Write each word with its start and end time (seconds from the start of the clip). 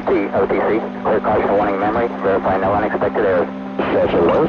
OT, 0.00 0.12
OTC, 0.32 1.02
clear 1.02 1.20
caution 1.20 1.52
warning 1.58 1.78
memory, 1.78 2.08
verify 2.22 2.56
no 2.56 2.72
unexpected 2.72 3.22
errors. 3.22 3.48
It 3.78 4.24
was. 4.24 4.48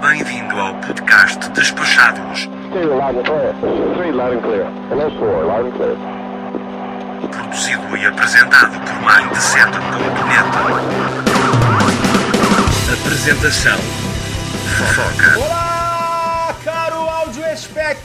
Bem-vindo 0.00 0.54
ao 0.60 0.74
podcast 0.74 1.50
Despachados, 1.50 2.48
Two, 2.72 2.94
loud 2.94 3.16
and 3.16 3.26
clear. 3.26 3.52
Three, 3.96 4.12
loud 4.12 4.32
and 4.34 4.42
clear. 4.42 4.64
Hello, 4.90 5.10
four, 5.18 5.44
loud 5.46 5.66
and 5.66 5.74
clear. 5.74 5.96
produzido 7.32 7.96
e 7.96 8.06
apresentado 8.06 8.78
por 8.78 8.94
Mindset.net. 9.02 10.46
Apresentação 12.92 13.78
Fofoca 14.76 15.38
Olá, 15.38 16.54
caro 16.62 17.08
áudio 17.08 17.44
spec! 17.56 17.96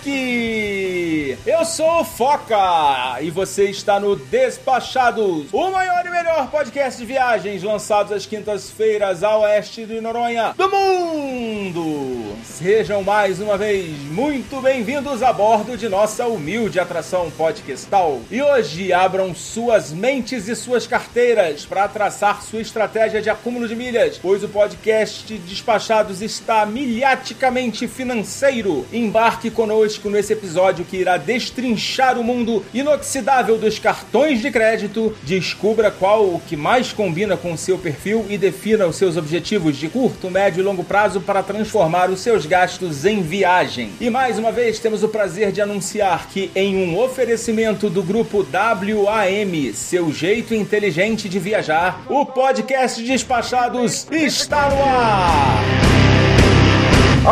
Eu 1.45 1.65
sou 1.65 2.01
o 2.01 2.05
Foca 2.05 3.19
e 3.19 3.31
você 3.31 3.67
está 3.67 3.99
no 3.99 4.15
Despachados, 4.15 5.47
o 5.51 5.71
maior 5.71 6.05
e 6.05 6.09
melhor 6.11 6.51
podcast 6.51 6.99
de 6.99 7.05
viagens 7.07 7.63
lançados 7.63 8.11
às 8.11 8.27
quintas-feiras 8.27 9.23
a 9.23 9.35
oeste 9.39 9.87
de 9.87 9.99
Noronha 9.99 10.53
do 10.55 10.69
mundo. 10.69 12.10
Sejam 12.43 13.03
mais 13.03 13.39
uma 13.39 13.55
vez 13.55 13.87
muito 14.11 14.61
bem-vindos 14.61 15.21
a 15.21 15.31
bordo 15.31 15.77
de 15.77 15.87
nossa 15.87 16.25
humilde 16.25 16.79
atração 16.79 17.29
podcastal. 17.31 18.19
E 18.31 18.41
hoje 18.41 18.91
abram 18.91 19.33
suas 19.35 19.91
mentes 19.91 20.47
e 20.47 20.55
suas 20.55 20.87
carteiras 20.87 21.65
para 21.65 21.87
traçar 21.87 22.41
sua 22.41 22.61
estratégia 22.61 23.21
de 23.21 23.29
acúmulo 23.29 23.67
de 23.67 23.75
milhas, 23.75 24.17
pois 24.17 24.43
o 24.43 24.49
podcast 24.49 25.37
Despachados 25.37 26.21
está 26.21 26.65
miliaticamente 26.65 27.87
financeiro. 27.87 28.87
Embarque 28.91 29.51
conosco 29.51 30.09
nesse 30.09 30.33
episódio 30.33 30.85
que 30.85 30.97
irá 30.97 31.17
destrinchar 31.17 32.17
o 32.17 32.23
mundo 32.23 32.65
inoxidável 32.73 33.57
dos 33.57 33.77
cartões 33.77 34.41
de 34.41 34.49
crédito. 34.49 35.15
Descubra 35.23 35.91
qual 35.91 36.25
o 36.25 36.41
que 36.47 36.55
mais 36.55 36.91
combina 36.91 37.37
com 37.37 37.53
o 37.53 37.57
seu 37.57 37.77
perfil 37.77 38.25
e 38.29 38.37
defina 38.37 38.87
os 38.87 38.95
seus 38.95 39.15
objetivos 39.15 39.77
de 39.77 39.87
curto, 39.87 40.31
médio 40.31 40.61
e 40.61 40.63
longo 40.63 40.83
prazo 40.83 41.21
para 41.21 41.43
transformar 41.43 42.09
os 42.09 42.19
seus 42.31 42.45
gastos 42.45 43.03
em 43.03 43.21
viagem. 43.21 43.91
E 43.99 44.09
mais 44.09 44.39
uma 44.39 44.53
vez 44.53 44.79
temos 44.79 45.03
o 45.03 45.09
prazer 45.09 45.51
de 45.51 45.59
anunciar 45.59 46.27
que 46.29 46.49
em 46.55 46.77
um 46.77 46.97
oferecimento 46.97 47.89
do 47.89 48.01
grupo 48.01 48.47
WAM, 48.53 49.73
seu 49.73 50.13
jeito 50.13 50.53
inteligente 50.53 51.27
de 51.27 51.37
viajar, 51.39 52.01
o 52.07 52.25
podcast 52.25 53.03
Despachados 53.03 54.07
está 54.09 54.69
no 54.69 54.81
ar. 54.81 55.61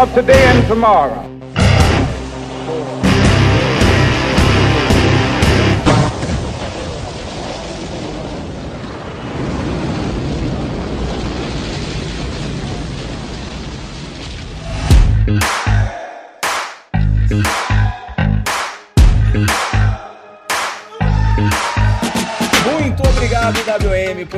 of 0.04 0.14
today 0.14 0.46
and 0.50 0.68
tomorrow. 0.68 1.24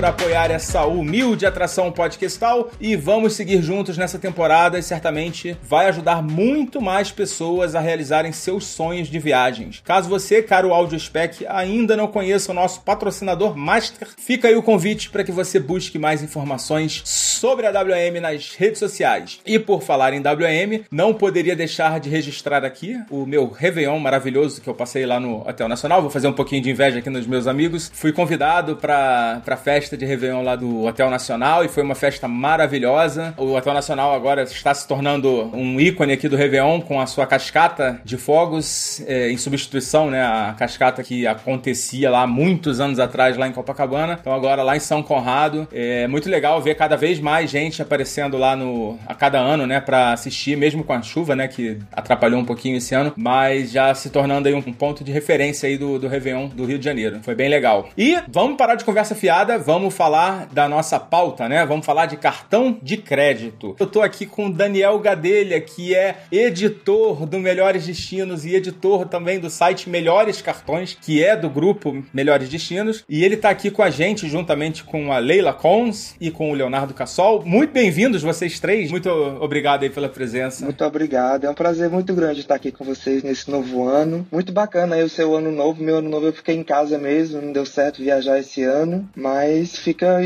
Por 0.02 0.08
apoiar 0.08 0.50
essa 0.50 0.84
humilde 0.84 1.46
atração 1.46 1.92
podcastal 1.92 2.72
e 2.80 2.96
vamos 2.96 3.34
seguir 3.34 3.62
juntos 3.62 4.00
nessa 4.00 4.18
temporada 4.18 4.80
e 4.80 4.82
certamente 4.82 5.56
vai 5.62 5.86
ajudar 5.90 6.24
muito 6.24 6.82
mais 6.82 7.12
pessoas 7.12 7.76
a 7.76 7.80
realizarem 7.80 8.32
seus 8.32 8.66
sonhos 8.66 9.10
de 9.10 9.20
viagens. 9.20 9.80
Caso 9.86 10.10
você, 10.10 10.42
caro 10.42 10.74
Audio 10.74 11.00
Spec, 11.00 11.46
ainda 11.48 11.96
não 11.96 12.08
conheça 12.08 12.52
o 12.52 12.56
nosso 12.56 12.82
patrocinador 12.82 13.56
Master, 13.56 14.08
fica 14.18 14.48
aí 14.48 14.56
o 14.56 14.64
convite 14.64 15.12
para 15.12 15.24
que 15.24 15.32
você 15.32 15.60
busque 15.60 16.00
mais 16.00 16.24
informações 16.24 17.04
sobre 17.06 17.68
a 17.68 17.72
WM 17.72 18.20
nas 18.20 18.56
redes 18.56 18.80
sociais. 18.80 19.40
E 19.46 19.60
por 19.60 19.84
falar 19.84 20.14
em 20.14 20.20
WM, 20.20 20.84
não 20.90 21.14
poderia 21.14 21.56
deixar 21.56 22.00
de 22.00 22.10
registrar 22.10 22.66
aqui 22.66 23.00
o 23.12 23.24
meu 23.28 23.52
Réveillon 23.52 24.00
maravilhoso 24.00 24.62
que 24.62 24.68
eu 24.68 24.74
passei 24.74 25.06
lá 25.06 25.20
no 25.20 25.48
Hotel 25.48 25.68
Nacional. 25.68 26.02
Vou 26.02 26.10
fazer 26.10 26.28
um 26.28 26.34
pouquinho 26.34 26.64
de 26.64 26.72
inveja 26.72 26.98
aqui 26.98 27.10
nos 27.12 27.28
meus 27.28 27.46
amigos. 27.46 27.92
Fui 27.94 28.12
convidado 28.12 28.76
para 28.78 29.44
a 29.46 29.58
festa 29.58 29.91
de 29.98 30.06
Réveillon 30.06 30.44
lá 30.44 30.56
do 30.56 30.86
Hotel 30.86 31.10
Nacional 31.10 31.64
e 31.64 31.68
foi 31.68 31.84
uma 31.84 31.96
festa 31.96 32.28
maravilhosa. 32.28 33.34
O 33.38 33.54
Hotel 33.56 33.74
Nacional 33.74 34.14
agora 34.14 34.44
está 34.44 34.74
se 34.74 34.88
tornando 34.88 35.50
um 35.54 35.80
ícone 35.80 36.14
aqui 36.14 36.28
do 36.28 36.36
Réveillon 36.36 36.82
com 36.82 37.00
a 37.00 37.06
sua 37.06 37.26
cascata 37.26 38.00
de 38.04 38.18
fogos 38.18 39.02
é, 39.08 39.30
em 39.30 39.38
substituição, 39.38 40.10
né? 40.10 40.22
A 40.24 40.56
cascata 40.58 41.04
que 41.04 41.26
acontecia 41.26 42.10
lá 42.10 42.28
muitos 42.28 42.80
anos 42.80 43.00
atrás 43.00 43.38
lá 43.38 43.48
em 43.48 43.52
Copacabana. 43.52 44.18
Então 44.20 44.34
agora 44.34 44.64
lá 44.64 44.76
em 44.76 44.80
São 44.80 45.02
Conrado. 45.02 45.68
É 45.72 46.08
muito 46.08 46.30
legal 46.30 46.62
ver 46.62 46.76
cada 46.76 46.96
vez 46.96 47.20
mais 47.20 47.50
gente 47.50 47.82
aparecendo 47.82 48.38
lá 48.38 48.56
no 48.56 49.00
a 49.08 49.16
cada 49.16 49.40
ano, 49.40 49.66
né, 49.66 49.80
para 49.80 50.14
assistir, 50.14 50.56
mesmo 50.56 50.84
com 50.84 50.94
a 50.94 51.02
chuva, 51.02 51.36
né, 51.36 51.48
que 51.48 51.80
atrapalhou 51.92 52.40
um 52.40 52.46
pouquinho 52.46 52.78
esse 52.78 52.94
ano, 52.94 53.14
mas 53.16 53.72
já 53.72 53.94
se 53.94 54.10
tornando 54.10 54.48
aí 54.48 54.54
um 54.54 54.62
ponto 54.62 55.04
de 55.04 55.12
referência 55.12 55.68
aí 55.68 55.78
do, 55.78 56.00
do 56.00 56.08
Réveillon 56.08 56.48
do 56.48 56.66
Rio 56.66 56.78
de 56.78 56.86
Janeiro. 56.86 57.20
Foi 57.24 57.36
bem 57.36 57.50
legal. 57.50 57.90
E 57.98 58.18
vamos 58.28 58.58
parar 58.58 58.76
de 58.76 58.84
conversa 58.84 59.16
fiada, 59.16 59.58
vamos 59.58 59.81
falar 59.90 60.48
da 60.52 60.70
nossa 60.70 61.00
pauta, 61.00 61.50
né? 61.50 61.66
Vamos 61.66 61.86
falar 61.86 62.06
de 62.06 62.18
cartão 62.18 62.78
de 62.82 62.98
crédito. 62.98 63.76
Eu 63.80 63.88
tô 63.88 64.02
aqui 64.02 64.26
com 64.26 64.48
o 64.48 64.54
Daniel 64.54 65.00
Gadelha, 65.00 65.60
que 65.62 65.96
é 65.96 66.18
editor 66.32 67.26
do 67.26 67.40
Melhores 67.40 67.88
Destinos 67.88 68.46
e 68.46 68.56
editor 68.56 69.08
também 69.08 69.40
do 69.40 69.50
site 69.50 69.90
Melhores 69.90 70.42
Cartões, 70.42 70.98
que 71.00 71.24
é 71.24 71.36
do 71.36 71.50
grupo 71.50 72.04
Melhores 72.14 72.50
Destinos, 72.50 73.04
e 73.08 73.24
ele 73.24 73.38
tá 73.38 73.50
aqui 73.50 73.72
com 73.72 73.82
a 73.82 73.90
gente 73.90 74.28
juntamente 74.28 74.84
com 74.84 75.12
a 75.12 75.18
Leila 75.18 75.54
Cons 75.54 76.16
e 76.20 76.30
com 76.30 76.52
o 76.52 76.54
Leonardo 76.54 76.94
Cassol. 76.94 77.44
Muito 77.46 77.72
bem-vindos 77.72 78.22
vocês 78.22 78.60
três. 78.60 78.92
Muito 78.92 79.10
obrigado 79.10 79.84
aí 79.84 79.90
pela 79.90 80.10
presença. 80.10 80.64
Muito 80.66 80.84
obrigado. 80.84 81.46
É 81.46 81.50
um 81.50 81.54
prazer 81.54 81.90
muito 81.90 82.14
grande 82.14 82.42
estar 82.42 82.56
aqui 82.56 82.72
com 82.72 82.84
vocês 82.84 83.24
nesse 83.24 83.50
novo 83.50 83.88
ano. 83.88 84.28
Muito 84.32 84.52
bacana 84.52 84.96
aí 84.96 85.04
o 85.04 85.10
seu 85.10 85.36
ano 85.36 85.52
novo. 85.52 85.84
Meu 85.84 85.98
ano 85.98 86.10
novo 86.10 86.28
eu 86.28 86.34
fiquei 86.34 86.56
em 86.56 86.64
casa 86.64 86.98
mesmo, 86.98 87.42
não 87.42 87.52
deu 87.52 87.66
certo 87.66 88.02
viajar 88.02 88.40
esse 88.40 88.64
ano, 88.64 89.08
mas 89.16 89.71
fica 89.78 90.20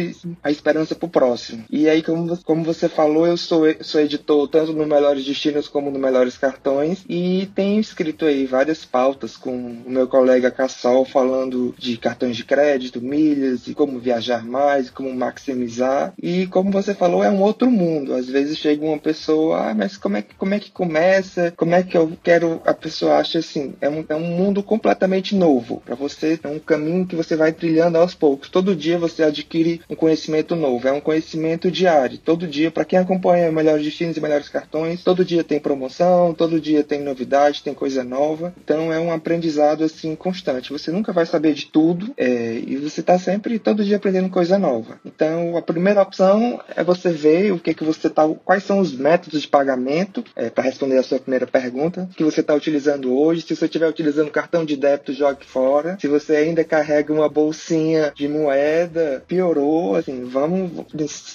a 0.43 0.51
esperança 0.51 0.95
pro 0.95 1.07
próximo. 1.07 1.63
E 1.69 1.89
aí, 1.89 2.01
como, 2.01 2.37
como 2.43 2.63
você 2.63 2.87
falou, 2.87 3.27
eu 3.27 3.37
sou, 3.37 3.63
sou 3.81 4.01
editor 4.01 4.47
tanto 4.47 4.73
no 4.73 4.85
Melhores 4.85 5.25
Destinos 5.25 5.67
como 5.67 5.91
no 5.91 5.99
Melhores 5.99 6.37
Cartões 6.37 7.03
e 7.09 7.49
tenho 7.55 7.79
escrito 7.79 8.25
aí 8.25 8.45
várias 8.45 8.85
pautas 8.85 9.35
com 9.37 9.51
o 9.85 9.89
meu 9.89 10.07
colega 10.07 10.51
Cassol 10.51 11.05
falando 11.05 11.73
de 11.77 11.97
cartões 11.97 12.37
de 12.37 12.43
crédito, 12.43 13.01
milhas 13.01 13.67
e 13.67 13.73
como 13.73 13.99
viajar 13.99 14.43
mais, 14.45 14.89
como 14.89 15.13
maximizar. 15.13 16.13
E 16.21 16.47
como 16.47 16.71
você 16.71 16.93
falou, 16.93 17.23
é 17.23 17.29
um 17.29 17.41
outro 17.41 17.69
mundo. 17.69 18.13
Às 18.13 18.27
vezes 18.27 18.57
chega 18.57 18.85
uma 18.85 18.97
pessoa, 18.97 19.69
ah, 19.69 19.73
mas 19.73 19.97
como 19.97 20.17
é 20.17 20.21
que, 20.21 20.35
como 20.35 20.53
é 20.53 20.59
que 20.59 20.71
começa? 20.71 21.53
Como 21.55 21.75
é 21.75 21.83
que 21.83 21.97
eu 21.97 22.11
quero? 22.23 22.61
A 22.65 22.73
pessoa 22.73 23.17
acha 23.17 23.39
assim, 23.39 23.73
é 23.81 23.89
um, 23.89 24.05
é 24.07 24.15
um 24.15 24.27
mundo 24.27 24.63
completamente 24.63 25.35
novo 25.35 25.81
para 25.85 25.95
você. 25.95 26.39
É 26.43 26.47
um 26.47 26.59
caminho 26.59 27.05
que 27.05 27.15
você 27.15 27.35
vai 27.35 27.51
trilhando 27.51 27.97
aos 27.97 28.13
poucos. 28.13 28.49
Todo 28.49 28.75
dia 28.75 28.97
você 28.97 29.23
adquire 29.35 29.81
um 29.89 29.95
conhecimento 29.95 30.55
novo. 30.55 30.87
É 30.87 30.91
um 30.91 31.01
conhecimento 31.01 31.69
diário. 31.69 32.17
Todo 32.17 32.47
dia, 32.47 32.71
para 32.71 32.85
quem 32.85 32.99
acompanha 32.99 33.51
melhores 33.51 33.83
destinos 33.83 34.17
e 34.17 34.21
melhores 34.21 34.49
cartões, 34.49 35.03
todo 35.03 35.25
dia 35.25 35.43
tem 35.43 35.59
promoção, 35.59 36.33
todo 36.33 36.59
dia 36.59 36.83
tem 36.83 37.01
novidade, 37.01 37.63
tem 37.63 37.73
coisa 37.73 38.03
nova. 38.03 38.53
Então 38.63 38.91
é 38.91 38.99
um 38.99 39.11
aprendizado 39.11 39.83
assim 39.83 40.15
constante. 40.15 40.71
Você 40.71 40.91
nunca 40.91 41.11
vai 41.11 41.25
saber 41.25 41.53
de 41.53 41.67
tudo 41.67 42.13
é, 42.17 42.61
e 42.65 42.77
você 42.77 43.01
está 43.01 43.17
sempre 43.19 43.59
todo 43.59 43.83
dia 43.83 43.97
aprendendo 43.97 44.29
coisa 44.29 44.57
nova. 44.57 44.99
Então 45.05 45.57
a 45.57 45.61
primeira 45.61 46.01
opção 46.01 46.59
é 46.75 46.83
você 46.83 47.11
ver 47.11 47.51
o 47.51 47.59
que 47.59 47.73
que 47.73 47.83
você 47.83 48.09
tá, 48.09 48.27
quais 48.43 48.63
são 48.63 48.79
os 48.79 48.93
métodos 48.93 49.41
de 49.41 49.47
pagamento 49.47 50.23
para 50.53 50.63
responder 50.63 50.97
a 50.97 51.03
sua 51.03 51.19
primeira 51.19 51.45
pergunta 51.45 52.09
que 52.15 52.23
você 52.23 52.41
está 52.41 52.53
utilizando 52.53 53.17
hoje. 53.17 53.41
Se 53.41 53.55
você 53.55 53.65
estiver 53.65 53.87
utilizando 53.87 54.31
cartão 54.31 54.65
de 54.65 54.75
débito, 54.75 55.13
jogue 55.13 55.45
fora. 55.45 55.97
Se 55.99 56.07
você 56.07 56.35
ainda 56.35 56.63
carrega 56.63 57.13
uma 57.13 57.29
bolsinha 57.29 58.11
de 58.15 58.27
moeda, 58.27 59.23
piorou. 59.27 59.95
Assim, 59.95 60.23
vamos 60.25 60.71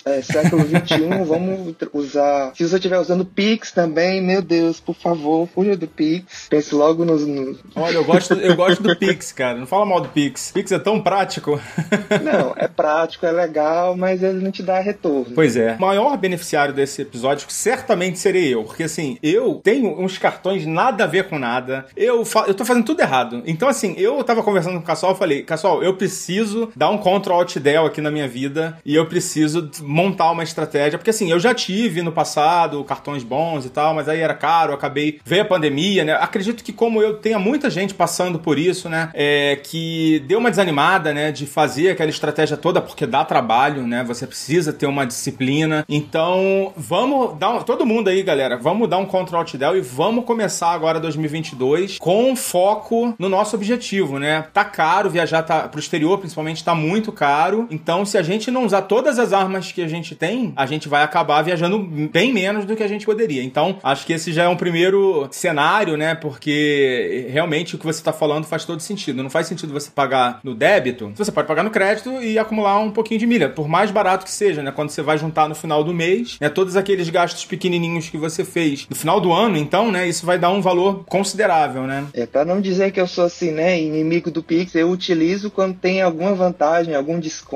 é, 0.04 0.22
século 0.22 0.64
21, 0.64 1.24
vamos 1.24 1.74
usar. 1.92 2.52
Se 2.54 2.66
você 2.66 2.76
estiver 2.76 2.98
usando 2.98 3.24
Pix 3.24 3.72
também, 3.72 4.22
meu 4.22 4.42
Deus, 4.42 4.80
por 4.80 4.94
favor, 4.94 5.48
fuja 5.48 5.76
do 5.76 5.86
Pix. 5.86 6.46
Pense 6.48 6.74
logo 6.74 7.04
nos, 7.04 7.26
nos 7.26 7.58
Olha, 7.74 7.94
eu 7.94 8.04
gosto, 8.04 8.34
eu 8.34 8.56
gosto 8.56 8.82
do 8.82 8.96
Pix, 8.96 9.32
cara. 9.32 9.58
Não 9.58 9.66
fala 9.66 9.86
mal 9.86 10.00
do 10.00 10.08
Pix. 10.08 10.50
Pix 10.52 10.72
é 10.72 10.78
tão 10.78 11.00
prático. 11.00 11.60
Não, 12.22 12.54
é 12.56 12.68
prático, 12.68 13.24
é 13.26 13.30
legal, 13.30 13.96
mas 13.96 14.22
ele 14.22 14.42
não 14.42 14.50
te 14.50 14.62
dá 14.62 14.80
retorno. 14.80 15.32
Pois 15.34 15.56
é. 15.56 15.74
O 15.74 15.80
maior 15.80 16.16
beneficiário 16.16 16.74
desse 16.74 17.02
episódio 17.02 17.46
certamente 17.48 18.18
serei 18.18 18.52
eu. 18.52 18.64
Porque 18.64 18.84
assim, 18.84 19.18
eu 19.22 19.60
tenho 19.62 19.98
uns 20.00 20.18
cartões 20.18 20.66
nada 20.66 21.04
a 21.04 21.06
ver 21.06 21.28
com 21.28 21.38
nada. 21.38 21.86
Eu, 21.96 22.24
fa 22.24 22.44
eu 22.46 22.54
tô 22.54 22.64
fazendo 22.64 22.84
tudo 22.84 23.00
errado. 23.00 23.42
Então, 23.46 23.68
assim, 23.68 23.94
eu 23.96 24.22
tava 24.24 24.42
conversando 24.42 24.74
com 24.74 24.80
o 24.80 24.86
Cassol 24.86 25.12
e 25.12 25.18
falei, 25.18 25.42
Cassol, 25.42 25.82
eu 25.82 25.96
preciso 25.96 26.70
dar 26.76 26.90
um 26.90 26.98
Ctrl 26.98 27.32
Alt 27.32 27.56
Outdel 27.80 27.86
aqui 27.86 28.00
na 28.00 28.10
minha 28.10 28.28
vida 28.28 28.78
e 28.84 28.94
eu 28.94 29.06
preciso 29.06 29.70
montar 29.82 30.30
uma 30.30 30.42
estratégia. 30.42 30.98
Porque 30.98 31.10
assim, 31.10 31.30
eu 31.30 31.40
já 31.40 31.54
tive 31.54 32.02
no 32.02 32.12
passado 32.12 32.82
cartões 32.84 33.22
bons 33.22 33.64
e 33.64 33.70
tal, 33.70 33.94
mas 33.94 34.08
aí 34.08 34.20
era 34.20 34.34
caro, 34.34 34.72
acabei. 34.72 35.20
Veio 35.24 35.42
a 35.42 35.46
pandemia, 35.46 36.04
né? 36.04 36.12
Acredito 36.14 36.62
que, 36.62 36.72
como 36.72 37.02
eu 37.02 37.14
tenha 37.14 37.38
muita 37.38 37.70
gente 37.70 37.94
passando 37.94 38.38
por 38.38 38.58
isso, 38.58 38.88
né? 38.88 39.10
É, 39.14 39.56
que 39.62 40.22
deu 40.26 40.38
uma 40.38 40.50
desanimada, 40.50 41.12
né? 41.12 41.32
De 41.32 41.46
fazer 41.46 41.90
aquela 41.90 42.10
estratégia 42.10 42.56
toda, 42.56 42.80
porque 42.80 43.06
dá 43.06 43.24
trabalho, 43.24 43.86
né? 43.86 44.04
Você 44.04 44.26
precisa 44.26 44.72
ter 44.72 44.86
uma 44.86 45.06
disciplina. 45.06 45.84
Então, 45.88 46.72
vamos 46.76 47.38
dar 47.38 47.50
um, 47.50 47.62
todo 47.62 47.86
mundo 47.86 48.08
aí, 48.08 48.22
galera, 48.22 48.56
vamos 48.56 48.88
dar 48.88 48.98
um 48.98 49.08
Alt 49.32 49.54
Del 49.54 49.76
e 49.76 49.80
vamos 49.80 50.24
começar 50.24 50.72
agora 50.72 50.98
2022 50.98 51.98
com 51.98 52.34
foco 52.34 53.14
no 53.18 53.28
nosso 53.28 53.54
objetivo, 53.56 54.18
né? 54.18 54.46
Tá 54.52 54.64
caro 54.64 55.10
viajar 55.10 55.42
tá, 55.42 55.68
pro 55.68 55.80
exterior, 55.80 56.18
principalmente 56.18 56.64
tá 56.64 56.74
muito 56.74 57.12
caro. 57.12 57.66
Então, 57.70 58.04
se 58.04 58.18
a 58.18 58.22
gente 58.22 58.50
não 58.50 58.64
usar 58.64 58.82
todas 58.82 59.18
as 59.18 59.32
armas 59.32 59.72
que 59.72 59.82
a 59.82 59.88
gente 59.88 60.14
tem, 60.14 60.52
a 60.56 60.66
gente 60.66 60.88
vai 60.88 61.02
acabar 61.02 61.42
viajando 61.42 61.78
bem 61.78 62.32
menos 62.32 62.64
do 62.64 62.76
que 62.76 62.82
a 62.82 62.88
gente 62.88 63.06
poderia. 63.06 63.42
Então, 63.42 63.78
acho 63.82 64.04
que 64.06 64.12
esse 64.12 64.32
já 64.32 64.44
é 64.44 64.48
um 64.48 64.56
primeiro 64.56 65.28
cenário, 65.30 65.96
né? 65.96 66.14
Porque 66.14 67.26
realmente 67.30 67.74
o 67.74 67.78
que 67.78 67.86
você 67.86 68.02
tá 68.02 68.12
falando 68.12 68.44
faz 68.44 68.64
todo 68.64 68.80
sentido. 68.80 69.22
Não 69.22 69.30
faz 69.30 69.46
sentido 69.46 69.72
você 69.72 69.90
pagar 69.90 70.40
no 70.42 70.54
débito, 70.54 71.12
você 71.16 71.32
pode 71.32 71.46
pagar 71.46 71.62
no 71.62 71.70
crédito 71.70 72.10
e 72.22 72.38
acumular 72.38 72.78
um 72.78 72.90
pouquinho 72.90 73.20
de 73.20 73.26
milha, 73.26 73.48
por 73.48 73.68
mais 73.68 73.90
barato 73.90 74.24
que 74.24 74.30
seja, 74.30 74.62
né? 74.62 74.72
Quando 74.72 74.90
você 74.90 75.02
vai 75.02 75.18
juntar 75.18 75.48
no 75.48 75.54
final 75.54 75.84
do 75.84 75.94
mês, 75.94 76.36
né? 76.40 76.48
Todos 76.48 76.76
aqueles 76.76 77.08
gastos 77.08 77.44
pequenininhos 77.44 78.08
que 78.08 78.16
você 78.16 78.44
fez 78.44 78.86
no 78.88 78.96
final 78.96 79.20
do 79.20 79.32
ano, 79.32 79.56
então, 79.56 79.90
né? 79.90 80.08
Isso 80.08 80.26
vai 80.26 80.38
dar 80.38 80.50
um 80.50 80.60
valor 80.60 81.04
considerável, 81.04 81.82
né? 81.82 82.06
É, 82.12 82.26
para 82.26 82.44
não 82.44 82.60
dizer 82.60 82.92
que 82.92 83.00
eu 83.00 83.06
sou 83.06 83.24
assim, 83.24 83.50
né, 83.50 83.80
inimigo 83.80 84.30
do 84.30 84.42
Pix, 84.42 84.74
eu 84.74 84.90
utilizo 84.90 85.50
quando 85.50 85.76
tem 85.76 86.02
alguma 86.02 86.34
vantagem, 86.34 86.94
algum 86.94 87.18
desconto, 87.18 87.49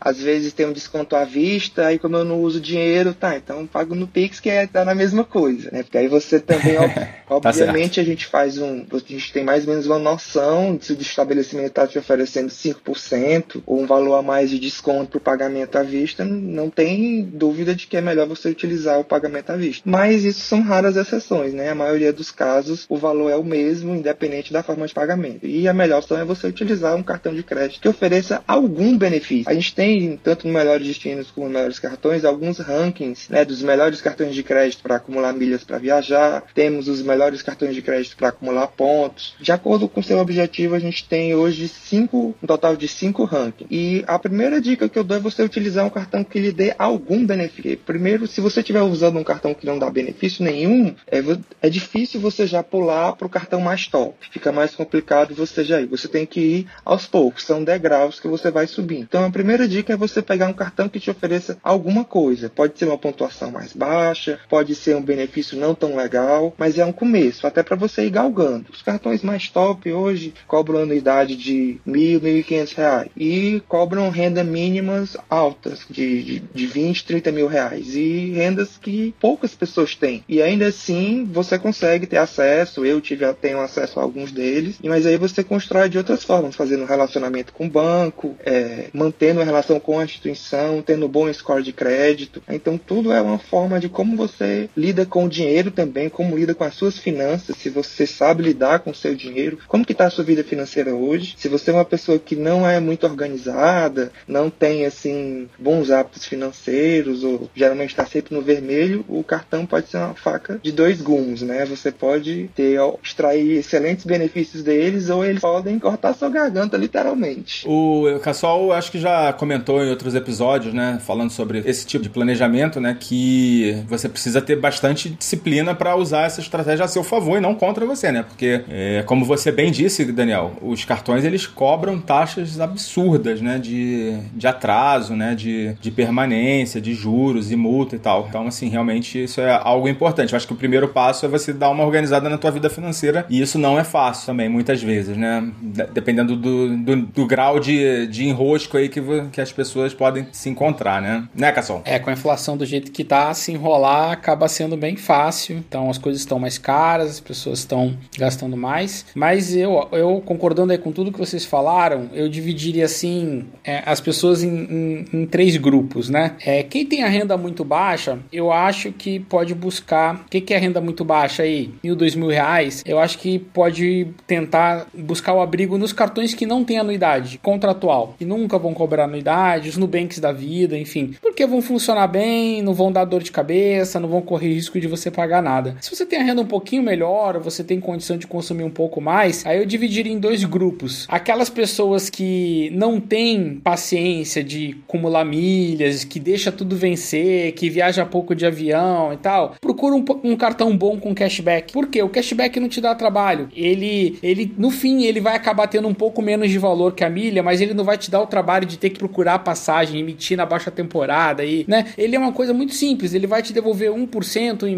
às 0.00 0.20
vezes 0.20 0.52
tem 0.52 0.66
um 0.66 0.72
desconto 0.72 1.16
à 1.16 1.24
vista, 1.24 1.86
aí 1.86 1.98
como 1.98 2.16
eu 2.16 2.24
não 2.24 2.40
uso 2.40 2.60
dinheiro, 2.60 3.14
tá, 3.14 3.36
então 3.36 3.66
pago 3.66 3.94
no 3.94 4.06
Pix 4.06 4.40
que 4.40 4.50
é 4.50 4.66
tá 4.66 4.84
na 4.84 4.94
mesma 4.94 5.24
coisa, 5.24 5.70
né? 5.70 5.82
Porque 5.82 5.98
aí 5.98 6.08
você 6.08 6.40
também, 6.40 6.76
tá 6.76 7.08
obviamente, 7.28 8.00
a 8.00 8.04
gente 8.04 8.26
faz 8.26 8.58
um, 8.58 8.84
a 8.92 8.98
gente 8.98 9.32
tem 9.32 9.44
mais 9.44 9.64
ou 9.64 9.70
menos 9.70 9.86
uma 9.86 9.98
noção 9.98 10.78
se 10.80 10.92
o 10.92 11.00
estabelecimento 11.00 11.68
está 11.68 11.86
te 11.86 11.98
oferecendo 11.98 12.48
5% 12.48 13.62
ou 13.66 13.80
um 13.80 13.86
valor 13.86 14.16
a 14.16 14.22
mais 14.22 14.50
de 14.50 14.58
desconto 14.58 15.08
para 15.10 15.18
o 15.18 15.20
pagamento 15.20 15.76
à 15.76 15.82
vista, 15.82 16.24
não 16.24 16.70
tem 16.70 17.22
dúvida 17.22 17.74
de 17.74 17.86
que 17.86 17.96
é 17.96 18.00
melhor 18.00 18.26
você 18.26 18.48
utilizar 18.48 18.98
o 18.98 19.04
pagamento 19.04 19.50
à 19.50 19.56
vista. 19.56 19.82
Mas 19.84 20.24
isso 20.24 20.40
são 20.40 20.62
raras 20.62 20.96
exceções, 20.96 21.52
né? 21.52 21.70
A 21.70 21.74
maioria 21.74 22.12
dos 22.12 22.30
casos 22.30 22.86
o 22.88 22.96
valor 22.96 23.30
é 23.30 23.36
o 23.36 23.44
mesmo, 23.44 23.94
independente 23.94 24.52
da 24.52 24.62
forma 24.62 24.86
de 24.86 24.94
pagamento. 24.94 25.46
E 25.46 25.68
a 25.68 25.74
melhor 25.74 25.98
opção 25.98 26.18
é 26.18 26.24
você 26.24 26.46
utilizar 26.46 26.96
um 26.96 27.02
cartão 27.02 27.34
de 27.34 27.42
crédito 27.42 27.80
que 27.80 27.88
ofereça 27.88 28.42
algum 28.46 28.96
benefício. 28.96 29.07
A 29.48 29.54
gente 29.54 29.74
tem, 29.74 30.16
tanto 30.16 30.46
no 30.46 30.52
Melhores 30.52 30.86
Destinos 30.86 31.30
como 31.30 31.46
no 31.46 31.54
Melhores 31.54 31.78
Cartões, 31.78 32.24
alguns 32.24 32.58
rankings 32.58 33.30
né, 33.30 33.44
dos 33.44 33.62
melhores 33.62 34.00
cartões 34.00 34.34
de 34.34 34.42
crédito 34.42 34.82
para 34.82 34.96
acumular 34.96 35.32
milhas 35.32 35.64
para 35.64 35.78
viajar. 35.78 36.44
Temos 36.54 36.88
os 36.88 37.02
melhores 37.02 37.42
cartões 37.42 37.74
de 37.74 37.82
crédito 37.82 38.16
para 38.16 38.28
acumular 38.28 38.66
pontos. 38.68 39.34
De 39.40 39.52
acordo 39.52 39.88
com 39.88 40.02
seu 40.02 40.18
objetivo, 40.18 40.74
a 40.74 40.78
gente 40.78 41.06
tem 41.08 41.34
hoje 41.34 41.68
cinco, 41.68 42.34
um 42.42 42.46
total 42.46 42.76
de 42.76 42.88
cinco 42.88 43.24
rankings. 43.24 43.66
E 43.70 44.04
a 44.06 44.18
primeira 44.18 44.60
dica 44.60 44.88
que 44.88 44.98
eu 44.98 45.04
dou 45.04 45.16
é 45.16 45.20
você 45.20 45.42
utilizar 45.42 45.84
um 45.84 45.90
cartão 45.90 46.24
que 46.24 46.38
lhe 46.38 46.52
dê 46.52 46.74
algum 46.78 47.24
benefício. 47.24 47.78
Primeiro, 47.78 48.26
se 48.26 48.40
você 48.40 48.60
estiver 48.60 48.82
usando 48.82 49.18
um 49.18 49.24
cartão 49.24 49.54
que 49.54 49.66
não 49.66 49.78
dá 49.78 49.90
benefício 49.90 50.44
nenhum, 50.44 50.94
é, 51.06 51.18
é 51.62 51.68
difícil 51.68 52.20
você 52.20 52.46
já 52.46 52.62
pular 52.62 53.14
para 53.14 53.26
o 53.26 53.30
cartão 53.30 53.60
mais 53.60 53.86
top. 53.86 54.14
Fica 54.30 54.52
mais 54.52 54.74
complicado 54.74 55.34
você 55.34 55.64
já 55.64 55.80
ir. 55.80 55.86
Você 55.86 56.08
tem 56.08 56.26
que 56.26 56.40
ir 56.40 56.66
aos 56.84 57.06
poucos. 57.06 57.44
São 57.44 57.64
degraus 57.64 58.20
que 58.20 58.28
você 58.28 58.50
vai 58.50 58.66
Então, 58.98 59.24
a 59.24 59.30
primeira 59.30 59.68
dica 59.68 59.92
é 59.92 59.96
você 59.96 60.20
pegar 60.20 60.48
um 60.48 60.52
cartão 60.52 60.88
que 60.88 60.98
te 60.98 61.10
ofereça 61.10 61.56
alguma 61.62 62.04
coisa. 62.04 62.50
Pode 62.50 62.78
ser 62.78 62.86
uma 62.86 62.98
pontuação 62.98 63.50
mais 63.50 63.72
baixa, 63.72 64.40
pode 64.48 64.74
ser 64.74 64.96
um 64.96 65.02
benefício 65.02 65.58
não 65.58 65.74
tão 65.74 65.96
legal, 65.96 66.52
mas 66.58 66.78
é 66.78 66.84
um 66.84 66.92
começo, 66.92 67.46
até 67.46 67.62
para 67.62 67.76
você 67.76 68.06
ir 68.06 68.10
galgando. 68.10 68.66
Os 68.72 68.82
cartões 68.82 69.22
mais 69.22 69.48
top 69.48 69.92
hoje 69.92 70.34
cobram 70.46 70.82
anuidade 70.82 71.36
de 71.36 71.80
mil, 71.86 72.20
mil 72.20 72.38
e 72.38 72.42
quinhentos 72.42 72.72
reais 72.72 73.08
e 73.16 73.62
cobram 73.68 74.10
renda 74.10 74.42
mínimas 74.42 75.16
altas 75.30 75.86
de, 75.88 76.22
de, 76.22 76.40
de 76.40 76.66
20, 76.66 77.04
30 77.04 77.32
mil 77.32 77.46
reais 77.46 77.94
e 77.94 78.32
rendas 78.32 78.76
que 78.76 79.14
poucas 79.20 79.54
pessoas 79.54 79.94
têm. 79.94 80.24
E 80.28 80.42
ainda 80.42 80.66
assim 80.66 81.24
você 81.24 81.58
consegue 81.58 82.06
ter 82.06 82.16
acesso, 82.18 82.84
eu 82.84 83.00
tive, 83.00 83.32
tenho 83.34 83.60
acesso 83.60 84.00
a 84.00 84.02
alguns 84.02 84.32
deles, 84.32 84.76
mas 84.82 85.06
aí 85.06 85.16
você 85.16 85.44
constrói 85.44 85.88
de 85.88 85.98
outras 85.98 86.24
formas, 86.24 86.56
fazendo 86.56 86.84
relacionamento 86.84 87.52
com 87.52 87.66
o 87.66 87.70
banco, 87.70 88.34
é, 88.44 88.87
mantendo 88.92 89.40
a 89.40 89.44
relação 89.44 89.78
com 89.80 89.98
a 89.98 90.04
instituição, 90.04 90.82
tendo 90.82 91.08
bom 91.08 91.32
score 91.32 91.62
de 91.62 91.72
crédito. 91.72 92.42
Então 92.48 92.78
tudo 92.78 93.12
é 93.12 93.20
uma 93.20 93.38
forma 93.38 93.80
de 93.80 93.88
como 93.88 94.16
você 94.16 94.68
lida 94.76 95.04
com 95.06 95.24
o 95.24 95.28
dinheiro 95.28 95.70
também, 95.70 96.08
como 96.08 96.36
lida 96.36 96.54
com 96.54 96.64
as 96.64 96.74
suas 96.74 96.98
finanças, 96.98 97.56
se 97.56 97.68
você 97.68 98.06
sabe 98.06 98.42
lidar 98.42 98.80
com 98.80 98.90
o 98.90 98.94
seu 98.94 99.14
dinheiro, 99.14 99.58
como 99.68 99.84
que 99.84 99.92
está 99.92 100.06
a 100.06 100.10
sua 100.10 100.24
vida 100.24 100.44
financeira 100.44 100.94
hoje. 100.94 101.34
Se 101.36 101.48
você 101.48 101.70
é 101.70 101.74
uma 101.74 101.84
pessoa 101.84 102.18
que 102.18 102.36
não 102.36 102.68
é 102.68 102.80
muito 102.80 103.06
organizada, 103.06 104.12
não 104.26 104.50
tem 104.50 104.86
assim 104.86 105.48
bons 105.58 105.90
hábitos 105.90 106.24
financeiros 106.24 107.24
ou 107.24 107.50
geralmente 107.54 107.90
está 107.90 108.06
sempre 108.06 108.34
no 108.34 108.42
vermelho, 108.42 109.04
o 109.08 109.22
cartão 109.22 109.66
pode 109.66 109.88
ser 109.88 109.98
uma 109.98 110.14
faca 110.14 110.60
de 110.62 110.72
dois 110.72 111.00
gumes, 111.00 111.42
né? 111.42 111.64
Você 111.66 111.90
pode 111.90 112.50
ter 112.54 112.78
extrair 113.02 113.58
excelentes 113.58 114.04
benefícios 114.04 114.62
deles 114.62 115.10
ou 115.10 115.24
eles 115.24 115.40
podem 115.40 115.78
cortar 115.78 116.14
sua 116.14 116.28
garganta 116.28 116.76
literalmente. 116.76 117.66
O 117.66 118.18
Cassol 118.20 118.72
acho 118.78 118.90
que 118.90 118.98
já 118.98 119.32
comentou 119.32 119.84
em 119.84 119.90
outros 119.90 120.14
episódios, 120.14 120.72
né, 120.72 120.98
falando 121.04 121.30
sobre 121.30 121.62
esse 121.64 121.86
tipo 121.86 122.02
de 122.02 122.08
planejamento, 122.08 122.80
né, 122.80 122.96
que 122.98 123.82
você 123.88 124.08
precisa 124.08 124.40
ter 124.40 124.56
bastante 124.56 125.10
disciplina 125.10 125.74
para 125.74 125.96
usar 125.96 126.22
essa 126.22 126.40
estratégia 126.40 126.84
a 126.84 126.88
seu 126.88 127.04
favor 127.04 127.38
e 127.38 127.40
não 127.40 127.54
contra 127.54 127.84
você, 127.84 128.12
né? 128.12 128.22
Porque 128.22 128.62
é, 128.68 129.02
como 129.06 129.24
você 129.24 129.50
bem 129.50 129.70
disse, 129.70 130.04
Daniel, 130.12 130.52
os 130.62 130.84
cartões 130.84 131.24
eles 131.24 131.46
cobram 131.46 131.98
taxas 131.98 132.60
absurdas, 132.60 133.40
né, 133.40 133.58
de, 133.58 134.18
de 134.32 134.46
atraso, 134.46 135.14
né, 135.14 135.34
de, 135.34 135.74
de 135.80 135.90
permanência, 135.90 136.80
de 136.80 136.94
juros 136.94 137.50
e 137.50 137.56
multa 137.56 137.96
e 137.96 137.98
tal. 137.98 138.26
Então, 138.28 138.46
assim, 138.46 138.68
realmente 138.68 139.22
isso 139.22 139.40
é 139.40 139.50
algo 139.62 139.88
importante. 139.88 140.32
Eu 140.32 140.36
acho 140.36 140.46
que 140.46 140.52
o 140.52 140.56
primeiro 140.56 140.88
passo 140.88 141.26
é 141.26 141.28
você 141.28 141.52
dar 141.52 141.70
uma 141.70 141.84
organizada 141.84 142.28
na 142.28 142.38
tua 142.38 142.50
vida 142.50 142.70
financeira 142.70 143.26
e 143.28 143.40
isso 143.40 143.58
não 143.58 143.78
é 143.78 143.84
fácil 143.84 144.26
também, 144.26 144.48
muitas 144.48 144.82
vezes, 144.82 145.16
né? 145.16 145.48
Dependendo 145.92 146.36
do, 146.36 146.76
do, 146.76 146.96
do 146.96 147.26
grau 147.26 147.58
de, 147.58 148.06
de 148.06 148.24
enrosco 148.24 148.67
aí 148.76 148.88
que, 148.88 149.00
que 149.32 149.40
as 149.40 149.52
pessoas 149.52 149.94
podem 149.94 150.26
se 150.32 150.48
encontrar, 150.48 151.00
né? 151.00 151.28
Né, 151.34 151.52
Cassol? 151.52 151.82
É, 151.84 151.98
com 151.98 152.10
a 152.10 152.12
inflação 152.12 152.56
do 152.56 152.66
jeito 152.66 152.90
que 152.92 153.04
tá, 153.04 153.32
se 153.34 153.52
enrolar 153.52 154.12
acaba 154.12 154.48
sendo 154.48 154.76
bem 154.76 154.96
fácil. 154.96 155.56
Então 155.56 155.90
as 155.90 155.98
coisas 155.98 156.20
estão 156.20 156.38
mais 156.38 156.58
caras, 156.58 157.10
as 157.10 157.20
pessoas 157.20 157.60
estão 157.60 157.96
gastando 158.16 158.56
mais. 158.56 159.06
Mas 159.14 159.54
eu, 159.54 159.88
eu 159.92 160.22
concordando 160.24 160.72
aí 160.72 160.78
com 160.78 160.92
tudo 160.92 161.12
que 161.12 161.18
vocês 161.18 161.44
falaram, 161.44 162.10
eu 162.12 162.28
dividiria 162.28 162.84
assim 162.84 163.46
é, 163.64 163.82
as 163.86 164.00
pessoas 164.00 164.42
em, 164.42 164.48
em, 164.48 165.04
em, 165.12 165.26
três 165.26 165.56
grupos, 165.56 166.08
né? 166.08 166.36
É, 166.44 166.62
quem 166.62 166.84
tem 166.84 167.02
a 167.02 167.08
renda 167.08 167.36
muito 167.36 167.64
baixa, 167.64 168.18
eu 168.32 168.52
acho 168.52 168.92
que 168.92 169.20
pode 169.20 169.54
buscar. 169.54 170.16
O 170.16 170.30
que, 170.30 170.40
que 170.40 170.54
é 170.54 170.58
renda 170.58 170.80
muito 170.80 171.04
baixa 171.04 171.42
aí? 171.42 171.72
Mil, 171.82 171.96
dois 171.96 172.14
mil 172.14 172.28
reais? 172.28 172.82
Eu 172.86 172.98
acho 172.98 173.18
que 173.18 173.38
pode 173.38 174.08
tentar 174.26 174.86
buscar 174.94 175.34
o 175.34 175.40
abrigo 175.40 175.78
nos 175.78 175.92
cartões 175.92 176.34
que 176.34 176.46
não 176.46 176.64
têm 176.64 176.78
anuidade 176.78 177.38
contratual 177.38 178.14
e 178.20 178.24
nunca 178.24 178.57
vão 178.58 178.74
cobrar 178.74 179.04
anuidade, 179.04 179.68
os 179.68 179.76
Nubanks 179.76 180.18
da 180.18 180.32
vida, 180.32 180.76
enfim, 180.76 181.14
porque 181.22 181.46
vão 181.46 181.62
funcionar 181.62 182.06
bem, 182.06 182.62
não 182.62 182.74
vão 182.74 182.90
dar 182.90 183.04
dor 183.04 183.22
de 183.22 183.32
cabeça, 183.32 184.00
não 184.00 184.08
vão 184.08 184.20
correr 184.20 184.48
risco 184.52 184.80
de 184.80 184.86
você 184.86 185.10
pagar 185.10 185.42
nada. 185.42 185.76
Se 185.80 185.94
você 185.94 186.04
tem 186.04 186.18
a 186.18 186.22
renda 186.22 186.42
um 186.42 186.46
pouquinho 186.46 186.82
melhor, 186.82 187.38
você 187.38 187.62
tem 187.62 187.80
condição 187.80 188.16
de 188.16 188.26
consumir 188.26 188.64
um 188.64 188.70
pouco 188.70 189.00
mais, 189.00 189.44
aí 189.46 189.58
eu 189.58 189.66
dividiria 189.66 190.12
em 190.12 190.18
dois 190.18 190.44
grupos. 190.44 191.06
Aquelas 191.08 191.48
pessoas 191.48 192.10
que 192.10 192.70
não 192.74 193.00
têm 193.00 193.60
paciência 193.62 194.42
de 194.42 194.76
acumular 194.88 195.24
milhas, 195.24 196.04
que 196.04 196.18
deixa 196.18 196.50
tudo 196.50 196.76
vencer, 196.76 197.52
que 197.52 197.70
viaja 197.70 198.04
pouco 198.04 198.34
de 198.34 198.46
avião 198.46 199.12
e 199.12 199.16
tal, 199.16 199.54
procura 199.60 199.94
um, 199.94 200.04
um 200.24 200.36
cartão 200.36 200.76
bom 200.76 200.98
com 200.98 201.14
cashback. 201.14 201.72
Por 201.72 201.86
quê? 201.86 202.02
O 202.02 202.08
cashback 202.08 202.58
não 202.58 202.68
te 202.68 202.80
dá 202.80 202.94
trabalho. 202.94 203.48
Ele, 203.54 204.18
ele, 204.22 204.52
no 204.56 204.70
fim, 204.70 205.04
ele 205.04 205.20
vai 205.20 205.36
acabar 205.36 205.66
tendo 205.66 205.86
um 205.88 205.94
pouco 205.94 206.20
menos 206.20 206.50
de 206.50 206.58
valor 206.58 206.94
que 206.94 207.04
a 207.04 207.10
milha, 207.10 207.42
mas 207.42 207.60
ele 207.60 207.74
não 207.74 207.84
vai 207.84 207.96
te 207.96 208.10
dar 208.10 208.20
o 208.20 208.26
trabalho 208.26 208.47
de 208.66 208.78
ter 208.78 208.90
que 208.90 208.98
procurar 208.98 209.40
passagem, 209.40 210.00
emitir 210.00 210.36
na 210.36 210.46
baixa 210.46 210.70
temporada 210.70 211.42
aí, 211.42 211.64
né? 211.68 211.86
Ele 211.96 212.16
é 212.16 212.18
uma 212.18 212.32
coisa 212.32 212.54
muito 212.54 212.74
simples, 212.74 213.14
ele 213.14 213.26
vai 213.26 213.42
te 213.42 213.52
devolver 213.52 213.90
1%, 213.90 214.08
1,5%, 214.08 214.76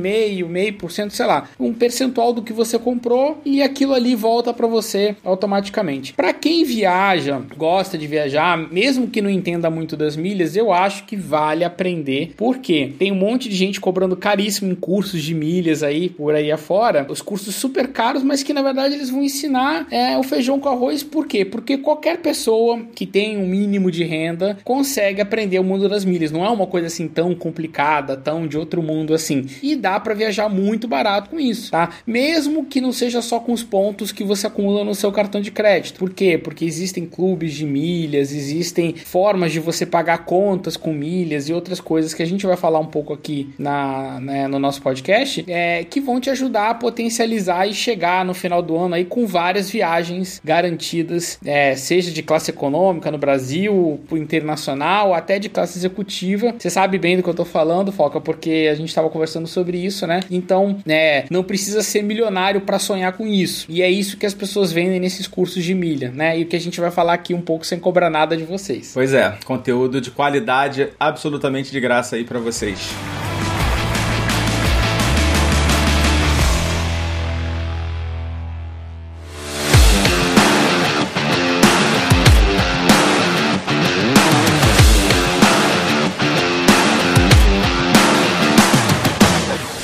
meio 0.49 0.75
por 0.75 0.91
cento, 0.91 1.15
sei 1.15 1.27
lá, 1.27 1.49
um 1.59 1.73
percentual 1.73 2.33
do 2.33 2.43
que 2.43 2.53
você 2.53 2.79
comprou 2.79 3.41
e 3.45 3.63
aquilo 3.63 3.95
ali 3.95 4.15
volta 4.15 4.53
para 4.53 4.67
você 4.67 5.17
automaticamente. 5.25 6.13
Para 6.13 6.33
quem 6.33 6.65
viaja, 6.65 7.41
gosta 7.57 7.97
de 7.97 8.07
viajar, 8.07 8.57
mesmo 8.57 9.09
que 9.09 9.23
não 9.23 9.31
entenda 9.31 9.71
muito 9.71 9.97
das 9.97 10.17
milhas, 10.17 10.57
eu 10.57 10.73
acho 10.73 11.05
que 11.05 11.17
vale 11.17 11.65
aprender, 11.65 12.33
porque 12.37 12.93
tem 12.99 13.13
um 13.13 13.17
monte 13.17 13.49
de 13.49 13.55
gente 13.55 13.81
cobrando 13.81 14.17
caríssimo 14.17 14.73
em 14.73 14.75
cursos 14.75 15.23
de 15.23 15.35
milhas 15.35 15.83
aí 15.83 16.09
por 16.09 16.35
aí 16.35 16.51
afora, 16.51 17.07
os 17.09 17.23
cursos 17.23 17.55
super 17.55 17.89
caros, 17.89 18.23
mas 18.23 18.43
que 18.43 18.53
na 18.53 18.63
verdade 18.63 18.95
eles 18.95 19.11
vão 19.11 19.23
ensinar 19.23 19.87
é, 19.91 20.17
o 20.17 20.23
feijão 20.23 20.59
com 20.59 20.69
arroz, 20.69 21.03
por 21.03 21.27
quê? 21.27 21.45
Porque 21.45 21.79
qualquer 21.79 22.19
pessoa 22.19 22.81
que 22.95 23.07
tem 23.07 23.39
um 23.39 23.47
mínimo 23.51 23.91
de 23.91 24.05
renda 24.05 24.59
consegue 24.65 25.21
aprender 25.21 25.59
o 25.59 25.65
mundo 25.65 25.89
das 25.89 26.05
milhas. 26.05 26.31
Não 26.31 26.45
é 26.45 26.49
uma 26.49 26.67
coisa 26.67 26.87
assim 26.87 27.09
tão 27.09 27.35
complicada, 27.35 28.17
tão 28.17 28.47
de 28.47 28.57
outro 28.57 28.83
mundo 28.83 29.13
assim. 29.13 29.47
E 29.63 29.75
dá 29.75 29.99
para 29.99 30.15
viajar 30.15 30.49
muito 30.49 30.87
barato 30.87 31.31
com 31.31 31.41
isso, 31.41 31.71
tá? 31.71 31.91
Mesmo 32.07 32.65
que 32.65 32.81
não 32.81 32.93
seja 32.93 33.21
só 33.21 33.41
com 33.41 33.53
os 33.53 33.63
pontos 33.63 34.13
que 34.13 34.25
você 34.25 34.47
acumula 34.47 34.85
no 34.85 34.95
seu 34.95 35.11
cartão 35.11 35.41
de 35.41 35.51
crédito. 35.51 35.99
Por 35.99 36.11
quê? 36.11 36.39
Porque 36.39 36.65
existem 36.65 37.05
clubes 37.07 37.55
de 37.55 37.67
milhas, 37.67 38.33
existem 38.33 38.95
formas 38.95 39.53
de 39.53 39.61
você 39.61 39.85
pagar 39.85 40.25
contas 40.25 40.77
com 40.77 40.93
milhas 40.93 41.49
e 41.49 41.53
outras 41.53 41.81
coisas 41.81 42.15
que 42.15 42.23
a 42.23 42.27
gente 42.27 42.47
vai 42.47 42.57
falar 42.57 42.79
um 42.79 42.87
pouco 42.87 43.13
aqui 43.13 43.53
na, 43.59 44.21
né, 44.21 44.49
no 44.49 44.59
nosso 44.59 44.81
podcast, 44.83 45.45
é, 45.49 45.85
que 45.85 46.01
vão 46.01 46.21
te 46.21 46.31
ajudar 46.31 46.71
a 46.71 46.75
potencializar 46.75 47.67
e 47.67 47.75
chegar 47.75 48.25
no 48.25 48.35
final 48.35 48.63
do 48.63 48.77
ano 48.77 48.95
aí 48.95 49.05
com 49.05 49.27
várias 49.27 49.71
viagens 49.71 50.41
garantidas, 50.45 51.39
é, 51.45 51.75
seja 51.75 52.11
de 52.11 52.23
classe 52.23 52.51
econômica 52.51 53.11
no 53.11 53.19
Brasil, 53.19 53.40
internacional, 54.13 55.15
até 55.15 55.39
de 55.39 55.49
classe 55.49 55.79
executiva. 55.79 56.55
Você 56.59 56.71
sabe 56.71 56.99
bem 56.99 57.17
do 57.17 57.23
que 57.23 57.29
eu 57.29 57.35
tô 57.35 57.45
falando, 57.45 57.93
Foca, 57.93 58.21
porque 58.21 58.69
a 58.71 58.75
gente 58.75 58.89
estava 58.89 59.09
conversando 59.09 59.47
sobre 59.47 59.79
isso, 59.79 60.07
né? 60.07 60.21
Então, 60.31 60.79
né, 60.85 61.25
não 61.31 61.43
precisa 61.43 61.83
ser 61.83 62.03
milionário 62.03 62.61
para 62.61 62.79
sonhar 62.79 63.13
com 63.13 63.27
isso. 63.27 63.67
E 63.69 63.83
é 63.83 63.91
isso 63.91 64.17
que 64.17 64.27
as 64.27 64.35
pessoas 64.35 64.73
vendem 64.73 65.01
nesses 65.01 65.27
cursos 65.27 65.65
de 65.65 65.75
milha, 65.75 66.11
né? 66.11 66.39
E 66.39 66.43
o 66.43 66.47
que 66.47 66.57
a 66.57 66.61
gente 66.61 66.81
vai 66.81 66.91
falar 66.91 67.15
aqui 67.15 67.35
um 67.35 67.41
pouco 67.41 67.67
sem 67.67 67.79
cobrar 67.79 68.11
nada 68.11 68.37
de 68.37 68.45
vocês. 68.45 68.91
Pois 68.93 69.15
é, 69.15 69.37
conteúdo 69.45 70.01
de 70.01 70.11
qualidade 70.11 70.89
absolutamente 70.99 71.71
de 71.71 71.81
graça 71.81 72.17
aí 72.17 72.25
para 72.25 72.39
vocês. 72.39 72.91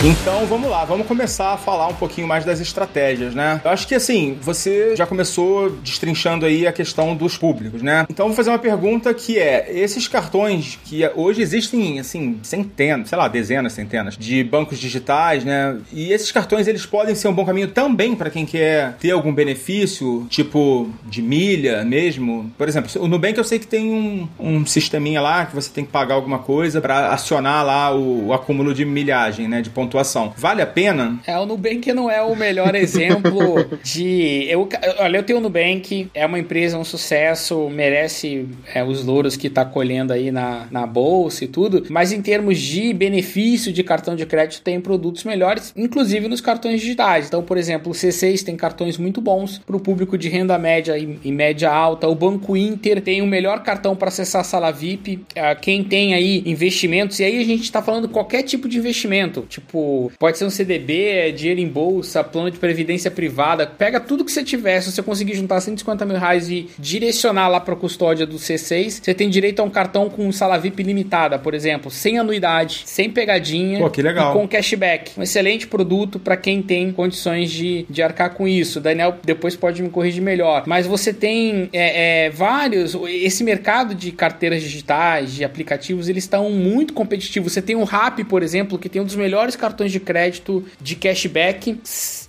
Então 0.06 0.36
vamos 0.45 0.69
lá, 0.69 0.85
vamos 0.85 1.07
começar 1.07 1.55
a 1.55 1.57
falar 1.57 1.88
um 1.88 1.95
pouquinho 1.95 2.26
mais 2.26 2.45
das 2.45 2.61
estratégias, 2.61 3.35
né? 3.35 3.61
Eu 3.64 3.71
acho 3.71 3.87
que 3.87 3.95
assim, 3.95 4.37
você 4.40 4.95
já 4.95 5.07
começou 5.07 5.71
destrinchando 5.71 6.45
aí 6.45 6.66
a 6.66 6.73
questão 6.73 7.16
dos 7.16 7.38
públicos, 7.38 7.81
né? 7.81 8.07
Então 8.11 8.26
vou 8.26 8.37
fazer 8.37 8.50
uma 8.50 8.59
pergunta 8.59 9.12
que 9.14 9.38
é: 9.38 9.66
esses 9.71 10.07
cartões 10.09 10.78
que 10.85 11.09
hoje 11.14 11.40
existem, 11.40 11.99
assim, 11.99 12.38
centenas, 12.43 13.09
sei 13.09 13.16
lá, 13.16 13.28
dezenas, 13.28 13.73
centenas 13.73 14.16
de 14.16 14.45
bancos 14.45 14.78
digitais, 14.78 15.45
né? 15.45 15.78
E 15.93 16.12
esses 16.12 16.31
cartões 16.31 16.66
eles 16.66 16.85
podem 16.85 17.14
ser 17.14 17.28
um 17.28 17.33
bom 17.33 17.45
caminho 17.45 17.69
também 17.69 18.14
para 18.14 18.28
quem 18.28 18.45
quer 18.45 18.95
ter 18.99 19.12
algum 19.12 19.33
benefício, 19.33 20.26
tipo 20.28 20.90
de 21.05 21.23
milha 21.23 21.85
mesmo. 21.85 22.52
Por 22.59 22.69
exemplo, 22.69 22.90
o 23.00 23.09
Nubank 23.09 23.38
eu 23.38 23.45
sei 23.45 23.59
que 23.59 23.66
tem 23.66 23.90
um, 23.90 24.28
um 24.38 24.66
sisteminha 24.66 25.21
lá 25.21 25.47
que 25.47 25.55
você 25.55 25.71
tem 25.71 25.85
que 25.85 25.93
pagar 25.93 26.14
alguma 26.14 26.40
coisa 26.40 26.81
para 26.81 27.11
acionar 27.12 27.64
lá 27.64 27.95
o, 27.95 28.28
o 28.28 28.33
acúmulo 28.33 28.75
de 28.75 28.85
milhagem, 28.85 29.49
né? 29.49 29.62
De 29.62 29.71
pontuação. 29.71 30.33
Vale 30.37 30.61
a 30.61 30.66
pena? 30.66 31.19
É, 31.26 31.38
o 31.38 31.47
Nubank 31.47 31.93
não 31.93 32.11
é 32.11 32.21
o 32.21 32.37
melhor 32.37 32.75
exemplo 32.76 33.66
de. 33.83 34.47
Eu, 34.49 34.69
olha, 34.99 35.16
eu 35.16 35.23
tenho 35.23 35.38
o 35.38 35.43
Nubank, 35.43 36.11
é 36.12 36.26
uma 36.26 36.38
empresa, 36.38 36.78
um 36.78 36.85
sucesso, 36.85 37.69
merece 37.71 38.47
é, 38.75 38.85
os 38.85 39.05
louros 39.05 39.37
que 39.37 39.47
está 39.47 39.64
colhendo 39.64 40.12
aí 40.12 40.31
na, 40.31 40.66
na 40.71 40.87
bolsa 40.87 41.45
e 41.45 41.49
tudo, 41.49 41.87
mas 41.88 42.12
em 42.12 42.21
termos 42.21 42.59
de 42.59 42.93
benefício 42.93 43.73
de 43.73 43.83
cartão 43.83 44.14
de 44.14 44.26
crédito, 44.26 44.62
tem 44.62 44.81
produtos 44.81 45.25
melhores, 45.25 45.73
inclusive 45.76 46.28
nos 46.28 46.40
cartões 46.40 46.81
digitais. 46.81 47.28
Então, 47.28 47.43
por 47.43 47.57
exemplo, 47.57 47.93
o 47.93 47.95
C6 47.95 48.45
tem 48.45 48.57
cartões 48.57 48.99
muito 48.99 49.21
bons 49.21 49.59
para 49.59 49.76
o 49.76 49.81
público 49.81 50.19
de 50.19 50.28
renda 50.28 50.59
média 50.59 50.99
e, 50.99 51.19
e, 51.25 51.33
média 51.33 51.71
alta. 51.71 52.09
O 52.09 52.14
Banco 52.14 52.57
Inter 52.57 53.00
tem 53.00 53.23
o 53.23 53.26
melhor 53.26 53.62
cartão 53.62 53.97
para 53.97 54.09
acessar 54.09 54.43
a 54.43 54.45
sala 54.45 54.71
VIP. 54.71 55.25
É, 55.35 55.55
quem 55.55 55.83
tem 55.83 56.14
aí 56.14 56.43
investimentos, 56.45 57.19
e 57.21 57.25
aí 57.25 57.40
a 57.40 57.45
gente 57.45 57.62
está 57.62 57.81
falando 57.81 58.09
qualquer 58.09 58.43
tipo 58.43 58.69
de 58.69 58.78
investimento, 58.78 59.47
tipo 59.49 60.12
pode 60.18 60.38
ser 60.38 60.44
um 60.44 60.50
CDB, 60.50 61.08
é 61.08 61.30
dinheiro 61.30 61.61
em 61.61 61.68
bolsa, 61.68 62.25
plano 62.25 62.50
de 62.50 62.58
previdência 62.58 63.11
privada. 63.11 63.66
Pega 63.66 64.00
tudo 64.00 64.25
que 64.25 64.32
você 64.32 64.42
tiver. 64.42 64.80
Se 64.80 64.92
você 64.92 65.02
conseguir 65.02 65.35
juntar 65.35 65.61
150 65.61 66.04
mil 66.04 66.18
reais 66.18 66.50
e 66.50 66.68
direcionar 66.78 67.49
lá 67.49 67.61
para 67.61 67.75
a 67.75 67.76
custódia 67.76 68.26
do 68.26 68.37
C6, 68.37 69.00
você 69.02 69.14
tem 69.14 69.28
direito 69.28 69.61
a 69.61 69.62
um 69.62 69.70
cartão 69.70 70.08
com 70.08 70.30
sala 70.32 70.58
VIP 70.58 70.82
limitada, 70.82 71.38
por 71.38 71.54
exemplo, 71.54 71.90
sem 71.90 72.18
anuidade, 72.18 72.82
sem 72.87 73.11
pegadinha 73.11 73.78
Pô, 73.78 73.90
que 73.90 74.02
legal. 74.02 74.30
e 74.30 74.38
com 74.38 74.49
cashback. 74.49 75.12
Um 75.18 75.23
excelente 75.23 75.66
produto 75.66 76.18
para 76.18 76.37
quem 76.37 76.62
tem 76.62 76.92
condições 76.92 77.50
de, 77.50 77.87
de 77.88 78.02
arcar 78.02 78.35
com 78.35 78.49
isso. 78.49 78.80
Daniel 78.80 79.16
depois 79.25 79.56
pode 79.56 79.82
me 79.82 79.90
corrigir 79.90 80.23
melhor. 80.23 80.64
Mas 80.66 80.87
você 80.87 81.12
tem 81.12 81.68
é, 81.73 82.26
é, 82.26 82.30
vários. 82.30 82.96
Esse 83.08 83.44
mercado 83.44 83.94
de 83.94 84.12
carteiras 84.12 84.62
digitais, 84.62 85.32
de 85.32 85.44
aplicativos, 85.44 86.08
eles 86.08 86.25
estão 86.25 86.50
muito 86.50 86.92
competitivos. 86.92 87.52
Você 87.52 87.62
tem 87.62 87.76
o 87.76 87.85
Rap, 87.85 88.25
por 88.25 88.42
exemplo, 88.42 88.78
que 88.78 88.88
tem 88.88 89.00
um 89.00 89.04
dos 89.04 89.16
melhores 89.16 89.54
cartões 89.54 89.76
cartões 89.76 89.92
de 89.92 90.00
crédito 90.06 90.64
de 90.80 90.94
cashback 90.94 91.80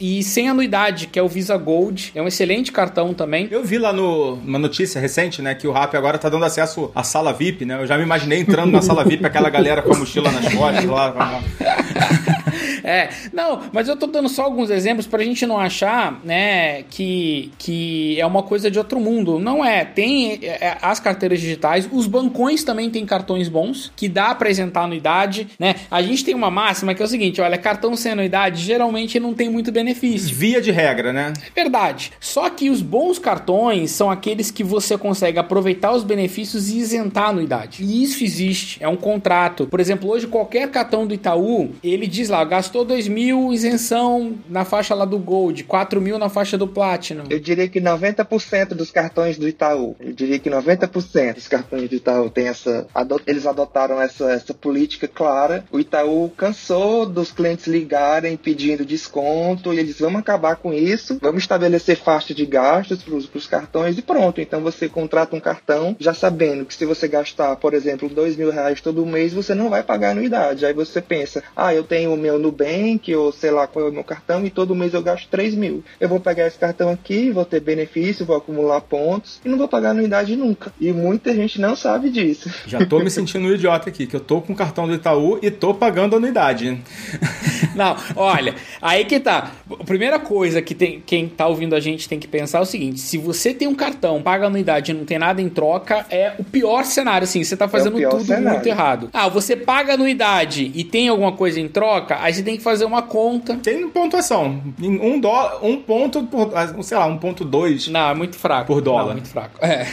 e 0.01 0.23
sem 0.23 0.49
anuidade, 0.49 1.07
que 1.07 1.19
é 1.19 1.21
o 1.21 1.27
Visa 1.27 1.55
Gold. 1.55 2.11
É 2.15 2.21
um 2.21 2.27
excelente 2.27 2.71
cartão 2.71 3.13
também. 3.13 3.47
Eu 3.51 3.63
vi 3.63 3.77
lá 3.77 3.93
no, 3.93 4.33
uma 4.33 4.57
notícia 4.57 4.99
recente, 4.99 5.41
né, 5.41 5.53
que 5.53 5.67
o 5.67 5.71
Rap 5.71 5.95
agora 5.95 6.17
tá 6.17 6.27
dando 6.27 6.43
acesso 6.43 6.91
à 6.95 7.03
sala 7.03 7.31
VIP, 7.31 7.63
né? 7.63 7.79
Eu 7.81 7.87
já 7.87 7.97
me 7.97 8.03
imaginei 8.03 8.39
entrando 8.39 8.71
na 8.71 8.81
sala 8.81 9.03
VIP, 9.03 9.25
aquela 9.25 9.49
galera 9.49 9.81
com 9.81 9.93
a 9.93 9.97
mochila 9.97 10.31
nas 10.31 10.53
costas 10.53 10.85
lá. 10.85 12.33
É, 12.83 13.09
não, 13.33 13.63
mas 13.73 13.87
eu 13.87 13.97
tô 13.97 14.07
dando 14.07 14.29
só 14.29 14.43
alguns 14.43 14.69
exemplos 14.69 15.07
pra 15.07 15.23
gente 15.23 15.45
não 15.45 15.59
achar, 15.59 16.21
né, 16.23 16.83
que, 16.83 17.51
que 17.57 18.19
é 18.19 18.25
uma 18.25 18.43
coisa 18.43 18.69
de 18.71 18.77
outro 18.77 18.99
mundo. 18.99 19.39
Não 19.39 19.65
é. 19.65 19.83
Tem 19.83 20.39
é, 20.41 20.67
é 20.67 20.77
as 20.81 20.99
carteiras 20.99 21.39
digitais, 21.39 21.89
os 21.91 22.07
bancões 22.07 22.63
também 22.63 22.89
têm 22.89 23.05
cartões 23.05 23.49
bons, 23.49 23.91
que 23.95 24.07
dá 24.07 24.33
pra 24.35 24.49
isentar 24.49 24.83
anuidade, 24.83 25.49
né? 25.59 25.75
A 25.89 26.01
gente 26.01 26.23
tem 26.23 26.35
uma 26.35 26.49
máxima 26.51 26.93
que 26.93 27.01
é 27.01 27.05
o 27.05 27.07
seguinte, 27.07 27.41
olha, 27.41 27.57
cartão 27.57 27.95
sem 27.95 28.11
anuidade 28.11 28.61
geralmente 28.61 29.19
não 29.19 29.33
tem 29.33 29.49
muito 29.49 29.71
benefício. 29.71 30.35
Via 30.35 30.61
de 30.61 30.71
regra, 30.71 31.11
né? 31.11 31.33
É 31.55 31.61
verdade. 31.61 32.11
Só 32.19 32.49
que 32.49 32.69
os 32.69 32.81
bons 32.81 33.19
cartões 33.19 33.91
são 33.91 34.09
aqueles 34.09 34.51
que 34.51 34.63
você 34.63 34.97
consegue 34.97 35.39
aproveitar 35.39 35.91
os 35.91 36.03
benefícios 36.03 36.69
e 36.69 36.77
isentar 36.77 37.25
a 37.25 37.29
anuidade. 37.29 37.83
E 37.83 38.03
isso 38.03 38.23
existe, 38.23 38.81
é 38.81 38.87
um 38.87 38.95
contrato. 38.95 39.67
Por 39.67 39.79
exemplo, 39.79 40.09
hoje 40.09 40.27
qualquer 40.27 40.69
cartão 40.69 41.05
do 41.05 41.13
Itaú, 41.13 41.71
ele 41.83 42.07
diz 42.07 42.29
lá, 42.29 42.36
gastou 42.43 42.77
gastou 42.77 42.85
2 42.85 43.07
mil, 43.07 43.53
isenção 43.53 44.37
na 44.49 44.65
faixa 44.65 44.93
lá 44.93 45.05
do 45.05 45.17
Gold, 45.17 45.63
4 45.63 46.01
mil 46.01 46.19
na 46.19 46.29
faixa 46.29 46.57
do 46.57 46.67
Platinum. 46.67 47.23
Eu 47.29 47.39
diria 47.39 47.67
que 47.67 47.79
90% 47.79 48.73
dos 48.73 48.91
cartões 48.91 49.37
do 49.37 49.47
Itaú, 49.47 49.95
eu 49.99 50.13
diria 50.13 50.37
que 50.37 50.49
90% 50.49 51.35
dos 51.35 51.47
cartões 51.47 51.89
do 51.89 51.95
Itaú 51.95 52.29
tem 52.29 52.47
essa, 52.47 52.85
eles 53.25 53.45
adotaram 53.45 54.01
essa, 54.01 54.31
essa 54.31 54.53
política 54.53 55.07
clara. 55.07 55.63
O 55.71 55.79
Itaú 55.79 56.29
cansou 56.29 57.05
dos 57.05 57.31
clientes 57.31 57.67
ligarem 57.67 58.35
pedindo 58.37 58.85
desconto 58.85 59.73
e 59.73 59.79
eles 59.79 59.99
vão 59.99 60.17
acabar 60.17 60.57
com 60.57 60.73
isso, 60.73 61.17
vamos 61.21 61.43
estabelecer 61.43 61.97
faixa 61.97 62.33
de 62.33 62.45
gastos 62.45 63.01
para 63.03 63.15
os 63.15 63.47
cartões 63.47 63.97
e 63.97 64.01
pronto. 64.01 64.41
Então 64.41 64.61
você 64.61 64.89
contrata 64.89 65.35
um 65.35 65.39
cartão 65.39 65.95
já 65.99 66.13
sabendo 66.13 66.65
que 66.65 66.73
se 66.73 66.85
você 66.85 67.07
gastar, 67.07 67.55
por 67.55 67.73
exemplo, 67.73 68.09
2 68.09 68.35
mil 68.35 68.51
reais 68.51 68.81
todo 68.81 69.05
mês, 69.05 69.33
você 69.33 69.55
não 69.55 69.69
vai 69.69 69.83
pagar 69.83 70.11
anuidade. 70.11 70.65
Aí 70.65 70.73
você 70.73 71.01
pensa, 71.01 71.43
ah, 71.55 71.73
eu 71.73 71.83
tenho 71.83 72.13
o 72.13 72.17
meu 72.27 72.37
Nubank 72.37 73.15
ou 73.15 73.31
sei 73.31 73.51
lá 73.51 73.65
qual 73.65 73.85
é 73.85 73.89
o 73.89 73.93
meu 73.93 74.03
cartão 74.03 74.45
e 74.45 74.49
todo 74.49 74.75
mês 74.75 74.93
eu 74.93 75.01
gasto 75.01 75.27
3 75.29 75.55
mil. 75.55 75.83
Eu 75.99 76.09
vou 76.09 76.19
pegar 76.19 76.45
esse 76.45 76.59
cartão 76.59 76.89
aqui, 76.89 77.31
vou 77.31 77.45
ter 77.45 77.61
benefício, 77.61 78.25
vou 78.25 78.35
acumular 78.35 78.81
pontos 78.81 79.39
e 79.45 79.49
não 79.49 79.57
vou 79.57 79.67
pagar 79.67 79.91
anuidade 79.91 80.35
nunca. 80.35 80.73
E 80.79 80.91
muita 80.91 81.33
gente 81.33 81.59
não 81.61 81.75
sabe 81.75 82.09
disso. 82.09 82.51
Já 82.67 82.85
tô 82.85 82.99
me 82.99 83.09
sentindo 83.09 83.47
um 83.47 83.53
idiota 83.53 83.89
aqui, 83.89 84.05
que 84.05 84.15
eu 84.15 84.19
tô 84.19 84.41
com 84.41 84.53
o 84.53 84.55
cartão 84.55 84.87
do 84.87 84.93
Itaú 84.93 85.39
e 85.41 85.49
tô 85.49 85.73
pagando 85.73 86.15
anuidade. 86.15 86.81
Não, 87.75 87.95
olha, 88.15 88.55
aí 88.81 89.05
que 89.05 89.19
tá. 89.19 89.51
A 89.79 89.83
primeira 89.83 90.19
coisa 90.19 90.61
que 90.63 90.73
tem, 90.73 91.01
quem 91.05 91.27
tá 91.27 91.47
ouvindo 91.47 91.75
a 91.75 91.79
gente 91.79 92.09
tem 92.09 92.19
que 92.19 92.27
pensar 92.27 92.57
é 92.57 92.61
o 92.61 92.65
seguinte: 92.65 92.99
se 92.99 93.17
você 93.17 93.53
tem 93.53 93.67
um 93.67 93.75
cartão, 93.75 94.21
paga 94.21 94.47
anuidade 94.47 94.91
e 94.91 94.95
não 94.95 95.05
tem 95.05 95.19
nada 95.19 95.41
em 95.41 95.49
troca, 95.49 96.05
é 96.09 96.33
o 96.39 96.43
pior 96.43 96.83
cenário, 96.85 97.25
assim. 97.25 97.43
Você 97.43 97.55
tá 97.55 97.67
fazendo 97.67 98.01
é 98.01 98.07
tudo 98.07 98.23
cenário. 98.23 98.49
muito 98.49 98.67
errado. 98.67 99.09
Ah, 99.13 99.29
você 99.29 99.55
paga 99.55 99.93
anuidade 99.93 100.71
e 100.73 100.83
tem 100.83 101.07
alguma 101.07 101.31
coisa 101.31 101.59
em 101.59 101.67
troca, 101.67 102.06
aí 102.15 102.33
você 102.33 102.43
tem 102.43 102.57
que 102.57 102.63
fazer 102.63 102.85
uma 102.85 103.01
conta. 103.01 103.55
Tem 103.57 103.87
pontuação. 103.89 104.61
Um, 104.81 105.19
dólar, 105.19 105.63
um 105.63 105.77
ponto 105.77 106.23
por, 106.23 106.51
sei 106.83 106.97
lá, 106.97 107.05
um 107.05 107.17
ponto 107.17 107.43
dois. 107.43 107.87
Não, 107.87 108.09
é 108.09 108.13
muito 108.13 108.37
fraco. 108.37 108.67
Por 108.67 108.81
dólar. 108.81 109.07
Não, 109.07 109.13
muito 109.13 109.29
fraco. 109.29 109.57
É. 109.63 109.85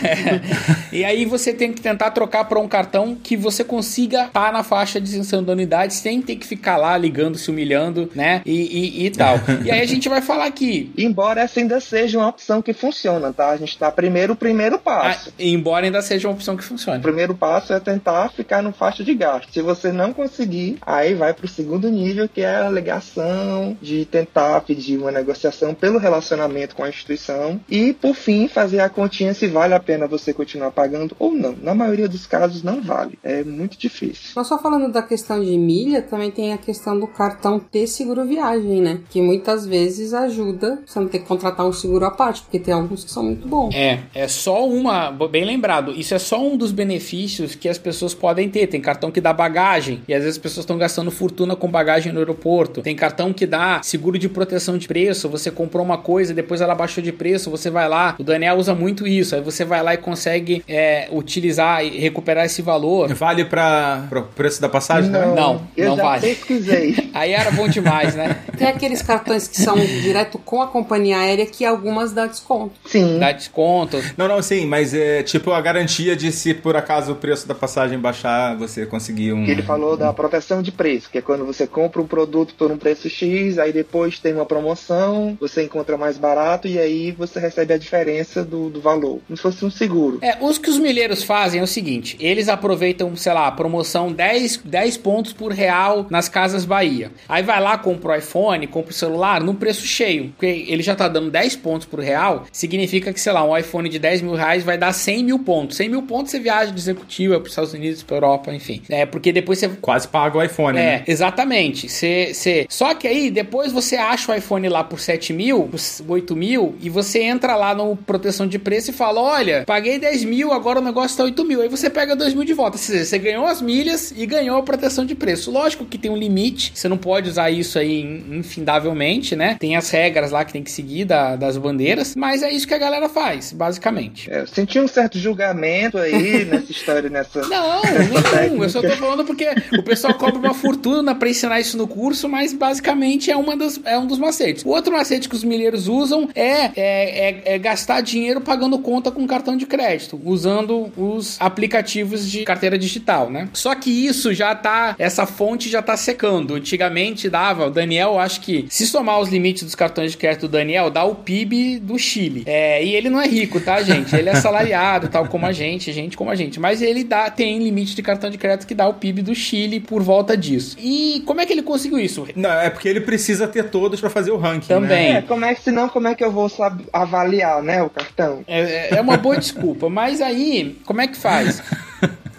e 0.93 1.05
aí 1.05 1.25
você 1.25 1.53
tem 1.53 1.73
que 1.73 1.81
tentar 1.81 2.11
trocar 2.11 2.45
para 2.45 2.59
um 2.59 2.69
cartão 2.69 3.17
que 3.21 3.37
você 3.37 3.65
consiga 3.65 4.27
estar 4.27 4.47
tá 4.47 4.53
na 4.53 4.63
faixa 4.63 5.01
de 5.01 5.09
isenção 5.09 5.43
da 5.43 5.53
unidade 5.53 5.95
sem 5.95 6.21
ter 6.21 6.37
que 6.37 6.47
ficar 6.47 6.77
lá 6.77 6.97
ligando, 6.97 7.39
se 7.39 7.51
humilhando, 7.51 8.11
né? 8.15 8.43
E, 8.45 9.03
e, 9.03 9.07
e 9.07 9.11
tal. 9.11 9.41
e 9.65 9.71
aí 9.71 9.81
a 9.81 9.87
gente 9.87 10.09
vai 10.09 10.21
falar 10.21 10.47
aqui. 10.47 10.93
Embora 10.97 11.41
essa 11.41 11.61
ainda 11.61 11.81
seja 11.81 12.19
uma 12.19 12.29
opção 12.29 12.63
que 12.63 12.73
funciona, 12.73 13.33
tá? 13.33 13.51
A 13.51 13.57
gente 13.57 13.77
tá 13.77 13.91
primeiro 13.91 14.35
o 14.35 14.37
primeiro 14.37 14.79
passo. 14.79 15.31
Ah, 15.31 15.33
embora 15.39 15.87
ainda 15.87 16.03
seja 16.03 16.29
uma 16.29 16.35
opção 16.35 16.57
que 16.57 16.65
funcione. 16.65 16.99
O 16.99 17.03
primeiro 17.03 17.35
passo 17.35 17.73
é 17.73 17.81
tentar 17.81 18.31
ficar 18.31 18.63
no 18.63 18.73
faixa 18.73 19.03
de 19.03 19.15
gasto. 19.15 19.53
Se 19.53 19.61
você 19.61 19.93
não 19.93 20.13
conseguir, 20.13 20.79
aí 20.83 21.15
vai 21.15 21.33
pro 21.33 21.49
segundo 21.49 21.89
nível, 21.89 22.04
que 22.33 22.41
é 22.41 22.57
a 22.57 22.67
alegação 22.67 23.77
de 23.81 24.05
tentar 24.05 24.61
pedir 24.63 24.99
uma 24.99 25.11
negociação 25.11 25.75
pelo 25.75 25.99
relacionamento 25.99 26.75
com 26.75 26.85
a 26.85 26.89
instituição 26.89 27.61
e, 27.69 27.93
por 27.93 28.15
fim, 28.15 28.49
fazer 28.49 28.81
a 28.81 28.89
continha 28.89 29.35
se 29.35 29.47
vale 29.47 29.75
a 29.75 29.81
pena 29.81 30.07
você 30.07 30.33
continuar 30.33 30.71
pagando 30.71 31.17
ou 31.19 31.33
não. 31.33 31.55
Na 31.63 31.75
maioria 31.75 32.09
dos 32.09 32.27
casos 32.27 32.63
não 32.63 32.83
vale. 32.83 33.19
É 33.23 33.43
muito 33.43 33.79
difícil. 33.79 34.33
Não 34.37 34.45
só 34.45 34.59
falando 34.59 34.91
da 34.91 35.03
questão 35.03 35.43
de 35.43 35.57
milha, 35.57 36.03
também 36.03 36.31
tem 36.31 36.53
a 36.53 36.59
questão 36.59 36.99
do 36.99 37.07
cartão 37.07 37.59
ter 37.59 37.87
seguro 37.87 38.25
viagem, 38.25 38.81
né? 38.81 39.01
Que 39.11 39.21
muitas 39.21 39.67
vezes 39.67 40.13
ajuda 40.13 40.83
você 40.85 41.01
não 41.01 41.09
ter 41.09 41.21
que 41.21 41.27
contratar 41.27 41.67
um 41.67 41.73
seguro 41.73 42.05
à 42.05 42.11
parte, 42.11 42.43
porque 42.43 42.59
tem 42.59 42.75
alguns 42.75 43.05
que 43.05 43.11
são 43.11 43.23
muito 43.23 43.47
bons. 43.47 43.75
É, 43.75 44.01
é 44.15 44.29
só 44.29 44.67
uma, 44.67 45.11
bem 45.11 45.45
lembrado, 45.45 45.93
isso 45.93 46.15
é 46.15 46.19
só 46.19 46.43
um 46.43 46.57
dos 46.57 46.73
benefícios 46.73 47.55
que 47.55 47.69
as 47.69 47.79
pessoas 47.79 48.15
podem 48.15 48.49
ter. 48.49 48.67
Tem 48.67 48.81
cartão 48.81 49.11
que 49.11 49.21
dá 49.21 49.33
bagagem, 49.33 50.03
e 50.09 50.15
às 50.15 50.21
vezes 50.21 50.37
as 50.37 50.43
pessoas 50.43 50.65
estão 50.65 50.79
gastando 50.79 51.11
fortuna 51.11 51.55
com 51.55 51.69
bagagem 51.69 51.94
no 52.13 52.19
aeroporto. 52.19 52.83
Tem 52.83 52.95
cartão 52.95 53.33
que 53.33 53.47
dá 53.47 53.81
seguro 53.83 54.19
de 54.19 54.29
proteção 54.29 54.77
de 54.79 54.87
preço, 54.89 55.29
você 55.29 55.51
comprou 55.51 55.85
uma 55.85 55.99
coisa, 55.99 56.35
depois 56.35 56.61
ela 56.61 56.75
baixou 56.75 57.03
de 57.03 57.13
preço, 57.13 57.51
você 57.51 57.71
vai 57.71 57.89
lá, 57.89 58.15
o 58.19 58.25
Daniel 58.25 58.57
usa 58.57 58.75
muito 58.75 59.07
isso, 59.07 59.35
aí 59.35 59.41
você 59.41 59.65
vai 59.65 59.83
lá 59.83 59.95
e 59.95 59.99
consegue 59.99 60.63
é, 60.69 61.09
utilizar 61.11 61.85
e 61.85 61.99
recuperar 61.99 62.45
esse 62.45 62.63
valor. 62.63 63.13
Vale 63.15 63.45
para 63.45 64.09
o 64.13 64.23
preço 64.23 64.61
da 64.61 64.69
passagem? 64.69 65.11
Não, 65.11 65.21
também? 65.21 65.35
Não, 65.35 65.63
eu 65.77 65.89
não 65.91 65.97
já 65.97 66.03
vale. 66.03 66.21
pesquisei. 66.21 67.11
Aí 67.15 67.33
era 67.33 67.51
bom 67.51 67.69
demais, 67.69 68.15
né? 68.15 68.39
Tem 68.57 68.69
aqueles 68.69 69.03
cartões 69.03 69.49
que 69.49 69.61
são 69.61 69.77
direto 69.77 70.39
com 70.39 70.63
a 70.63 70.67
companhia 70.67 71.19
aérea 71.19 71.47
que 71.47 71.65
algumas 71.65 72.13
dá 72.13 72.27
desconto. 72.27 72.75
Sim. 72.87 73.19
Dá 73.19 73.33
desconto. 73.33 74.03
Não, 74.17 74.29
não, 74.29 74.43
sim, 74.43 74.67
mas 74.67 74.95
é 74.95 75.23
tipo 75.23 75.53
a 75.53 75.61
garantia 75.61 76.17
de 76.17 76.31
se 76.33 76.55
por 76.55 76.77
acaso 76.77 77.13
o 77.13 77.17
preço 77.17 77.47
da 77.47 77.55
passagem 77.55 77.99
baixar, 77.99 78.57
você 78.57 78.87
conseguir 78.87 79.33
um. 79.33 79.45
Ele 79.45 79.63
falou 79.63 79.97
da 79.97 80.13
proteção 80.13 80.63
de 80.63 80.71
preço, 80.71 81.11
que 81.11 81.19
é 81.19 81.23
quando 81.23 81.45
você 81.45 81.67
compra 81.67 82.01
um 82.01 82.07
produto 82.07 82.55
por 82.55 82.71
um 82.71 82.77
preço 82.77 83.09
X, 83.09 83.59
aí 83.59 83.73
depois 83.73 84.19
tem 84.19 84.33
uma 84.33 84.47
promoção, 84.47 85.37
você 85.41 85.63
encontra 85.65 85.97
mais 85.97 86.17
barato 86.17 86.69
e 86.69 86.79
aí 86.79 87.13
você 87.13 87.41
recebe 87.41 87.75
a 87.75 87.79
diferença 87.79 88.45
do, 88.45 88.71
do 88.71 88.81
valor. 88.81 89.21
Como 89.27 89.37
se 89.37 89.43
fosse 89.43 89.65
um 89.65 89.71
seguro. 89.71 90.19
É, 90.23 90.39
os 90.41 90.59
que 90.59 90.71
os 90.71 90.79
milheiros 90.79 91.23
fazem 91.23 91.61
é 91.61 91.63
o 91.63 91.67
seguinte: 91.67 92.17
eles 92.21 92.49
aproveitam, 92.49 93.15
sei 93.17 93.33
lá, 93.33 93.51
promoção 93.51 94.13
10, 94.13 94.59
10 94.65 94.97
pontos 94.99 95.33
por 95.33 95.53
real 95.53 96.07
nas 96.11 96.29
casas 96.29 96.65
Bahia. 96.65 97.11
Aí 97.29 97.43
vai 97.43 97.61
lá, 97.61 97.77
compra 97.79 98.13
o 98.13 98.17
iPhone, 98.17 98.54
compra 98.67 98.91
o 98.91 98.95
celular 98.95 99.43
no 99.43 99.55
preço 99.55 99.87
cheio. 99.87 100.31
Porque 100.31 100.65
ele 100.69 100.83
já 100.83 100.95
tá 100.95 101.09
dando 101.09 101.31
10 101.31 101.57
pontos 101.57 101.87
por 101.87 102.01
real, 102.01 102.47
significa 102.53 103.13
que, 103.13 103.21
sei 103.21 103.33
lá, 103.33 103.45
um 103.45 103.57
iPhone 103.57 103.89
de 103.89 103.99
10 103.99 104.23
mil 104.23 104.35
reais 104.35 104.63
vai 104.63 104.79
dar 104.79 104.93
100 104.93 105.25
mil 105.25 105.39
pontos. 105.41 105.77
100 105.77 105.89
mil 105.89 106.03
pontos 106.03 106.31
você 106.31 106.39
viaja 106.39 106.71
de 106.71 106.79
executiva 106.79 107.35
para 107.39 107.47
os 107.47 107.51
Estados 107.51 107.73
Unidos, 107.73 108.03
para 108.03 108.17
Europa, 108.17 108.55
enfim. 108.55 108.83
É, 108.89 109.05
porque 109.07 109.33
depois 109.33 109.59
você 109.59 109.69
Quase 109.81 110.09
paga 110.09 110.39
o 110.39 110.43
iPhone, 110.43 110.79
é, 110.79 110.83
né? 110.83 111.05
exatamente. 111.07 111.89
Cê, 111.89 112.33
cê... 112.33 112.67
Só 112.69 112.95
que 112.95 113.07
aí, 113.07 113.31
depois 113.31 113.73
você 113.73 113.97
acha 113.97 114.33
o 114.33 114.35
iPhone 114.35 114.69
lá 114.69 114.83
por 114.83 115.01
7 115.01 115.33
mil, 115.33 115.69
por 115.69 115.81
8 116.09 116.37
mil, 116.37 116.75
e 116.81 116.89
você 116.89 117.23
entra 117.23 117.57
lá 117.57 117.75
no 117.75 117.97
proteção 117.97 118.47
de 118.47 118.59
preço 118.59 118.91
e 118.91 118.93
fala: 118.93 119.21
Olha, 119.21 119.65
paguei 119.67 119.99
10 119.99 120.25
mil, 120.25 120.53
agora 120.53 120.81
o 120.81 120.83
negócio 120.83 121.17
tá 121.17 121.25
8 121.25 121.45
mil. 121.45 121.61
Aí 121.61 121.69
você 121.69 121.91
pega 121.91 122.17
2 122.17 122.35
mil 122.35 122.45
de 122.45 122.55
volta. 122.55 122.79
Seja, 122.79 123.05
você 123.05 123.19
ganhou 123.19 123.47
as 123.47 123.61
milhas 123.61 124.13
e 124.17 124.27
ganhou 124.27 124.57
a 124.57 124.63
proteção 124.63 125.05
de 125.05 125.15
preço. 125.15 125.51
Lógico 125.51 125.85
que 125.85 125.99
tem 125.99 126.11
um 126.11 126.17
limite, 126.17 126.73
você 126.75 126.89
não 126.89 126.97
pode 126.97 127.29
usar 127.29 127.51
isso 127.51 127.79
aí 127.79 128.03
infindavelmente, 128.39 129.37
né? 129.37 129.57
Tem 129.59 129.77
as 129.77 129.91
regras 129.91 130.31
lá 130.31 130.45
que 130.45 130.53
tem 130.53 130.63
que 130.63 130.71
seguir 130.71 131.05
da- 131.05 131.37
das 131.37 131.57
bandeiras, 131.57 132.15
mas 132.17 132.43
é 132.43 132.51
isso 132.51 132.67
que 132.67 132.75
a 132.75 132.79
galera 132.79 133.09
faz, 133.09 133.53
basicamente. 133.53 134.31
É, 134.31 134.41
eu 134.41 134.47
senti 134.47 134.79
um 134.79 134.89
certo 134.89 135.19
julgamento 135.19 135.99
aí 135.99 136.45
nessa 136.47 136.73
história, 136.73 137.09
nessa. 137.11 137.43
Não, 137.47 137.83
nessa 138.13 138.41
nenhum. 138.43 138.63
Eu 138.63 138.71
só 138.71 138.81
tô 138.81 138.91
falando 138.97 139.25
porque 139.25 139.47
o 139.79 139.83
pessoal 139.83 140.15
cobra 140.15 140.39
uma 140.39 140.55
fortuna 140.55 141.15
pra 141.15 141.29
ensinar 141.29 141.61
isso 141.61 141.77
no 141.77 141.87
curso, 141.87 142.29
mas 142.29 142.53
basicamente 142.53 143.31
é, 143.31 143.37
uma 143.37 143.57
das, 143.57 143.81
é 143.85 143.99
um 143.99 144.07
dos 144.07 144.19
macetes. 144.19 144.65
O 144.65 144.69
outro 144.71 144.93
macete 144.93 145.29
que 145.29 145.35
os 145.35 145.45
milheiros 145.45 145.89
usam 145.89 146.29
é, 146.35 146.71
é, 146.77 147.29
é- 147.31 147.43
é 147.55 147.59
gastar 147.59 148.01
dinheiro 148.01 148.41
pagando 148.41 148.79
conta 148.79 149.11
com 149.11 149.27
cartão 149.27 149.57
de 149.57 149.67
crédito, 149.67 150.21
usando 150.25 150.91
os 150.97 151.37
aplicativos 151.41 152.31
de 152.31 152.45
carteira 152.45 152.79
digital, 152.79 153.31
né? 153.31 153.49
Só 153.53 153.75
que 153.75 153.91
isso 153.91 154.33
já 154.35 154.55
tá, 154.55 154.95
essa 154.99 155.27
fonte 155.27 155.69
já 155.69 155.83
tá 155.83 155.97
secando. 155.97 156.55
Antigamente 156.55 157.29
dava, 157.29 157.67
o 157.67 157.71
Daniel, 157.71 158.19
acho 158.25 158.41
que 158.41 158.67
se 158.69 158.87
somar 158.87 159.21
os 159.21 159.29
limites 159.29 159.63
dos 159.63 159.75
cartões 159.75 160.13
de 160.13 160.17
crédito 160.17 160.43
do 160.43 160.49
Daniel, 160.49 160.91
dá 160.91 161.05
o 161.05 161.15
PIB 161.15 161.79
do 161.79 161.99
Chile. 161.99 162.43
É, 162.47 162.85
e 162.85 162.95
ele 162.95 163.09
não 163.09 163.21
é 163.21 163.27
rico, 163.27 163.61
tá, 163.61 163.83
gente? 163.83 164.15
Ele 164.15 164.29
é 164.29 164.35
salariado, 164.35 165.09
tal 165.09 165.27
como 165.27 165.47
a 165.47 165.53
gente, 165.53 165.93
gente 165.93 166.17
como 166.17 166.31
a 166.31 166.35
gente. 166.35 166.59
Mas 166.59 166.83
ele 166.83 167.05
dá, 167.05 167.31
tem 167.31 167.59
limite 167.59 167.95
de 167.95 168.03
cartão 168.03 168.31
de 168.31 168.39
crédito 168.39 168.67
que 168.67 168.75
dá 168.75 168.89
o 168.89 168.95
PIB 168.95 169.23
do 169.23 169.35
Chile 169.35 169.81
por 169.81 170.03
volta 170.03 170.37
disso. 170.37 170.77
E 170.81 171.23
como 171.27 171.41
é 171.41 171.47
que 171.47 171.53
ele 171.53 171.63
conseguiu 171.63 171.99
isso? 171.99 172.27
Não, 172.35 172.53
é 172.53 172.71
porque 172.71 172.89
ele 172.89 173.01
precisa 173.01 173.47
ter 173.47 173.71
todos 173.71 174.01
pra 174.01 174.11
fazer 174.11 174.31
o 174.31 174.37
ranking. 174.37 174.69
Também. 174.69 175.13
Né? 175.13 175.19
É, 175.19 175.23
como 175.23 175.45
é 175.45 175.55
que 175.55 175.63
senão 175.63 175.89
como 175.89 176.09
é 176.09 176.15
que 176.15 176.25
eu 176.25 176.31
vou 176.31 176.49
saber, 176.49 176.85
avaliar, 176.93 177.63
né, 177.63 177.83
o 177.83 177.91
cartão? 177.91 178.45
É, 178.47 178.97
é 178.97 179.01
uma 179.01 179.17
boa 179.17 179.37
desculpa, 179.37 179.89
mas 179.89 180.21
aí, 180.21 180.79
como 180.85 181.01
é 181.01 181.07
que 181.07 181.17
faz? 181.17 181.63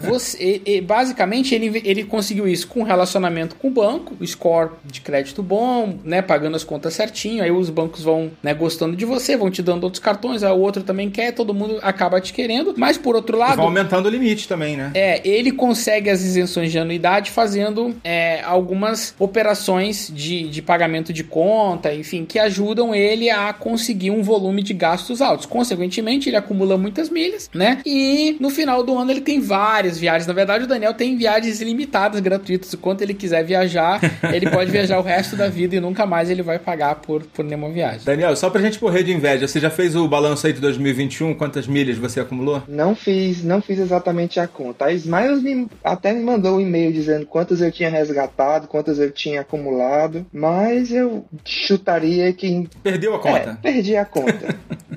Você, 0.00 0.60
e- 0.66 0.76
e, 0.76 0.80
basicamente, 0.80 1.54
ele, 1.54 1.80
ele 1.84 2.04
conseguiu 2.04 2.46
isso 2.48 2.66
com 2.68 2.82
relacionamento 2.82 3.56
com 3.56 3.68
o 3.68 3.70
banco, 3.70 4.14
o 4.20 4.26
score 4.26 4.70
de 4.84 5.00
crédito 5.00 5.42
bom, 5.42 5.98
né? 6.04 6.22
Pagando 6.22 6.56
as 6.56 6.64
contas 6.64 6.94
certinho. 6.94 7.42
Aí 7.42 7.50
os 7.50 7.70
bancos 7.70 8.02
vão 8.02 8.30
né, 8.42 8.52
gostando 8.54 8.96
de 8.96 9.04
você, 9.04 9.36
vão 9.36 9.50
te 9.50 9.62
dando 9.62 9.84
outros 9.84 10.00
cartões, 10.02 10.42
aí 10.42 10.52
o 10.52 10.58
outro 10.58 10.82
também 10.82 11.10
quer, 11.10 11.32
todo 11.32 11.54
mundo 11.54 11.78
acaba 11.82 12.20
te 12.20 12.32
querendo. 12.32 12.74
Mas 12.76 12.96
por 12.98 13.14
outro 13.14 13.36
E 13.36 13.40
lado. 13.40 13.56
vai 13.56 13.64
aumentando 13.64 14.06
o 14.06 14.10
limite 14.10 14.48
também, 14.48 14.76
né? 14.76 14.90
É, 14.94 15.20
ele 15.26 15.52
consegue 15.52 16.10
as 16.10 16.22
isenções 16.22 16.70
de 16.72 16.78
anuidade 16.78 17.30
fazendo 17.30 17.94
é, 18.02 18.40
algumas 18.42 19.14
operações 19.18 20.10
de, 20.12 20.48
de 20.48 20.62
pagamento 20.62 21.12
de 21.12 21.22
conta, 21.22 21.94
enfim, 21.94 22.24
que 22.24 22.38
ajudam 22.38 22.94
ele 22.94 23.30
a 23.30 23.52
conseguir 23.52 24.10
um 24.10 24.22
volume 24.22 24.62
de 24.62 24.74
gastos 24.74 25.22
altos. 25.22 25.46
Consequentemente, 25.46 26.28
ele 26.28 26.36
acumula 26.36 26.76
muitas 26.76 27.08
milhas, 27.10 27.48
né? 27.54 27.80
E 27.86 28.36
no 28.40 28.50
final 28.50 28.82
do 28.82 28.96
ano 28.98 29.10
ele 29.10 29.20
tem 29.20 29.40
várias 29.40 29.85
viagens. 29.94 30.26
Na 30.26 30.32
verdade, 30.32 30.64
o 30.64 30.66
Daniel 30.66 30.94
tem 30.94 31.16
viagens 31.16 31.60
ilimitadas, 31.60 32.20
gratuitas. 32.20 32.74
Quanto 32.74 33.02
ele 33.02 33.14
quiser 33.14 33.44
viajar, 33.44 34.00
ele 34.32 34.50
pode 34.50 34.70
viajar 34.70 34.98
o 34.98 35.02
resto 35.02 35.36
da 35.36 35.48
vida 35.48 35.76
e 35.76 35.80
nunca 35.80 36.06
mais 36.06 36.30
ele 36.30 36.42
vai 36.42 36.58
pagar 36.58 36.96
por, 36.96 37.22
por 37.24 37.44
nenhuma 37.44 37.70
viagem. 37.70 38.00
Daniel, 38.04 38.34
só 38.36 38.50
pra 38.50 38.60
gente 38.60 38.82
morrer 38.82 39.02
de 39.02 39.12
inveja, 39.12 39.46
você 39.46 39.60
já 39.60 39.70
fez 39.70 39.94
o 39.94 40.08
balanço 40.08 40.46
aí 40.46 40.52
de 40.52 40.60
2021? 40.60 41.34
Quantas 41.34 41.66
milhas 41.66 41.98
você 41.98 42.20
acumulou? 42.20 42.62
Não 42.68 42.94
fiz, 42.94 43.44
não 43.44 43.60
fiz 43.62 43.78
exatamente 43.78 44.40
a 44.40 44.46
conta. 44.46 44.86
A 44.86 44.92
Smiles 44.92 45.42
me, 45.42 45.68
até 45.84 46.12
me 46.12 46.22
mandou 46.22 46.56
um 46.56 46.60
e-mail 46.60 46.92
dizendo 46.92 47.26
quantas 47.26 47.60
eu 47.60 47.70
tinha 47.70 47.90
resgatado, 47.90 48.66
quantas 48.66 48.98
eu 48.98 49.10
tinha 49.10 49.42
acumulado, 49.42 50.26
mas 50.32 50.90
eu 50.92 51.24
chutaria 51.44 52.32
que 52.32 52.66
Perdeu 52.82 53.14
a 53.14 53.18
conta? 53.18 53.50
É, 53.50 53.54
perdi 53.54 53.96
a 53.96 54.04
conta. 54.04 54.54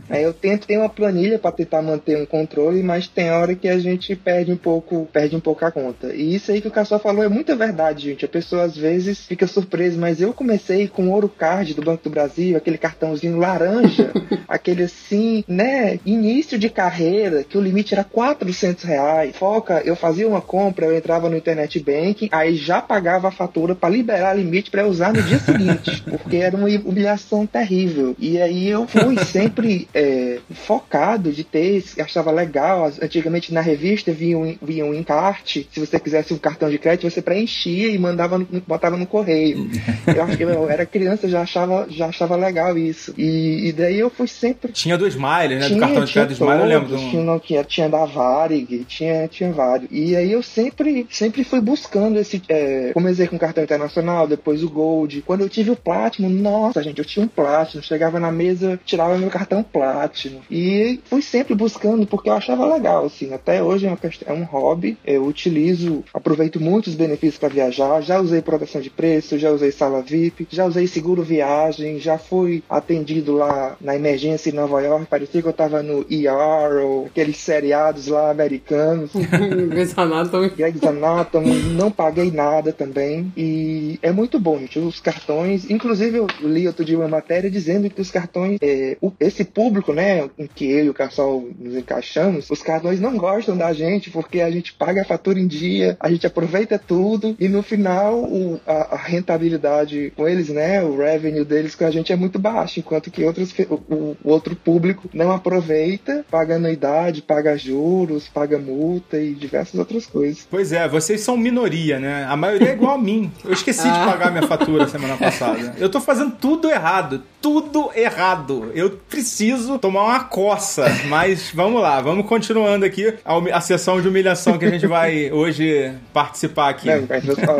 Aí 0.10 0.24
eu 0.24 0.34
tento 0.34 0.68
ter 0.68 0.78
uma 0.78 0.90
planilha 0.90 1.40
para 1.40 1.52
tentar 1.52 1.82
manter 1.82 2.22
um 2.22 2.26
controle, 2.26 2.82
mas 2.84 3.08
tem 3.08 3.32
hora 3.32 3.56
que 3.56 3.68
a 3.68 3.80
gente 3.80 4.16
perde 4.16 4.52
um 4.52 4.58
pouco, 4.58 4.79
perde 5.12 5.36
um 5.36 5.40
pouco 5.40 5.66
a 5.66 5.72
conta. 5.72 6.14
E 6.14 6.36
isso 6.36 6.52
aí 6.52 6.62
que 6.62 6.68
o 6.68 6.72
Cassol 6.72 7.00
falou 7.00 7.24
é 7.24 7.30
muita 7.30 7.56
verdade, 7.56 8.06
gente. 8.06 8.26
A 8.26 8.28
pessoa 8.28 8.64
às 8.64 8.76
vezes 8.76 9.26
fica 9.26 9.48
surpresa, 9.48 9.98
mas 9.98 10.22
eu 10.22 10.34
comecei 10.34 10.88
com 10.88 11.08
o 11.08 11.12
Ouro 11.12 11.30
Card 11.30 11.74
do 11.74 11.82
Banco 11.82 12.04
do 12.04 12.10
Brasil, 12.10 12.58
aquele 12.58 12.78
cartãozinho 12.78 13.38
laranja, 13.38 14.12
aquele 14.48 14.84
assim, 14.84 15.44
né, 15.48 16.00
início 16.06 16.58
de 16.58 16.70
carreira, 16.70 17.44
que 17.44 17.58
o 17.58 17.62
limite 17.62 17.94
era 17.94 18.04
400 18.04 18.84
reais. 18.84 19.36
Foca, 19.36 19.82
eu 19.86 19.96
fazia 19.96 20.28
uma 20.28 20.42
compra, 20.42 20.86
eu 20.86 20.98
entrava 20.98 21.30
no 21.30 21.38
internet 21.38 21.80
banking, 21.80 22.30
aí 22.32 22.56
já 22.56 22.82
pagava 22.82 23.28
a 23.28 23.32
fatura 23.32 23.76
para 23.76 23.90
liberar 23.90 24.34
limite 24.34 24.72
para 24.72 24.88
usar 24.88 25.14
no 25.14 25.22
dia 25.22 25.40
seguinte, 25.40 26.04
porque 26.10 26.38
era 26.38 26.56
uma 26.56 26.68
humilhação 26.68 27.46
terrível. 27.46 28.16
E 28.20 28.42
aí 28.42 28.70
eu 28.70 28.88
fui 28.88 29.18
sempre 29.26 29.88
é, 29.94 30.40
focado 30.52 31.32
de 31.32 31.44
ter, 31.44 31.84
achava 32.00 32.32
legal. 32.32 32.92
Antigamente 33.02 33.54
na 33.54 33.62
revista 33.62 34.12
vinha 34.12 34.58
um, 34.70 34.80
vinha 34.80 34.86
um 34.86 34.94
encarte, 34.94 35.68
se 35.72 35.80
você 35.80 36.00
quisesse 36.00 36.34
um 36.34 36.38
cartão 36.38 36.70
de 36.70 36.78
crédito, 36.78 37.10
você 37.10 37.22
preenchia 37.22 37.90
e 37.90 37.98
mandava, 37.98 38.38
no, 38.38 38.48
botava 38.68 38.96
no 38.98 39.06
correio. 39.06 39.70
Eu, 40.08 40.24
acho 40.24 40.38
que 40.38 40.44
eu 40.44 40.70
era 40.70 40.86
criança, 40.86 41.28
já 41.28 41.42
achava, 41.42 41.86
já 41.90 42.08
achava 42.08 42.36
legal 42.36 42.78
isso. 42.78 43.14
E, 43.18 43.68
e 43.68 43.72
daí 43.72 44.00
eu 44.00 44.10
fui 44.10 44.28
sempre 44.28 44.72
Tinha 44.72 44.98
do 44.98 45.08
Smile, 45.08 45.56
né? 45.56 45.60
do 45.62 45.68
tinha, 45.68 45.80
cartão 45.80 46.04
de 46.06 46.14
crédito 46.14 46.30
do 46.38 46.44
Smile, 46.44 46.60
eu 46.62 46.66
lembro. 46.66 46.96
um- 46.96 47.10
Tinha, 47.10 47.24
não, 47.24 47.40
tinha, 47.40 47.64
tinha 47.64 47.90
da 47.90 48.06
Varig, 48.06 48.86
tinha, 48.86 49.28
tinha 49.28 49.52
vários. 49.52 49.90
E 49.92 50.16
aí 50.16 50.32
eu 50.32 50.42
sempre, 50.42 51.06
sempre 51.10 51.44
fui 51.44 51.62
buscando 51.62 52.18
esse. 52.18 52.42
É, 52.50 52.92
comecei 52.94 53.28
com 53.28 53.38
cartão 53.38 53.64
internacional, 53.64 54.28
depois 54.28 54.64
o 54.64 54.70
Gold. 54.70 55.22
Quando 55.22 55.42
eu 55.42 55.50
tive 55.50 55.72
o 55.72 55.76
Platinum, 55.76 56.30
nossa, 56.30 56.82
gente, 56.82 57.00
eu 57.00 57.06
tinha 57.06 57.24
um 57.26 57.30
Platinum. 57.30 57.84
Chegava 57.84 58.20
na 58.20 58.32
mesa, 58.32 58.80
tirava 58.86 59.18
meu 59.18 59.30
cartão 59.30 59.64
Platinum. 59.64 60.42
E 60.50 61.00
fui 61.06 61.22
sempre 61.22 61.56
buscando 61.56 62.06
porque 62.06 62.30
eu 62.30 62.34
achava 62.34 62.66
legal, 62.74 63.06
assim. 63.06 63.34
Até 63.34 63.62
hoje 63.62 63.86
é, 63.86 63.90
uma 63.90 63.98
é 64.26 64.34
um 64.34 64.44
hobby. 64.44 64.59
Eu 65.06 65.26
utilizo, 65.26 66.04
aproveito 66.14 66.60
muitos 66.60 66.96
benefícios 66.96 67.38
para 67.40 67.50
viajar. 67.50 68.02
Já 68.02 68.20
usei 68.20 68.42
proteção 68.42 68.82
de 68.82 68.90
preço, 68.90 69.38
já 69.38 69.52
usei 69.52 69.72
sala 69.72 70.02
VIP, 70.02 70.48
já 70.50 70.66
usei 70.66 70.88
seguro 70.88 71.24
viagem, 71.24 72.00
já 72.00 72.18
fui 72.18 72.64
atendido 72.70 73.34
lá 73.36 73.76
na 73.82 73.96
emergência 73.96 74.50
em 74.50 74.54
Nova 74.54 74.82
York. 74.82 75.06
Parecia 75.06 75.42
que 75.42 75.48
eu 75.48 75.54
tava 75.54 75.82
no 75.84 76.06
ER 76.10 76.84
ou 76.84 77.06
aqueles 77.08 77.38
seriados 77.38 78.08
lá 78.08 78.32
americanos. 78.32 79.12
Grey's 79.70 79.98
Anatomy. 79.98 80.50
Grey's 80.50 80.84
Anatomy, 80.84 81.54
não 81.74 81.92
paguei 81.92 82.32
nada 82.32 82.72
também. 82.72 83.32
E 83.36 84.00
é 84.02 84.12
muito 84.12 84.40
bom, 84.40 84.58
gente. 84.60 84.80
Os 84.80 85.00
cartões, 85.00 85.70
inclusive 85.70 86.18
eu 86.18 86.28
li 86.42 86.68
outro 86.68 86.84
dia 86.86 86.98
uma 86.98 87.08
matéria 87.08 87.50
dizendo 87.50 87.90
que 87.90 88.02
os 88.02 88.12
cartões, 88.12 88.58
é, 88.62 88.98
o- 89.02 89.12
esse 89.20 89.44
público, 89.44 89.94
né, 89.94 90.30
em 90.38 90.48
que 90.48 90.70
eu 90.70 90.86
e 90.86 90.90
o 90.90 90.94
Cassol 90.94 91.48
nos 91.60 91.76
encaixamos, 91.76 92.50
os 92.50 92.62
cartões 92.62 93.00
não 93.00 93.18
gostam 93.18 93.56
da 93.58 93.74
gente 93.74 94.10
porque 94.10 94.42
a 94.42 94.49
gente 94.52 94.74
paga 94.74 95.02
a 95.02 95.06
fatura 95.06 95.40
em 95.40 95.48
dia, 95.48 95.98
a 96.00 96.10
gente 96.10 96.26
aproveita 96.28 96.80
tudo 96.80 97.36
e 97.40 97.48
no 97.48 97.62
final 97.64 98.16
o- 98.20 98.60
a, 98.66 98.96
a 98.96 98.98
rentabilidade 98.98 100.12
com 100.16 100.28
eles, 100.28 100.50
né, 100.50 100.82
o 100.84 100.98
revenue 100.98 101.44
deles 101.46 101.76
com 101.76 101.86
a 101.86 101.92
gente 101.92 102.12
é 102.12 102.16
muito 102.16 102.38
baixo, 102.40 102.80
enquanto 102.80 103.10
que 103.12 103.24
outros, 103.24 103.54
o, 103.70 103.74
o- 103.94 104.18
outro 104.24 104.56
público 104.56 105.10
não 105.14 105.32
aproveita, 105.32 106.26
paga 106.30 106.56
anuidade, 106.56 107.22
paga 107.22 107.58
juros, 107.58 108.28
paga 108.28 108.58
multa 108.58 109.18
e 109.20 109.34
diversas 109.34 109.80
outras 109.80 110.06
coisas. 110.06 110.48
Pois 110.50 110.72
é, 110.72 110.88
vocês 110.88 111.22
são 111.22 111.38
minoria, 111.38 112.00
né? 112.00 112.26
A 112.30 112.36
maioria 112.36 112.70
é 112.70 112.74
igual 112.74 112.96
a 112.96 112.98
mim. 112.98 113.32
Eu 113.44 113.54
esqueci 113.54 113.84
de 113.84 113.90
pagar 114.00 114.32
minha 114.32 114.48
fatura 114.48 114.88
semana 114.88 115.16
passada. 115.18 115.76
Eu 115.78 115.90
tô 115.90 116.00
fazendo 116.02 116.32
tudo 116.40 116.70
errado. 116.70 117.24
Tudo 117.42 117.90
errado. 117.96 118.70
Eu 118.76 119.00
preciso 119.10 119.80
tomar 119.80 120.04
uma 120.04 120.24
coça. 120.26 120.86
Mas 121.08 121.52
vamos 121.54 121.82
lá, 121.82 122.02
vamos 122.02 122.26
continuando 122.26 122.86
aqui 122.86 123.14
a, 123.24 123.58
a 123.58 123.62
sessão 123.62 124.02
de 124.02 124.08
humilhação 124.08 124.39
que 124.60 124.66
a 124.66 124.70
gente 124.70 124.88
vai 124.88 125.32
hoje 125.32 125.92
participar 126.14 126.70
aqui. 126.70 126.88
Eu- 126.90 127.08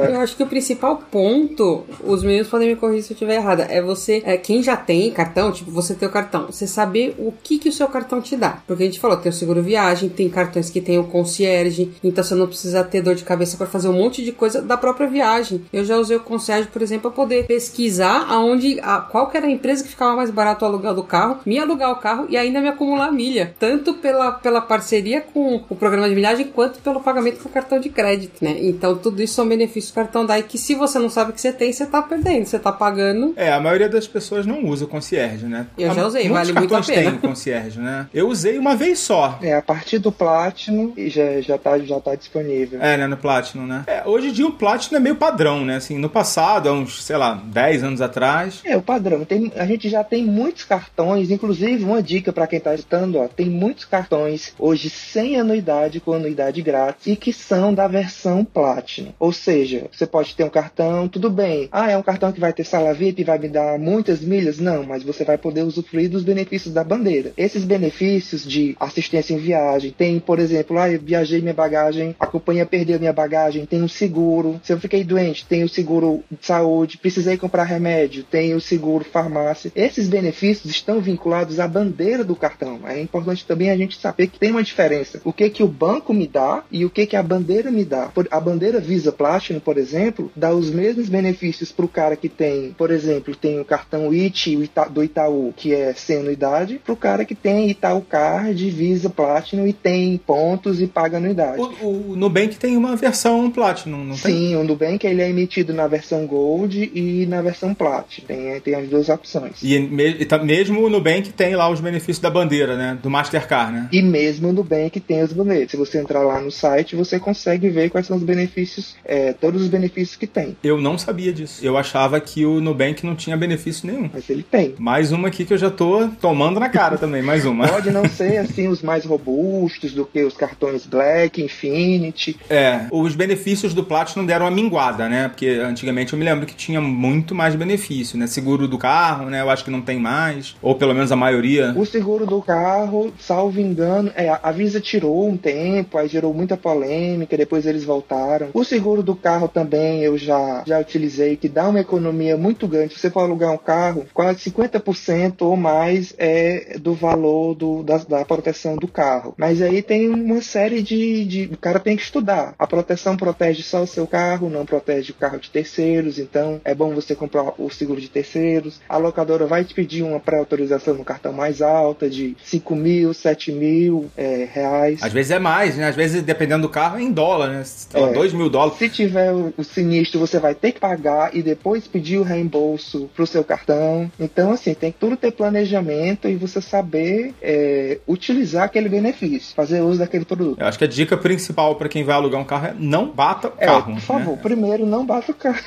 Eu 0.10 0.20
acho 0.22 0.36
que 0.36 0.44
o 0.44 0.48
principal 0.48 0.98
ponto, 1.12 1.86
os 2.04 2.24
meninos 2.24 2.48
podem 2.48 2.70
me 2.70 2.76
corrigir 2.76 3.04
se 3.04 3.12
eu 3.14 3.16
estiver 3.16 3.36
errada, 3.36 3.64
é 3.70 3.82
você, 3.82 4.22
é, 4.26 4.38
quem 4.38 4.62
já 4.64 4.76
tem 4.78 5.10
cartão, 5.12 5.52
tipo, 5.52 5.72
você 5.72 5.94
ter 5.96 6.06
o 6.06 6.10
cartão, 6.10 6.48
você 6.48 6.66
saber 6.68 7.16
o 7.18 7.34
que, 7.44 7.58
que 7.58 7.70
o 7.70 7.74
seu 7.74 7.88
cartão 7.88 8.22
te 8.22 8.36
dá. 8.36 8.60
Porque 8.68 8.84
a 8.84 8.86
gente 8.86 9.00
falou, 9.00 9.18
tem 9.18 9.30
o 9.30 9.34
seguro 9.34 9.62
viagem, 9.62 10.10
tem 10.10 10.30
cartões 10.30 10.70
que 10.70 10.82
tem 10.82 10.98
o 10.98 11.04
concierge, 11.06 11.92
então 12.04 12.24
você 12.24 12.36
não 12.36 12.48
precisa 12.48 12.84
ter 12.84 13.02
dor 13.02 13.16
de 13.16 13.24
cabeça 13.24 13.58
para 13.58 13.68
fazer 13.68 13.88
um 13.90 13.94
monte 13.94 14.24
de 14.24 14.32
coisa 14.32 14.62
da 14.62 14.78
própria 14.78 15.08
viagem. 15.08 15.64
Eu 15.72 15.84
já 15.86 15.98
usei 15.98 16.18
o 16.18 16.20
concierge, 16.22 16.68
por 16.68 16.82
exemplo, 16.82 17.10
para 17.12 17.16
poder 17.24 17.46
pesquisar 17.46 18.26
aonde, 18.30 18.80
a, 18.82 19.00
qual 19.00 19.28
que 19.30 19.38
era 19.38 19.46
a 19.48 19.50
empresa 19.50 19.84
que 19.84 19.90
ficava 19.90 20.16
mais 20.16 20.30
barato 20.30 20.64
o 20.64 20.68
aluguel 20.68 20.94
do 20.94 21.04
carro, 21.04 21.38
me 21.46 21.58
alugar 21.58 21.92
o 21.92 21.96
carro 21.96 22.26
e 22.30 22.38
ainda 22.38 22.60
me 22.62 22.68
acumular 22.68 23.12
milha. 23.12 23.54
Tanto 23.60 23.94
pela, 23.96 24.32
pela 24.32 24.62
parceria 24.62 25.22
com 25.22 25.64
o 25.70 25.76
programa 25.76 26.08
de 26.10 26.16
milhagem, 26.16 26.48
quanto 26.48 26.69
pelo 26.78 27.02
pagamento 27.02 27.42
com 27.42 27.50
cartão 27.50 27.80
de 27.80 27.90
crédito, 27.90 28.44
né? 28.44 28.56
Então 28.60 28.96
tudo 28.96 29.22
isso 29.22 29.34
são 29.34 29.48
benefícios 29.48 29.92
do 29.92 29.96
cartão 29.96 30.26
DAI 30.26 30.44
que 30.44 30.58
se 30.58 30.76
você 30.76 31.00
não 31.00 31.10
sabe 31.10 31.34
que 31.34 31.42
você 31.42 31.52
tem, 31.52 31.74
você 31.74 31.86
tá 31.86 32.02
perdendo. 32.02 32.46
Você 32.46 32.60
tá 32.60 32.72
pagando. 32.72 33.34
É, 33.36 33.52
a 33.52 33.60
maioria 33.60 33.90
das 33.90 34.08
pessoas 34.08 34.46
não 34.46 34.66
usa 34.66 34.86
o 34.86 34.88
concierge, 34.88 35.46
né? 35.46 35.68
Eu 35.78 35.94
já 35.94 36.06
usei, 36.06 36.30
vale 36.30 36.54
muito 36.54 36.76
a 36.76 36.78
cartões 36.78 36.98
pena. 36.98 37.12
têm 37.12 37.20
concierge, 37.20 37.80
né? 37.80 38.08
Eu 38.14 38.28
usei 38.28 38.58
uma 38.58 38.76
vez 38.76 39.00
só. 39.00 39.40
É, 39.42 39.54
a 39.54 39.62
partir 39.62 40.00
do 40.00 40.12
Platinum 40.12 40.94
já, 41.08 41.42
já, 41.42 41.58
tá, 41.58 41.78
já 41.80 42.00
tá 42.00 42.16
disponível. 42.16 42.82
É, 42.82 42.98
né, 42.98 43.08
no 43.08 43.18
Platinum, 43.18 43.66
né? 43.66 43.84
É, 43.88 44.04
hoje 44.06 44.30
em 44.30 44.32
dia 44.32 44.48
o 44.48 44.52
Platinum 44.52 44.98
é 44.98 45.00
meio 45.00 45.16
padrão, 45.16 45.66
né? 45.66 45.78
Assim, 45.78 45.98
no 45.98 46.10
passado, 46.10 46.70
há 46.70 46.74
uns, 46.74 47.04
sei 47.04 47.18
lá, 47.18 47.42
10 47.46 47.84
anos 47.84 48.02
atrás. 48.02 48.62
É, 48.64 48.76
o 48.78 48.82
padrão. 48.82 49.26
Tem, 49.26 49.52
a 49.56 49.66
gente 49.66 49.90
já 49.90 50.04
tem 50.04 50.26
muitos 50.26 50.64
cartões, 50.64 51.32
inclusive 51.32 51.84
uma 51.84 52.02
dica 52.02 52.32
para 52.32 52.48
quem 52.48 52.60
tá 52.60 52.74
escutando, 52.74 53.18
ó, 53.18 53.28
tem 53.28 53.48
muitos 53.48 53.86
cartões 53.86 54.54
hoje 54.58 54.90
sem 54.90 55.40
anuidade, 55.40 56.00
com 56.00 56.14
anuidade 56.14 56.59
grátis, 56.62 57.08
e 57.08 57.16
que 57.16 57.32
são 57.34 57.74
da 57.74 57.88
versão 57.88 58.44
Platinum. 58.44 59.14
Ou 59.20 59.32
seja, 59.32 59.88
você 59.92 60.06
pode 60.06 60.36
ter 60.36 60.44
um 60.44 60.50
cartão, 60.50 61.08
tudo 61.08 61.30
bem. 61.30 61.68
Ah, 61.72 61.92
é 61.92 61.98
um 61.98 62.04
cartão 62.04 62.32
que 62.32 62.40
vai 62.40 62.54
ter 62.54 62.64
sala 62.64 62.94
VIP 62.94 63.22
e 63.22 63.26
vai 63.26 63.38
me 63.38 63.50
dar 63.50 63.78
muitas 63.80 64.22
milhas? 64.22 64.60
Não, 64.60 64.84
mas 64.84 65.04
você 65.04 65.24
vai 65.24 65.38
poder 65.38 65.64
usufruir 65.64 66.10
dos 66.10 66.24
benefícios 66.24 66.74
da 66.74 66.84
bandeira. 66.84 67.34
Esses 67.38 67.64
benefícios 67.64 68.44
de 68.46 68.76
assistência 68.80 69.34
em 69.34 69.38
viagem, 69.38 69.92
tem, 69.92 70.20
por 70.20 70.40
exemplo, 70.40 70.78
ah, 70.78 70.90
eu 70.90 71.00
viajei 71.00 71.42
minha 71.42 71.54
bagagem, 71.54 72.16
a 72.20 72.28
companhia 72.28 72.66
perdeu 72.66 73.00
minha 73.00 73.14
bagagem, 73.14 73.66
tem 73.66 73.82
um 73.82 73.88
seguro. 73.88 74.60
Se 74.64 74.74
eu 74.74 74.80
fiquei 74.80 75.04
doente, 75.04 75.46
tem 75.46 75.64
o 75.64 75.70
seguro 75.70 76.24
de 76.30 76.46
saúde, 76.46 76.98
precisei 76.98 77.38
comprar 77.38 77.64
remédio, 77.64 78.24
tem 78.24 78.54
o 78.54 78.62
seguro 78.62 79.04
farmácia. 79.04 79.72
Esses 79.76 80.08
benefícios 80.08 80.72
estão 80.72 81.00
vinculados 81.00 81.60
à 81.60 81.68
bandeira 81.68 82.24
do 82.24 82.36
cartão. 82.36 82.80
É 82.86 83.02
importante 83.02 83.46
também 83.46 83.70
a 83.70 83.78
gente 83.78 83.98
saber 83.98 84.28
que 84.28 84.40
tem 84.40 84.52
uma 84.52 84.64
diferença. 84.64 85.22
O 85.24 85.34
que 85.34 85.50
que 85.50 85.64
o 85.64 85.68
banco 85.68 86.14
me 86.14 86.28
dá 86.28 86.39
e 86.72 86.86
o 86.86 86.90
que 86.90 87.06
que 87.06 87.16
a 87.16 87.24
bandeira 87.24 87.70
me 87.72 87.84
dá. 87.84 88.10
A 88.32 88.40
bandeira 88.40 88.80
Visa 88.80 89.12
Platinum, 89.12 89.60
por 89.60 89.78
exemplo, 89.78 90.32
dá 90.36 90.54
os 90.54 90.70
mesmos 90.70 91.10
benefícios 91.10 91.72
para 91.72 91.86
o 91.86 91.90
cara 91.90 92.16
que 92.16 92.30
tem, 92.30 92.74
por 92.78 92.92
exemplo, 92.92 93.36
tem 93.36 93.60
o 93.60 93.66
cartão 93.66 94.12
IT 94.14 94.70
do 94.92 95.04
Itaú, 95.04 95.54
que 95.56 95.74
é 95.74 95.94
sem 95.94 96.20
anuidade, 96.20 96.80
para 96.84 96.94
o 96.94 96.98
cara 96.98 97.26
que 97.26 97.36
tem 97.36 97.70
Itaú 97.70 98.02
Card, 98.02 98.70
Visa 98.70 99.10
Platinum 99.10 99.68
e 99.68 99.74
tem 99.74 100.18
pontos 100.18 100.82
e 100.82 100.88
paga 100.88 101.18
anuidade. 101.18 101.62
O, 101.82 102.12
o 102.12 102.16
Nubank 102.16 102.58
tem 102.58 102.76
uma 102.78 102.96
versão 102.96 103.50
Platinum, 103.52 104.04
não 104.04 104.16
tem? 104.16 104.34
Sim, 104.36 104.56
o 104.56 104.64
Nubank 104.64 105.06
ele 105.06 105.22
é 105.22 105.30
emitido 105.30 105.74
na 105.74 105.88
versão 105.88 106.26
Gold 106.26 106.92
e 106.94 107.26
na 107.28 107.42
versão 107.42 107.74
Platinum. 107.74 108.28
Tem, 108.28 108.60
tem 108.62 108.76
as 108.76 108.88
duas 108.88 109.10
opções. 109.10 109.54
E, 109.64 109.80
me- 109.80 110.26
tá- 110.26 110.38
mesmo 110.44 110.82
o 110.84 110.90
Nubank 110.90 111.32
tem 111.34 111.56
lá 111.56 111.70
os 111.70 111.80
benefícios 111.80 112.20
da 112.20 112.30
bandeira, 112.30 112.76
né? 112.78 112.98
Do 113.02 113.10
Mastercard, 113.10 113.72
né? 113.74 113.90
E 113.92 114.02
mesmo 114.02 114.50
o 114.50 114.54
Nubank 114.54 115.00
tem 115.00 115.24
os 115.24 115.34
boletos. 115.34 115.72
Se 115.72 115.78
você 115.78 116.00
entrar 116.00 116.22
lá 116.22 116.29
no 116.38 116.52
site, 116.52 116.96
você 116.96 117.20
consegue 117.20 117.70
ver 117.70 117.90
quais 117.90 118.06
são 118.06 118.18
os 118.18 118.24
benefícios, 118.24 118.96
é, 119.06 119.34
todos 119.34 119.62
os 119.62 119.68
benefícios 119.68 120.16
que 120.16 120.28
tem. 120.28 120.56
Eu 120.64 120.80
não 120.80 120.98
sabia 120.98 121.34
disso. 121.34 121.66
Eu 121.66 121.78
achava 121.78 122.20
que 122.20 122.46
o 122.46 122.60
Nubank 122.60 123.06
não 123.06 123.16
tinha 123.16 123.38
benefício 123.38 123.88
nenhum. 123.88 124.10
Mas 124.14 124.30
ele 124.30 124.44
tem. 124.44 124.76
Mais 124.78 125.12
uma 125.12 125.30
aqui 125.30 125.46
que 125.46 125.54
eu 125.54 125.58
já 125.58 125.72
tô 125.72 126.08
tomando 126.22 126.60
na 126.60 126.70
cara 126.70 126.98
também, 126.98 127.22
mais 127.22 127.46
uma. 127.46 127.68
Pode 127.70 127.92
não 127.92 128.08
ser 128.08 128.38
assim 128.38 128.68
os 128.68 128.82
mais 128.82 129.06
robustos 129.06 129.94
do 129.94 130.06
que 130.06 130.24
os 130.24 130.36
cartões 130.36 130.86
Black, 130.86 131.42
Infinity. 131.42 132.38
É, 132.50 132.82
os 132.92 133.16
benefícios 133.16 133.74
do 133.74 133.84
Platinum 133.84 134.26
deram 134.26 134.46
uma 134.46 134.52
minguada, 134.52 135.08
né? 135.08 135.30
Porque 135.30 135.48
antigamente 135.48 136.14
eu 136.14 136.20
me 136.20 136.26
lembro 136.26 136.46
que 136.46 136.56
tinha 136.56 136.82
muito 136.82 137.34
mais 137.34 137.56
benefício, 137.56 138.18
né? 138.18 138.28
Seguro 138.28 138.68
do 138.68 138.78
carro, 138.78 139.26
né? 139.30 139.42
Eu 139.42 139.50
acho 139.50 139.64
que 139.64 139.72
não 139.72 139.82
tem 139.82 140.00
mais. 140.00 140.56
Ou 140.62 140.76
pelo 140.76 140.94
menos 140.94 141.12
a 141.12 141.16
maioria. 141.16 141.74
O 141.76 141.86
seguro 141.86 142.26
do 142.26 142.42
carro, 142.42 143.14
salvo 143.20 143.60
engano, 143.60 144.12
é, 144.16 144.30
a 144.42 144.52
Visa 144.52 144.80
tirou 144.80 145.28
um 145.28 145.38
tempo, 145.38 145.98
aí 145.98 146.08
gerou 146.20 146.34
muita 146.34 146.58
polêmica, 146.58 147.38
depois 147.38 147.66
eles 147.66 147.86
voltaram. 147.86 148.50
O 148.54 148.66
seguro 148.66 149.02
do 149.02 149.16
carro 149.16 149.48
também 149.48 150.04
eu 150.04 150.18
já, 150.18 150.64
já 150.68 150.80
utilizei, 150.80 151.38
que 151.38 151.48
dá 151.48 151.70
uma 151.70 151.80
economia 151.80 152.36
muito 152.36 152.68
grande. 152.68 152.94
Se 152.94 153.00
você 153.00 153.10
for 153.10 153.22
alugar 153.22 153.54
um 153.54 153.58
carro, 153.58 154.06
quase 154.14 154.52
50% 154.52 155.42
ou 155.42 155.56
mais 155.56 156.14
é 156.18 156.78
do 156.80 156.94
valor 156.94 157.56
do, 157.56 157.84
da, 157.84 157.98
da 157.98 158.26
proteção 158.26 158.76
do 158.76 158.88
carro. 158.88 159.34
Mas 159.38 159.62
aí 159.62 159.82
tem 159.82 160.10
uma 160.10 160.42
série 160.42 160.82
de, 160.82 161.26
de. 161.26 161.50
O 161.54 161.58
cara 161.58 161.80
tem 161.80 161.96
que 161.96 162.04
estudar. 162.04 162.54
A 162.60 162.68
proteção 162.68 163.16
protege 163.16 163.64
só 163.64 163.84
o 163.84 163.88
seu 163.88 164.06
carro, 164.06 164.50
não 164.50 164.66
protege 164.66 165.12
o 165.12 165.16
carro 165.16 165.40
de 165.40 165.50
terceiros, 165.50 166.20
então 166.20 166.60
é 166.66 166.76
bom 166.76 166.94
você 166.94 167.16
comprar 167.16 167.54
o 167.58 167.70
seguro 167.70 168.02
de 168.02 168.10
terceiros. 168.10 168.82
A 168.90 168.98
locadora 168.98 169.46
vai 169.46 169.64
te 169.64 169.74
pedir 169.74 170.04
uma 170.04 170.20
pré-autorização 170.20 170.96
no 170.96 171.06
cartão 171.06 171.32
mais 171.32 171.62
alta, 171.62 172.10
de 172.10 172.36
5 172.44 172.76
mil, 172.76 173.14
7 173.14 173.52
mil 173.54 174.10
é, 174.18 174.48
reais. 174.52 175.02
Às 175.02 175.14
vezes 175.14 175.32
é 175.32 175.40
mais, 175.40 175.78
né? 175.78 175.88
Às 175.88 175.96
vezes, 175.96 176.09
dependendo 176.22 176.64
do 176.64 176.70
carro, 176.70 176.98
é 176.98 177.02
em 177.02 177.12
dólar, 177.12 177.50
né? 177.50 177.64
É. 177.94 178.14
2 178.14 178.34
mil 178.34 178.50
dólares. 178.50 178.78
Se 178.78 178.90
tiver 178.90 179.32
o, 179.32 179.54
sinistro, 179.64 180.20
você 180.20 180.40
vai 180.40 180.54
ter 180.56 180.72
que 180.72 180.80
pagar 180.80 181.36
e 181.36 181.42
depois 181.42 181.88
pedir 181.88 182.18
o 182.18 182.24
reembolso 182.24 183.10
pro 183.16 183.26
seu 183.28 183.44
cartão. 183.44 184.12
Então, 184.20 184.52
assim, 184.52 184.74
tem 184.74 184.92
que 184.92 185.00
tudo 185.00 185.16
ter 185.18 185.32
planejamento 185.32 186.28
e 186.28 186.36
você 186.36 186.62
saber 186.62 187.34
é, 187.42 188.00
utilizar 188.08 188.64
aquele 188.64 188.90
benefício, 188.90 189.54
fazer 189.56 189.82
uso 189.82 190.00
daquele 190.00 190.26
produto. 190.26 190.60
Eu 190.60 190.68
acho 190.68 190.78
que 190.78 190.84
a 190.84 190.88
dica 190.88 191.18
principal 191.18 191.76
pra 191.76 191.90
quem 191.90 192.04
vai 192.04 192.16
alugar 192.16 192.40
um 192.40 192.46
carro 192.46 192.68
é 192.68 192.76
não 192.78 193.10
bata 193.12 193.50
o 193.50 193.54
É, 193.58 193.66
carro. 193.66 193.94
por 193.94 194.02
favor, 194.02 194.36
né? 194.36 194.40
primeiro 194.42 194.86
não 194.86 195.06
bata 195.06 195.32
o 195.32 195.36
carro. 195.36 195.60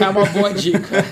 É 0.00 0.08
uma 0.08 0.24
boa 0.26 0.52
dica. 0.54 1.04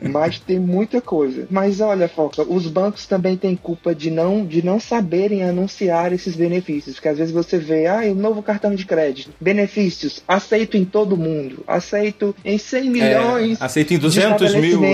Mas 0.00 0.38
tem 0.38 0.58
muita 0.58 1.00
coisa. 1.00 1.46
Mas 1.50 1.80
olha, 1.80 2.06
Foca, 2.08 2.42
os 2.42 2.66
bancos 2.66 3.06
também 3.06 3.36
têm 3.38 3.56
culpa 3.56 3.94
de 3.94 4.10
não, 4.10 4.44
de 4.44 4.62
não 4.64 4.78
saberem 4.78 5.42
anunciar 5.42 6.12
esses 6.12 6.36
benefícios. 6.36 6.96
Porque 6.96 7.08
às 7.08 7.16
vezes 7.18 7.32
você 7.32 7.56
vê, 7.58 7.86
ah, 7.86 8.02
o 8.10 8.14
novo 8.14 8.42
cartão 8.42 8.74
de 8.74 8.84
crédito. 8.84 9.30
Benefícios, 9.40 10.22
aceito 10.28 10.76
em 10.76 10.84
todo 10.84 11.16
mundo. 11.16 11.64
Aceito 11.66 12.34
em 12.44 12.58
100 12.58 12.90
milhões. 12.90 13.60
É, 13.60 13.64
aceita 13.64 13.94
em 13.94 13.96
de 13.96 14.02
200 14.02 14.54
mil 14.56 14.84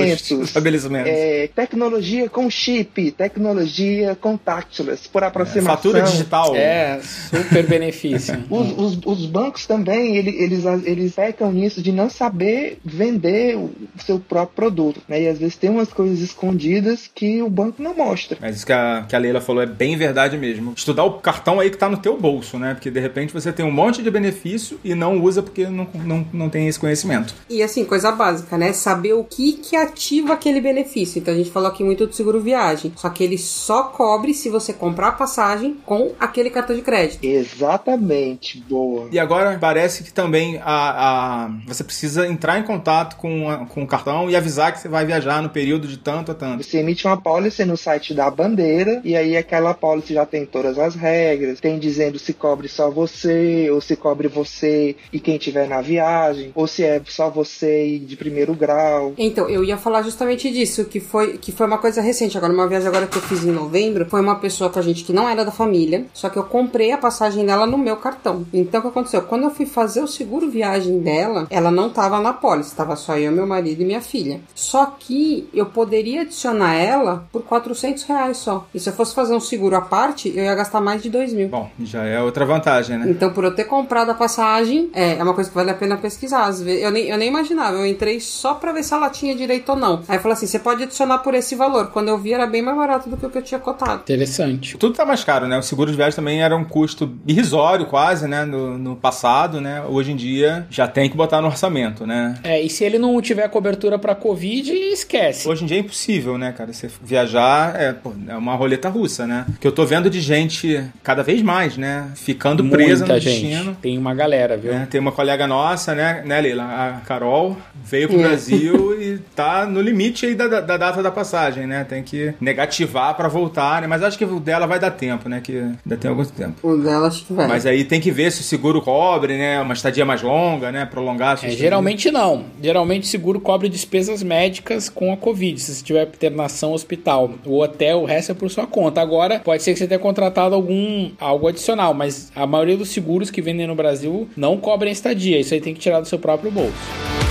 estabelecimentos. 0.44 1.10
É, 1.12 1.48
tecnologia 1.54 2.28
com 2.30 2.48
chip, 2.48 3.10
tecnologia 3.10 4.14
contactless, 4.14 5.08
por 5.08 5.24
aproximação. 5.24 5.76
Fatura 5.76 6.02
digital. 6.02 6.54
É, 6.54 7.00
super 7.02 7.66
benefício. 7.66 8.44
Os, 8.48 8.70
os, 8.78 8.98
os 9.04 9.26
bancos 9.26 9.66
também, 9.66 10.16
ele- 10.16 10.36
eles, 10.40 10.64
eles 10.84 11.14
pecam 11.14 11.50
nisso 11.50 11.82
de 11.82 11.90
não 11.90 12.08
saber 12.08 12.59
poder 12.60 12.78
vender 12.84 13.56
o 13.56 13.70
seu 14.04 14.18
próprio 14.18 14.54
produto. 14.54 15.00
Né? 15.08 15.22
E 15.22 15.28
às 15.28 15.38
vezes 15.38 15.56
tem 15.56 15.70
umas 15.70 15.92
coisas 15.92 16.20
escondidas 16.20 17.10
que 17.12 17.42
o 17.42 17.48
banco 17.48 17.82
não 17.82 17.94
mostra. 17.94 18.36
Mas 18.40 18.56
isso 18.56 18.66
que 18.66 18.72
a, 18.72 19.04
que 19.08 19.16
a 19.16 19.18
Leila 19.18 19.40
falou 19.40 19.62
é 19.62 19.66
bem 19.66 19.96
verdade 19.96 20.36
mesmo. 20.36 20.72
Estudar 20.76 21.04
o 21.04 21.14
cartão 21.14 21.60
aí 21.60 21.70
que 21.70 21.76
tá 21.76 21.88
no 21.88 21.96
teu 21.96 22.18
bolso, 22.18 22.58
né? 22.58 22.74
Porque 22.74 22.90
de 22.90 23.00
repente 23.00 23.32
você 23.32 23.52
tem 23.52 23.64
um 23.64 23.70
monte 23.70 24.02
de 24.02 24.10
benefício 24.10 24.78
e 24.84 24.94
não 24.94 25.20
usa 25.22 25.42
porque 25.42 25.66
não, 25.66 25.86
não, 26.04 26.26
não 26.32 26.48
tem 26.48 26.68
esse 26.68 26.78
conhecimento. 26.78 27.34
E 27.48 27.62
assim, 27.62 27.84
coisa 27.84 28.12
básica, 28.12 28.58
né? 28.58 28.72
Saber 28.72 29.14
o 29.14 29.24
que 29.24 29.52
que 29.54 29.76
ativa 29.76 30.34
aquele 30.34 30.60
benefício. 30.60 31.18
Então 31.18 31.32
a 31.32 31.36
gente 31.36 31.50
falou 31.50 31.68
aqui 31.68 31.82
muito 31.82 32.06
do 32.06 32.14
seguro 32.14 32.40
viagem. 32.40 32.92
Só 32.96 33.08
que 33.08 33.24
ele 33.24 33.38
só 33.38 33.84
cobre 33.84 34.34
se 34.34 34.48
você 34.48 34.72
comprar 34.72 35.08
a 35.08 35.12
passagem 35.12 35.76
com 35.86 36.12
aquele 36.18 36.50
cartão 36.50 36.76
de 36.76 36.82
crédito. 36.82 37.24
Exatamente, 37.24 38.62
boa. 38.68 39.08
E 39.10 39.18
agora 39.18 39.56
parece 39.60 40.02
que 40.02 40.12
também 40.12 40.58
a, 40.58 41.44
a, 41.44 41.50
você 41.66 41.84
precisa 41.84 42.26
entrar 42.26 42.49
em 42.58 42.62
contato 42.62 43.16
com, 43.16 43.50
a, 43.50 43.66
com 43.66 43.82
o 43.82 43.86
cartão 43.86 44.30
e 44.30 44.36
avisar 44.36 44.72
que 44.72 44.80
você 44.80 44.88
vai 44.88 45.04
viajar 45.04 45.42
no 45.42 45.48
período 45.48 45.86
de 45.86 45.96
tanto 45.96 46.32
a 46.32 46.34
tanto. 46.34 46.62
Você 46.62 46.78
emite 46.78 47.06
uma 47.06 47.16
policy 47.16 47.64
no 47.64 47.76
site 47.76 48.14
da 48.14 48.30
bandeira 48.30 49.00
e 49.04 49.16
aí 49.16 49.36
aquela 49.36 49.74
policy 49.74 50.14
já 50.14 50.26
tem 50.26 50.44
todas 50.46 50.78
as 50.78 50.94
regras, 50.94 51.60
tem 51.60 51.78
dizendo 51.78 52.18
se 52.18 52.32
cobre 52.32 52.68
só 52.68 52.90
você 52.90 53.70
ou 53.70 53.80
se 53.80 53.96
cobre 53.96 54.28
você 54.28 54.96
e 55.12 55.20
quem 55.20 55.38
tiver 55.38 55.68
na 55.68 55.80
viagem, 55.80 56.52
ou 56.54 56.66
se 56.66 56.84
é 56.84 57.00
só 57.06 57.30
você 57.30 57.86
e 57.86 57.98
de 57.98 58.16
primeiro 58.16 58.54
grau. 58.54 59.14
Então, 59.18 59.48
eu 59.48 59.64
ia 59.64 59.76
falar 59.76 60.02
justamente 60.02 60.50
disso, 60.50 60.84
que 60.84 61.00
foi, 61.00 61.38
que 61.38 61.52
foi 61.52 61.66
uma 61.66 61.78
coisa 61.78 62.00
recente. 62.00 62.36
Agora, 62.36 62.52
uma 62.52 62.68
viagem 62.68 62.88
agora 62.88 63.06
que 63.06 63.16
eu 63.16 63.22
fiz 63.22 63.44
em 63.44 63.50
novembro, 63.50 64.06
foi 64.08 64.20
uma 64.20 64.36
pessoa 64.36 64.70
com 64.70 64.78
a 64.78 64.82
gente 64.82 65.04
que 65.04 65.12
não 65.12 65.28
era 65.28 65.44
da 65.44 65.50
família, 65.50 66.06
só 66.12 66.28
que 66.28 66.38
eu 66.38 66.44
comprei 66.44 66.92
a 66.92 66.98
passagem 66.98 67.44
dela 67.44 67.66
no 67.66 67.78
meu 67.78 67.96
cartão. 67.96 68.46
Então, 68.52 68.80
o 68.80 68.82
que 68.82 68.88
aconteceu? 68.88 69.22
Quando 69.22 69.44
eu 69.44 69.50
fui 69.50 69.66
fazer 69.66 70.00
o 70.00 70.06
seguro 70.06 70.50
viagem 70.50 71.00
dela, 71.00 71.46
ela 71.50 71.70
não 71.70 71.90
tava 71.90 72.20
na 72.20 72.32
pólice, 72.40 72.74
tava 72.74 72.96
só 72.96 73.16
eu, 73.18 73.30
meu 73.30 73.46
marido 73.46 73.82
e 73.82 73.84
minha 73.84 74.00
filha. 74.00 74.40
Só 74.54 74.86
que 74.98 75.48
eu 75.52 75.66
poderia 75.66 76.22
adicionar 76.22 76.74
ela 76.74 77.24
por 77.32 77.42
400 77.42 78.04
reais 78.04 78.38
só. 78.38 78.66
E 78.74 78.80
se 78.80 78.88
eu 78.88 78.92
fosse 78.92 79.14
fazer 79.14 79.34
um 79.34 79.40
seguro 79.40 79.76
à 79.76 79.80
parte, 79.80 80.28
eu 80.34 80.44
ia 80.44 80.54
gastar 80.54 80.80
mais 80.80 81.02
de 81.02 81.10
2 81.10 81.32
mil. 81.32 81.48
Bom, 81.48 81.70
já 81.82 82.04
é 82.04 82.20
outra 82.20 82.44
vantagem, 82.44 82.98
né? 82.98 83.06
Então, 83.08 83.32
por 83.32 83.44
eu 83.44 83.54
ter 83.54 83.64
comprado 83.64 84.10
a 84.10 84.14
passagem, 84.14 84.90
é, 84.94 85.16
é 85.16 85.22
uma 85.22 85.34
coisa 85.34 85.50
que 85.50 85.54
vale 85.54 85.70
a 85.70 85.74
pena 85.74 85.96
pesquisar. 85.96 86.44
Às 86.44 86.62
vezes, 86.62 86.82
eu, 86.82 86.90
nem, 86.90 87.04
eu 87.06 87.18
nem 87.18 87.28
imaginava, 87.28 87.76
eu 87.76 87.86
entrei 87.86 88.20
só 88.20 88.54
pra 88.54 88.72
ver 88.72 88.82
se 88.82 88.94
ela 88.94 89.10
tinha 89.10 89.34
direito 89.34 89.68
ou 89.70 89.76
não. 89.76 90.02
Aí 90.08 90.18
falou 90.18 90.32
assim: 90.32 90.46
você 90.46 90.58
pode 90.58 90.82
adicionar 90.82 91.18
por 91.18 91.34
esse 91.34 91.54
valor. 91.54 91.88
Quando 91.88 92.08
eu 92.08 92.18
vi, 92.18 92.32
era 92.32 92.46
bem 92.46 92.62
mais 92.62 92.76
barato 92.76 93.08
do 93.08 93.16
que 93.16 93.26
o 93.26 93.30
que 93.30 93.38
eu 93.38 93.42
tinha 93.42 93.60
cotado. 93.60 94.02
Interessante. 94.02 94.76
Tudo 94.76 94.94
tá 94.94 95.04
mais 95.04 95.24
caro, 95.24 95.46
né? 95.46 95.58
O 95.58 95.62
seguro 95.62 95.90
de 95.90 95.96
viagem 95.96 96.16
também 96.16 96.42
era 96.42 96.56
um 96.56 96.64
custo 96.64 97.12
irrisório, 97.26 97.86
quase, 97.86 98.26
né? 98.26 98.44
No, 98.44 98.78
no 98.78 98.96
passado, 98.96 99.60
né? 99.60 99.82
Hoje 99.88 100.12
em 100.12 100.16
dia 100.16 100.66
já 100.70 100.86
tem 100.86 101.10
que 101.10 101.16
botar 101.16 101.40
no 101.40 101.48
orçamento, 101.48 102.06
né? 102.06 102.29
É, 102.44 102.60
e 102.60 102.68
se 102.70 102.84
ele 102.84 102.98
não 102.98 103.20
tiver 103.20 103.48
cobertura 103.48 103.98
pra 103.98 104.14
Covid, 104.14 104.72
esquece. 104.72 105.48
Hoje 105.48 105.64
em 105.64 105.66
dia 105.66 105.76
é 105.76 105.80
impossível, 105.80 106.36
né, 106.38 106.52
cara? 106.56 106.72
Você 106.72 106.88
viajar 107.02 107.74
é, 107.80 107.92
pô, 107.92 108.12
é 108.28 108.36
uma 108.36 108.54
roleta 108.54 108.88
russa, 108.88 109.26
né? 109.26 109.46
Que 109.60 109.66
eu 109.66 109.72
tô 109.72 109.84
vendo 109.84 110.08
de 110.10 110.20
gente 110.20 110.82
cada 111.02 111.22
vez 111.22 111.42
mais, 111.42 111.76
né? 111.76 112.08
Ficando 112.14 112.64
presa 112.68 113.04
no 113.04 113.10
Muita 113.12 113.20
gente. 113.20 113.46
destino. 113.46 113.76
Tem 113.80 113.98
uma 113.98 114.14
galera, 114.14 114.56
viu? 114.56 114.72
É, 114.72 114.86
tem 114.86 115.00
uma 115.00 115.12
colega 115.12 115.46
nossa, 115.46 115.94
né, 115.94 116.22
né, 116.24 116.40
Leila? 116.40 116.64
A 116.64 117.00
Carol 117.06 117.56
veio 117.84 118.08
pro 118.08 118.18
É. 118.20 118.22
Brasil 118.22 118.96
e 119.00 119.18
tá 119.34 119.66
no 119.66 119.80
limite 119.80 120.26
aí 120.26 120.34
da, 120.34 120.46
da- 120.48 120.60
da 120.60 120.76
data 120.76 121.02
da 121.02 121.10
passagem, 121.10 121.66
né? 121.66 121.84
Tem 121.84 122.02
que 122.02 122.34
negativar 122.40 123.14
pra 123.14 123.28
voltar, 123.28 123.80
né? 123.80 123.86
Mas 123.86 124.02
acho 124.02 124.18
que 124.18 124.24
o 124.24 124.38
dela 124.40 124.66
vai 124.66 124.78
dar 124.78 124.90
tempo, 124.90 125.28
né? 125.28 125.40
Que 125.42 125.58
ainda 125.58 125.96
tem 125.98 126.10
algum 126.10 126.24
tempo. 126.24 126.54
O 126.66 126.76
dela 126.76 127.06
acho 127.08 127.24
que 127.24 127.32
vai. 127.32 127.46
Mas 127.46 127.66
aí 127.66 127.84
tem 127.84 128.00
que 128.00 128.10
ver 128.10 128.30
se 128.30 128.40
o 128.40 128.44
seguro 128.44 128.80
cobre, 128.82 129.36
né? 129.38 129.60
Uma 129.60 129.74
estadia 129.74 130.04
mais 130.04 130.22
longa, 130.22 130.70
né? 130.70 130.84
Prolongar. 130.84 131.38
É, 131.42 131.50
geralmente 131.50 132.10
não. 132.10 132.19
Geralmente 132.62 133.04
o 133.04 133.06
seguro 133.06 133.40
cobre 133.40 133.68
despesas 133.68 134.22
médicas 134.22 134.90
com 134.90 135.10
a 135.10 135.16
Covid. 135.16 135.58
Se 135.58 135.74
você 135.74 135.82
tiver 135.82 136.06
internação 136.06 136.74
hospital, 136.74 137.30
o 137.46 137.60
hotel, 137.60 138.02
o 138.02 138.04
resto 138.04 138.32
é 138.32 138.34
por 138.34 138.50
sua 138.50 138.66
conta. 138.66 139.00
Agora, 139.00 139.40
pode 139.40 139.62
ser 139.62 139.72
que 139.72 139.78
você 139.78 139.86
tenha 139.86 139.98
contratado 139.98 140.54
algum 140.54 141.10
algo 141.18 141.48
adicional, 141.48 141.94
mas 141.94 142.30
a 142.36 142.46
maioria 142.46 142.76
dos 142.76 142.90
seguros 142.90 143.30
que 143.30 143.40
vendem 143.40 143.66
no 143.66 143.74
Brasil 143.74 144.28
não 144.36 144.58
cobrem 144.58 144.92
estadia. 144.92 145.40
Isso 145.40 145.54
aí 145.54 145.62
tem 145.62 145.72
que 145.72 145.80
tirar 145.80 146.00
do 146.00 146.06
seu 146.06 146.18
próprio 146.18 146.50
bolso. 146.50 147.29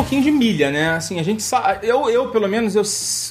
Pouquinho 0.00 0.22
de 0.22 0.30
milha, 0.30 0.70
né? 0.70 0.90
Assim, 0.90 1.20
a 1.20 1.22
gente 1.22 1.42
sabe. 1.42 1.86
Eu, 1.86 2.08
eu, 2.08 2.28
pelo 2.28 2.48
menos, 2.48 2.74
eu 2.74 2.82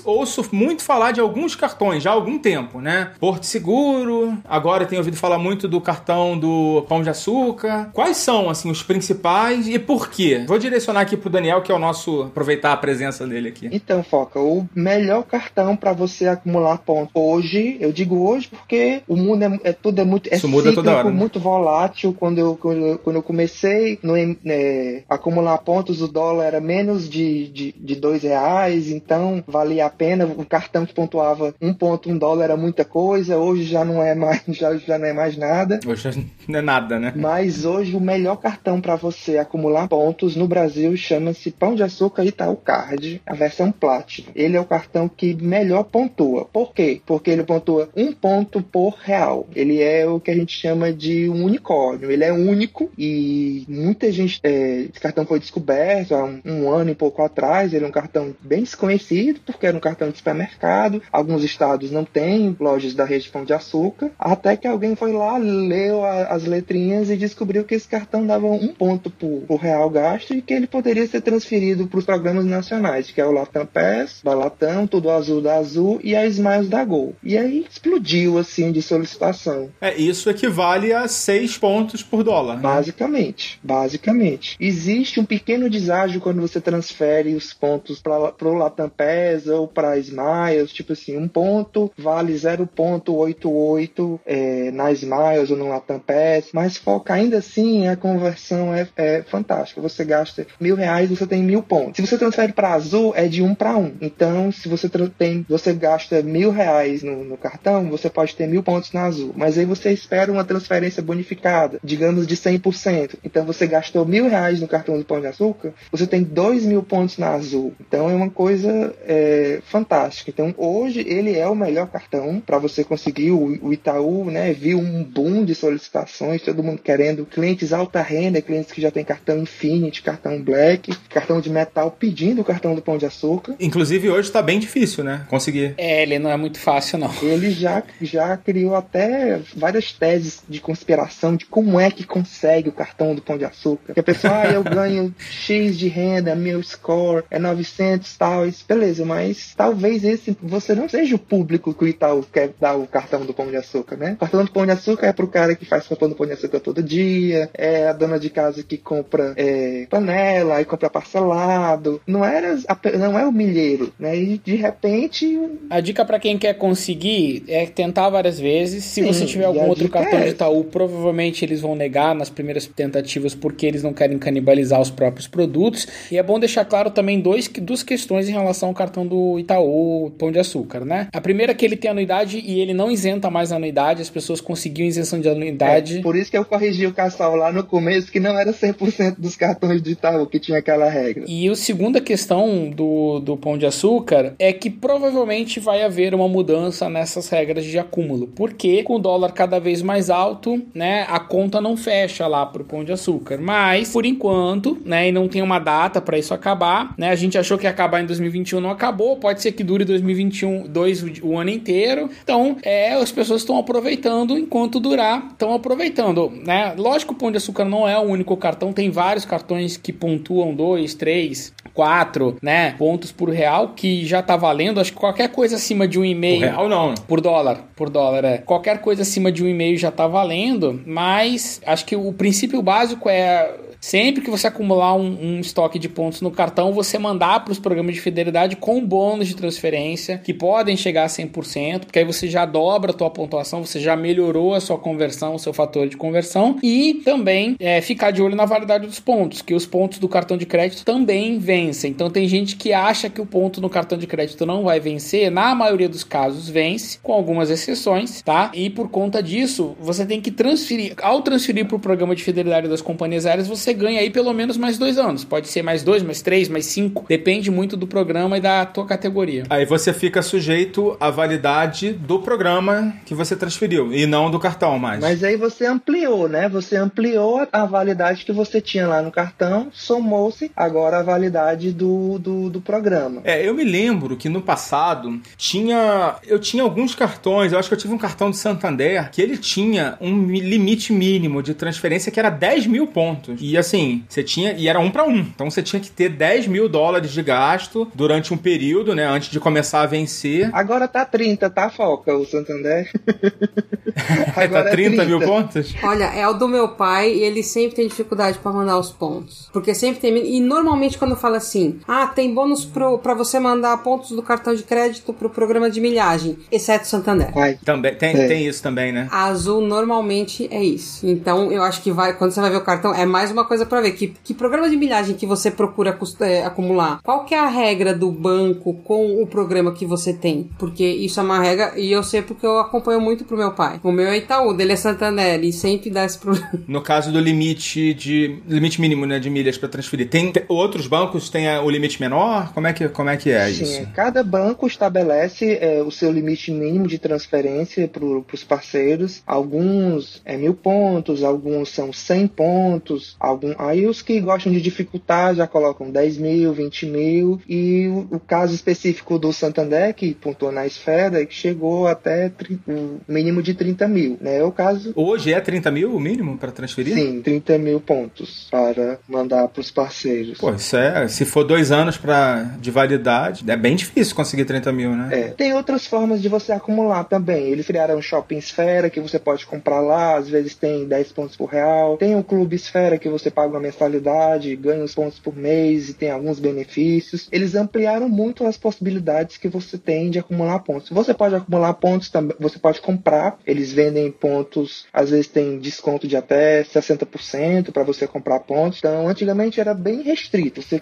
ouço 0.05 0.45
muito 0.51 0.84
falar 0.84 1.12
de 1.12 1.19
alguns 1.19 1.55
cartões 1.55 2.03
já 2.03 2.12
há 2.12 2.13
algum 2.13 2.38
tempo, 2.38 2.79
né? 2.79 3.12
Porto 3.19 3.45
Seguro, 3.45 4.38
agora 4.47 4.84
eu 4.84 4.88
tenho 4.88 4.99
ouvido 4.99 5.17
falar 5.17 5.39
muito 5.39 5.67
do 5.67 5.82
cartão 5.82 6.38
do 6.38 6.86
Pão 6.88 7.01
de 7.01 7.10
Açúcar. 7.10 7.89
Quais 7.93 8.17
são, 8.17 8.49
assim, 8.49 8.69
os 8.69 8.84
principais 8.84 9.67
e 9.67 9.79
por 9.79 10.10
quê? 10.10 10.43
Vou 10.47 10.60
direcionar 10.60 11.01
aqui 11.01 11.17
pro 11.17 11.29
Daniel, 11.29 11.62
que 11.62 11.71
é 11.71 11.75
o 11.75 11.79
nosso. 11.79 12.23
aproveitar 12.23 12.71
a 12.73 12.77
presença 12.77 13.25
dele 13.25 13.49
aqui. 13.49 13.69
Então, 13.71 14.03
Foca, 14.03 14.39
o 14.39 14.67
melhor 14.75 15.23
cartão 15.23 15.75
para 15.75 15.91
você 15.93 16.27
acumular 16.27 16.77
pontos 16.79 17.10
hoje, 17.15 17.77
eu 17.79 17.91
digo 17.91 18.27
hoje 18.29 18.47
porque 18.47 19.01
o 19.08 19.15
mundo 19.15 19.43
é, 19.43 19.60
é 19.69 19.73
tudo 19.73 20.01
é 20.01 20.05
muito 20.05 20.29
é 20.32 20.36
Isso 20.36 20.47
muda 20.47 20.73
toda 20.73 20.95
hora, 20.95 21.10
né? 21.10 21.12
muito 21.12 21.39
volátil. 21.39 22.15
Quando 22.17 22.38
eu, 22.38 22.55
quando 22.55 22.86
eu, 22.86 22.97
quando 22.99 23.15
eu 23.15 23.23
comecei 23.23 23.99
no, 24.03 24.15
é, 24.17 25.03
acumular 25.10 25.58
pontos, 25.60 26.01
o 26.01 26.08
dólar 26.08 26.45
era 26.45 26.59
menos 26.60 27.10
de, 27.10 27.48
de, 27.48 27.76
de 27.78 27.95
dois 27.95 28.24
reais, 28.24 28.89
então 28.89 29.43
valia 29.48 29.86
a 29.86 29.89
pena. 29.89 30.26
O 30.26 30.45
cartão 30.45 30.86
que 30.86 30.93
pontuava 30.93 31.54
um 31.62 31.74
ponto, 31.74 32.10
um 32.10 32.17
dólar 32.17 32.45
era 32.45 32.58
muita 32.58 32.86
coisa. 32.86 33.38
Hoje 33.38 33.63
já 33.63 33.84
não 33.86 34.02
é 34.02 34.15
mais, 34.15 34.41
já, 34.50 34.76
já 34.78 34.98
não 34.98 35.08
é 35.08 35.13
mais 35.13 35.38
nada. 35.38 35.80
Hoje 35.86 36.28
não 36.48 36.60
é 36.60 36.62
nada, 36.62 37.00
né? 37.00 37.13
Mas 37.15 37.65
hoje 37.65 37.95
o 37.95 38.00
melhor 38.00 38.38
cartão 38.38 38.82
para 38.82 38.95
você 38.95 39.38
acumular 39.38 39.88
pontos 39.88 40.36
no 40.36 40.48
Brasil 40.48 40.95
chama-se 40.95 41.52
Pão 41.52 41.76
de 41.76 41.84
Açúcar 41.84 42.26
Itaú 42.26 42.56
Card, 42.56 43.22
a 43.26 43.36
versão 43.36 43.72
Platinum. 43.72 44.30
Ele 44.36 44.58
é 44.58 44.62
o 44.62 44.65
cartão 44.65 45.10
que 45.10 45.34
melhor 45.34 45.84
pontua. 45.84 46.45
Por 46.45 46.74
quê? 46.74 47.02
Porque 47.06 47.30
ele 47.30 47.43
pontua 47.43 47.89
um 47.95 48.12
ponto 48.12 48.62
por 48.62 48.98
real. 49.02 49.48
Ele 49.56 49.82
é 49.82 50.08
o 50.08 50.19
que 50.19 50.32
a 50.32 50.36
gente 50.36 50.58
chama 50.58 50.91
de 50.91 51.30
um 51.30 51.45
unicórnio. 51.45 52.12
Ele 52.12 52.24
é 52.24 52.32
único 52.32 52.89
e 52.98 53.65
muita 53.67 54.12
gente. 54.12 54.39
é, 54.43 54.82
esse 54.82 55.00
cartão 55.00 55.26
foi 55.26 55.39
descoberto 55.39 56.13
há 56.13 56.24
um, 56.24 56.41
um 56.51 56.71
ano 56.71 56.91
e 56.91 56.95
pouco 56.95 57.21
atrás. 57.21 57.73
Ele 57.73 57.85
é 57.85 57.88
um 57.88 57.91
cartão 57.91 58.33
bem 58.41 58.62
desconhecido 58.63 59.39
porque 59.45 59.65
era 59.65 59.75
um 59.77 59.79
cartão 59.79 60.09
de 60.09 60.17
supermercado. 60.17 61.01
Alguns 61.12 61.43
estados 61.43 61.91
não 61.91 62.03
têm 62.05 62.55
lojas 62.59 62.93
da 62.93 63.05
rede 63.05 63.29
Pão 63.29 63.43
de 63.45 63.53
Açúcar. 63.53 64.12
Até 64.17 64.55
que 64.55 64.67
alguém 64.67 64.95
foi 64.95 65.12
lá, 65.13 65.38
leu 65.38 66.03
a- 66.03 66.23
as 66.27 66.45
letrinhas 66.45 67.09
e 67.09 67.17
descobriu 67.17 67.63
que 67.63 67.75
esse 67.75 67.88
cartão 67.88 68.25
dava 68.25 68.47
um 68.47 68.67
ponto 68.69 69.09
por, 69.09 69.41
por 69.47 69.59
real 69.59 69.89
gasto 69.89 70.33
e 70.33 70.41
que 70.41 70.53
ele 70.53 70.67
poderia 70.67 71.05
ser 71.07 71.21
transferido 71.21 71.88
para 71.88 71.99
os 71.99 72.05
programas 72.05 72.45
nacionais, 72.45 73.12
que 73.12 73.21
é 73.21 73.25
o 73.25 73.31
Latam 73.31 73.65
Pass, 73.65 74.21
da 74.23 74.33
Latam, 74.33 74.88
Tudo 74.88 75.09
Azul 75.09 75.41
da 75.41 75.55
Azul 75.57 75.99
e 76.03 76.15
a 76.15 76.25
Smiles 76.25 76.69
da 76.69 76.83
Gol. 76.83 77.13
E 77.23 77.38
aí 77.38 77.65
explodiu 77.69 78.38
assim 78.38 78.71
de 78.71 78.81
solicitação. 78.81 79.69
É, 79.81 79.95
isso 79.95 80.29
equivale 80.29 80.93
a 80.93 81.07
6 81.07 81.57
pontos 81.57 82.03
por 82.03 82.23
dólar. 82.23 82.55
né? 82.55 82.62
Basicamente, 82.62 83.59
basicamente. 83.63 84.55
Existe 84.59 85.19
um 85.19 85.25
pequeno 85.25 85.69
deságio 85.69 86.19
quando 86.30 86.42
você 86.42 86.62
transfere 86.62 87.34
os 87.34 87.56
pontos 87.56 88.00
para 88.00 88.36
o 88.44 88.54
Latam 88.54 88.88
Pass 88.88 89.48
ou 89.48 89.68
para 89.68 89.98
Smiles, 89.98 90.72
tipo 90.72 90.94
assim, 90.94 91.18
um 91.18 91.28
ponto 91.28 91.92
vale 91.98 92.34
0.88 92.34 94.20
é, 94.28 94.70
na 94.70 94.92
Smiles 94.92 95.50
ou 95.50 95.58
no 95.58 95.70
Latam 95.70 95.98
Pass, 95.98 96.52
mas 96.54 96.78
foca 96.78 97.15
ainda 97.15 97.39
assim 97.39 97.88
a 97.88 97.96
conversão 97.96 98.72
é, 98.72 98.88
é 98.96 99.24
fantástica. 99.24 99.82
Você 99.82 100.06
gasta 100.06 100.46
mil 100.60 100.76
reais, 100.76 101.10
você 101.10 101.26
tem 101.26 101.42
mil 101.42 101.63
pontos. 101.63 101.96
Se 101.96 102.06
você 102.06 102.15
transfere 102.15 102.54
para 102.54 102.74
Azul, 102.74 103.12
é 103.15 103.28
de 103.28 103.42
um 103.42 103.56
para 103.56 103.76
um. 103.76 103.96
Então, 104.00 104.52
se 104.52 104.70
você 104.70 104.88
tem, 105.18 105.44
você 105.50 105.74
gasta 105.74 106.22
mil 106.22 106.52
reais 106.52 107.02
no, 107.02 107.24
no 107.24 107.38
cartão, 107.38 107.89
você 107.89 108.08
pode 108.08 108.36
ter 108.36 108.48
mil 108.48 108.62
pontos 108.62 108.92
na 108.92 109.06
Azul. 109.06 109.34
Mas 109.36 109.58
aí 109.58 109.65
você 109.65 109.92
espera 109.92 110.32
uma 110.32 110.46
transferência 110.46 111.02
bonificada, 111.02 111.80
digamos 111.84 112.28
de 112.28 112.38
100%. 112.38 113.15
Então 113.24 113.44
você 113.46 113.65
gastou 113.65 114.06
mil 114.06 114.30
reais 114.30 114.62
no 114.62 114.68
cartão 114.68 114.96
do 114.96 115.04
Pão 115.04 115.20
de 115.20 115.26
Açúcar, 115.26 115.74
você 115.92 116.06
tem 116.06 116.18
2 116.23 116.65
mil 116.65 116.84
pontos 116.84 117.17
na 117.17 117.29
Azul. 117.29 117.73
Então 117.79 118.10
é 118.10 118.15
uma 118.15 118.29
coisa 118.29 118.93
é, 119.05 119.60
fantástica. 119.65 120.32
Então 120.32 120.53
hoje 120.58 121.03
ele 121.08 121.38
é 121.38 121.47
o 121.47 121.55
melhor 121.55 121.88
cartão 121.88 122.41
para 122.45 122.58
você 122.58 122.84
conseguir. 122.84 123.32
O, 123.32 123.58
o, 123.62 123.73
Itaú 123.73 124.25
né, 124.25 124.53
viu 124.53 124.79
um 124.79 125.03
boom 125.03 125.45
de 125.45 125.55
solicitações, 125.55 126.41
todo 126.41 126.63
mundo 126.63 126.82
querendo. 126.82 127.25
Clientes 127.25 127.73
alta 127.73 128.01
renda, 128.01 128.41
clientes 128.41 128.71
que 128.71 128.82
já 128.82 128.91
tem 128.91 129.03
cartão 129.03 129.39
Infinity, 129.39 130.01
cartão 130.01 130.41
Black, 130.41 130.95
cartão 131.10 131.39
de 131.39 131.49
metal 131.49 131.91
pedindo 131.91 132.41
o 132.41 132.45
cartão 132.45 132.75
do 132.75 132.82
Pão 132.82 132.97
de 132.97 133.05
Açúcar. 133.05 133.55
Inclusive 133.60 134.10
hoje 134.10 134.29
está 134.29 134.41
bem 134.41 134.60
difícil, 134.60 135.03
né? 135.03 135.25
Conseguir. 135.29 135.73
É, 135.77 136.03
ele 136.03 136.19
não 136.19 136.29
é 136.29 136.38
muito 136.38 136.60
fácil, 136.60 136.97
não. 136.97 137.12
Ele 137.21 137.51
já, 137.51 137.84
já 138.01 138.38
criou 138.38 138.75
até 138.75 139.39
várias 139.55 139.91
teses 139.93 140.43
de 140.47 140.60
conspiração 140.60 141.36
de 141.36 141.45
como 141.45 141.79
é 141.79 141.91
que 141.91 142.03
consegue 142.03 142.69
o 142.69 142.73
cartão 142.73 143.15
do 143.15 143.21
Pão 143.21 143.38
de 143.38 143.45
Açúcar. 143.45 143.93
Que 143.93 143.99
a 143.99 144.03
pessoa, 144.03 144.41
ah, 144.41 144.51
eu 144.51 144.63
ganho 144.63 145.13
X 145.19 145.77
de 145.77 145.88
renda, 145.88 146.09
meu 146.36 146.62
score 146.63 147.24
é 147.30 147.39
900 147.39 148.17
tal, 148.17 148.48
isso, 148.48 148.63
beleza, 148.67 149.06
mas 149.06 149.54
talvez 149.56 150.04
esse 150.04 150.36
você 150.41 150.76
não 150.76 150.88
seja 150.88 151.15
o 151.15 151.19
público 151.19 151.74
que 151.74 151.84
o 151.84 151.88
Itaú 151.88 152.26
quer 152.32 152.52
dar 152.60 152.76
o 152.76 152.88
cartão 152.88 153.26
do 153.26 153.34
Pão 153.34 153.48
de 153.48 153.58
Açúcar, 153.58 153.98
né? 153.98 154.13
O 154.13 154.17
cartão 154.17 154.43
do 154.43 154.52
Pão 154.52 154.65
de 154.65 154.72
Açúcar 154.72 155.08
é 155.08 155.13
pro 155.13 155.28
cara 155.28 155.56
que 155.56 155.65
faz 155.65 155.88
cartão 155.88 156.10
do 156.10 156.15
Pão 156.15 156.26
de 156.26 156.34
Açúcar 156.34 156.60
todo 156.60 156.84
dia, 156.84 157.50
é 157.54 157.88
a 157.88 157.93
dona 157.93 158.19
de 158.19 158.30
casa 158.30 158.63
que 158.63 158.78
compra 158.78 159.34
é, 159.36 159.88
panela 159.89 160.62
e 160.62 160.65
compra 160.65 160.89
parcelado. 160.89 162.02
Não 162.06 162.24
era 162.24 162.58
não 162.98 163.17
é 163.17 163.26
o 163.26 163.32
milheiro, 163.32 163.91
né? 164.00 164.17
E 164.17 164.38
de 164.38 164.56
repente. 164.56 165.39
A 165.69 165.80
dica 165.80 166.06
para 166.06 166.19
quem 166.19 166.38
quer 166.38 166.54
conseguir 166.54 167.43
é 167.48 167.65
tentar 167.65 168.10
várias 168.10 168.39
vezes. 168.39 168.84
Se 168.84 169.02
Sim, 169.02 169.08
você 169.08 169.26
tiver 169.26 169.45
algum 169.45 169.67
outro 169.67 169.89
cartão 169.89 170.19
é 170.19 170.24
de 170.26 170.30
Itaú, 170.30 170.63
provavelmente 170.63 171.43
eles 171.43 171.62
vão 171.62 171.76
negar 171.76 172.15
nas 172.15 172.30
primeiras 172.30 172.65
tentativas 172.65 173.36
porque 173.36 173.65
eles 173.65 173.84
não 173.84 173.93
querem 173.93 174.17
canibalizar 174.17 174.80
os 174.80 174.89
próprios 174.89 175.28
produtos. 175.28 175.88
E 176.12 176.17
é 176.17 176.23
bom 176.23 176.39
deixar 176.39 176.65
claro 176.65 176.89
também 176.89 177.19
dois, 177.19 177.47
duas 177.47 177.83
questões 177.83 178.27
em 178.27 178.31
relação 178.31 178.69
ao 178.69 178.75
cartão 178.75 179.05
do 179.05 179.39
Itaú 179.39 180.12
Pão 180.17 180.31
de 180.31 180.39
Açúcar, 180.39 180.85
né? 180.85 181.07
A 181.13 181.21
primeira 181.21 181.51
é 181.51 181.55
que 181.55 181.65
ele 181.65 181.75
tem 181.75 181.91
anuidade 181.91 182.39
e 182.39 182.59
ele 182.59 182.73
não 182.73 182.91
isenta 182.91 183.29
mais 183.29 183.51
a 183.51 183.55
anuidade, 183.55 184.01
as 184.01 184.09
pessoas 184.09 184.41
conseguiam 184.41 184.88
isenção 184.88 185.19
de 185.19 185.29
anuidade. 185.29 185.99
É, 185.99 186.01
por 186.01 186.15
isso 186.15 186.31
que 186.31 186.38
eu 186.38 186.45
corrigi 186.45 186.85
o 186.85 186.93
Cassal 186.93 187.35
lá 187.35 187.51
no 187.51 187.63
começo, 187.63 188.12
que 188.12 188.19
não 188.19 188.38
era 188.38 188.51
100% 188.51 189.15
dos 189.17 189.35
cartões 189.35 189.81
do 189.81 189.89
Itaú 189.89 190.25
que 190.27 190.39
tinha 190.39 190.57
aquela 190.57 190.89
regra. 190.89 191.25
E 191.27 191.47
a 191.47 191.55
segunda 191.55 192.01
questão 192.01 192.69
do, 192.69 193.19
do 193.19 193.38
Pão 193.38 193.57
de 193.57 193.65
Açúcar 193.65 194.33
é 194.38 194.51
que 194.53 194.69
provavelmente 194.69 195.59
vai 195.59 195.83
haver 195.83 196.13
uma 196.13 196.27
mudança 196.27 196.89
nessas 196.89 197.29
regras 197.29 197.65
de 197.65 197.77
acúmulo, 197.79 198.27
porque 198.27 198.83
com 198.83 198.95
o 198.95 198.99
dólar 198.99 199.31
cada 199.31 199.59
vez 199.59 199.81
mais 199.81 200.09
alto, 200.09 200.62
né, 200.73 201.05
a 201.09 201.19
conta 201.19 201.62
não 201.62 201.75
fecha 201.77 202.27
lá 202.27 202.45
pro 202.45 202.63
Pão 202.63 202.83
de 202.83 202.91
Açúcar. 202.91 203.38
Mas, 203.39 203.91
por 203.91 204.05
enquanto, 204.05 204.77
né, 204.85 205.09
e 205.09 205.12
não 205.12 205.27
tem 205.27 205.41
uma 205.41 205.59
data 205.59 205.88
para 206.02 206.17
isso 206.17 206.34
acabar, 206.34 206.93
né, 206.97 207.10
a 207.10 207.15
gente 207.15 207.38
achou 207.38 207.58
que 207.58 207.65
ia 207.65 207.69
acabar 207.69 208.02
em 208.02 208.06
2021, 208.06 208.60
não 208.60 208.69
acabou, 208.69 209.17
pode 209.17 209.41
ser 209.41 209.52
que 209.54 209.63
dure 209.63 209.86
2021, 209.86 210.67
dois, 210.67 211.04
o 211.21 211.38
ano 211.38 211.49
inteiro. 211.49 212.10
Então, 212.23 212.58
é, 212.62 212.93
as 212.93 213.12
pessoas 213.12 213.41
estão 213.41 213.58
aproveitando 213.58 214.38
enquanto 214.38 214.80
durar, 214.80 215.28
estão 215.32 215.54
aproveitando, 215.54 216.32
né? 216.45 216.73
Lógico 216.78 217.13
o 217.13 217.15
Pão 217.15 217.32
de 217.32 217.38
Açúcar 217.38 217.65
não 217.65 217.88
é 217.88 217.97
o 217.97 218.04
único 218.04 218.36
cartão, 218.38 218.73
tem 218.73 218.89
vários 218.89 219.25
cartões 219.25 219.78
que 219.78 219.91
pontuam 219.91 220.54
dois, 220.54 220.93
três, 220.93 221.54
quatro, 221.73 222.36
né, 222.41 222.75
pontos 222.78 223.12
por 223.12 223.30
real, 223.30 223.69
que 223.69 224.06
já 224.06 224.21
tá 224.21 224.36
valendo, 224.36 224.80
acho 224.80 224.91
que 224.91 224.99
qualquer 224.99 225.30
coisa 225.30 225.56
acima 225.56 225.88
de 225.88 225.99
um 225.99 226.04
e-mail... 226.04 226.41
Por 226.41 226.47
real 226.47 226.69
não. 226.69 226.93
Por 227.08 227.21
dólar, 227.21 227.63
por 227.75 227.89
dólar, 227.89 228.25
é. 228.25 228.38
Qualquer 228.39 228.82
coisa 228.82 229.04
acima 229.04 229.32
de 229.32 229.43
um 229.43 229.47
e-mail 229.47 229.78
já 229.78 229.91
tá 229.91 230.08
valendo, 230.08 230.82
mas 230.86 231.62
acho 231.65 231.86
que 231.86 231.95
o 231.95 232.12
princípio 232.12 232.62
básico 232.62 233.10
é 233.10 233.49
Sempre 233.80 234.24
que 234.24 234.30
você 234.30 234.48
acumular 234.48 234.94
um, 234.94 235.18
um 235.22 235.39
estoque 235.39 235.80
de 235.80 235.88
pontos 235.88 236.22
no 236.22 236.32
cartão, 236.32 236.74
você 236.74 236.98
mandar 236.98 237.44
para 237.44 237.52
os 237.52 237.60
programas 237.60 237.96
de 237.96 238.02
fidelidade 238.02 238.56
com 238.58 238.86
bônus 238.86 239.28
de 239.28 239.36
transferência, 239.36 240.18
que 240.18 240.34
podem 240.34 240.76
chegar 240.76 241.06
a 241.06 241.08
100%, 241.08 241.86
porque 241.86 242.00
aí 242.00 242.06
você 242.06 242.28
já 242.28 242.46
dobra 242.46 242.92
a 242.92 242.94
tua 242.94 243.10
pontuação, 243.10 243.65
você 243.65 243.80
já 243.80 243.96
melhorou 243.96 244.54
a 244.54 244.60
sua 244.60 244.78
conversão, 244.78 245.36
o 245.36 245.39
seu 245.39 245.54
fator 245.54 245.88
de 245.88 245.96
conversão, 245.96 246.58
e 246.62 247.02
também 247.06 247.56
é, 247.60 247.80
ficar 247.82 248.12
de 248.12 248.22
olho 248.22 248.36
na 248.36 248.46
validade 248.46 248.86
dos 248.86 249.00
pontos, 249.00 249.42
que 249.42 249.54
os 249.54 249.65
pontos 249.65 249.98
do 250.00 250.10
cartão 250.10 250.38
de 250.38 250.46
crédito 250.46 250.84
também 250.84 251.39
vencem. 251.39 251.92
Então 251.92 252.10
tem 252.10 252.28
gente 252.28 252.58
que 252.58 252.74
acha 252.74 253.10
que 253.10 253.22
o 253.22 253.26
ponto 253.26 253.62
no 253.62 253.70
cartão 253.70 253.98
de 253.98 254.08
crédito 254.08 254.46
não 254.46 254.63
vai 254.63 254.80
vencer, 254.80 255.32
na 255.32 255.56
maioria 255.56 255.88
dos 255.88 256.04
casos 256.04 256.50
vence, 256.50 257.00
com 257.02 257.13
algumas 257.13 257.50
exceções, 257.50 258.22
tá? 258.22 258.52
E 258.54 258.70
por 258.70 258.89
conta 258.89 259.24
disso, 259.24 259.76
você 259.80 260.06
tem 260.06 260.20
que 260.20 260.32
transferir, 260.32 260.94
ao 261.02 261.22
transferir 261.22 261.65
para 261.65 261.78
o 261.78 261.80
programa 261.80 262.15
de 262.15 262.24
fidelidade 262.24 262.68
das 262.68 262.82
companhias 262.82 263.26
aéreas, 263.26 263.48
você 263.48 263.68
você 263.69 263.73
ganha 263.73 263.99
aí 263.99 264.10
pelo 264.10 264.34
menos 264.34 264.58
mais 264.58 264.77
dois 264.77 264.97
anos. 264.97 265.23
Pode 265.23 265.47
ser 265.47 265.62
mais 265.62 265.84
dois, 265.84 266.01
mais 266.01 266.21
três, 266.21 266.49
mais 266.49 266.65
cinco. 266.65 267.05
Depende 267.08 267.51
muito 267.51 267.77
do 267.77 267.86
programa 267.86 268.38
e 268.38 268.41
da 268.41 268.65
tua 268.65 268.86
categoria. 268.86 269.43
Aí 269.49 269.65
você 269.65 269.93
fica 269.93 270.21
sujeito 270.21 270.97
à 270.99 271.10
validade 271.10 271.93
do 271.93 272.19
programa 272.19 272.93
que 273.05 273.13
você 273.13 273.36
transferiu 273.36 273.93
e 273.93 274.05
não 274.05 274.32
do 274.32 274.39
cartão 274.39 274.79
mais. 274.79 274.99
Mas 274.99 275.23
aí 275.23 275.36
você 275.36 275.65
ampliou, 275.65 276.27
né? 276.27 276.49
Você 276.49 276.75
ampliou 276.75 277.47
a 277.51 277.65
validade 277.65 278.25
que 278.25 278.32
você 278.32 278.60
tinha 278.60 278.88
lá 278.88 279.01
no 279.01 279.12
cartão, 279.12 279.67
somou-se 279.71 280.51
agora 280.55 280.99
a 280.99 281.03
validade 281.03 281.71
do, 281.71 282.17
do, 282.17 282.49
do 282.49 282.62
programa. 282.62 283.21
É, 283.23 283.47
eu 283.47 283.53
me 283.53 283.63
lembro 283.63 284.17
que 284.17 284.29
no 284.29 284.41
passado 284.41 285.19
tinha. 285.38 286.15
Eu 286.25 286.39
tinha 286.39 286.63
alguns 286.63 286.95
cartões, 286.95 287.51
eu 287.51 287.60
acho 287.60 287.69
que 287.69 287.75
eu 287.75 287.79
tive 287.79 287.93
um 287.93 287.97
cartão 287.97 288.32
de 288.32 288.38
Santander 288.38 289.12
que 289.12 289.21
ele 289.21 289.38
tinha 289.38 289.97
um 290.01 290.25
limite 290.25 290.91
mínimo 290.91 291.43
de 291.43 291.53
transferência 291.53 292.12
que 292.12 292.19
era 292.19 292.29
10 292.29 292.65
mil 292.65 292.88
pontos. 292.88 293.39
E 293.39 293.58
assim, 293.60 294.04
você 294.08 294.24
tinha. 294.24 294.54
E 294.54 294.67
era 294.67 294.80
um 294.80 294.91
para 294.91 295.04
um. 295.04 295.19
Então 295.19 295.50
você 295.50 295.62
tinha 295.62 295.80
que 295.80 295.89
ter 295.89 296.10
10 296.10 296.48
mil 296.48 296.69
dólares 296.69 297.12
de 297.12 297.22
gasto 297.22 297.88
durante 297.93 298.34
um 298.34 298.38
período, 298.38 298.95
né? 298.95 299.06
Antes 299.06 299.30
de 299.30 299.39
começar 299.39 299.82
a 299.82 299.86
vencer. 299.86 300.50
Agora 300.54 300.88
tá 300.88 301.06
30, 301.06 301.50
tá, 301.50 301.69
Foca, 301.69 302.15
o 302.15 302.26
Santander? 302.26 302.89
Agora 304.36 304.65
tá 304.65 304.69
30, 304.72 305.02
é 305.02 305.06
30 305.06 305.06
mil 305.06 305.19
pontos? 305.19 305.76
Olha, 305.84 306.06
é 306.06 306.28
o 306.28 306.34
do 306.34 306.48
meu 306.48 306.69
pai 306.69 307.12
e 307.12 307.24
ele 307.24 307.43
sempre 307.43 307.76
tem 307.76 307.88
dificuldade 307.88 308.38
para 308.39 308.52
mandar 308.52 308.78
os 308.78 308.91
pontos. 308.91 309.50
Porque 309.52 309.74
sempre 309.74 310.00
tem. 310.00 310.36
E 310.36 310.39
normalmente 310.39 310.98
quando 310.98 311.15
fala 311.15 311.38
assim, 311.38 311.80
ah, 311.88 312.08
tem 312.08 312.34
bônus 312.34 312.65
pro, 312.65 312.98
pra 313.00 313.13
você 313.13 313.39
mandar 313.39 313.78
pontos 313.84 314.12
do 314.12 314.22
cartão 314.22 314.54
de 314.54 314.63
crédito 314.63 315.13
pro 315.13 315.30
programa 315.30 315.69
de 315.69 315.82
milhagem, 315.82 316.38
exceto 316.52 316.88
Santander. 316.88 317.32
Vai. 317.34 317.58
Também, 317.63 317.95
tem, 317.95 318.15
é. 318.15 318.28
tem 318.28 318.48
isso 318.48 318.62
também, 318.62 318.91
né? 318.91 319.08
A 319.12 319.26
Azul 319.26 319.62
normalmente 319.62 320.48
é 320.52 320.63
isso. 320.63 321.08
Então 321.08 321.52
eu 321.52 321.63
acho 321.63 321.82
que 321.82 321.91
vai, 321.91 322.13
quando 322.13 322.32
você 322.32 322.41
vai 322.41 322.50
ver 322.50 322.58
o 322.58 322.63
cartão, 322.63 322.93
é 322.93 323.06
mais 323.06 323.32
uma 323.32 323.45
coisa 323.49 323.65
para 323.65 323.81
ver. 323.81 323.91
Que, 323.93 324.13
que 324.23 324.33
programa 324.33 324.69
de 324.69 324.77
milhagem 324.77 325.15
que 325.15 325.25
você 325.25 325.49
procura 325.49 325.97
é, 326.21 326.45
acumular? 326.45 327.01
Qual 327.03 327.25
que 327.25 327.33
é 327.33 327.39
a 327.39 327.47
regra 327.47 327.93
do 327.93 328.12
banco 328.12 328.75
com 328.75 329.21
o 329.21 329.27
programa 329.27 329.73
que 329.73 329.85
você 329.85 330.13
tem? 330.13 330.49
Porque 330.59 330.85
isso 330.85 331.19
é 331.19 331.23
uma 331.23 331.41
regra, 331.41 331.73
e 331.77 331.91
eu 331.91 332.03
sei 332.03 332.21
porque 332.21 332.45
eu 332.45 332.59
acompanho 332.59 333.01
muito 333.01 333.25
pro 333.25 333.35
meu 333.35 333.51
pai. 333.51 333.79
O 333.83 333.91
meu 333.91 334.07
é 334.07 334.17
Itaú, 334.17 334.53
dele 334.53 334.73
é 334.73 334.75
Santander, 334.75 335.43
e 335.43 335.51
sempre 335.51 335.89
dá 335.89 336.05
esse 336.05 336.17
problema. 336.17 336.49
No 336.67 336.83
caso 336.83 337.12
do 337.12 337.19
limite 337.19 337.95
de 337.95 338.41
limite 338.47 338.79
mínimo 338.79 339.05
né, 339.05 339.17
de 339.17 339.29
milhas 339.29 339.57
para 339.57 339.67
transferir, 339.67 340.07
tem, 340.07 340.31
tem, 340.31 340.43
outros 340.47 340.85
bancos 340.85 341.29
têm 341.29 341.47
o 341.57 341.69
limite 341.69 341.99
menor? 341.99 342.53
Como 342.53 342.67
é 342.67 342.73
que, 342.73 342.88
como 342.89 343.09
é, 343.09 343.17
que 343.17 343.31
é 343.31 343.47
Sim, 343.47 343.63
isso? 343.63 343.88
Cada 343.95 344.23
banco 344.23 344.67
estabelece 344.67 345.57
é, 345.59 345.81
o 345.81 345.89
seu 345.89 346.12
limite 346.12 346.51
mínimo 346.51 346.88
de 346.88 346.99
transferência 346.99 347.88
para 347.88 348.05
os 348.05 348.43
parceiros. 348.43 349.23
Alguns 349.25 350.21
é 350.23 350.38
mil 350.38 350.53
pontos, 350.53 351.23
alguns 351.23 351.69
são 351.69 351.91
100 351.91 352.27
pontos, 352.27 353.15
algum, 353.39 353.56
aí 353.58 353.88
os 353.88 354.02
que 354.02 354.19
gostam 354.19 354.52
de 354.52 354.62
dificultar 354.62 355.34
já 355.34 355.47
colocam 355.47 355.89
10 355.89 356.17
mil, 356.17 356.54
20 356.54 356.86
mil. 356.86 357.41
E 357.47 357.88
o, 357.88 358.15
o 358.15 358.19
caso 358.19 358.54
específico 358.54 359.17
do 359.17 359.32
Santander, 359.32 359.93
que 359.93 360.13
pontuou 360.13 360.52
na 360.52 360.67
esfera, 360.67 361.25
que 361.25 361.34
chegou 361.34 361.88
até 361.88 362.32
o 362.67 362.99
mínimo 363.08 363.41
de 363.41 363.54
30 363.54 363.88
mil. 363.88 364.17
Né? 364.19 364.38
É 364.38 364.43
o 364.43 364.52
caso. 364.52 364.91
Hoje 364.95 365.34
é 365.34 365.39
30 365.39 365.71
mil 365.71 365.95
o 365.95 365.99
mínimo 365.99 366.38
para 366.38 366.52
transferir? 366.52 366.93
Sim, 366.93 367.21
30 367.21 367.58
mil 367.58 367.80
pontos 367.80 368.47
para 368.52 368.99
mandar 369.08 369.47
para 369.47 369.62
os 369.62 369.71
parceiros. 369.71 370.38
Pô, 370.38 370.54
isso 370.54 370.75
é. 370.75 371.08
Se 371.08 371.25
for 371.25 371.43
dois 371.43 371.71
anos 371.71 371.97
pra, 371.97 372.43
de 372.60 372.71
validade, 372.71 373.49
é 373.49 373.58
bem 373.58 373.75
difícil 373.75 374.15
conseguir 374.15 374.45
30 374.45 374.71
mil, 374.71 374.95
né? 374.95 375.10
É. 375.12 375.28
Tem 375.30 375.54
outras 375.54 375.86
formas 375.86 376.21
de 376.21 376.28
você 376.28 376.52
acumular 376.52 377.04
também. 377.06 377.47
Eles 377.47 377.65
criaram 377.65 377.97
um 377.97 378.02
shopping 378.02 378.38
esfera 378.38 378.89
que 378.89 378.99
você 378.99 379.17
pode 379.17 379.45
comprar 379.45 379.80
lá, 379.80 380.17
às 380.17 380.30
vezes 380.30 380.56
tem 380.56 380.86
10 380.86 381.12
pontos 381.12 381.36
por 381.36 381.49
real. 381.49 381.97
Tem 381.97 382.15
o 382.15 382.19
um 382.19 382.23
clube 382.23 382.56
esfera 382.56 382.97
que 382.97 383.10
você 383.10 383.29
paga 383.32 383.54
uma 383.54 383.60
mensalidade, 383.60 384.56
ganha 384.56 384.84
os 384.84 384.96
pontos 384.96 385.20
por 385.20 385.36
mês 385.36 385.89
e 385.89 385.94
tem 385.94 386.12
alguns 386.12 386.39
benefícios. 386.39 387.28
Eles 387.32 387.56
ampliaram 387.56 388.10
muito 388.10 388.46
as 388.46 388.58
possibilidades 388.58 389.38
que 389.38 389.48
você 389.48 389.78
tem 389.78 390.10
de 390.10 390.20
acumular 390.20 390.60
pontos. 390.60 390.89
Você 390.89 391.13
pode 391.13 391.36
acumular 391.36 391.74
pontos 391.74 392.10
também, 392.10 392.36
você 392.39 392.60
pode 392.60 392.82
comprar. 392.82 393.38
Eles 393.46 393.72
vendem 393.72 394.12
pontos, 394.12 394.86
às 394.94 395.10
vezes 395.10 395.28
tem 395.28 395.60
desconto 395.60 396.08
de 396.08 396.15
até 396.15 396.63
60% 396.63 397.72
para 397.72 397.84
você 397.84 398.08
comprar 398.08 398.39
pontos. 398.42 398.80
Então, 398.80 399.08
antigamente 399.08 399.60
era 399.60 399.74
bem 399.74 400.02
restrito. 400.02 400.62
Você 400.62 400.82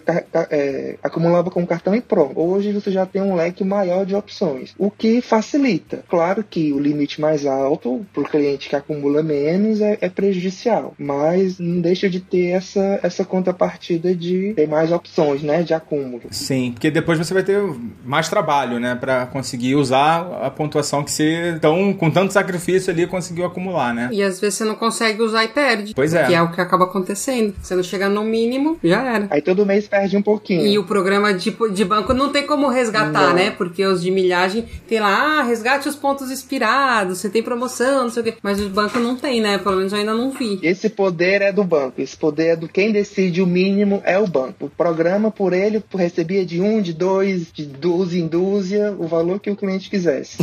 é, 0.49 0.97
acumulava 1.03 1.49
com 1.49 1.65
cartão 1.65 1.95
e 1.95 2.01
pronto. 2.01 2.39
Hoje 2.39 2.71
você 2.71 2.91
já 2.91 3.05
tem 3.05 3.21
um 3.21 3.35
leque 3.35 3.63
maior 3.63 4.05
de 4.05 4.15
opções, 4.15 4.73
o 4.77 4.89
que 4.89 5.21
facilita. 5.21 6.03
Claro 6.07 6.43
que 6.43 6.73
o 6.73 6.79
limite 6.79 7.19
mais 7.19 7.45
alto 7.45 8.05
para 8.13 8.23
o 8.23 8.29
cliente 8.29 8.69
que 8.69 8.75
acumula 8.75 9.21
menos 9.21 9.81
é, 9.81 9.97
é 10.01 10.09
prejudicial, 10.09 10.93
mas 10.97 11.59
não 11.59 11.81
deixa 11.81 12.09
de 12.09 12.19
ter 12.19 12.36
ter 12.37 12.49
essa, 12.49 12.99
essa 13.01 13.25
contrapartida 13.25 14.13
de 14.13 14.53
ter 14.55 14.67
mais 14.67 14.91
opções, 14.91 15.41
né, 15.41 15.63
de 15.63 15.73
acúmulo. 15.73 16.23
Sim, 16.29 16.71
porque 16.71 16.91
depois 16.91 17.17
você 17.17 17.33
vai 17.33 17.43
ter 17.43 17.59
mais 18.05 18.29
trabalho, 18.29 18.79
né, 18.79 18.95
para 18.95 19.25
conseguir 19.25 19.75
usar 19.75 20.39
a 20.43 20.49
pontuação 20.49 21.03
que 21.03 21.11
você, 21.11 21.57
tão, 21.59 21.93
com 21.93 22.11
tanto 22.11 22.33
sacrifício 22.33 22.91
ali, 22.91 23.07
conseguiu 23.07 23.45
acumular, 23.45 23.93
né? 23.93 24.09
E 24.11 24.21
às 24.21 24.39
vezes 24.39 24.55
você 24.59 24.65
não 24.65 24.75
consegue 24.75 25.21
usar 25.21 25.43
e 25.43 25.47
perde. 25.47 25.93
Pois 25.93 26.13
é. 26.13 26.25
Que 26.25 26.35
é 26.35 26.41
o 26.41 26.51
que 26.51 26.61
acaba 26.61 26.85
acontecendo. 26.85 27.55
Você 27.61 27.75
não 27.75 27.83
chega 27.83 28.09
no 28.09 28.23
mínimo, 28.23 28.77
já 28.83 29.03
era. 29.03 29.27
Aí 29.29 29.41
todo 29.41 29.65
mês 29.65 29.87
perde 29.87 30.15
um 30.15 30.21
pouquinho. 30.21 30.65
E 30.65 30.77
o 30.77 30.83
programa 30.83 31.33
de, 31.33 31.55
de 31.71 31.85
banco 31.85 32.13
não 32.13 32.29
tem 32.29 32.45
como 32.45 32.67
resgatar, 32.67 33.29
Não. 33.29 33.33
né? 33.33 33.51
Porque 33.51 33.85
os 33.85 34.01
de 34.01 34.11
milhagem 34.11 34.65
tem 34.87 34.99
lá, 34.99 35.39
ah, 35.39 35.43
resgate 35.43 35.89
os 35.89 35.95
pontos 35.95 36.29
expirados, 36.29 37.17
você 37.17 37.29
tem 37.29 37.41
promoção, 37.41 38.03
não 38.03 38.09
sei 38.09 38.21
o 38.21 38.25
quê. 38.25 38.33
Mas 38.41 38.61
o 38.61 38.69
banco 38.69 38.99
não 38.99 39.15
tem, 39.15 39.41
né? 39.41 39.57
Pelo 39.57 39.77
menos 39.77 39.91
eu 39.91 39.99
ainda 39.99 40.13
não 40.13 40.31
vi. 40.31 40.59
Esse 40.61 40.89
poder 40.89 41.41
é 41.41 41.51
do 41.51 41.63
banco. 41.63 42.01
Esse 42.01 42.16
poder 42.17 42.47
é 42.47 42.55
do 42.55 42.67
quem 42.67 42.91
decide 42.91 43.41
o 43.41 43.47
mínimo 43.47 44.01
é 44.05 44.17
o 44.17 44.27
banco. 44.27 44.65
O 44.65 44.69
programa 44.69 45.31
por 45.31 45.53
ele 45.53 45.83
recebia 45.93 46.45
de 46.45 46.61
um, 46.61 46.81
de 46.81 46.93
dois, 46.93 47.51
de 47.51 47.65
dúzia 47.65 48.21
em 48.21 48.27
dúzia, 48.27 48.95
o 48.97 49.07
valor 49.07 49.39
que 49.39 49.49
o 49.49 49.55
cliente 49.55 49.89
quisesse. 49.89 50.37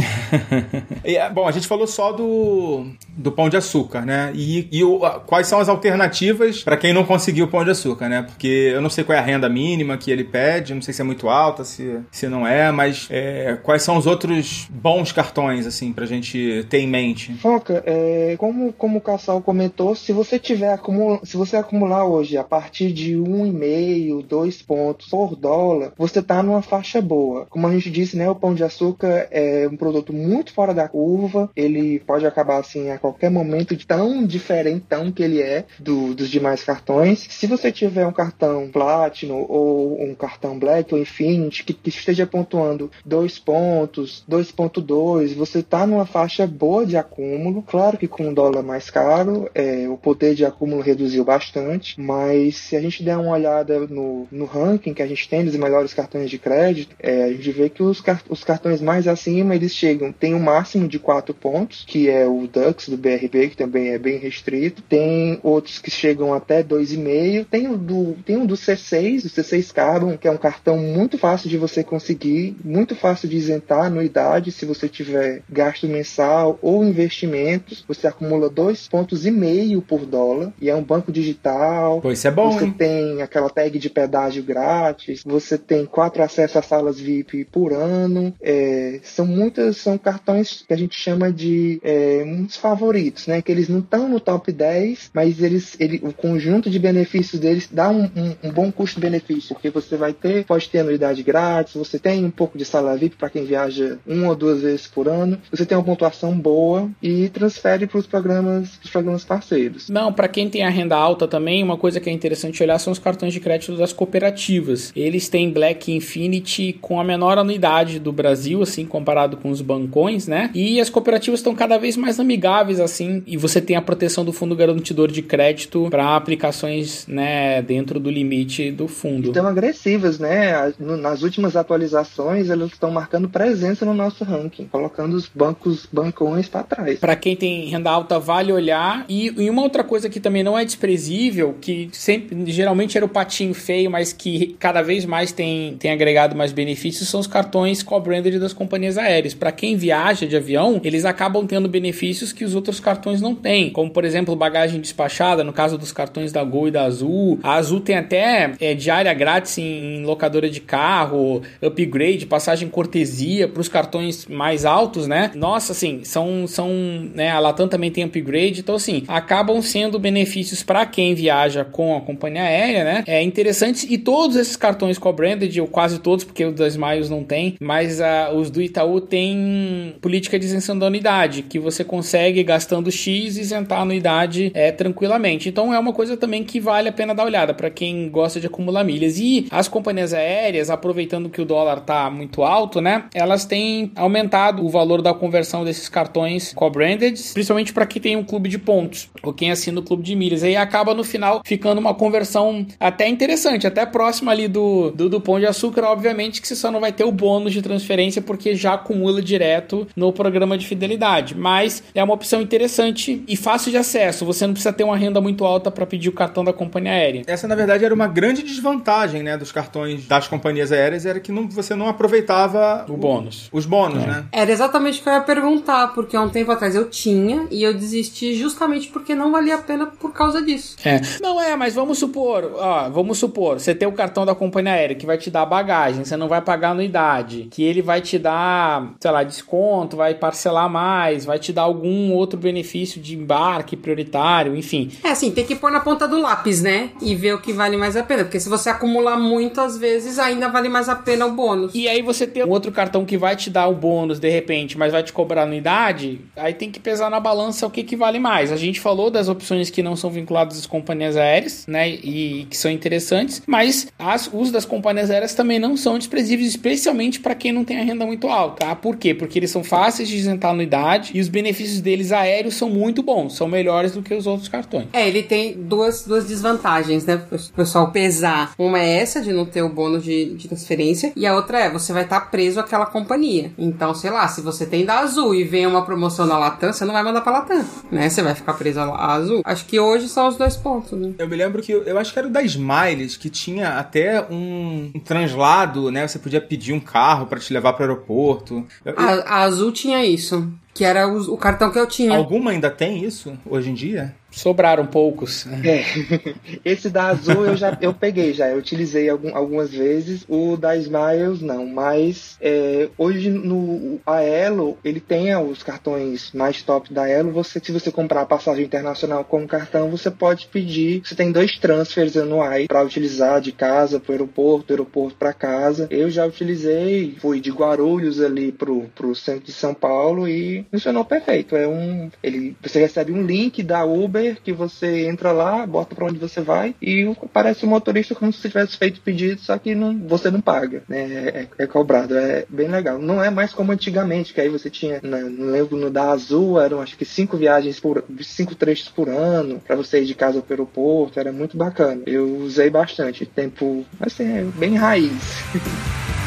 É, 1.03 1.29
bom, 1.31 1.47
a 1.47 1.53
gente 1.53 1.67
falou 1.67 1.87
só 1.87 2.13
do, 2.13 2.87
do 3.17 3.31
pão 3.33 3.49
de 3.49 3.57
açúcar, 3.57 4.03
né? 4.03 4.33
E, 4.35 4.69
e 4.73 4.83
o- 4.85 4.99
quais 5.27 5.47
são 5.47 5.59
as 5.61 5.69
alternativas 5.69 6.63
para 6.63 6.77
quem 6.77 6.93
não 6.93 7.05
conseguiu 7.05 7.45
o 7.47 7.49
pão 7.49 7.65
de 7.65 7.71
açúcar, 7.71 8.09
né? 8.09 8.23
Porque 8.23 8.73
eu 8.75 8.81
não 8.81 8.91
sei 8.91 9.05
qual 9.05 9.17
é 9.17 9.21
a 9.21 9.25
renda 9.25 9.49
mínima 9.49 9.97
que 9.97 10.11
ele 10.11 10.25
pede, 10.25 10.75
não 10.75 10.83
sei 10.83 10.93
se 10.93 11.01
é 11.01 11.05
muito 11.05 11.29
alta, 11.29 11.65
se, 11.65 11.99
se 12.11 12.29
não 12.29 12.47
é, 12.47 12.71
mas 12.73 13.07
é, 13.11 13.59
quais 13.63 13.83
são 13.83 13.97
os 13.97 14.07
outros 14.07 14.67
bons 14.71 15.13
cartões, 15.13 15.67
assim, 15.67 15.93
pra 15.93 16.07
gente 16.07 16.67
ter 16.69 16.79
em 16.79 16.87
mente? 16.89 17.33
Foca, 17.35 17.83
é, 17.87 18.35
como, 18.39 18.73
como 18.73 18.99
o 18.99 19.01
Cassal 19.01 19.41
comentou, 19.41 19.95
se 19.95 20.13
você 20.13 20.39
tiver 20.39 20.73
acumula, 20.73 21.21
se 21.25 21.37
você 21.37 21.57
acumular 21.57 22.05
hoje 22.05 22.37
a 22.37 22.45
partir 22.45 22.93
de 22.93 23.17
um 23.17 23.47
e 23.47 23.51
meio, 23.53 24.23
dois 24.23 24.61
pontos 24.63 25.09
por 25.09 25.37
dólar, 25.37 25.93
você 25.97 26.23
tá 26.23 26.43
numa 26.43 26.63
faixa 26.63 27.01
boa. 27.01 27.47
Como 27.51 27.67
a 27.67 27.73
gente 27.73 27.91
disse, 27.91 28.17
né, 28.17 28.29
o 28.29 28.35
pão 28.35 28.55
de 28.55 28.65
açúcar 28.65 29.29
é 29.31 29.69
um 29.71 29.77
produto 29.77 30.13
muito 30.13 30.53
fora 30.53 30.75
da 30.75 30.89
curva. 30.89 31.51
Ele 31.57 32.01
pode 32.01 32.27
acabar 32.27 32.59
assim 32.59 32.91
qualquer 33.05 33.31
momento, 33.31 33.77
tão 33.87 34.25
diferentão 34.27 35.13
que 35.13 35.23
ele 35.23 35.43
é 35.43 35.67
do- 35.79 36.15
dos 36.15 36.31
demais 36.31 36.65
cartões. 36.65 37.27
Se 37.29 37.47
você 37.47 37.71
tiver 37.71 38.07
um 38.07 38.13
cartão 38.13 38.71
Platinum 38.73 39.45
ou 39.47 40.03
um 40.03 40.15
cartão 40.15 40.59
Black 40.59 40.95
ou 40.95 40.99
Infinity 41.01 41.65
que, 41.65 41.75
que 41.75 41.91
esteja 41.91 42.27
pontuando 42.27 42.91
dois 43.05 43.39
pontos, 43.39 44.25
2.2, 44.27 45.35
você 45.35 45.63
tá 45.63 45.87
numa 45.87 46.07
faixa 46.07 46.47
boa 46.47 46.87
de 46.87 46.97
acúmulo. 46.97 47.63
Claro 47.63 47.99
que 47.99 48.09
com 48.09 48.29
um 48.29 48.33
dólar 48.33 48.63
mais 48.63 48.89
caro, 48.89 49.51
é, 49.55 49.87
o 49.87 49.99
poder 49.99 50.35
de 50.35 50.47
acúmulo 50.47 50.81
reduziu 50.81 51.25
bastante, 51.25 52.01
mas 52.01 52.57
se 52.57 52.75
a 52.75 52.81
gente 52.81 53.03
der 53.03 53.19
uma 53.19 53.33
olhada 53.33 53.81
no, 53.81 54.27
no 54.33 54.47
ranking 54.47 54.95
que 54.95 55.03
a 55.03 55.07
gente 55.07 55.29
tem 55.29 55.45
dos 55.45 55.57
melhores 55.57 55.93
cartões 55.93 56.31
de 56.31 56.39
crédito, 56.39 56.97
é, 56.99 57.25
a 57.25 57.31
gente 57.33 57.51
vê 57.53 57.69
que 57.69 57.83
os, 57.83 58.03
os 58.31 58.43
cartões 58.43 58.81
mais 58.81 59.07
acima, 59.07 59.55
eles 59.55 59.75
chegam, 59.75 60.11
tem 60.11 60.35
um 60.35 60.41
máximo 60.41 60.89
de 60.89 60.99
4 60.99 61.35
pontos, 61.35 61.85
que 61.87 62.09
é 62.09 62.27
o 62.27 62.47
Dux 62.47 62.94
do 62.97 63.01
BRB, 63.01 63.49
que 63.51 63.57
também 63.57 63.89
é 63.91 63.99
bem 63.99 64.19
restrito. 64.19 64.83
Tem 64.83 65.39
outros 65.43 65.79
que 65.79 65.91
chegam 65.91 66.33
até 66.33 66.63
2,5. 66.63 67.47
Tem 67.51 67.69
o 67.69 67.77
do, 67.77 68.17
tem 68.25 68.37
um 68.37 68.47
do 68.47 68.55
C6, 68.55 69.25
o 69.25 69.29
C6 69.29 69.73
Carbon, 69.73 70.17
que 70.17 70.29
é 70.29 70.31
um 70.31 70.37
cartão 70.37 70.77
muito 70.79 71.19
fácil 71.19 71.49
de 71.49 71.59
você 71.59 71.83
conseguir, 71.83 72.57
muito 72.65 72.95
fácil 72.95 73.29
de 73.29 73.37
isentar 73.37 73.87
anuidade 73.87 74.53
se 74.53 74.65
você 74.65 74.89
tiver 74.89 75.43
gasto 75.51 75.87
mensal 75.87 76.59
ou 76.63 76.85
investimentos. 76.85 77.85
Você 77.87 78.07
acumula 78.07 78.49
dois 78.49 78.89
pontos 78.89 79.27
e 79.27 79.31
meio 79.31 79.83
por 79.83 80.07
dólar 80.07 80.53
e 80.61 80.69
é 80.71 80.75
um 80.77 80.83
banco 80.83 81.11
digital. 81.13 82.01
Pô, 82.01 82.13
isso 82.13 82.27
é 82.27 82.31
bom, 82.31 82.53
Você 82.53 82.67
hein? 82.67 82.75
tem 82.77 83.23
aquela 83.23 83.51
tag 83.51 83.79
de 83.79 83.91
pedágio 83.91 84.43
grátis, 84.43 85.23
você 85.25 85.59
tem 85.59 85.85
quatro 85.87 86.23
acessos 86.23 86.57
a 86.57 86.63
salas 86.63 86.99
VIP 86.99 87.45
por 87.47 87.73
ano. 87.73 88.35
é, 88.41 89.01
são 89.03 89.27
muitas, 89.27 89.77
são 89.79 89.97
cartões 89.99 90.65
que 90.67 90.73
a 90.73 90.77
gente 90.77 90.99
chama 90.99 91.33
de 91.33 91.81
é, 91.83 92.23
uns 92.27 92.57
favoritos, 92.85 93.27
né? 93.27 93.41
Que 93.41 93.51
eles 93.51 93.69
não 93.69 93.79
estão 93.79 94.09
no 94.09 94.21
top 94.21 94.53
10, 94.53 95.11
mas 95.15 95.41
eles, 95.43 95.77
ele, 95.81 96.01
o 96.03 96.13
conjunto 96.13 96.69
de 96.69 96.79
benefícios 96.79 97.41
deles 97.41 97.69
dá 97.71 97.89
um, 97.89 98.05
um- 98.05 98.35
um 98.45 98.51
bom 98.53 98.71
custo-benefício, 98.71 99.55
porque 99.55 99.71
você 99.71 99.97
vai 99.97 100.13
ter, 100.13 100.45
pode 100.45 100.69
ter 100.69 100.81
anuidade 100.81 101.23
grátis, 101.23 101.75
você 101.75 101.99
tem 101.99 102.25
um 102.25 102.31
pouco 102.31 102.59
de 102.59 102.65
sala 102.65 102.97
VIP 102.97 103.17
para 103.17 103.31
quem 103.31 103.45
viaja 103.45 103.99
uma 104.07 104.29
ou 104.29 104.37
duas 104.37 104.61
vezes 104.63 104.87
por 104.87 105.09
ano, 105.09 105.39
você 105.51 105.65
tem 105.65 105.77
uma 105.77 105.85
pontuação 105.85 106.37
boa 106.39 106.91
e 107.03 107.29
transfere 107.31 107.87
para 107.87 107.99
os 107.99 108.07
programas, 108.07 108.71
pros 108.77 108.91
programas 108.91 109.25
parceiros. 109.25 109.89
Não, 109.89 110.13
para 110.13 110.29
quem 110.29 110.49
tem 110.49 110.63
a 110.65 110.71
renda 110.71 110.97
alta 110.97 111.27
também, 111.27 111.63
uma 111.63 111.77
coisa 111.77 112.01
que 112.01 112.11
é 112.11 112.13
interessante 112.13 112.63
olhar 112.63 112.79
são 112.79 112.93
os 112.93 112.99
cartões 112.99 113.33
de 113.33 113.41
crédito 113.41 113.77
das 113.77 113.93
cooperativas. 113.93 114.93
Eles 114.95 115.29
têm 115.29 115.51
Black 115.51 115.93
Infinity 115.93 116.77
com 116.81 117.01
a 117.01 117.05
menor 117.05 117.39
anuidade 117.39 117.99
do 117.99 118.13
Brasil, 118.13 118.63
assim, 118.63 118.85
comparado 118.85 119.37
com 119.37 119.51
os 119.51 119.61
bancões, 119.61 120.27
né? 120.27 120.51
E 120.55 120.81
as 120.81 120.91
cooperativas 120.91 121.41
estão 121.41 121.55
cada 121.55 121.79
vez 121.79 121.97
mais 121.97 122.19
amigáveis, 122.21 122.74
assim, 122.81 123.23
e 123.27 123.37
você 123.37 123.61
tem 123.61 123.77
a 123.77 123.83
proteção 123.83 124.25
do 124.25 124.33
fundo 124.33 124.55
garantidor 124.57 125.11
de 125.11 125.23
crédito 125.23 125.89
para 125.91 126.17
aplicações, 126.17 127.07
né, 127.07 127.63
dentro 127.63 127.99
do 128.01 128.11
limite 128.11 128.71
do 128.71 128.89
fundo. 128.89 129.29
Estão 129.29 129.47
agressivas, 129.47 130.19
né? 130.19 130.73
Nas 130.79 131.23
últimas 131.23 131.57
atualizações, 131.57 132.51
elas 132.51 132.71
estão 132.73 132.91
marcando 132.91 133.29
presença 133.29 133.85
no 133.85 133.95
nosso 133.95 134.25
ranking, 134.25 134.67
colocando 134.67 135.15
os 135.15 135.29
bancos 135.29 135.87
bancões 135.93 136.49
para 136.49 136.63
trás. 136.63 136.99
Para 136.99 137.17
quem 137.17 137.37
tem 137.37 137.67
renda 137.67 137.91
alta, 137.91 138.19
vale 138.19 138.53
olhar. 138.53 139.05
E, 139.09 139.27
e 139.37 139.51
uma 139.51 139.63
outra 139.63 139.85
coisa 139.85 140.09
que 140.09 140.21
também 140.21 140.43
não 140.43 140.59
é 140.59 140.65
desprezível, 140.65 141.57
que 141.61 141.89
sempre 141.93 142.51
geralmente 142.51 142.97
era 142.97 143.05
o 143.05 143.09
patinho 143.09 143.55
feio, 143.55 143.91
mas 143.91 144.13
que 144.13 144.57
cada 144.59 144.83
vez 144.83 145.05
mais 145.05 145.33
tem, 145.33 145.77
tem 145.79 145.91
agregado 145.91 146.37
mais 146.37 146.53
benefícios, 146.53 147.09
são 147.09 147.21
os 147.21 147.27
cartões 147.27 147.83
co-branded 147.83 148.39
das 148.39 148.53
companhias 148.53 148.99
aéreas. 148.99 149.35
Para 149.35 149.53
quem 149.53 149.77
viaja 149.77 150.27
de 150.27 150.37
avião, 150.37 150.81
eles 150.85 151.05
acabam 151.05 151.47
tendo 151.47 151.69
benefícios 151.69 152.33
que 152.33 152.45
os 152.45 152.55
outros 152.65 152.81
cartões 152.81 153.21
não 153.21 153.35
têm, 153.35 153.71
como 153.71 153.91
por 153.91 154.05
exemplo 154.05 154.35
bagagem 154.35 154.81
despachada, 154.81 155.45
no 155.45 155.53
caso 155.53 155.77
dos 155.77 155.93
cartões 155.93 156.33
da 156.33 156.43
Gol 156.43 156.69
e 156.69 156.71
da 156.71 156.85
Azul. 156.85 157.39
A 157.43 157.55
Azul 157.55 157.81
tem 157.81 157.97
até 157.97 158.53
é, 158.61 158.75
diária 158.75 159.13
grátis 159.13 159.59
em, 159.59 159.99
em 159.99 160.05
locadora 160.05 160.49
de 160.49 160.61
carro, 160.61 161.43
upgrade, 161.63 162.27
passagem 162.27 162.69
cortesia 162.69 163.47
para 163.47 163.61
os 163.61 163.69
cartões 163.69 164.27
mais 164.27 164.65
altos, 164.65 165.07
né? 165.07 165.31
Nossa, 165.35 165.73
assim, 165.73 166.03
são, 166.05 166.47
são 166.47 166.69
né, 167.15 167.31
a 167.31 167.39
Latam 167.39 167.69
também 167.69 167.91
tem 167.91 168.05
upgrade, 168.05 168.61
então 168.61 168.75
assim, 168.75 169.05
acabam 169.07 169.61
sendo 169.61 169.99
benefícios 169.99 170.63
para 170.63 170.87
quem 170.87 171.15
viaja 171.15 171.65
com 171.65 171.97
a 171.97 172.01
companhia 172.01 172.43
aérea, 172.43 172.85
né? 172.85 173.05
É 173.07 173.23
interessante 173.23 173.87
e 173.93 173.99
todos 173.99 174.37
esses 174.37 174.57
cartões 174.57 174.99
co-branded, 174.99 175.61
ou 175.61 175.67
quase 175.67 175.99
todos, 175.99 176.25
porque 176.25 176.45
o 176.45 176.53
das 176.53 176.75
Smiles 176.75 177.11
não 177.11 177.23
tem, 177.23 177.57
mas 177.61 178.01
ah, 178.01 178.33
os 178.35 178.51
do 178.51 178.63
Itaú 178.63 179.01
tem 179.01 179.95
política 180.01 180.39
de 180.39 180.47
isenção 180.47 180.79
da 180.79 180.87
unidade, 180.87 181.43
que 181.43 181.59
você 181.59 181.85
consegue 181.85 182.43
gastando 182.55 182.91
X 182.91 183.37
isentar 183.37 183.81
a 183.81 183.83
anuidade 183.83 184.53
é, 184.55 184.71
tranquilamente. 184.71 185.49
Então 185.49 185.75
é 185.75 185.79
uma 185.79 185.93
coisa 185.93 186.17
também 186.17 186.45
que 186.45 186.61
vale 186.61 186.89
a 186.89 186.93
pena 186.93 187.13
dar 187.13 187.25
olhada 187.25 187.53
para 187.53 187.69
quem 187.69 188.09
gosta 188.09 188.39
de 188.39 188.47
acumular 188.47 188.85
milhas. 188.85 189.19
E 189.19 189.49
as 189.51 189.67
companhias 189.67 190.15
aéreas, 190.15 190.71
aproveitando 190.71 191.29
que 191.29 191.43
o 191.43 191.45
dólar 191.45 191.81
tá 191.81 192.09
muito 192.09 192.45
alto, 192.45 192.81
né? 192.81 193.07
Elas 193.13 193.45
têm 193.45 193.91
aumentado 193.97 194.65
o 194.65 194.69
valor 194.69 195.03
da 195.03 195.13
conversão 195.13 195.65
desses 195.65 195.89
cartões 195.89 196.53
co-branded, 196.55 197.21
principalmente 197.33 197.73
para 197.73 197.87
quem 197.87 198.01
tem 198.01 198.17
um 198.17 198.23
clube 198.23 198.49
de 198.49 198.59
pontos 198.59 199.11
ou 199.21 199.33
quem 199.33 199.51
assina 199.51 199.81
o 199.81 199.83
clube 199.83 200.05
de 200.05 200.15
milhas. 200.15 200.45
Aí 200.45 200.55
acaba 200.55 200.95
no 200.95 201.03
final 201.03 201.43
ficando 201.45 201.81
uma 201.81 201.93
conversão 201.93 202.65
até 202.79 203.09
interessante, 203.09 203.67
até 203.67 203.85
próxima 203.85 204.31
ali 204.31 204.47
do, 204.47 204.93
do, 204.93 205.09
do 205.09 205.21
pão 205.21 205.41
de 205.41 205.47
açúcar. 205.47 205.83
Obviamente 205.87 206.41
que 206.41 206.47
você 206.47 206.55
só 206.55 206.71
não 206.71 206.79
vai 206.79 206.93
ter 206.93 207.05
o 207.05 207.11
bônus 207.11 207.53
de 207.53 207.61
transferência 207.61 208.23
porque 208.23 208.55
já 208.55 208.75
acumula 208.75 209.21
direto 209.21 209.89
no 209.97 210.13
programa 210.13 210.57
de 210.57 210.69
fidelidade. 210.69 211.35
Mas 211.35 211.83
é 211.93 212.05
uma 212.05 212.15
opção 212.15 212.44
interessante 212.45 213.23
e 213.27 213.37
fácil 213.37 213.71
de 213.71 213.77
acesso. 213.77 214.25
Você 214.25 214.47
não 214.47 214.55
precisa 214.55 214.73
ter 214.73 214.85
uma 214.85 214.97
renda 214.97 215.21
muito 215.21 215.45
alta 215.45 215.71
para 215.71 215.85
pedir 215.87 216.09
o 216.09 216.13
cartão 216.13 216.45
da 216.45 216.53
companhia 216.53 216.93
aérea. 216.93 217.23
Essa, 217.27 217.49
na 217.49 217.55
verdade, 217.55 217.85
era 217.85 217.95
uma 217.95 218.07
grande 218.07 218.43
desvantagem, 218.43 219.23
né, 219.23 219.37
dos 219.37 219.51
cartões 219.53 220.07
das 220.07 220.29
companhias 220.29 220.71
aéreas, 220.73 221.05
era 221.07 221.21
que 221.21 221.33
não- 221.33 221.49
você 221.49 221.75
não 221.75 221.89
aproveitava 221.89 222.85
O 222.89 222.97
bônus. 222.97 223.49
os 223.53 223.67
bônus, 223.67 224.05
né? 224.05 224.25
Era 224.33 224.51
exatamente 224.51 225.01
o 225.01 225.03
que 225.03 225.09
eu 225.09 225.13
ia 225.13 225.21
perguntar, 225.21 225.89
porque 225.95 226.17
há 226.17 226.21
um 226.23 226.29
tempo 226.29 226.51
atrás 226.51 226.75
eu 226.75 226.89
tinha 226.89 227.47
e 227.51 227.63
eu 227.63 227.75
desisti 227.75 228.35
justamente 228.35 228.89
porque 228.89 229.15
não 229.15 229.31
valia 229.33 229.57
a 229.57 229.59
pena 229.59 229.87
por 229.87 230.13
causa 230.13 230.41
disso. 230.43 230.77
É. 230.85 231.01
Não 231.21 231.41
é, 231.41 231.57
mas 231.57 231.75
vamos 231.75 231.99
supor, 231.99 232.51
ó, 232.57 232.89
vamos 232.91 233.19
supor, 233.19 233.59
você 233.61 233.75
tem 233.75 233.87
o 233.89 233.93
cartão 233.93 234.25
da 234.25 234.35
companhia 234.35 234.73
aérea 234.73 234.97
que 234.97 235.07
vai 235.07 235.19
te 235.19 235.31
dar 235.31 235.45
bagagem, 235.47 236.05
você 236.05 236.17
não 236.17 236.29
vai 236.29 236.41
pagar 236.41 236.71
anuidade, 236.71 237.49
que 237.51 237.63
ele 237.63 237.83
vai 237.83 238.01
te 238.01 238.19
dar, 238.19 238.93
sei 239.01 239.11
lá, 239.11 239.23
desconto, 239.23 239.97
vai 239.97 240.15
parcelar 240.15 240.69
mais, 240.69 241.25
vai 241.25 241.39
te 241.39 241.53
dar 241.53 241.63
algum 241.63 242.13
outro 242.13 242.24
benefício 242.27 243.01
de 243.01 243.17
embarque 243.17 243.77
prioritário, 243.77 244.57
enfim. 244.57 244.91
É 245.03 245.11
assim, 245.11 245.31
tem 245.31 245.45
que 245.45 245.55
pôr 245.55 245.71
na 245.71 245.81
ponta 245.81 246.07
do 246.09 246.21
lápis, 246.21 246.63
né? 246.63 246.91
E 247.01 247.15
ver 247.15 247.35
o 247.35 247.41
que 247.41 247.53
vale 247.53 247.77
mais 247.77 247.97
a 247.97 248.03
pena. 248.03 248.25
Porque 248.25 248.41
se 248.41 248.49
você 248.49 248.71
acumular 248.71 249.17
muito, 249.17 249.61
às 249.61 249.77
vezes 249.79 250.19
ainda 250.19 250.49
vale 250.49 250.69
mais 250.69 250.89
a 250.89 250.95
pena 250.95 251.27
o 251.27 251.33
bônus. 251.33 251.73
E 251.75 251.89
aí 251.89 252.03
você 252.03 252.27
tem 252.27 252.45
um 252.45 252.51
outro 252.51 252.73
cartão 252.73 253.05
que 253.05 253.17
vai 253.17 253.37
te 253.37 253.51
dar 253.51 253.69
o 253.69 253.75
bônus 253.75 254.19
de 254.19 254.29
repente, 254.29 254.77
mas 254.79 254.93
vai 254.93 255.03
te 255.03 255.13
cobrar 255.13 255.43
anuidade, 255.43 256.21
aí 256.37 256.55
tem 256.55 256.71
que 256.71 256.81
pesar 256.81 257.11
na 257.11 257.21
balança 257.21 257.67
o 257.67 257.71
que, 257.71 257.83
que 257.83 257.97
vale 257.97 258.19
mais. 258.19 258.53
A 258.53 258.57
gente 258.57 258.81
falou 258.81 259.11
das 259.11 259.29
opções 259.29 259.71
que 259.71 259.83
não 259.83 259.97
são 259.97 260.11
vinculadas 260.11 260.59
às 260.59 260.67
companhias 260.67 261.17
aéreas, 261.17 261.67
né? 261.67 261.89
E 261.89 262.47
que 262.51 262.57
são 262.57 262.71
interessantes, 262.71 263.43
mas 263.47 263.89
as, 263.99 264.31
os 264.33 264.51
das 264.51 264.65
companhias 264.65 265.11
aéreas 265.11 265.35
também 265.35 265.59
não 265.59 265.77
são 265.77 265.99
desprezíveis, 265.99 266.49
especialmente 266.49 267.21
para 267.21 267.35
quem 267.35 267.53
não 267.53 267.65
tem 267.65 267.79
a 267.79 267.85
renda 267.85 268.07
muito 268.07 268.29
alta. 268.29 268.67
Tá? 268.67 268.77
Por 268.77 268.97
quê? 268.97 269.15
Porque 269.15 269.39
eles 269.39 269.51
são 269.51 269.65
fáceis 269.65 270.09
de 270.09 270.17
isentar 270.17 270.51
anuidade 270.51 271.13
e 271.15 271.21
os 271.21 271.29
benefícios 271.29 271.81
deles 271.81 272.13
aéreos 272.15 272.55
são 272.55 272.71
muito 272.71 273.03
bons, 273.03 273.37
são 273.37 273.49
melhores 273.49 273.93
do 273.93 274.03
que 274.03 274.15
os 274.15 274.27
outros 274.27 274.49
cartões. 274.49 274.87
É, 274.93 275.07
ele 275.07 275.23
tem 275.23 275.55
duas, 275.55 276.05
duas 276.07 276.25
desvantagens, 276.27 277.05
né? 277.05 277.21
O 277.31 277.53
pessoal 277.53 277.91
pesar. 277.91 278.55
Uma 278.59 278.79
é 278.79 279.01
essa 279.01 279.21
de 279.21 279.33
não 279.33 279.45
ter 279.45 279.63
o 279.63 279.69
bônus 279.69 280.05
de, 280.05 280.35
de 280.35 280.49
transferência, 280.49 281.13
e 281.17 281.27
a 281.27 281.35
outra 281.35 281.61
é 281.61 281.71
você 281.71 281.93
vai 281.93 282.05
estar 282.05 282.21
tá 282.21 282.27
preso 282.27 282.61
àquela 282.61 282.87
companhia. 282.87 283.53
Então, 283.59 283.95
sei 283.95 284.11
lá, 284.11 284.27
se 284.29 284.41
você 284.41 284.67
tem 284.67 284.85
da 284.85 284.99
Azul 285.01 285.35
e 285.35 285.45
vem 285.45 285.67
uma 285.67 285.85
promoção 285.85 286.27
na 286.27 286.39
Latam, 286.39 286.73
você 286.73 286.85
não 286.85 286.93
vai 286.93 287.03
mandar 287.03 287.21
pra 287.21 287.33
Latam, 287.33 287.65
né? 287.91 288.09
Você 288.09 288.23
vai 288.23 288.35
ficar 288.35 288.55
preso 288.55 288.81
à 288.81 289.13
Azul. 289.13 289.43
Acho 289.45 289.65
que 289.67 289.79
hoje 289.79 290.09
são 290.09 290.29
os 290.29 290.37
dois 290.37 290.57
pontos, 290.57 290.99
né? 290.99 291.13
Eu 291.19 291.29
me 291.29 291.37
lembro 291.37 291.63
que 291.63 291.73
eu, 291.73 291.83
eu 291.83 291.99
acho 291.99 292.13
que 292.13 292.19
era 292.19 292.29
o 292.29 292.31
da 292.31 292.43
Smiles, 292.43 293.17
que 293.17 293.31
tinha 293.31 293.79
até 293.79 294.25
um, 294.31 294.91
um 294.95 295.01
translado, 295.01 295.91
né? 295.91 296.07
Você 296.07 296.19
podia 296.19 296.41
pedir 296.41 296.73
um 296.73 296.81
carro 296.81 297.27
para 297.27 297.39
te 297.39 297.53
levar 297.53 297.73
para 297.73 297.87
o 297.87 297.89
aeroporto. 297.89 298.65
Eu, 298.85 298.95
a, 298.97 299.11
a 299.11 299.43
Azul 299.43 299.73
tinha 299.73 300.05
isso. 300.05 300.53
Que 300.75 300.85
era 300.85 301.07
o, 301.07 301.35
o, 301.35 301.39
cartão 301.39 301.71
que 301.71 301.79
eu 301.79 301.87
tinha. 301.87 302.17
Alguma 302.17 302.51
ainda 302.51 302.69
tem 302.69 303.05
isso 303.05 303.39
hoje 303.47 303.71
em 303.71 303.75
dia? 303.75 304.15
Sobraram 304.35 304.85
poucos. 304.85 305.47
É. 305.65 305.85
Esse 306.65 306.91
da 306.91 307.07
Azul 307.07 307.47
eu 307.47 307.57
já 307.57 307.79
eu 307.81 307.95
peguei 307.95 308.35
já, 308.35 308.49
eu 308.49 308.59
utilizei 308.59 309.09
algum, 309.09 309.35
algumas 309.35 309.71
vezes. 309.71 310.25
O 310.29 310.57
da 310.57 310.77
Smiles 310.77 311.41
não, 311.41 311.67
mas 311.67 312.37
é, 312.41 312.89
hoje 312.99 313.31
no 313.31 314.01
a 314.05 314.21
Elo 314.23 314.77
ele 314.85 315.01
tem 315.01 315.35
os 315.37 315.63
cartões 315.63 316.33
mais 316.35 316.63
top 316.63 316.93
da 316.93 317.09
Elo. 317.09 317.31
Você 317.31 317.61
se 317.63 317.71
você 317.71 317.93
comprar 317.93 318.23
a 318.23 318.27
passagem 318.27 318.65
internacional 318.65 319.25
com 319.25 319.45
o 319.45 319.47
cartão, 319.47 319.89
você 319.89 320.11
pode 320.11 320.49
pedir. 320.49 321.03
Você 321.05 321.15
tem 321.15 321.31
dois 321.31 321.57
transfers 321.59 322.17
anuais 322.17 322.67
para 322.67 322.83
utilizar 322.83 323.41
de 323.41 323.53
casa 323.53 324.01
para 324.01 324.11
o 324.11 324.15
aeroporto, 324.15 324.67
do 324.67 324.73
aeroporto 324.73 325.17
para 325.17 325.33
casa. 325.33 325.87
Eu 325.91 326.11
já 326.11 326.27
utilizei, 326.27 327.15
fui 327.21 327.41
de 327.41 327.53
Guarulhos 327.53 328.21
ali 328.21 328.51
pro 328.51 328.91
pro 328.97 329.15
centro 329.15 329.45
de 329.45 329.53
São 329.53 329.73
Paulo 329.73 330.27
e 330.27 330.67
funcionou 330.73 331.05
perfeito. 331.05 331.55
É 331.55 331.69
um 331.69 332.11
ele 332.21 332.57
você 332.61 332.81
recebe 332.81 333.13
um 333.13 333.25
link 333.25 333.63
da 333.63 333.85
Uber 333.85 334.24
que 334.33 334.53
você 334.53 335.07
entra 335.07 335.33
lá, 335.33 335.67
bota 335.67 335.95
para 335.95 336.07
onde 336.07 336.19
você 336.19 336.41
vai 336.41 336.75
e 336.81 337.05
aparece 337.23 337.65
o 337.65 337.69
motorista 337.69 338.15
como 338.15 338.33
se 338.33 338.41
você 338.41 338.49
tivesse 338.49 338.77
feito 338.77 339.01
pedido, 339.01 339.41
só 339.41 339.59
que 339.59 339.75
não, 339.75 339.99
você 340.07 340.31
não 340.31 340.41
paga, 340.41 340.83
né? 340.89 341.03
É, 341.29 341.49
é, 341.59 341.67
cobrado, 341.67 342.17
é 342.17 342.45
bem 342.49 342.69
legal. 342.69 342.99
Não 342.99 343.23
é 343.23 343.31
mais 343.31 343.53
como 343.53 343.73
antigamente, 343.73 344.33
que 344.33 344.41
aí 344.41 344.49
você 344.49 344.71
tinha, 344.71 345.01
na, 345.03 345.19
não 345.19 345.51
lembro, 345.51 345.77
no 345.77 345.91
da 345.91 346.11
Azul 346.11 346.61
eram 346.61 346.81
acho 346.81 346.97
que 346.97 347.05
cinco 347.05 347.37
viagens 347.37 347.81
por, 347.81 348.05
cinco 348.23 348.55
trechos 348.55 348.89
por 348.89 349.09
ano 349.09 349.61
para 349.65 349.77
você 349.77 350.03
ir 350.03 350.07
de 350.07 350.15
casa 350.15 350.41
para 350.41 350.51
o 350.51 350.55
aeroporto, 350.55 351.21
era 351.21 351.33
muito 351.33 351.57
bacana. 351.57 352.03
Eu 352.07 352.39
usei 352.39 352.71
bastante, 352.71 353.27
tempo, 353.27 353.85
assim, 354.01 354.25
é 354.25 354.43
bem 354.43 354.77
raiz. 354.77 355.45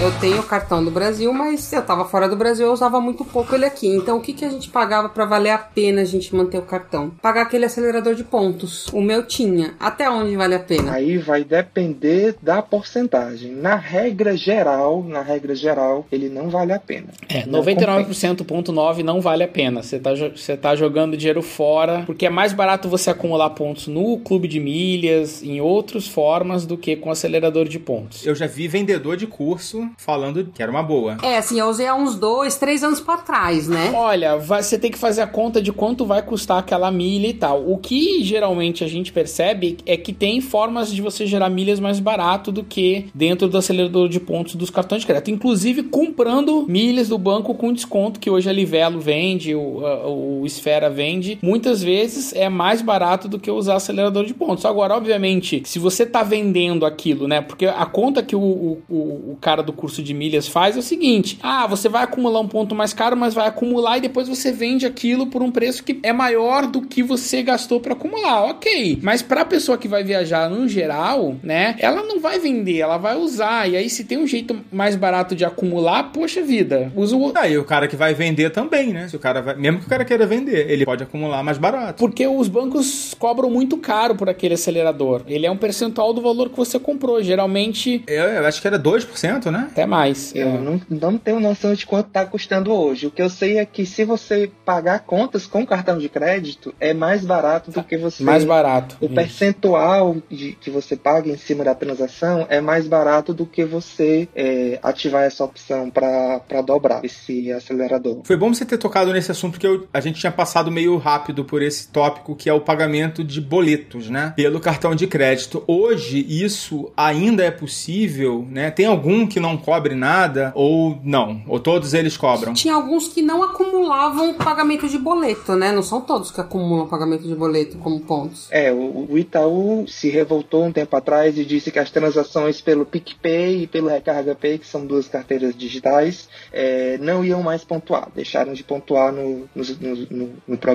eu 0.00 0.10
tenho 0.18 0.40
o 0.40 0.42
cartão 0.42 0.82
do 0.82 0.90
Brasil, 0.90 1.30
mas 1.30 1.70
eu 1.74 1.82
tava 1.82 2.06
fora 2.06 2.26
do 2.26 2.34
Brasil, 2.34 2.66
eu 2.66 2.72
usava 2.72 2.98
muito 3.02 3.22
pouco 3.22 3.54
ele 3.54 3.66
aqui. 3.66 3.86
Então 3.86 4.16
o 4.16 4.20
que, 4.22 4.32
que 4.32 4.46
a 4.46 4.48
gente 4.48 4.70
pagava 4.70 5.10
para 5.10 5.26
valer 5.26 5.50
a 5.50 5.58
pena 5.58 6.00
a 6.00 6.06
gente 6.06 6.34
manter 6.34 6.56
o 6.56 6.62
cartão? 6.62 7.10
Pagar 7.20 7.42
aquele 7.42 7.66
acelerador 7.66 8.14
de 8.14 8.24
pontos. 8.24 8.86
O 8.94 9.02
meu 9.02 9.26
tinha. 9.26 9.74
Até 9.78 10.08
onde 10.08 10.34
vale 10.36 10.54
a 10.54 10.58
pena? 10.58 10.92
Aí 10.92 11.18
vai 11.18 11.44
depender 11.44 12.34
da 12.40 12.62
porcentagem. 12.62 13.52
Na 13.52 13.76
regra 13.76 14.34
geral, 14.34 15.04
na 15.04 15.20
regra 15.20 15.54
geral, 15.54 16.06
ele 16.10 16.30
não 16.30 16.48
vale 16.48 16.72
a 16.72 16.80
pena. 16.80 17.08
É, 17.28 17.42
99,9 17.42 19.02
não 19.02 19.20
vale 19.20 19.44
a 19.44 19.48
pena. 19.48 19.82
Você 19.82 19.98
tá, 19.98 20.14
você 20.14 20.56
tá 20.56 20.74
jogando 20.74 21.14
dinheiro 21.14 21.42
fora, 21.42 22.04
porque 22.06 22.24
é 22.24 22.30
mais 22.30 22.54
barato 22.54 22.88
você 22.88 23.10
acumular 23.10 23.50
pontos 23.50 23.86
no 23.86 24.16
clube 24.20 24.48
de 24.48 24.60
milhas, 24.60 25.42
em 25.42 25.60
outras 25.60 26.08
formas, 26.08 26.64
do 26.64 26.78
que 26.78 26.96
com 26.96 27.10
acelerador 27.10 27.68
de 27.68 27.78
pontos. 27.78 28.24
Eu 28.24 28.34
já 28.34 28.46
vi 28.46 28.66
vendedor 28.66 29.14
de 29.18 29.26
curso 29.26 29.89
falando 29.96 30.50
que 30.52 30.62
era 30.62 30.70
uma 30.70 30.82
boa. 30.82 31.16
É, 31.22 31.38
assim, 31.38 31.58
eu 31.58 31.66
usei 31.66 31.86
há 31.86 31.94
uns 31.94 32.14
dois, 32.14 32.56
três 32.56 32.82
anos 32.82 33.00
para 33.00 33.18
trás, 33.18 33.68
né? 33.68 33.92
Olha, 33.94 34.36
você 34.36 34.78
tem 34.78 34.90
que 34.90 34.98
fazer 34.98 35.22
a 35.22 35.26
conta 35.26 35.60
de 35.60 35.72
quanto 35.72 36.04
vai 36.04 36.22
custar 36.22 36.58
aquela 36.58 36.90
milha 36.90 37.28
e 37.28 37.34
tal. 37.34 37.70
O 37.70 37.78
que 37.78 38.22
geralmente 38.22 38.84
a 38.84 38.88
gente 38.88 39.12
percebe 39.12 39.78
é 39.86 39.96
que 39.96 40.12
tem 40.12 40.40
formas 40.40 40.92
de 40.92 41.00
você 41.00 41.26
gerar 41.26 41.50
milhas 41.50 41.80
mais 41.80 42.00
barato 42.00 42.52
do 42.52 42.64
que 42.64 43.06
dentro 43.14 43.48
do 43.48 43.58
acelerador 43.58 44.08
de 44.08 44.20
pontos 44.20 44.54
dos 44.54 44.70
cartões 44.70 45.02
de 45.02 45.06
crédito. 45.06 45.30
Inclusive 45.30 45.84
comprando 45.84 46.64
milhas 46.68 47.08
do 47.08 47.18
banco 47.18 47.54
com 47.54 47.72
desconto 47.72 48.20
que 48.20 48.30
hoje 48.30 48.48
a 48.48 48.52
Livelo 48.52 49.00
vende, 49.00 49.54
o, 49.54 50.40
o 50.40 50.46
Esfera 50.46 50.90
vende. 50.90 51.38
Muitas 51.42 51.82
vezes 51.82 52.32
é 52.34 52.48
mais 52.48 52.82
barato 52.82 53.28
do 53.28 53.38
que 53.38 53.50
usar 53.50 53.76
acelerador 53.76 54.24
de 54.24 54.34
pontos. 54.34 54.64
Agora, 54.64 54.94
obviamente, 54.94 55.62
se 55.64 55.78
você 55.78 56.04
tá 56.06 56.22
vendendo 56.22 56.84
aquilo, 56.86 57.26
né? 57.26 57.40
Porque 57.40 57.66
a 57.66 57.86
conta 57.86 58.22
que 58.22 58.36
o, 58.36 58.78
o, 58.88 59.32
o 59.32 59.38
cara 59.40 59.62
do 59.62 59.72
curso 59.80 60.02
de 60.02 60.12
milhas 60.12 60.46
faz 60.46 60.76
é 60.76 60.78
o 60.78 60.82
seguinte: 60.82 61.38
ah, 61.42 61.66
você 61.66 61.88
vai 61.88 62.04
acumular 62.04 62.40
um 62.40 62.48
ponto 62.48 62.74
mais 62.74 62.92
caro, 62.92 63.16
mas 63.16 63.34
vai 63.34 63.48
acumular 63.48 63.98
e 63.98 64.02
depois 64.02 64.28
você 64.28 64.52
vende 64.52 64.84
aquilo 64.84 65.26
por 65.26 65.42
um 65.42 65.50
preço 65.50 65.82
que 65.82 65.98
é 66.02 66.12
maior 66.12 66.66
do 66.66 66.82
que 66.82 67.02
você 67.02 67.42
gastou 67.42 67.80
para 67.80 67.94
acumular. 67.94 68.44
Ok, 68.50 68.98
mas 69.02 69.22
para 69.22 69.40
a 69.40 69.44
pessoa 69.44 69.78
que 69.78 69.88
vai 69.88 70.04
viajar 70.04 70.50
no 70.50 70.68
geral, 70.68 71.36
né, 71.42 71.76
ela 71.78 72.02
não 72.02 72.20
vai 72.20 72.38
vender, 72.38 72.78
ela 72.78 72.98
vai 72.98 73.16
usar. 73.16 73.68
E 73.68 73.76
aí, 73.76 73.88
se 73.88 74.04
tem 74.04 74.18
um 74.18 74.26
jeito 74.26 74.60
mais 74.70 74.94
barato 74.96 75.34
de 75.34 75.44
acumular, 75.44 76.12
poxa 76.12 76.42
vida, 76.42 76.92
usa 76.94 77.16
o. 77.16 77.32
Aí 77.34 77.56
o 77.56 77.64
cara 77.64 77.88
que 77.88 77.96
vai 77.96 78.12
vender 78.12 78.50
também, 78.50 78.92
né? 78.92 79.08
Se 79.08 79.16
o 79.16 79.18
cara 79.18 79.40
vai, 79.40 79.56
mesmo 79.56 79.80
que 79.80 79.86
o 79.86 79.88
cara 79.88 80.04
queira 80.04 80.26
vender, 80.26 80.70
ele 80.70 80.84
pode 80.84 81.02
acumular 81.02 81.42
mais 81.42 81.58
barato. 81.58 81.98
Porque 81.98 82.26
os 82.26 82.48
bancos 82.48 83.14
cobram 83.18 83.48
muito 83.50 83.76
caro 83.78 84.14
por 84.14 84.28
aquele 84.28 84.54
acelerador. 84.54 85.22
Ele 85.26 85.46
é 85.46 85.50
um 85.50 85.56
percentual 85.56 86.12
do 86.12 86.20
valor 86.20 86.50
que 86.50 86.56
você 86.56 86.78
comprou. 86.78 87.22
Geralmente. 87.22 88.02
Eu, 88.06 88.24
eu 88.24 88.46
acho 88.46 88.60
que 88.60 88.66
era 88.66 88.78
2%, 88.78 89.50
né? 89.50 89.69
Até 89.70 89.86
mais. 89.86 90.34
Eu 90.34 90.48
é. 90.48 90.58
não, 90.58 90.80
não 90.88 91.18
tenho 91.18 91.40
noção 91.40 91.74
de 91.74 91.86
quanto 91.86 92.08
está 92.08 92.24
custando 92.26 92.72
hoje. 92.72 93.06
O 93.06 93.10
que 93.10 93.22
eu 93.22 93.30
sei 93.30 93.58
é 93.58 93.64
que 93.64 93.86
se 93.86 94.04
você 94.04 94.50
pagar 94.64 95.00
contas 95.00 95.46
com 95.46 95.64
cartão 95.64 95.98
de 95.98 96.08
crédito, 96.08 96.74
é 96.80 96.92
mais 96.92 97.24
barato 97.24 97.70
do 97.70 97.82
que 97.82 97.96
você. 97.96 98.22
Mais 98.22 98.44
barato. 98.44 98.96
O 99.00 99.06
isso. 99.06 99.14
percentual 99.14 100.16
de, 100.30 100.52
que 100.52 100.70
você 100.70 100.96
paga 100.96 101.30
em 101.30 101.36
cima 101.36 101.64
da 101.64 101.74
transação 101.74 102.46
é 102.48 102.60
mais 102.60 102.86
barato 102.86 103.32
do 103.32 103.46
que 103.46 103.64
você 103.64 104.28
é, 104.34 104.78
ativar 104.82 105.24
essa 105.24 105.44
opção 105.44 105.90
para 105.90 106.62
dobrar 106.64 107.04
esse 107.04 107.52
acelerador. 107.52 108.20
Foi 108.24 108.36
bom 108.36 108.52
você 108.52 108.64
ter 108.64 108.78
tocado 108.78 109.12
nesse 109.12 109.30
assunto, 109.30 109.52
porque 109.52 109.66
eu, 109.66 109.86
a 109.92 110.00
gente 110.00 110.18
tinha 110.18 110.32
passado 110.32 110.70
meio 110.70 110.96
rápido 110.96 111.44
por 111.44 111.62
esse 111.62 111.88
tópico 111.88 112.34
que 112.34 112.48
é 112.48 112.52
o 112.52 112.60
pagamento 112.60 113.22
de 113.22 113.40
boletos, 113.40 114.10
né? 114.10 114.32
Pelo 114.36 114.60
cartão 114.60 114.94
de 114.94 115.06
crédito. 115.06 115.62
Hoje, 115.66 116.26
isso 116.28 116.90
ainda 116.96 117.44
é 117.44 117.50
possível, 117.50 118.46
né? 118.50 118.70
Tem 118.70 118.86
algum 118.86 119.26
que 119.26 119.38
não 119.38 119.56
cobre 119.60 119.94
nada 119.94 120.52
ou 120.54 120.98
não? 121.02 121.42
Ou 121.46 121.60
todos 121.60 121.94
eles 121.94 122.16
cobram? 122.16 122.54
Tinha 122.54 122.74
alguns 122.74 123.08
que 123.08 123.22
não 123.22 123.42
acumulavam 123.42 124.34
pagamento 124.34 124.88
de 124.88 124.98
boleto, 124.98 125.54
né? 125.54 125.72
Não 125.72 125.82
são 125.82 126.00
todos 126.00 126.30
que 126.30 126.40
acumulam 126.40 126.86
pagamento 126.86 127.26
de 127.26 127.34
boleto 127.34 127.78
como 127.78 128.00
pontos. 128.00 128.48
É, 128.50 128.72
o, 128.72 129.06
o 129.10 129.18
Itaú 129.18 129.86
se 129.86 130.08
revoltou 130.08 130.64
um 130.64 130.72
tempo 130.72 130.96
atrás 130.96 131.38
e 131.38 131.44
disse 131.44 131.70
que 131.70 131.78
as 131.78 131.90
transações 131.90 132.60
pelo 132.60 132.86
PicPay 132.86 133.62
e 133.62 133.66
pelo 133.66 133.88
Recarga 133.88 134.34
Pay, 134.34 134.58
que 134.58 134.66
são 134.66 134.84
duas 134.86 135.08
carteiras 135.08 135.54
digitais, 135.54 136.28
é, 136.52 136.98
não 136.98 137.24
iam 137.24 137.42
mais 137.42 137.64
pontuar, 137.64 138.08
deixaram 138.14 138.52
de 138.52 138.64
pontuar 138.64 139.12
no, 139.12 139.48
nos, 139.54 139.78
no, 139.78 139.94
no, 140.10 140.30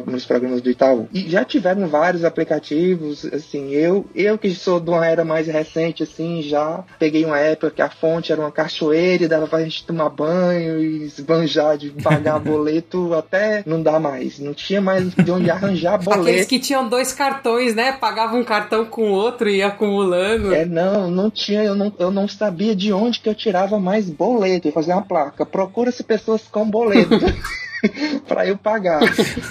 nos 0.07 0.25
programas 0.25 0.61
do 0.61 0.69
Itaú. 0.69 1.07
E 1.13 1.29
já 1.29 1.43
tiveram 1.43 1.87
vários 1.87 2.23
aplicativos, 2.23 3.25
assim, 3.25 3.71
eu, 3.71 4.05
eu 4.15 4.37
que 4.37 4.53
sou 4.53 4.79
de 4.79 4.89
uma 4.89 5.05
era 5.05 5.25
mais 5.25 5.47
recente, 5.47 6.03
assim, 6.03 6.41
já 6.41 6.83
peguei 6.99 7.25
uma 7.25 7.39
época 7.39 7.71
que 7.71 7.81
a 7.81 7.89
fonte 7.89 8.31
era 8.31 8.41
uma 8.41 8.51
cachoeira 8.75 9.23
e 9.23 9.27
dava 9.27 9.47
pra 9.47 9.63
gente 9.63 9.85
tomar 9.85 10.09
banho 10.09 10.81
e 10.81 11.03
esbanjar 11.03 11.77
de 11.77 11.89
pagar 11.89 12.39
boleto 12.39 13.13
até 13.13 13.63
não 13.65 13.81
dá 13.81 13.99
mais. 13.99 14.39
Não 14.39 14.53
tinha 14.53 14.81
mais 14.81 15.13
de 15.13 15.31
onde 15.31 15.49
arranjar 15.49 15.97
boleto. 16.03 16.23
Aqueles 16.23 16.45
que 16.45 16.59
tinham 16.59 16.87
dois 16.89 17.13
cartões, 17.13 17.73
né? 17.73 17.93
Pagavam 17.93 18.41
um 18.41 18.43
cartão 18.43 18.85
com 18.85 19.09
o 19.09 19.13
outro 19.13 19.49
e 19.49 19.57
ia 19.57 19.67
acumulando. 19.67 20.53
É, 20.53 20.65
não, 20.65 21.09
não 21.09 21.29
tinha, 21.29 21.63
eu 21.63 21.75
não, 21.75 21.91
eu 21.97 22.11
não 22.11 22.27
sabia 22.27 22.75
de 22.75 22.91
onde 22.91 23.19
que 23.19 23.29
eu 23.29 23.35
tirava 23.35 23.79
mais 23.79 24.09
boleto. 24.09 24.67
Eu 24.67 24.73
fazia 24.73 24.95
uma 24.95 25.03
placa, 25.03 25.45
procura-se 25.45 26.03
pessoas 26.03 26.41
com 26.51 26.69
boleto. 26.69 27.15
para 28.27 28.47
eu 28.47 28.57
pagar, 28.57 28.99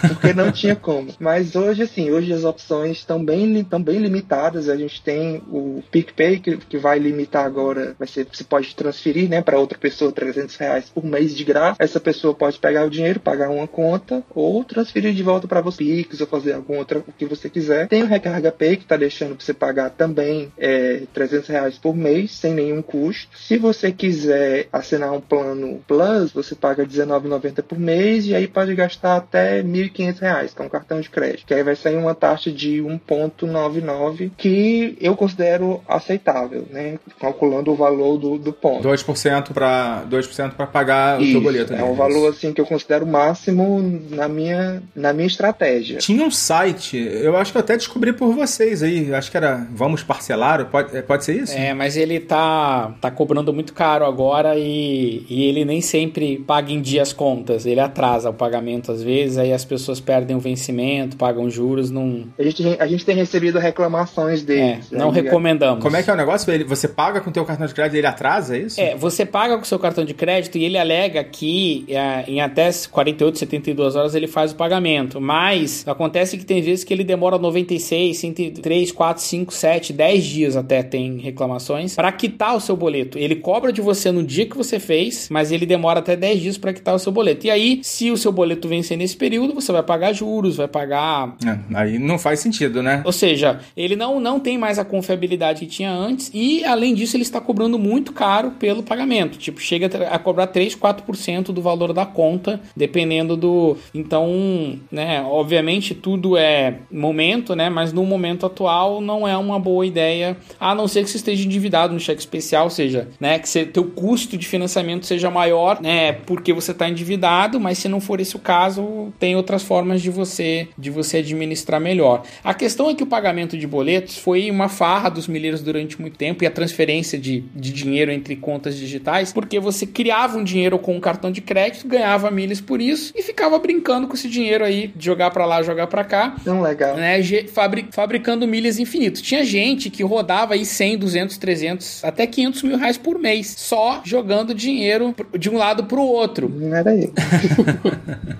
porque 0.09 0.33
não 0.33 0.53
tinha 0.53 0.77
como. 0.77 1.13
Mas 1.19 1.57
hoje, 1.57 1.83
assim, 1.83 2.11
hoje 2.11 2.33
as 2.33 2.45
opções 2.45 2.99
estão 2.99 3.25
bem, 3.25 3.59
estão 3.59 3.83
bem 3.83 3.99
limitadas. 3.99 4.69
A 4.69 4.77
gente 4.77 5.03
tem 5.03 5.43
o 5.49 5.83
PicPay, 5.91 6.39
que, 6.39 6.57
que 6.57 6.79
vai 6.79 6.99
limitar 6.99 7.45
agora, 7.45 7.95
vai 7.99 8.07
ser, 8.09 8.27
você 8.31 8.45
pode 8.45 8.75
transferir, 8.75 9.29
né, 9.29 9.43
para 9.43 9.59
outra 9.59 9.79
pessoa 9.79 10.13
300 10.13 10.57
reais 10.57 10.91
por 10.91 11.05
mês 11.05 11.35
de 11.35 11.45
graça. 11.45 11.77
Essa 11.79 12.01
pessoa 12.01 12.35
pode 12.35 12.59
pegar 12.59 12.85
o 12.85 12.91
dinheiro, 12.91 13.21
pagar 13.21 13.51
uma 13.51 13.67
conta, 13.67 14.23
ou 14.35 14.65
transferir 14.65 15.13
de 15.13 15.23
volta 15.23 15.49
para 15.49 15.61
você, 15.61 15.85
Pix, 16.05 16.21
ou 16.21 16.27
fazer 16.27 16.53
alguma 16.53 16.79
outra, 16.79 16.99
o 16.99 17.13
que 17.13 17.25
você 17.25 17.49
quiser. 17.49 17.89
Tem 17.89 18.03
o 18.03 18.07
Recarga 18.07 18.53
Pay, 18.53 18.77
que 18.77 18.83
está 18.83 18.97
deixando 18.97 19.41
você 19.41 19.55
pagar 19.55 19.91
também 19.91 20.53
é, 20.59 21.03
300 21.13 21.49
reais 21.49 21.79
por 21.79 21.97
mês, 21.97 22.33
sem 22.33 22.53
nenhum 22.53 22.83
custo. 22.83 23.29
Se 23.39 23.57
você 23.57 23.91
quiser 23.91 24.69
assinar 24.73 25.13
um 25.13 25.21
plano 25.21 25.83
Plus, 25.87 26.33
você 26.33 26.55
paga 26.55 26.83
R$19,90 26.83 27.63
por 27.63 27.79
mês 27.79 28.24
e 28.25 28.35
aí 28.35 28.47
pode 28.47 28.75
gastar 28.75 29.17
até 29.17 29.57
R$ 29.57 29.63
1.500 29.63 30.55
com 30.55 30.69
cartão 30.69 31.01
de 31.01 31.11
crédito. 31.11 31.47
Que 31.47 31.55
aí 31.55 31.63
vai 31.63 31.77
sair 31.77 31.97
uma 31.97 32.15
taxa 32.15 32.51
de 32.51 32.83
1,99 32.83 34.31
que 34.37 34.97
eu 35.01 35.17
considero 35.17 35.83
aceitável, 35.89 36.67
né? 36.71 36.99
Calculando 37.21 37.73
o 37.73 37.75
valor 37.75 38.19
do, 38.19 38.39
do 38.39 38.53
ponto. 38.53 38.87
2% 38.87 39.53
para 39.53 40.05
2% 40.09 40.53
para 40.53 40.67
pagar 40.67 41.21
Isso, 41.21 41.31
o 41.31 41.33
teu 41.33 41.41
boleto. 41.43 41.73
É 41.73 41.77
né? 41.77 41.85
um 41.85 41.95
valor 41.95 42.31
assim 42.31 42.53
que 42.53 42.61
eu 42.61 42.67
considero 42.67 43.07
máximo 43.07 43.81
na 44.11 44.29
minha, 44.29 44.83
na 44.95 45.13
minha 45.13 45.27
estratégia. 45.27 45.99
Tinha 45.99 46.25
um 46.25 46.31
site, 46.31 46.97
eu 46.97 47.37
acho 47.37 47.53
que 47.53 47.59
eu 47.59 47.61
até 47.61 47.77
descobri 47.77 48.13
por 48.13 48.35
vocês 48.35 48.83
aí, 48.83 49.15
acho 49.15 49.31
que 49.31 49.37
era 49.37 49.67
Vamos 49.73 50.03
Parcelar, 50.03 50.67
pode, 50.67 51.03
pode 51.03 51.25
ser 51.25 51.43
isso? 51.43 51.57
É, 51.57 51.75
mas 51.75 51.97
ele 51.97 52.21
tá, 52.21 52.95
tá 53.01 53.11
cobrando 53.11 53.53
muito 53.53 53.73
caro 53.73 54.05
agora 54.05 54.57
e, 54.57 55.25
e 55.29 55.45
ele 55.45 55.65
nem 55.65 55.81
sempre 55.81 56.39
paga 56.39 56.73
em 56.73 56.81
dia 56.81 57.03
as 57.03 57.13
contas. 57.13 57.67
Ele 57.67 57.81
atrasa 57.81 58.04
o 58.29 58.33
pagamento 58.33 58.93
às 58.93 59.03
vezes, 59.03 59.39
aí 59.39 59.53
as 59.53 59.65
pessoas 59.65 60.01
perdem 60.01 60.37
o 60.37 60.41
vencimento, 60.41 61.17
pagam 61.17 61.49
juros, 61.49 61.91
não, 61.91 62.25
A 62.39 62.43
gente, 62.43 62.77
a 62.79 62.87
gente 62.87 63.05
tem 63.05 63.17
recebido 63.17 63.59
reclamações 63.59 64.43
é, 64.43 64.45
deles. 64.45 64.91
não 64.91 65.11
né? 65.11 65.23
recomendamos. 65.23 65.83
Como 65.83 65.97
é 65.97 66.03
que 66.03 66.11
é 66.11 66.13
o 66.13 66.17
negócio? 66.17 66.53
Ele, 66.53 66.65
você 66.65 66.89
paga 66.89 67.21
com 67.21 67.31
o 67.31 67.33
teu 67.33 67.45
cartão 67.45 67.67
de 67.67 67.75
crédito 67.75 67.95
e 67.95 67.99
ele 67.99 68.07
atrasa, 68.07 68.57
é 68.57 68.61
isso? 68.61 68.81
É, 68.81 68.95
você 68.95 69.25
paga 69.25 69.57
com 69.57 69.63
o 69.63 69.67
seu 69.67 69.79
cartão 69.79 70.05
de 70.05 70.15
crédito 70.15 70.59
e 70.59 70.65
ele 70.65 70.79
alega 70.79 71.23
que 71.25 71.85
é, 71.89 72.25
em 72.29 72.41
até 72.41 72.71
48, 72.91 73.39
72 73.39 73.97
horas 73.97 74.15
ele 74.15 74.27
faz 74.27 74.53
o 74.53 74.57
pagamento. 74.57 75.21
Mas 75.21 75.87
acontece 75.87 76.37
que 76.37 76.45
tem 76.45 76.61
vezes 76.63 76.85
que 76.85 76.93
ele 76.93 77.05
demora 77.05 77.39
96, 77.39 78.17
103, 78.17 78.93
4, 78.93 79.23
5, 79.23 79.55
7, 79.55 79.93
10 79.93 80.25
dias 80.25 80.57
até 80.57 80.83
tem 80.83 81.19
reclamações 81.19 81.95
para 81.95 82.11
quitar 82.13 82.57
o 82.57 82.61
seu 82.61 82.77
boleto. 82.77 83.19
Ele 83.19 83.37
cobra 83.37 83.73
de 83.73 83.81
você 83.81 84.11
no 84.11 84.23
dia 84.23 84.47
que 84.47 84.57
você 84.57 84.79
fez, 84.79 85.29
mas 85.31 85.53
ele 85.53 85.67
demora 85.67 86.01
até 86.01 86.17
10 86.17 86.41
dias 86.41 86.59
para 86.59 86.73
quitar 86.73 86.95
o 86.95 86.99
seu 86.99 87.13
boleto. 87.13 87.47
E 87.47 87.51
aí, 87.51 87.81
se 87.95 88.11
o 88.11 88.17
seu 88.17 88.33
boleto 88.33 88.67
vencer 88.67 88.99
nesse 88.99 89.17
período, 89.17 89.55
você 89.55 89.71
vai 89.71 89.83
pagar 89.83 90.13
juros, 90.13 90.57
vai 90.57 90.67
pagar 90.67 91.37
É, 91.47 91.59
aí 91.75 91.99
não 91.99 92.19
faz 92.19 92.41
sentido, 92.41 92.83
né? 92.83 93.03
ou 93.05 93.13
seja, 93.13 93.61
ele 93.77 93.95
não, 93.95 94.19
não 94.19 94.41
tem 94.41 94.59
mais 94.59 94.81
a 94.81 94.85
confiabilidade 94.85 95.61
que 95.61 95.67
tinha 95.67 95.93
antes 95.93 96.29
e, 96.35 96.65
além 96.65 96.93
disso, 96.93 97.17
ele 97.17 97.23
está 97.23 97.41
cobrando 97.41 97.79
muito 97.79 98.13
caro 98.13 98.51
pelo 98.53 98.83
pagamento. 98.83 99.39
Tipo, 99.39 99.61
chega 99.61 99.87
a 100.11 100.19
cobrar 100.19 100.49
3, 100.49 100.75
4% 100.75 101.53
do 101.53 101.63
valor 101.63 101.93
da 101.93 102.05
conta, 102.05 102.61
dependendo 102.77 103.37
do. 103.37 103.77
Então, 103.95 104.79
né, 104.91 105.23
obviamente 105.23 105.95
tudo 105.95 106.37
é 106.37 106.79
momento, 106.91 107.55
né? 107.55 107.71
Mas 107.71 107.93
no 107.93 108.05
momento 108.05 108.45
atual 108.45 109.01
não 109.01 109.27
é 109.27 109.37
uma 109.37 109.59
boa 109.61 109.87
ideia, 109.87 110.37
a 110.59 110.75
não 110.75 110.89
ser 110.89 111.05
que 111.05 111.11
você 111.11 111.19
esteja 111.19 111.45
endividado 111.45 111.93
no 111.93 112.01
cheque 112.01 112.21
especial, 112.21 112.65
ou 112.65 112.71
seja, 112.71 113.09
né, 113.21 113.39
que 113.39 113.65
teu 113.67 113.85
custo 113.85 114.37
de 114.37 114.47
financiamento 114.47 115.07
seja 115.07 115.31
maior, 115.31 115.81
né, 115.81 116.13
porque 116.13 116.53
você 116.53 116.73
está 116.73 116.89
endividado, 116.89 117.61
mas 117.61 117.84
se 117.85 117.89
não 117.89 118.01
for 118.01 118.19
esse 118.19 118.35
o 118.35 118.39
caso, 118.39 119.13
tem 119.19 119.37
outras 119.37 119.63
formas 119.63 120.01
de 120.01 120.09
você 120.11 120.69
de 120.79 120.91
você 120.91 121.19
administrar 121.19 121.79
melhor. 121.81 122.23
A 122.43 122.55
questão 122.55 122.89
é 122.89 122.95
que 122.95 123.03
o 123.03 123.07
pagamento 123.07 123.59
de 123.59 123.67
boletos 123.67 124.17
foi 124.17 124.51
uma 124.51 124.71
farra 124.71 125.11
dos 125.11 125.29
milheiros 125.29 125.61
durante 125.61 126.01
muito 126.01 126.17
tempo 126.17 126.43
e 126.43 126.47
a 126.47 126.51
transferência 126.51 127.19
de, 127.19 127.45
de 127.55 127.71
dinheiro 127.73 128.11
entre 128.11 128.37
contas 128.37 128.75
digitais, 128.77 129.33
porque 129.35 129.61
você 129.61 129.87
criava 129.87 130.39
um 130.39 130.45
dinheiro 130.45 130.79
com 130.79 130.97
um 130.97 131.01
cartão 131.01 131.31
de 131.31 131.43
crédito, 131.43 131.87
ganhava 131.87 132.31
milhas 132.31 132.61
por 132.61 132.81
isso 132.81 133.13
e 133.15 133.23
ficava 133.23 133.59
brincando 133.59 134.09
com 134.09 134.15
esse 134.15 134.29
dinheiro 134.29 134.65
aí, 134.65 134.91
de 134.97 135.05
jogar 135.05 135.31
para 135.31 135.45
lá, 135.45 135.63
jogar 135.63 135.87
para 135.87 136.05
cá, 136.05 136.37
Não, 136.47 136.63
legal. 136.63 136.97
né, 136.97 137.23
fabri- 137.53 137.87
fabricando 137.91 138.47
milhas 138.49 138.79
infinito. 138.79 139.21
Tinha 139.23 139.45
gente 139.45 139.91
que 139.91 140.03
rodava 140.03 140.55
aí 140.55 140.65
100, 140.65 140.97
200, 140.99 141.37
300, 141.37 142.03
até 142.05 142.27
500 142.27 142.63
mil 142.63 142.79
reais 142.79 142.97
por 142.97 143.19
mês, 143.19 143.55
só 143.59 144.01
jogando 144.05 144.55
dinheiro 144.55 145.15
de 145.39 145.51
um 145.51 145.57
lado 145.59 145.85
pro 145.85 146.01
outro. 146.03 146.49
Não 146.49 146.75
era 146.75 146.91
aí. 146.91 147.11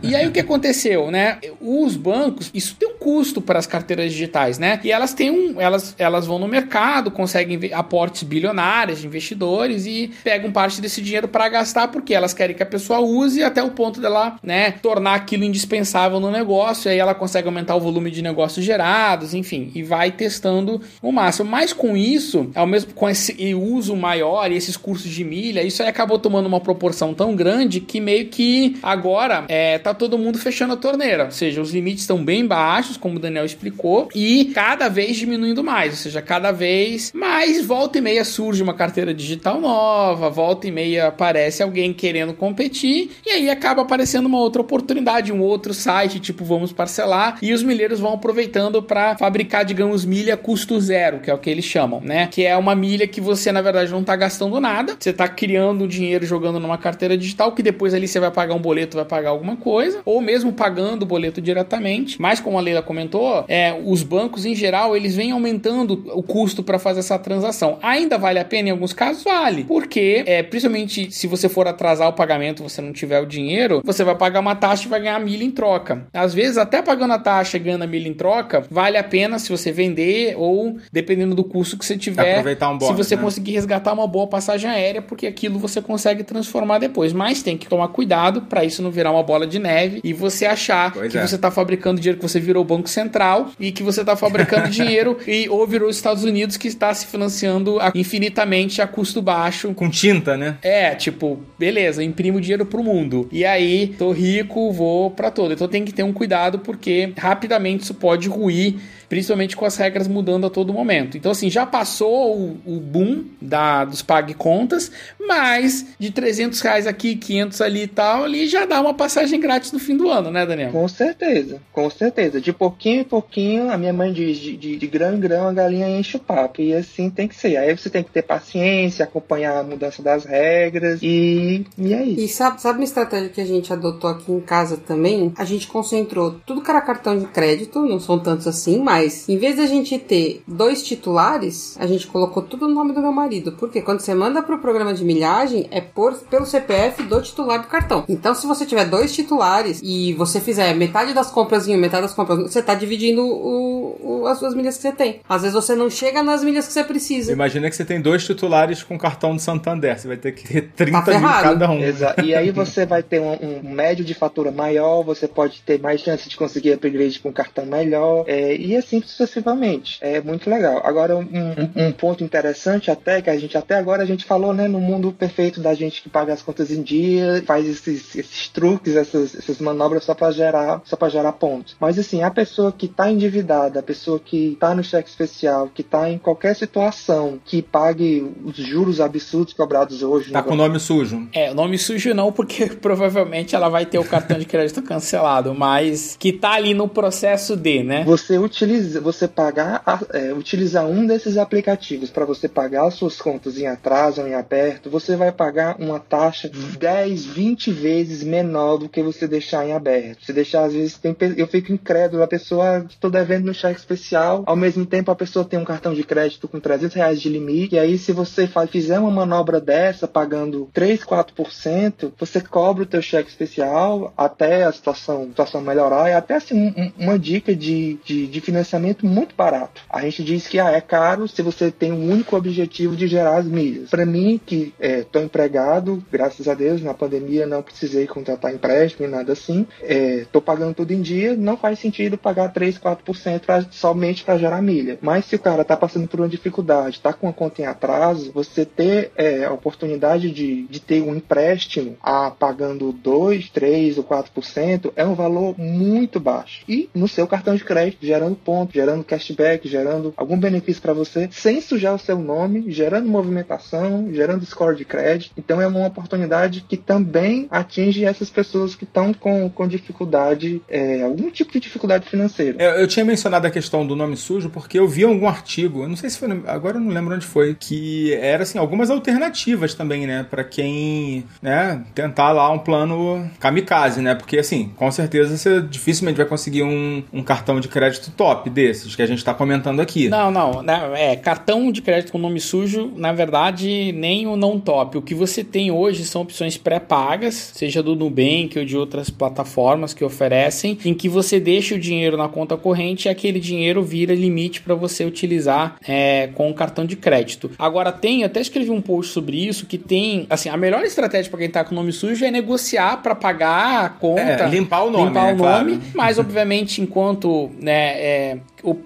E 0.03 0.15
aí 0.15 0.27
o 0.27 0.33
que 0.33 0.41
aconteceu, 0.41 1.11
né? 1.11 1.39
Os 1.61 1.97
bancos, 1.97 2.51
isso 2.53 2.77
tem 2.77 2.89
um 2.89 2.99
custo 2.99 3.41
para 3.41 3.59
as 3.59 3.67
carteiras 3.67 4.13
digitais, 4.13 4.59
né? 4.59 4.81
E 4.85 4.93
elas 4.93 5.15
têm 5.15 5.31
um, 5.31 5.61
elas, 5.61 5.95
elas 5.99 6.27
vão 6.27 6.39
no 6.39 6.47
mercado, 6.47 7.11
conseguem 7.11 7.73
aportes 7.73 8.23
bilionários 8.23 9.01
de 9.01 9.07
investidores 9.07 9.87
e 9.87 10.11
pegam 10.23 10.53
parte 10.53 10.81
desse 10.81 11.01
dinheiro 11.01 11.29
para 11.29 11.49
gastar 11.49 11.89
porque 11.89 12.15
elas 12.15 12.35
querem 12.35 12.55
que 12.55 12.63
a 12.63 12.67
pessoa 12.67 13.01
use 13.01 13.43
até 13.43 13.63
o 13.63 13.71
ponto 13.71 14.01
dela, 14.01 14.37
né, 14.43 14.73
tornar 14.73 15.15
aquilo 15.15 15.45
indispensável 15.45 16.21
no 16.21 16.31
negócio, 16.31 16.89
e 16.89 16.93
aí 16.93 16.99
ela 16.99 17.15
consegue 17.15 17.49
aumentar 17.49 17.75
o 17.77 17.81
volume 17.81 18.11
de 18.11 18.23
negócios 18.23 18.65
gerados, 18.65 19.35
enfim, 19.35 19.71
e 19.75 19.83
vai 19.83 20.11
testando 20.11 20.81
o 21.03 21.11
máximo. 21.11 21.51
Mas 21.51 21.73
com 21.73 21.97
isso, 21.97 22.51
ao 22.55 22.67
mesmo 22.67 22.93
com 22.93 23.09
esse 23.09 23.55
uso 23.55 23.97
maior 23.97 24.51
e 24.51 24.57
esses 24.57 24.77
cursos 24.77 25.11
de 25.11 25.25
milha, 25.25 25.63
isso 25.63 25.83
aí 25.83 25.89
acabou 25.89 26.19
tomando 26.19 26.47
uma 26.47 26.61
proporção 26.61 27.15
tão 27.15 27.35
grande 27.35 27.81
que 27.81 28.01
meio 28.01 28.27
que 28.27 28.77
agora 28.83 29.24
é, 29.49 29.79
tá 29.79 29.95
todo 29.95 30.19
mundo 30.19 30.39
fechando 30.39 30.75
a 30.75 30.77
torneira. 30.77 31.25
Ou 31.25 31.31
seja, 31.31 31.61
os 31.61 31.73
limites 31.73 32.03
estão 32.03 32.25
bem 32.25 32.47
baixos, 32.47 32.97
como 32.97 33.17
o 33.17 33.19
Daniel 33.19 33.45
explicou, 33.45 34.09
e 34.15 34.47
cada 34.55 34.89
vez 34.89 35.17
diminuindo 35.17 35.63
mais. 35.63 35.93
Ou 35.93 35.99
seja, 35.99 36.23
cada 36.23 36.53
vez 36.53 37.13
mais 37.15 37.65
volta 37.65 37.99
e 37.99 38.01
meia 38.01 38.25
surge 38.25 38.63
uma 38.63 38.75
carteira 38.75 39.15
digital 39.15 39.61
nova, 39.61 40.31
volta 40.31 40.67
e 40.67 40.71
meia 40.71 41.09
aparece 41.09 41.63
alguém 41.63 41.93
querendo 41.93 42.35
competir, 42.35 43.11
e 43.25 43.31
aí 43.31 43.51
acaba 43.51 43.83
aparecendo 43.83 44.27
uma 44.27 44.39
outra 44.39 44.63
oportunidade, 44.63 45.33
um 45.33 45.41
outro 45.41 45.73
site, 45.73 46.21
tipo 46.21 46.45
vamos 46.45 46.73
parcelar, 46.73 47.39
e 47.41 47.53
os 47.53 47.63
milheiros 47.63 48.01
vão 48.01 48.15
aproveitando 48.15 48.83
para 48.83 49.17
fabricar, 49.17 49.65
digamos, 49.65 50.05
milha 50.05 50.37
custo 50.37 50.81
zero, 50.81 51.21
que 51.21 51.31
é 51.31 51.35
o 51.35 51.39
que 51.39 51.51
eles 51.51 51.65
chamam, 51.65 52.01
né? 52.01 52.29
Que 52.31 52.45
é 52.45 52.57
uma 52.57 52.75
milha 52.75 53.07
que 53.07 53.21
você, 53.21 53.53
na 53.53 53.63
verdade, 53.63 53.91
não 53.91 54.05
tá 54.05 54.17
gastando 54.17 54.61
nada, 54.61 54.97
você 54.99 55.13
tá 55.13 55.29
criando 55.29 55.87
dinheiro 55.87 56.27
jogando 56.27 56.61
numa 56.61 56.79
carteira 56.79 57.17
digital, 57.17 57.53
que 57.53 57.63
depois 57.63 57.95
ali 57.95 58.09
você 58.09 58.21
vai 58.21 58.31
pagar 58.31 58.55
um 58.55 58.61
boleto, 58.61 58.97
vai 58.97 59.07
alguma 59.25 59.57
coisa, 59.57 60.01
ou 60.05 60.21
mesmo 60.21 60.53
pagando 60.53 61.03
o 61.03 61.07
boleto 61.07 61.41
diretamente. 61.41 62.21
Mas 62.21 62.41
como 62.41 62.59
a 62.59 62.61
Leila 62.61 62.83
comentou, 62.83 63.45
é, 63.49 63.79
os 63.85 64.03
bancos 64.03 64.45
em 64.45 64.55
geral, 64.55 64.97
eles 64.97 65.15
vêm 65.15 65.33
aumentando 65.33 66.05
o 66.15 66.23
custo 66.23 66.63
para 66.63 66.79
fazer 66.79 67.01
essa 67.01 67.19
transação. 67.19 67.79
Ainda 67.83 68.19
vale 68.19 68.39
a 68.39 68.45
pena 68.45 68.69
em 68.69 68.73
alguns 68.73 68.93
casos? 68.93 69.23
Vale. 69.25 69.65
Porque, 69.65 70.25
é, 70.27 70.43
principalmente 70.43 71.11
se 71.11 71.27
você 71.27 71.49
for 71.49 71.67
atrasar 71.67 72.09
o 72.09 72.13
pagamento, 72.13 72.63
você 72.63 72.81
não 72.81 72.93
tiver 72.93 73.21
o 73.21 73.27
dinheiro, 73.27 73.83
você 73.85 74.05
vai 74.05 74.15
pagar 74.15 74.41
uma 74.41 74.55
taxa 74.55 74.87
e 74.87 74.89
vai 74.89 75.01
ganhar 75.01 75.19
milha 75.21 75.45
em 75.45 75.51
troca. 75.51 76.07
Às 76.13 76.35
vezes, 76.35 76.59
até 76.59 76.83
pagando 76.83 77.15
a 77.15 77.19
taxa 77.19 77.57
e 77.57 77.61
ganhando 77.61 77.83
a 77.83 77.87
milha 77.87 78.09
em 78.09 78.15
troca, 78.15 78.65
vale 78.71 78.97
a 78.97 79.05
pena 79.05 79.39
se 79.39 79.51
você 79.51 79.71
vender 79.73 80.35
ou 80.37 80.77
dependendo 80.93 81.35
do 81.35 81.45
custo 81.45 81.79
que 81.79 81.85
você 81.85 81.97
tiver. 81.97 82.33
Aproveitar 82.33 82.71
um 82.71 82.79
bônus, 82.79 82.97
Se 82.97 83.05
você 83.05 83.17
né? 83.17 83.23
conseguir 83.23 83.53
resgatar 83.53 83.93
uma 83.93 84.07
boa 84.07 84.27
passagem 84.27 84.69
aérea, 84.71 85.03
porque 85.03 85.27
aquilo 85.27 85.59
você 85.59 85.81
consegue 85.81 86.23
transformar 86.23 86.79
depois. 86.79 87.13
Mas 87.13 87.43
tem 87.43 87.57
que 87.57 87.69
tomar 87.69 87.89
cuidado 87.89 88.43
para 88.43 88.65
isso 88.65 88.83
não 88.83 88.91
virar 88.91 89.04
uma 89.11 89.23
bola 89.23 89.47
de 89.47 89.59
neve 89.59 90.01
e 90.05 90.13
você 90.13 90.47
achar 90.47 90.93
Pois 90.93 91.11
que 91.13 91.19
é. 91.19 91.27
você 91.27 91.35
está 91.37 91.51
fabricando 91.51 92.01
dinheiro, 92.01 92.19
que 92.19 92.29
você 92.29 92.41
virou 92.41 92.63
o 92.63 92.67
Banco 92.67 92.89
Central 92.89 93.51
e 93.59 93.73
que 93.73 93.83
você 93.83 94.01
está 94.01 94.17
fabricando 94.17 94.69
dinheiro 94.71 95.19
e 95.27 95.49
ou 95.49 95.67
virou 95.67 95.89
os 95.89 95.97
Estados 95.97 96.25
Unidos 96.25 96.57
que 96.57 96.69
está 96.69 96.93
se 96.95 97.07
financiando 97.07 97.79
a- 97.81 97.93
infinitamente 97.95 98.81
a 98.81 98.87
custo 98.87 99.21
baixo. 99.23 99.73
Com 99.75 99.91
tinta, 99.91 100.37
né? 100.37 100.57
É, 100.63 100.95
tipo, 100.95 101.41
beleza, 101.59 102.03
imprimo 102.03 102.41
dinheiro 102.41 102.65
pro 102.67 102.83
mundo. 102.83 103.29
E 103.33 103.45
aí, 103.45 103.95
tô 103.99 104.13
rico, 104.13 104.73
vou 104.73 105.11
pra 105.11 105.31
todo. 105.31 105.53
Então 105.53 105.69
tem 105.69 105.85
que 105.85 105.93
ter 105.93 106.03
um 106.03 106.13
cuidado 106.13 106.59
porque 106.59 107.13
rapidamente 107.17 107.83
isso 107.85 107.95
pode 107.95 108.29
ruir 108.29 108.77
principalmente 109.15 109.57
com 109.57 109.65
as 109.65 109.77
regras 109.77 110.09
mudando 110.09 110.45
a 110.45 110.51
todo 110.51 110.73
momento. 110.73 111.17
Então, 111.17 111.31
assim, 111.31 111.49
já 111.49 111.65
passou 111.65 112.37
o, 112.37 112.59
o 112.67 112.81
boom 112.81 113.25
da, 113.41 113.85
dos 113.85 114.03
pague 114.03 114.35
contas, 114.35 114.91
mas 115.21 115.87
de 116.01 116.11
300 116.11 116.61
reais 116.61 116.85
aqui, 116.85 117.15
500 117.15 117.61
ali 117.61 117.83
e 117.83 117.87
tal, 117.87 118.25
ali 118.25 118.49
já 118.49 118.67
dá 118.67 118.81
uma 118.81 118.93
passagem 118.93 119.39
grátis 119.39 119.71
no 119.71 119.79
fim 119.79 119.97
do 119.97 120.11
ano, 120.11 120.33
né, 120.33 120.45
Daniel? 120.45 120.73
Com 120.73 120.89
certeza, 120.89 121.63
com 121.71 121.89
certeza. 121.91 122.41
De 122.41 122.53
pouquinho 122.53 123.03
em 123.03 123.05
pouquinho, 123.05 123.71
a 123.71 123.79
minha 123.79 123.93
mãe 123.93 124.13
diz, 124.13 124.37
de, 124.37 124.57
de, 124.57 124.77
de 124.77 124.87
grão 124.89 125.15
em 125.15 125.21
grão 125.21 125.47
a 125.47 125.53
galinha 125.53 125.89
enche 125.89 126.17
o 126.17 126.21
papo. 126.21 126.61
E 126.61 126.75
assim 126.75 127.09
tem 127.09 127.29
que 127.29 127.37
ser. 127.37 127.57
Aí 127.57 127.77
você 127.77 127.89
tem 127.89 128.03
que 128.03 128.11
ter 128.11 128.23
paciência, 128.23 129.05
acompanhar 129.05 129.61
a 129.61 129.63
mudança 129.63 130.03
das 130.03 130.25
regras 130.25 130.99
e, 131.01 131.65
e 131.79 131.95
é 131.95 132.03
isso. 132.03 132.21
E 132.21 132.27
sabe, 132.27 132.61
sabe 132.61 132.81
uma 132.81 132.85
estratégia 132.85 133.29
que 133.29 133.41
a 133.41 133.47
gente 133.47 133.73
adotou 133.73 134.11
aqui 134.11 134.33
em 134.33 134.41
casa 134.41 134.77
também? 134.77 135.33
A 135.39 135.45
gente 135.45 135.69
concentrou 135.69 136.33
tudo 136.45 136.61
que 136.61 136.71
era 136.71 136.81
cartão 136.81 137.17
de 137.17 137.27
crédito, 137.27 137.79
não 137.79 138.01
são 138.01 138.19
tantos 138.19 138.49
assim, 138.49 138.83
mas 138.83 139.04
Mas, 139.05 139.29
em 139.29 139.37
vez 139.37 139.57
da 139.57 139.67
gente 139.67 139.99
ter 139.99 140.43
dois 140.49 140.83
titulares, 140.83 141.77
a 141.79 141.87
gente 141.87 142.07
colocou 142.07 142.43
tudo 142.43 142.67
no 142.69 142.75
nome 142.75 142.93
do 142.93 143.01
meu 143.01 143.13
marido. 143.13 143.53
Porque 143.53 143.81
quando 143.83 144.01
você 144.01 144.15
manda 144.15 144.43
pro 144.43 144.59
programa 144.59 144.93
de 144.95 145.05
milhagem, 145.05 145.67
é 145.71 145.81
por, 145.81 146.15
pelo 146.31 146.47
CPF 146.47 147.03
do 147.05 147.21
titular 147.21 147.61
do 147.61 147.69
cartão. 147.69 148.05
Então, 148.09 148.35
se 148.35 148.47
você 148.47 148.65
tiver 148.67 148.87
dois 148.87 149.13
titulares 149.15 149.81
e 149.83 150.13
você 150.15 150.41
fizer 150.41 150.75
metade 150.75 151.13
das 151.13 151.31
compras 151.31 151.69
em 151.69 151.75
um, 151.77 151.79
metade 151.79 152.03
das 152.03 152.15
compras, 152.15 152.39
você 152.41 152.63
tá 152.63 152.75
dividindo 152.75 153.23
o, 153.23 154.23
o- 154.23 154.27
as 154.27 154.39
suas 154.39 154.55
milhas 154.55 154.77
que 154.77 154.83
você 154.83 154.93
tem. 154.93 155.21
Às 155.29 155.43
vezes 155.43 155.55
você 155.55 155.75
não 155.75 155.89
chega 155.91 156.23
nas 156.23 156.43
milhas 156.43 156.67
que 156.67 156.73
você 156.73 156.83
precisa. 156.85 157.33
Imagina 157.33 157.69
que 157.69 157.77
você 157.77 157.85
tem 157.85 158.01
dois 158.01 158.25
titulares 158.25 158.83
com 158.83 158.97
cartão 158.99 159.37
de 159.37 159.43
Santander. 159.43 159.99
Você 159.99 160.09
vai 160.09 160.17
ter 160.17 160.33
que 160.33 160.47
ter 160.49 160.63
30 160.75 160.93
mil 160.99 161.03
ferrado. 161.05 161.43
cada 161.43 161.71
um. 161.71 161.81
Exa- 161.83 162.15
E 162.25 162.35
aí 162.35 162.51
você 162.51 162.87
vai 162.87 163.03
ter 163.03 163.21
um, 163.21 163.61
um 163.65 163.71
médio 163.71 164.05
de 164.05 164.15
fatura 164.15 164.51
maior, 164.51 165.03
você 165.03 165.29
pode 165.29 165.61
ter 165.63 165.79
mais 165.81 166.01
chance 166.01 166.29
de 166.29 166.37
conseguir 166.37 166.73
upgrade 166.73 167.21
com 167.21 167.29
um 167.29 167.33
cartão 167.33 167.67
melhor, 167.67 168.25
é, 168.27 168.57
e 168.57 168.77
assim 168.77 168.84
sucessivamente. 169.09 169.99
É 170.01 170.21
muito 170.21 170.49
legal. 170.49 170.81
Agora, 170.85 171.17
um, 171.17 171.21
um- 171.23 171.87
um 171.89 171.93
ponto 171.93 172.23
interessante 172.23 172.91
até, 172.91 173.21
que 173.23 173.31
a 173.31 173.37
gente 173.39 173.57
até 173.57 173.77
agora 173.77 174.03
a 174.03 174.07
gente 174.07 174.25
falou, 174.25 174.53
né, 174.55 174.69
no 174.69 174.81
mundo 174.81 175.13
perfeito 175.13 175.61
da 175.61 175.75
gente 175.75 176.03
que 176.03 176.09
paga 176.09 176.33
as 176.33 176.43
contas 176.43 176.71
em 176.71 176.83
dia, 176.83 177.43
faz 177.47 177.67
esses, 177.67 178.15
esses 178.15 178.49
truques, 178.49 178.97
essas, 178.97 179.35
essas 179.35 179.59
manobras 179.59 180.05
só 180.05 180.15
para 180.15 180.31
gerar, 180.33 180.83
só 180.85 180.97
para 180.97 181.09
gerar 181.09 181.33
pontos. 181.33 181.77
Mas 181.81 181.99
assim, 181.99 182.23
a 182.23 182.31
pessoa 182.31 182.73
que 182.73 182.87
está 182.87 183.11
endividada, 183.11 183.81
a 183.81 183.83
pessoa 183.83 184.21
que 184.21 184.53
está 184.53 184.75
no 184.75 184.83
cheque 184.85 185.09
especial, 185.09 185.69
que 185.75 185.83
está 185.83 186.11
em 186.11 186.19
qualquer 186.19 186.55
situação 186.55 187.39
que 187.45 187.63
pague 187.63 188.27
os 188.45 188.57
juros 188.57 189.01
absurdos 189.01 189.53
cobrados 189.55 190.03
hoje, 190.03 190.31
Tá 190.33 190.41
no 190.43 190.49
com 190.49 190.55
o 190.55 190.57
nome 190.57 190.79
sujo. 190.81 191.29
É, 191.33 191.53
nome 191.53 191.79
sujo 191.79 192.15
não, 192.15 192.33
porque 192.33 192.67
provavelmente 192.81 193.55
ela 193.55 193.69
vai 193.69 193.87
ter 193.87 193.99
o 193.99 194.05
cartão 194.05 194.39
de 194.39 194.45
crédito 194.45 194.83
cancelado, 194.83 195.55
mas 195.55 196.17
que 196.19 196.33
tá 196.33 196.53
ali 196.53 196.75
no 196.75 196.89
processo 196.89 197.57
de, 197.57 197.83
né? 197.83 198.05
Você 198.05 198.39
utiliza, 198.39 198.74
você 199.01 199.27
pagar, 199.29 199.83
é, 200.13 200.33
utilizar 200.33 200.87
um 200.87 201.07
desses 201.07 201.37
aplicativos 201.37 202.11
para 202.11 202.25
você 202.25 202.49
pagar 202.49 202.87
as 202.87 202.95
suas 202.95 203.21
contas 203.21 203.59
em 203.59 203.67
atraso 203.67 204.21
ou 204.21 204.29
em 204.29 204.35
aberto, 204.35 204.91
você 204.91 205.17
vai 205.17 205.33
pagar 205.33 205.77
uma 205.81 205.99
taxa 206.01 206.51
10, 206.79 207.25
20 207.27 207.71
vezes 207.73 208.23
menor 208.23 208.77
do 208.79 208.89
que 208.89 209.03
você 209.03 209.27
deixar 209.27 209.67
em 209.67 209.73
aberto. 209.73 210.25
Se 210.25 210.33
deixar, 210.33 210.65
às 210.65 210.73
vezes, 210.73 210.97
tem, 210.99 211.17
eu 211.37 211.47
fico 211.47 211.73
incrédulo, 211.73 212.23
a 212.23 212.27
pessoa, 212.29 212.85
estou 212.89 213.11
devendo 213.11 213.47
no 213.47 213.55
cheque 213.55 213.79
especial, 213.79 214.43
ao 214.47 214.57
mesmo 214.57 214.85
tempo 214.87 215.11
a 215.11 215.17
pessoa 215.17 215.45
tem 215.45 215.59
um 215.59 215.65
cartão 215.65 215.95
de 215.95 216.03
crédito 216.05 216.49
com 216.49 216.61
300 216.61 216.95
reais 216.97 217.21
de 217.21 217.29
limite, 217.29 217.75
e 217.75 217.79
aí 217.79 217.99
se 217.99 218.13
você 218.13 218.47
fa- 218.47 218.67
fizer 218.67 218.99
uma 218.99 219.11
manobra 219.11 219.61
dessa, 219.61 220.07
pagando 220.09 220.69
3, 220.73 221.03
4%, 221.05 222.13
você 222.19 222.41
cobra 222.41 222.83
o 222.83 222.87
teu 222.87 223.03
cheque 223.03 223.29
especial 223.31 224.13
até 224.17 224.65
a 224.65 224.73
situação, 224.73 225.27
situação 225.29 225.61
melhorar, 225.61 226.11
e 226.11 226.15
até 226.15 226.35
assim, 226.37 226.55
um- 226.77 226.93
uma 226.99 227.19
dica 227.19 227.55
de, 227.55 227.99
de, 228.05 228.27
de 228.27 228.41
financiamento 228.41 228.64
muito 229.05 229.35
barato. 229.35 229.83
A 229.89 230.01
gente 230.03 230.23
diz 230.23 230.47
que 230.47 230.59
ah, 230.59 230.71
é 230.71 230.81
caro 230.81 231.29
se 231.29 231.43
você 231.43 231.71
tem 231.71 231.93
um 231.93 232.11
único 232.11 232.37
objetivo 232.37 232.97
de 232.97 233.07
gerar 233.07 233.39
as 233.39 233.47
milhas. 233.47 233.91
Para 233.91 234.07
mim, 234.07 234.41
que 234.45 234.73
estou 234.79 235.23
empregado, 235.23 236.03
graças 236.11 236.49
a 236.49 236.55
Deus, 236.55 236.83
na 236.83 236.95
pandemia 236.95 237.47
não 237.47 237.63
precisei 237.63 238.07
contratar 238.07 238.53
empréstimo 238.53 239.07
e 239.07 239.11
nada 239.11 239.33
assim, 239.33 239.67
estou 239.83 240.41
pagando 240.41 240.75
tudo 240.75 240.93
em 240.93 241.03
dia, 241.03 241.37
não 241.37 241.57
faz 241.57 241.79
sentido 241.79 242.19
pagar 242.19 242.53
3, 242.53 242.79
4% 242.79 243.41
pra, 243.41 243.63
somente 243.71 244.25
para 244.25 244.39
gerar 244.39 244.63
milha. 244.63 244.99
Mas 245.01 245.27
se 245.27 245.37
o 245.37 245.39
cara 245.39 245.63
está 245.63 245.77
passando 245.77 246.09
por 246.09 246.21
uma 246.21 246.29
dificuldade, 246.29 246.97
está 246.97 247.13
com 247.13 247.29
a 247.29 247.33
conta 247.33 247.63
em 247.63 247.67
atraso, 247.67 248.33
você 248.33 248.65
ter 248.65 249.13
é, 249.17 249.45
a 249.45 249.53
oportunidade 249.53 250.31
de, 250.31 250.63
de 250.65 250.81
ter 250.81 251.03
um 251.03 251.15
empréstimo 251.15 251.97
a 252.03 252.31
pagando 252.31 252.93
2, 252.93 253.51
3 253.51 253.99
ou 253.99 254.05
4% 254.05 254.93
é 254.97 255.05
um 255.05 255.15
valor 255.15 255.59
muito 255.59 256.19
baixo. 256.21 256.63
E 256.69 256.89
no 256.95 257.09
seu 257.09 257.27
cartão 257.27 257.55
de 257.55 257.65
crédito, 257.65 258.05
gerando 258.05 258.37
gerando 258.73 259.05
cashback, 259.05 259.69
gerando 259.69 260.13
algum 260.17 260.39
benefício 260.39 260.83
para 260.83 260.93
você, 260.93 261.29
sem 261.31 261.61
sujar 261.61 261.95
o 261.95 261.99
seu 261.99 262.19
nome, 262.19 262.65
gerando 262.69 263.09
movimentação, 263.09 264.09
gerando 264.13 264.45
score 264.45 264.77
de 264.77 264.85
crédito. 264.85 265.33
Então 265.37 265.61
é 265.61 265.67
uma 265.67 265.87
oportunidade 265.87 266.65
que 266.69 266.77
também 266.77 267.47
atinge 267.51 268.05
essas 268.05 268.31
pessoas 268.31 268.75
que 268.75 268.85
estão 268.85 269.13
com, 269.13 269.49
com 269.51 269.67
dificuldade, 269.67 270.63
é, 270.69 271.03
algum 271.03 271.31
tipo 271.31 271.53
de 271.53 271.61
dificuldade 271.61 272.09
financeira. 272.09 272.57
É, 272.63 272.83
Eu 272.83 272.87
tinha 272.87 273.05
mencionado 273.05 273.47
a 273.47 273.51
questão 273.51 273.87
do 273.87 273.97
nome 273.97 274.17
sujo 274.17 274.51
porque 274.51 274.79
eu 274.79 274.89
vi 274.89 275.05
algum 275.05 275.29
artigo, 275.29 275.83
eu 275.83 275.89
não 275.89 275.97
sei 275.97 276.11
se 276.11 276.19
foi, 276.19 276.29
agora 276.47 276.77
eu 276.77 276.81
não 276.81 276.91
lembro 276.91 277.15
onde 277.15 277.27
foi, 277.27 277.55
que 277.55 278.15
era 278.15 278.43
assim, 278.43 278.59
algumas 278.59 278.91
alternativas 278.91 279.75
também, 279.75 280.07
né, 280.07 280.27
Pra 280.31 280.43
quem, 280.43 281.25
né, 281.41 281.83
tentar 281.95 282.33
lá 282.33 282.51
um 282.51 282.59
plano 282.59 283.31
kamikaze, 283.39 284.01
né? 284.01 284.15
Porque 284.15 284.39
assim, 284.39 284.73
com 284.77 284.91
certeza 284.91 285.37
você 285.37 285.61
dificilmente 285.61 286.17
vai 286.17 286.27
conseguir 286.27 286.63
um, 286.63 287.03
um 287.13 287.23
cartão 287.23 287.61
de 287.61 287.69
crédito 287.69 288.11
top 288.11 288.44
desses 288.51 288.95
que 288.95 289.03
a 289.03 289.07
gente 289.07 289.25
tá 289.25 289.35
comentando 289.35 289.81
aqui. 289.81 290.09
Não, 290.09 290.31
não, 290.31 290.63
né, 290.63 290.91
é, 290.97 291.17
cartão 291.17 291.71
de 291.71 291.83
crédito 291.83 292.13
com 292.13 292.19
nome 292.19 292.41
sujo, 292.41 292.93
na 292.97 293.13
verdade, 293.13 293.93
nem 293.93 294.27
o 294.27 294.37
não 294.37 294.59
top. 294.59 294.99
O 294.99 295.03
que 295.03 295.15
você 295.15 295.43
tem 295.43 295.71
hoje 295.71 296.05
são 296.05 296.23
opções 296.23 296.57
pré-pagas, 296.57 297.53
seja 297.55 297.83
do 297.83 297.95
Nubank 297.95 298.59
ou 298.59 298.65
de 298.65 298.77
outras 298.77 299.11
plataformas 299.11 299.95
que 299.95 300.05
oferecem, 300.05 300.79
em 300.85 300.95
que 300.95 301.09
você 301.09 301.39
deixa 301.41 301.75
o 301.75 301.79
dinheiro 301.79 302.17
na 302.17 302.29
conta 302.29 302.57
corrente 302.57 303.07
e 303.07 303.09
aquele 303.09 303.41
dinheiro 303.41 303.83
vira 303.83 304.15
limite 304.15 304.61
para 304.61 304.75
você 304.75 305.05
utilizar 305.05 305.77
é, 305.87 306.29
com 306.35 306.51
o 306.51 306.55
cartão 306.55 306.85
de 306.85 306.97
crédito. 306.97 307.51
Agora 307.59 307.93
tem, 307.93 308.25
até 308.25 308.41
escrevi 308.41 308.71
um 308.71 308.81
post 308.81 309.13
sobre 309.13 309.37
isso, 309.37 309.67
que 309.67 309.79
tem, 309.79 310.27
assim, 310.31 310.49
a 310.49 310.57
melhor 310.57 310.83
estratégia 310.85 311.31
para 311.31 311.41
quem 311.41 311.51
tá 311.51 311.65
com 311.65 311.75
nome 311.75 311.93
sujo 311.93 312.25
é 312.25 312.31
negociar 312.31 313.03
para 313.03 313.15
pagar 313.15 313.85
a 313.85 313.89
conta. 313.89 314.21
É, 314.21 314.49
limpar 314.49 314.85
o 314.85 314.91
nome, 314.91 315.07
limpar 315.07 315.27
né, 315.27 315.33
o 315.33 315.37
nome, 315.37 315.71
claro. 315.77 315.83
mas 315.95 316.19
obviamente 316.19 316.81
enquanto, 316.81 317.51
né, 317.61 318.01
é, 318.01 318.34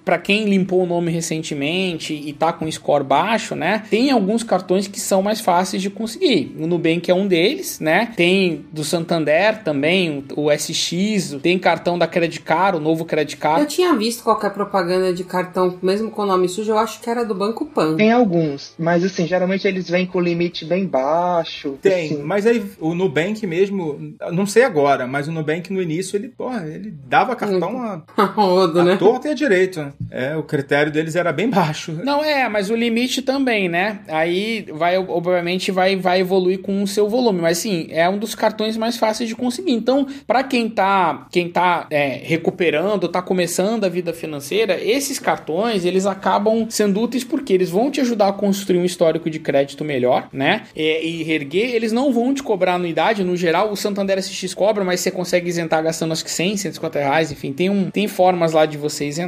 para 0.05 0.19
quem 0.19 0.45
limpou 0.45 0.83
o 0.83 0.87
nome 0.87 1.11
recentemente 1.11 2.13
e 2.13 2.33
tá 2.33 2.53
com 2.53 2.71
score 2.71 3.05
baixo, 3.05 3.55
né, 3.55 3.85
tem 3.91 4.11
alguns 4.11 4.43
cartões 4.43 4.87
que 4.89 5.01
são 5.01 5.23
mais 5.23 5.41
fáceis 5.41 5.83
de 5.83 5.91
conseguir. 5.91 6.55
O 6.59 6.67
Nubank 6.67 7.11
é 7.11 7.15
um 7.15 7.27
deles, 7.27 7.81
né? 7.81 8.13
Tem 8.17 8.65
do 8.73 8.85
Santander 8.85 9.63
também, 9.63 10.25
o 10.37 10.51
SX, 10.51 11.37
tem 11.43 11.59
cartão 11.59 11.99
da 11.99 12.07
Credit 12.07 12.41
Card, 12.41 12.79
o 12.79 12.81
novo 12.81 13.05
Credit 13.05 13.37
Eu 13.37 13.41
Card. 13.41 13.67
tinha 13.67 13.95
visto 13.95 14.23
qualquer 14.23 14.53
propaganda 14.53 15.13
de 15.13 15.25
cartão, 15.25 15.79
mesmo 15.83 16.11
com 16.11 16.25
nome 16.25 16.49
sujo, 16.49 16.73
eu 16.73 16.79
acho 16.79 17.01
que 17.01 17.09
era 17.09 17.25
do 17.25 17.35
Banco 17.35 17.67
Pan. 17.67 17.97
Tem 17.97 18.13
alguns, 18.13 18.75
mas 18.79 19.05
assim, 19.05 19.27
geralmente 19.27 19.67
eles 19.67 19.89
vêm 19.89 20.07
com 20.07 20.21
limite 20.21 20.65
bem 20.65 20.87
baixo. 20.87 21.79
Tem, 21.81 22.13
assim. 22.13 22.23
mas 22.23 22.47
aí 22.47 22.65
o 22.81 22.95
Nubank 22.95 23.47
mesmo, 23.47 24.15
não 24.33 24.47
sei 24.47 24.65
agora, 24.65 25.07
mas 25.07 25.29
o 25.29 25.33
Nubank 25.33 25.73
no 25.73 25.83
início 25.83 26.17
ele, 26.17 26.29
porra, 26.29 26.67
ele 26.67 26.93
dava 27.07 27.35
cartão 27.35 27.81
a, 27.83 28.03
a 28.17 28.85
né? 28.85 28.97
torta 28.97 29.29
e 29.29 29.31
a 29.33 29.35
direito. 29.39 29.93
É, 30.11 30.37
o 30.37 30.43
critério 30.43 30.93
deles 30.93 31.17
era 31.17 31.33
bem 31.33 31.49
baixo. 31.49 31.93
Não 32.05 32.25
é, 32.25 32.49
mas 32.49 32.71
o 32.71 32.77
limite 32.77 33.23
também, 33.23 33.69
né? 33.69 34.01
Aí 34.09 34.67
vai, 34.73 34.99
obviamente, 34.99 35.71
vai, 35.71 35.97
vai 35.97 36.21
evoluir 36.21 36.61
com 36.61 36.83
o 36.83 36.87
seu 36.87 37.09
volume, 37.09 37.41
mas 37.41 37.59
sim, 37.59 37.89
é 37.91 38.09
um 38.09 38.19
dos 38.19 38.35
cartões 38.35 38.77
mais 38.77 38.97
fáceis 38.97 39.29
de 39.29 39.35
conseguir. 39.35 39.73
Então, 39.73 40.07
para 40.27 40.43
quem 40.43 40.69
tá, 40.69 41.27
quem 41.31 41.49
tá 41.49 41.87
é, 41.91 42.21
recuperando, 42.23 43.09
tá 43.09 43.23
começando 43.23 43.85
a 43.85 43.89
vida 43.89 44.13
financeira, 44.13 44.79
esses 44.83 45.19
cartões 45.19 45.85
eles 45.85 46.07
acabam 46.07 46.67
sendo 46.69 47.01
úteis 47.01 47.25
porque 47.25 47.53
eles 47.53 47.71
vão 47.71 47.91
te 47.91 48.01
ajudar 48.01 48.29
a 48.29 48.33
construir 48.33 48.79
um 48.79 48.85
histórico 48.85 49.31
de 49.31 49.39
crédito 49.39 49.85
melhor, 49.85 50.29
né? 50.33 50.63
E, 50.75 51.23
e 51.23 51.59
eles 51.59 51.93
não 51.93 52.13
vão 52.13 52.35
te 52.35 52.43
cobrar 52.43 52.75
anuidade. 52.75 53.25
No 53.25 53.37
geral, 53.37 53.71
o 53.71 53.77
Santander 53.77 54.21
SX 54.23 54.55
cobra, 54.55 54.85
mas 54.85 55.01
você 55.01 55.11
consegue 55.11 55.49
isentar 55.49 55.83
gastando 55.83 56.13
acho 56.13 56.25
que 56.25 56.31
100, 56.31 56.57
150 56.57 56.99
reais, 56.99 57.33
enfim, 57.33 57.53
tem, 57.53 57.71
um, 57.71 57.91
tem 57.91 58.09
formas 58.09 58.53
lá 58.53 58.67
de 58.67 58.77
você 58.77 59.07
isentar. 59.07 59.28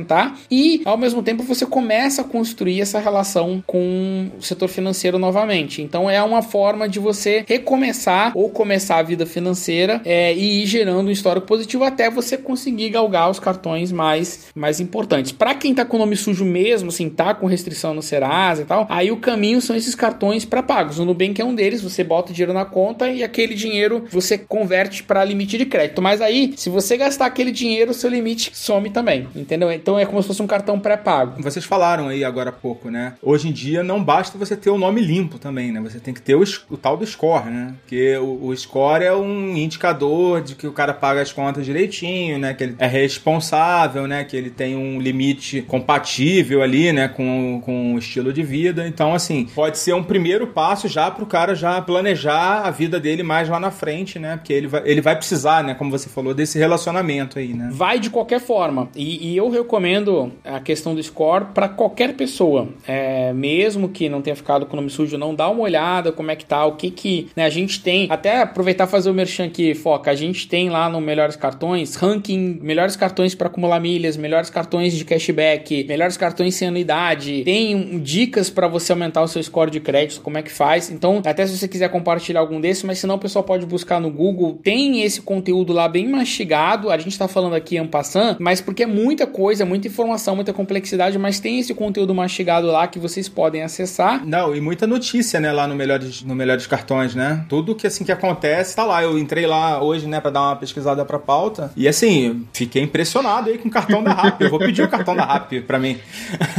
E 0.50 0.82
ao 0.84 0.96
mesmo 0.96 1.22
tempo 1.22 1.42
você 1.42 1.66
começa 1.66 2.22
a 2.22 2.24
construir 2.24 2.80
essa 2.80 2.98
relação 2.98 3.62
com 3.66 4.30
o 4.38 4.42
setor 4.42 4.68
financeiro 4.68 5.18
novamente. 5.18 5.82
Então 5.82 6.08
é 6.08 6.22
uma 6.22 6.42
forma 6.42 6.88
de 6.88 6.98
você 6.98 7.44
recomeçar 7.46 8.32
ou 8.34 8.50
começar 8.50 8.98
a 8.98 9.02
vida 9.02 9.26
financeira 9.26 10.00
é, 10.04 10.34
e 10.34 10.62
ir 10.62 10.66
gerando 10.66 11.08
um 11.08 11.10
histórico 11.10 11.46
positivo 11.46 11.84
até 11.84 12.10
você 12.10 12.36
conseguir 12.36 12.90
galgar 12.90 13.30
os 13.30 13.38
cartões 13.38 13.92
mais, 13.92 14.48
mais 14.54 14.80
importantes. 14.80 15.32
Para 15.32 15.54
quem 15.54 15.74
tá 15.74 15.84
com 15.84 15.96
o 15.96 16.00
nome 16.00 16.16
sujo 16.16 16.44
mesmo, 16.44 16.88
assim, 16.88 17.08
tá 17.08 17.34
com 17.34 17.46
restrição 17.46 17.94
no 17.94 18.02
Serasa 18.02 18.62
e 18.62 18.64
tal, 18.64 18.86
aí 18.88 19.10
o 19.10 19.16
caminho 19.16 19.60
são 19.60 19.74
esses 19.76 19.94
cartões 19.94 20.44
pré-pagos. 20.44 20.98
O 20.98 21.04
Nubank 21.04 21.40
é 21.40 21.44
um 21.44 21.54
deles, 21.54 21.82
você 21.82 22.02
bota 22.02 22.30
o 22.30 22.34
dinheiro 22.34 22.52
na 22.52 22.64
conta 22.64 23.08
e 23.08 23.22
aquele 23.22 23.54
dinheiro 23.54 24.04
você 24.10 24.38
converte 24.38 25.02
para 25.02 25.24
limite 25.24 25.56
de 25.58 25.66
crédito. 25.66 26.02
Mas 26.02 26.20
aí, 26.20 26.52
se 26.56 26.68
você 26.68 26.96
gastar 26.96 27.26
aquele 27.26 27.52
dinheiro, 27.52 27.94
seu 27.94 28.10
limite 28.10 28.50
some 28.54 28.90
também, 28.90 29.28
entendeu? 29.34 29.70
Então 29.72 29.89
é 29.98 30.06
como 30.06 30.20
se 30.22 30.28
fosse 30.28 30.42
um 30.42 30.46
cartão 30.46 30.78
pré-pago. 30.78 31.42
Vocês 31.42 31.64
falaram 31.64 32.08
aí 32.08 32.24
agora 32.24 32.50
há 32.50 32.52
pouco, 32.52 32.90
né? 32.90 33.14
Hoje 33.22 33.48
em 33.48 33.52
dia 33.52 33.82
não 33.82 34.02
basta 34.02 34.38
você 34.38 34.56
ter 34.56 34.70
o 34.70 34.78
nome 34.78 35.00
limpo 35.00 35.38
também, 35.38 35.72
né? 35.72 35.80
Você 35.80 35.98
tem 35.98 36.14
que 36.14 36.22
ter 36.22 36.34
o, 36.34 36.44
o 36.70 36.76
tal 36.76 36.96
do 36.96 37.06
score, 37.06 37.46
né? 37.46 37.74
Porque 37.80 38.16
o, 38.16 38.46
o 38.46 38.56
score 38.56 39.04
é 39.04 39.14
um 39.14 39.56
indicador 39.56 40.40
de 40.40 40.54
que 40.54 40.66
o 40.66 40.72
cara 40.72 40.94
paga 40.94 41.20
as 41.20 41.32
contas 41.32 41.64
direitinho, 41.64 42.38
né? 42.38 42.54
Que 42.54 42.64
ele 42.64 42.76
é 42.78 42.86
responsável, 42.86 44.06
né? 44.06 44.24
Que 44.24 44.36
ele 44.36 44.50
tem 44.50 44.76
um 44.76 45.00
limite 45.00 45.62
compatível 45.62 46.62
ali, 46.62 46.92
né? 46.92 47.08
Com, 47.08 47.60
com 47.64 47.94
o 47.94 47.98
estilo 47.98 48.32
de 48.32 48.42
vida. 48.42 48.86
Então, 48.86 49.14
assim, 49.14 49.46
pode 49.54 49.78
ser 49.78 49.94
um 49.94 50.02
primeiro 50.02 50.46
passo 50.46 50.88
já 50.88 51.10
pro 51.10 51.26
cara 51.26 51.54
já 51.54 51.80
planejar 51.80 52.62
a 52.66 52.70
vida 52.70 53.00
dele 53.00 53.22
mais 53.22 53.48
lá 53.48 53.58
na 53.58 53.70
frente, 53.70 54.18
né? 54.18 54.36
Porque 54.36 54.52
ele 54.52 54.66
vai, 54.66 54.82
ele 54.84 55.00
vai 55.00 55.16
precisar, 55.16 55.64
né? 55.64 55.74
Como 55.74 55.90
você 55.90 56.08
falou, 56.08 56.34
desse 56.34 56.58
relacionamento 56.58 57.38
aí, 57.38 57.52
né? 57.54 57.68
Vai 57.72 57.98
de 57.98 58.10
qualquer 58.10 58.40
forma. 58.40 58.88
E, 58.94 59.32
e 59.32 59.36
eu 59.36 59.50
recomendo 59.50 59.69
recomendo 59.70 60.32
a 60.44 60.58
questão 60.58 60.96
do 60.96 61.02
score 61.02 61.46
para 61.54 61.68
qualquer 61.68 62.14
pessoa, 62.14 62.68
é, 62.88 63.32
mesmo 63.32 63.88
que 63.88 64.08
não 64.08 64.20
tenha 64.20 64.34
ficado 64.34 64.66
com 64.66 64.72
o 64.72 64.76
nome 64.76 64.90
sujo, 64.90 65.16
não 65.16 65.32
dá 65.32 65.48
uma 65.48 65.62
olhada 65.62 66.10
como 66.10 66.28
é 66.28 66.34
que 66.34 66.44
tá, 66.44 66.66
o 66.66 66.72
que 66.72 66.90
que 66.90 67.28
né, 67.36 67.44
a 67.44 67.48
gente 67.50 67.80
tem. 67.80 68.08
Até 68.10 68.42
aproveitar 68.42 68.88
fazer 68.88 69.08
o 69.08 69.14
merchan 69.14 69.44
aqui, 69.44 69.72
foca. 69.74 70.10
A 70.10 70.14
gente 70.14 70.48
tem 70.48 70.68
lá 70.68 70.88
no 70.88 71.00
Melhores 71.00 71.36
Cartões 71.36 71.94
ranking, 71.94 72.58
melhores 72.60 72.96
cartões 72.96 73.32
para 73.34 73.46
acumular 73.46 73.78
milhas, 73.78 74.16
melhores 74.16 74.50
cartões 74.50 74.92
de 74.92 75.04
cashback, 75.04 75.84
melhores 75.84 76.16
cartões 76.16 76.56
sem 76.56 76.66
anuidade. 76.66 77.44
Tem 77.44 78.00
dicas 78.00 78.50
para 78.50 78.66
você 78.66 78.90
aumentar 78.90 79.22
o 79.22 79.28
seu 79.28 79.40
score 79.40 79.70
de 79.70 79.78
crédito, 79.78 80.20
como 80.20 80.36
é 80.36 80.42
que 80.42 80.50
faz. 80.50 80.90
Então, 80.90 81.22
até 81.24 81.46
se 81.46 81.56
você 81.56 81.68
quiser 81.68 81.90
compartilhar 81.90 82.40
algum 82.40 82.60
desses, 82.60 82.82
mas 82.82 82.98
senão 82.98 83.14
o 83.14 83.18
pessoal 83.18 83.44
pode 83.44 83.64
buscar 83.66 84.00
no 84.00 84.10
Google. 84.10 84.58
Tem 84.64 85.02
esse 85.02 85.22
conteúdo 85.22 85.72
lá 85.72 85.88
bem 85.88 86.08
mastigado. 86.08 86.90
A 86.90 86.98
gente 86.98 87.16
tá 87.16 87.28
falando 87.28 87.54
aqui 87.54 87.76
en 87.76 87.86
passant, 87.86 88.36
mas 88.40 88.60
porque 88.60 88.82
é 88.82 88.86
muita 88.86 89.26
coisa, 89.26 89.59
muita 89.64 89.88
informação, 89.88 90.34
muita 90.34 90.52
complexidade, 90.52 91.18
mas 91.18 91.40
tem 91.40 91.58
esse 91.58 91.74
conteúdo 91.74 92.14
mastigado 92.14 92.66
lá 92.66 92.86
que 92.86 92.98
vocês 92.98 93.28
podem 93.28 93.62
acessar. 93.62 94.24
Não, 94.26 94.54
e 94.54 94.60
muita 94.60 94.86
notícia, 94.86 95.40
né, 95.40 95.52
lá 95.52 95.66
no 95.66 95.74
Melhores, 95.74 96.22
no 96.22 96.34
Melhores 96.34 96.66
Cartões, 96.66 97.14
né? 97.14 97.44
Tudo 97.48 97.74
que 97.74 97.86
assim 97.86 98.04
que 98.04 98.12
acontece 98.12 98.74
tá 98.76 98.84
lá. 98.84 99.02
Eu 99.02 99.18
entrei 99.18 99.46
lá 99.46 99.82
hoje, 99.82 100.06
né, 100.06 100.20
para 100.20 100.30
dar 100.30 100.42
uma 100.42 100.56
pesquisada 100.56 101.04
pra 101.04 101.18
pauta. 101.18 101.72
E 101.76 101.88
assim, 101.88 102.46
fiquei 102.52 102.82
impressionado 102.82 103.50
aí 103.50 103.58
com 103.58 103.68
o 103.68 103.70
cartão 103.70 104.02
da 104.02 104.12
RAP. 104.12 104.40
Eu 104.40 104.50
vou 104.50 104.58
pedir 104.58 104.82
o 104.82 104.88
cartão 104.88 105.14
da 105.14 105.24
RAP 105.24 105.62
pra 105.66 105.78
mim. 105.78 105.98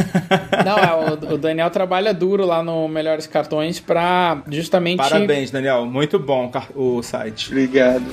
Não, 0.66 0.78
é, 0.78 0.93
o, 0.93 1.34
o 1.34 1.38
Daniel 1.38 1.70
trabalha 1.70 2.14
duro 2.14 2.45
lá 2.45 2.64
no 2.64 2.88
Melhores 2.88 3.28
Cartões 3.28 3.80
pra 3.80 4.41
justamente. 4.49 4.97
Parabéns, 4.97 5.52
Daniel. 5.52 5.86
Muito 5.86 6.20
bom 6.20 6.52
o 6.76 7.02
site. 7.02 7.49
Obrigado. 7.49 8.06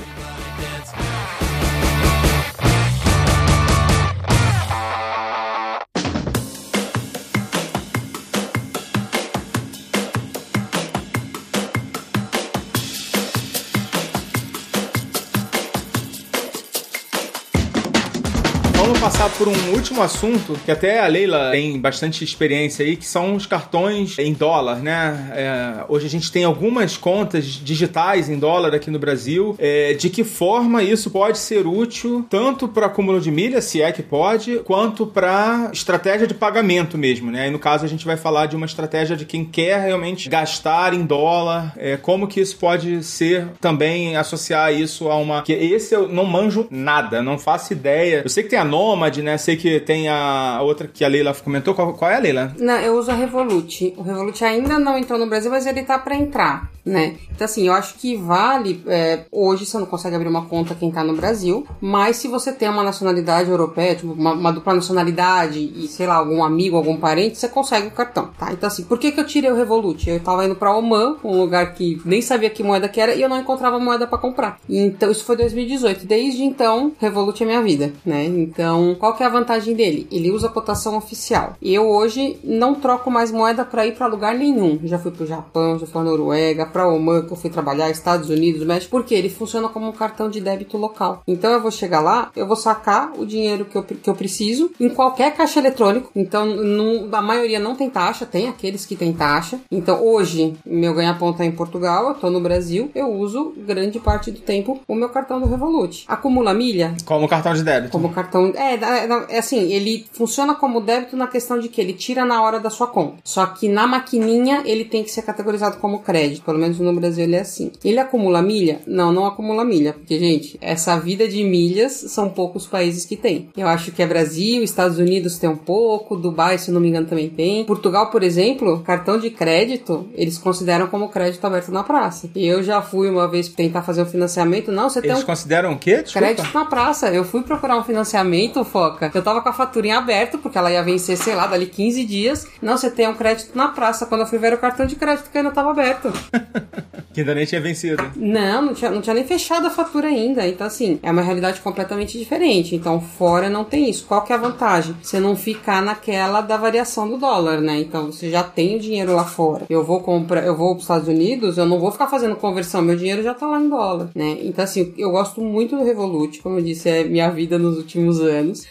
Vamos 18.89 19.03
passar 19.03 19.29
por 19.37 19.47
um 19.47 19.75
último 19.75 20.01
assunto 20.01 20.59
que 20.65 20.71
até 20.71 20.99
a 20.99 21.07
Leila 21.07 21.51
tem 21.51 21.79
bastante 21.79 22.25
experiência 22.25 22.87
aí, 22.87 22.97
que 22.97 23.05
são 23.05 23.35
os 23.35 23.45
cartões 23.45 24.19
em 24.19 24.33
dólar, 24.33 24.77
né? 24.77 25.31
É, 25.37 25.85
hoje 25.91 26.07
a 26.07 26.09
gente 26.09 26.33
tem 26.33 26.45
algumas 26.45 26.97
contas 26.97 27.45
digitais 27.45 28.31
em 28.31 28.39
dólar 28.39 28.75
aqui 28.75 28.91
no 28.91 28.99
Brasil. 28.99 29.55
É, 29.59 29.93
de 29.93 30.09
que 30.09 30.25
forma 30.25 30.83
isso 30.83 31.11
pode 31.11 31.37
ser 31.37 31.67
útil 31.67 32.25
tanto 32.31 32.67
para 32.67 32.87
acúmulo 32.87 33.21
de 33.21 33.31
milha, 33.31 33.61
se 33.61 33.83
é 33.83 33.93
que 33.93 34.03
pode, 34.03 34.61
quanto 34.61 35.07
para 35.07 35.69
estratégia 35.71 36.27
de 36.27 36.33
pagamento 36.33 36.97
mesmo, 36.97 37.31
né? 37.31 37.49
E 37.49 37.51
no 37.51 37.59
caso 37.59 37.85
a 37.85 37.89
gente 37.89 38.07
vai 38.07 38.17
falar 38.17 38.47
de 38.47 38.57
uma 38.57 38.65
estratégia 38.65 39.15
de 39.15 39.27
quem 39.27 39.45
quer 39.45 39.85
realmente 39.85 40.31
gastar 40.31 40.95
em 40.95 41.05
dólar. 41.05 41.75
É, 41.77 41.99
como 41.99 42.27
que 42.27 42.41
isso 42.41 42.57
pode 42.57 43.05
ser 43.05 43.49
também 43.61 44.17
associar 44.17 44.73
isso 44.73 45.11
a 45.11 45.17
uma 45.17 45.43
que 45.43 45.53
esse 45.53 45.95
eu 45.95 46.09
não 46.09 46.25
manjo 46.25 46.67
nada, 46.71 47.21
não 47.21 47.39
faço 47.39 47.75
ideia. 47.75 48.23
Eu 48.25 48.31
sei 48.31 48.43
que 48.43 48.49
tem 48.49 48.59
a 48.59 48.78
Nomad, 48.79 49.17
né? 49.19 49.37
Sei 49.37 49.57
que 49.57 49.81
tem 49.81 50.09
a 50.09 50.61
outra 50.63 50.87
que 50.87 51.05
a 51.05 51.09
Leila 51.09 51.35
comentou. 51.35 51.75
Qual, 51.75 51.93
qual 51.95 52.11
é 52.11 52.17
a 52.17 52.21
Leila? 52.21 52.55
Não, 52.59 52.77
eu 52.77 52.97
uso 52.97 53.11
a 53.11 53.15
Revolut. 53.15 53.95
O 53.97 54.03
Revolut 54.03 54.45
ainda 54.45 54.79
não 54.79 54.97
entrou 54.97 55.19
no 55.19 55.27
Brasil, 55.27 55.51
mas 55.51 55.67
ele 55.67 55.83
tá 55.83 55.99
para 55.99 56.15
entrar, 56.15 56.71
né? 56.85 57.17
Então, 57.35 57.45
assim, 57.45 57.67
eu 57.67 57.73
acho 57.73 57.95
que 57.95 58.17
vale. 58.17 58.83
É, 58.87 59.25
hoje 59.33 59.67
você 59.67 59.79
não 59.79 59.87
consegue 59.87 60.17
abrir 60.17 60.29
uma 60.29 60.47
conta 60.47 60.75
quem 60.75 60.91
tá 60.91 61.03
no 61.03 61.15
Brasil, 61.15 61.67
mas 61.81 62.17
se 62.17 62.29
você 62.29 62.53
tem 62.53 62.69
uma 62.69 62.83
nacionalidade 62.83 63.51
europeia, 63.51 63.95
tipo, 63.95 64.13
uma, 64.13 64.33
uma 64.33 64.53
dupla 64.53 64.75
nacionalidade 64.75 65.59
e, 65.59 65.89
sei 65.89 66.07
lá, 66.07 66.17
algum 66.17 66.45
amigo, 66.45 66.77
algum 66.77 66.97
parente, 66.97 67.39
você 67.39 67.49
consegue 67.49 67.89
o 67.89 67.91
cartão, 67.91 68.31
tá? 68.39 68.53
Então, 68.53 68.69
assim, 68.69 68.85
por 68.85 68.99
que, 68.99 69.13
que 69.13 69.21
eu 69.21 69.27
tirei 69.27 69.51
o 69.51 69.57
Revolut? 69.57 70.09
Eu 70.09 70.21
tava 70.21 70.45
indo 70.45 70.55
pra 70.55 70.77
Oman, 70.77 71.17
um 71.25 71.41
lugar 71.41 71.75
que 71.75 72.01
nem 72.05 72.23
sabia 72.23 72.51
que 72.51 72.63
moeda 72.63 72.89
que 72.89 73.01
era, 73.01 73.15
e 73.15 73.23
eu 73.23 73.29
não 73.29 73.39
encontrava 73.39 73.79
moeda 73.79 74.07
para 74.07 74.19
comprar. 74.19 74.61
Então, 74.69 75.11
isso 75.11 75.25
foi 75.25 75.37
2018. 75.37 76.07
Desde 76.07 76.43
então, 76.43 76.93
Revolut 77.01 77.43
é 77.43 77.47
minha 77.47 77.63
vida, 77.63 77.93
né? 78.05 78.25
Então, 78.25 78.68
então, 78.69 78.95
qual 78.97 79.15
que 79.15 79.23
é 79.23 79.27
a 79.27 79.31
vantagem 79.31 79.75
dele? 79.75 80.07
Ele 80.13 80.31
usa 80.31 80.47
cotação 80.51 80.95
oficial. 80.95 81.57
Eu 81.63 81.89
hoje 81.89 82.39
não 82.45 82.75
troco 82.75 83.11
mais 83.11 83.33
moeda 83.33 83.65
para 83.65 83.87
ir 83.87 83.95
para 83.95 84.07
lugar 84.07 84.35
nenhum. 84.35 84.79
Já 84.85 84.99
fui 84.99 85.11
pro 85.11 85.25
Japão, 85.25 85.79
já 85.79 85.87
fui 85.87 85.93
pra 85.93 86.03
Noruega, 86.03 86.67
para 86.67 86.87
Oman 86.87 87.23
que 87.23 87.33
eu 87.33 87.37
fui 87.37 87.49
trabalhar, 87.49 87.89
Estados 87.89 88.29
Unidos, 88.29 88.67
México, 88.67 88.91
porque 88.91 89.15
ele 89.15 89.31
funciona 89.31 89.71
como 89.71 89.89
um 89.89 89.93
cartão 89.93 90.29
de 90.29 90.39
débito 90.39 90.77
local. 90.77 91.23
Então 91.27 91.51
eu 91.51 91.63
vou 91.63 91.71
chegar 91.71 92.01
lá, 92.01 92.31
eu 92.37 92.47
vou 92.47 92.57
sacar 92.57 93.13
o 93.19 93.25
dinheiro 93.25 93.65
que 93.65 93.77
eu, 93.77 93.83
que 93.83 94.11
eu 94.11 94.15
preciso 94.15 94.71
em 94.79 94.91
qualquer 94.91 95.35
caixa 95.35 95.59
eletrônico. 95.59 96.11
Então, 96.15 96.45
no, 96.45 97.09
a 97.11 97.23
maioria 97.23 97.59
não 97.59 97.75
tem 97.75 97.89
taxa, 97.89 98.27
tem 98.27 98.49
aqueles 98.49 98.85
que 98.85 98.97
tem 98.97 99.15
taxa. 99.15 99.59
Então, 99.73 100.05
hoje, 100.05 100.55
meu 100.67 100.93
ganha-pão 100.93 101.33
tá 101.33 101.43
em 101.43 101.53
Portugal, 101.53 102.09
eu 102.09 102.15
tô 102.15 102.29
no 102.29 102.41
Brasil, 102.41 102.91
eu 102.95 103.11
uso 103.11 103.55
grande 103.57 103.99
parte 103.99 104.31
do 104.31 104.41
tempo 104.41 104.79
o 104.87 104.95
meu 104.95 105.09
cartão 105.09 105.41
do 105.41 105.49
Revolut. 105.49 106.05
Acumula 106.07 106.53
milha? 106.53 106.95
Como 107.07 107.27
cartão 107.27 107.55
de 107.55 107.63
débito. 107.63 107.93
Como 107.93 108.11
cartão 108.11 108.53
é, 108.59 109.35
é, 109.35 109.39
assim, 109.39 109.73
ele 109.73 110.07
funciona 110.13 110.55
como 110.55 110.81
débito 110.81 111.17
na 111.17 111.27
questão 111.27 111.59
de 111.59 111.69
que 111.69 111.81
ele 111.81 111.93
tira 111.93 112.25
na 112.25 112.43
hora 112.43 112.59
da 112.59 112.71
sua 112.71 112.87
conta. 112.87 113.19
Só 113.23 113.47
que 113.47 113.69
na 113.69 113.87
maquininha 113.87 114.63
ele 114.65 114.85
tem 114.85 115.05
que 115.05 115.11
ser 115.11 115.23
categorizado 115.23 115.79
como 115.79 116.01
crédito. 116.01 116.43
Pelo 116.43 116.59
menos 116.59 116.79
no 116.79 116.93
Brasil 116.93 117.25
ele 117.25 117.37
é 117.37 117.41
assim. 117.41 117.71
Ele 117.85 117.99
acumula 117.99 118.43
milha? 118.43 118.81
Não, 118.87 119.13
não 119.13 119.27
acumula 119.27 119.65
milha. 119.65 119.93
Porque, 119.93 120.19
gente, 120.19 120.59
essa 120.61 120.99
vida 120.99 121.29
de 121.29 121.45
milhas 121.45 121.93
são 121.93 122.29
poucos 122.29 122.67
países 122.67 123.05
que 123.05 123.17
tem. 123.17 123.49
Eu 123.57 123.69
acho 123.69 123.93
que 123.93 124.03
é 124.03 124.07
Brasil, 124.07 124.63
Estados 124.63 124.99
Unidos 124.99 125.39
tem 125.39 125.49
um 125.49 125.57
pouco, 125.57 126.17
Dubai, 126.17 126.59
se 126.59 126.71
não 126.71 126.81
me 126.81 126.89
engano, 126.89 127.07
também 127.07 127.29
tem. 127.29 127.65
Portugal, 127.65 128.11
por 128.11 128.23
exemplo, 128.23 128.81
cartão 128.81 129.19
de 129.19 129.31
crédito, 129.31 130.09
eles 130.15 130.39
consideram 130.39 130.89
como 130.89 131.09
crédito 131.09 131.45
aberto 131.45 131.71
na 131.71 131.85
praça. 131.85 132.31
E 132.35 132.47
eu 132.47 132.63
já 132.63 132.83
fui 132.83 133.09
uma 133.09 133.29
vez 133.29 133.49
tentar 133.49 133.83
fazer 133.83 134.03
um 134.03 134.07
financiamento. 134.07 134.73
Não, 134.73 134.89
você 134.89 134.99
eles 134.99 135.13
tem 135.13 135.23
um. 135.23 135.27
consideram 135.27 135.73
o 135.73 135.79
quê? 135.79 136.03
Desculpa. 136.03 136.27
Crédito 136.27 136.55
na 136.55 136.65
praça. 136.65 137.13
Eu 137.13 137.25
fui 137.25 137.43
procurar 137.43 137.77
um 137.77 137.85
financiamento 137.85 138.48
momento, 138.49 138.65
Foca, 138.65 139.11
eu 139.15 139.23
tava 139.23 139.41
com 139.41 139.49
a 139.49 139.53
fatura 139.53 139.87
em 139.87 139.93
aberto, 139.93 140.39
porque 140.39 140.57
ela 140.57 140.71
ia 140.71 140.83
vencer, 140.83 141.17
sei 141.17 141.35
lá, 141.35 141.47
dali 141.47 141.67
15 141.67 142.05
dias. 142.05 142.47
Não, 142.61 142.77
você 142.77 142.91
tem 142.91 143.07
um 143.09 143.15
crédito 143.15 143.57
na 143.57 143.69
praça. 143.69 144.07
Quando 144.07 144.23
eu 144.23 144.27
fui 144.27 144.39
ver 144.39 144.53
o 144.55 144.59
cartão 144.59 144.87
de 144.87 144.97
crédito 144.97 145.31
que 145.31 145.39
ainda 145.39 145.51
tava 145.51 145.71
aberto. 145.71 146.13
que 147.13 147.21
ainda 147.21 147.35
nem 147.35 147.45
tinha 147.45 147.61
vencido. 147.61 148.03
Não, 148.17 148.63
não 148.63 148.75
tinha, 148.75 148.91
não 148.91 149.01
tinha 149.01 149.15
nem 149.15 149.25
fechado 149.25 149.67
a 149.67 149.71
fatura 149.71 150.09
ainda. 150.09 150.47
Então, 150.47 150.67
assim, 150.67 150.99
é 151.03 151.11
uma 151.11 151.23
realidade 151.23 151.61
completamente 151.61 152.19
diferente. 152.19 152.75
Então, 152.75 153.01
fora 153.01 153.49
não 153.49 153.65
tem 153.65 153.89
isso. 153.89 154.07
Qual 154.07 154.23
que 154.23 154.33
é 154.33 154.37
a 154.37 154.39
vantagem? 154.39 154.97
Você 155.03 155.21
não 155.21 155.37
ficar 155.37 155.83
naquela 155.83 156.41
da 156.41 156.57
variação 156.57 157.09
do 157.09 157.19
dólar, 157.19 157.61
né? 157.61 157.79
Então, 157.81 158.07
você 158.07 158.31
já 158.31 158.43
tem 158.43 158.77
o 158.77 158.81
dinheiro 158.81 159.15
lá 159.15 159.25
fora. 159.25 159.67
Eu 159.69 159.85
vou 159.85 160.01
comprar, 160.01 160.45
eu 160.45 160.57
vou 160.57 160.75
pros 160.75 160.85
Estados 160.85 161.09
Unidos, 161.09 161.59
eu 161.59 161.67
não 161.67 161.79
vou 161.79 161.91
ficar 161.91 162.07
fazendo 162.07 162.37
conversão. 162.37 162.83
Meu 162.83 162.97
dinheiro 162.97 163.23
já 163.23 163.35
tá 163.35 163.47
lá 163.47 163.61
em 163.61 163.69
dólar, 163.69 164.11
né? 164.15 164.39
Então, 164.43 164.65
assim, 164.65 164.93
eu 164.97 165.11
gosto 165.11 165.41
muito 165.41 165.77
do 165.77 165.85
Revolut. 165.85 166.41
Como 166.41 166.59
eu 166.59 166.63
disse, 166.63 166.89
é 166.89 167.05
minha 167.05 167.31
vida 167.31 167.59
nos 167.59 167.77
últimos 167.77 168.21
anos 168.21 168.38
anos. 168.39 168.67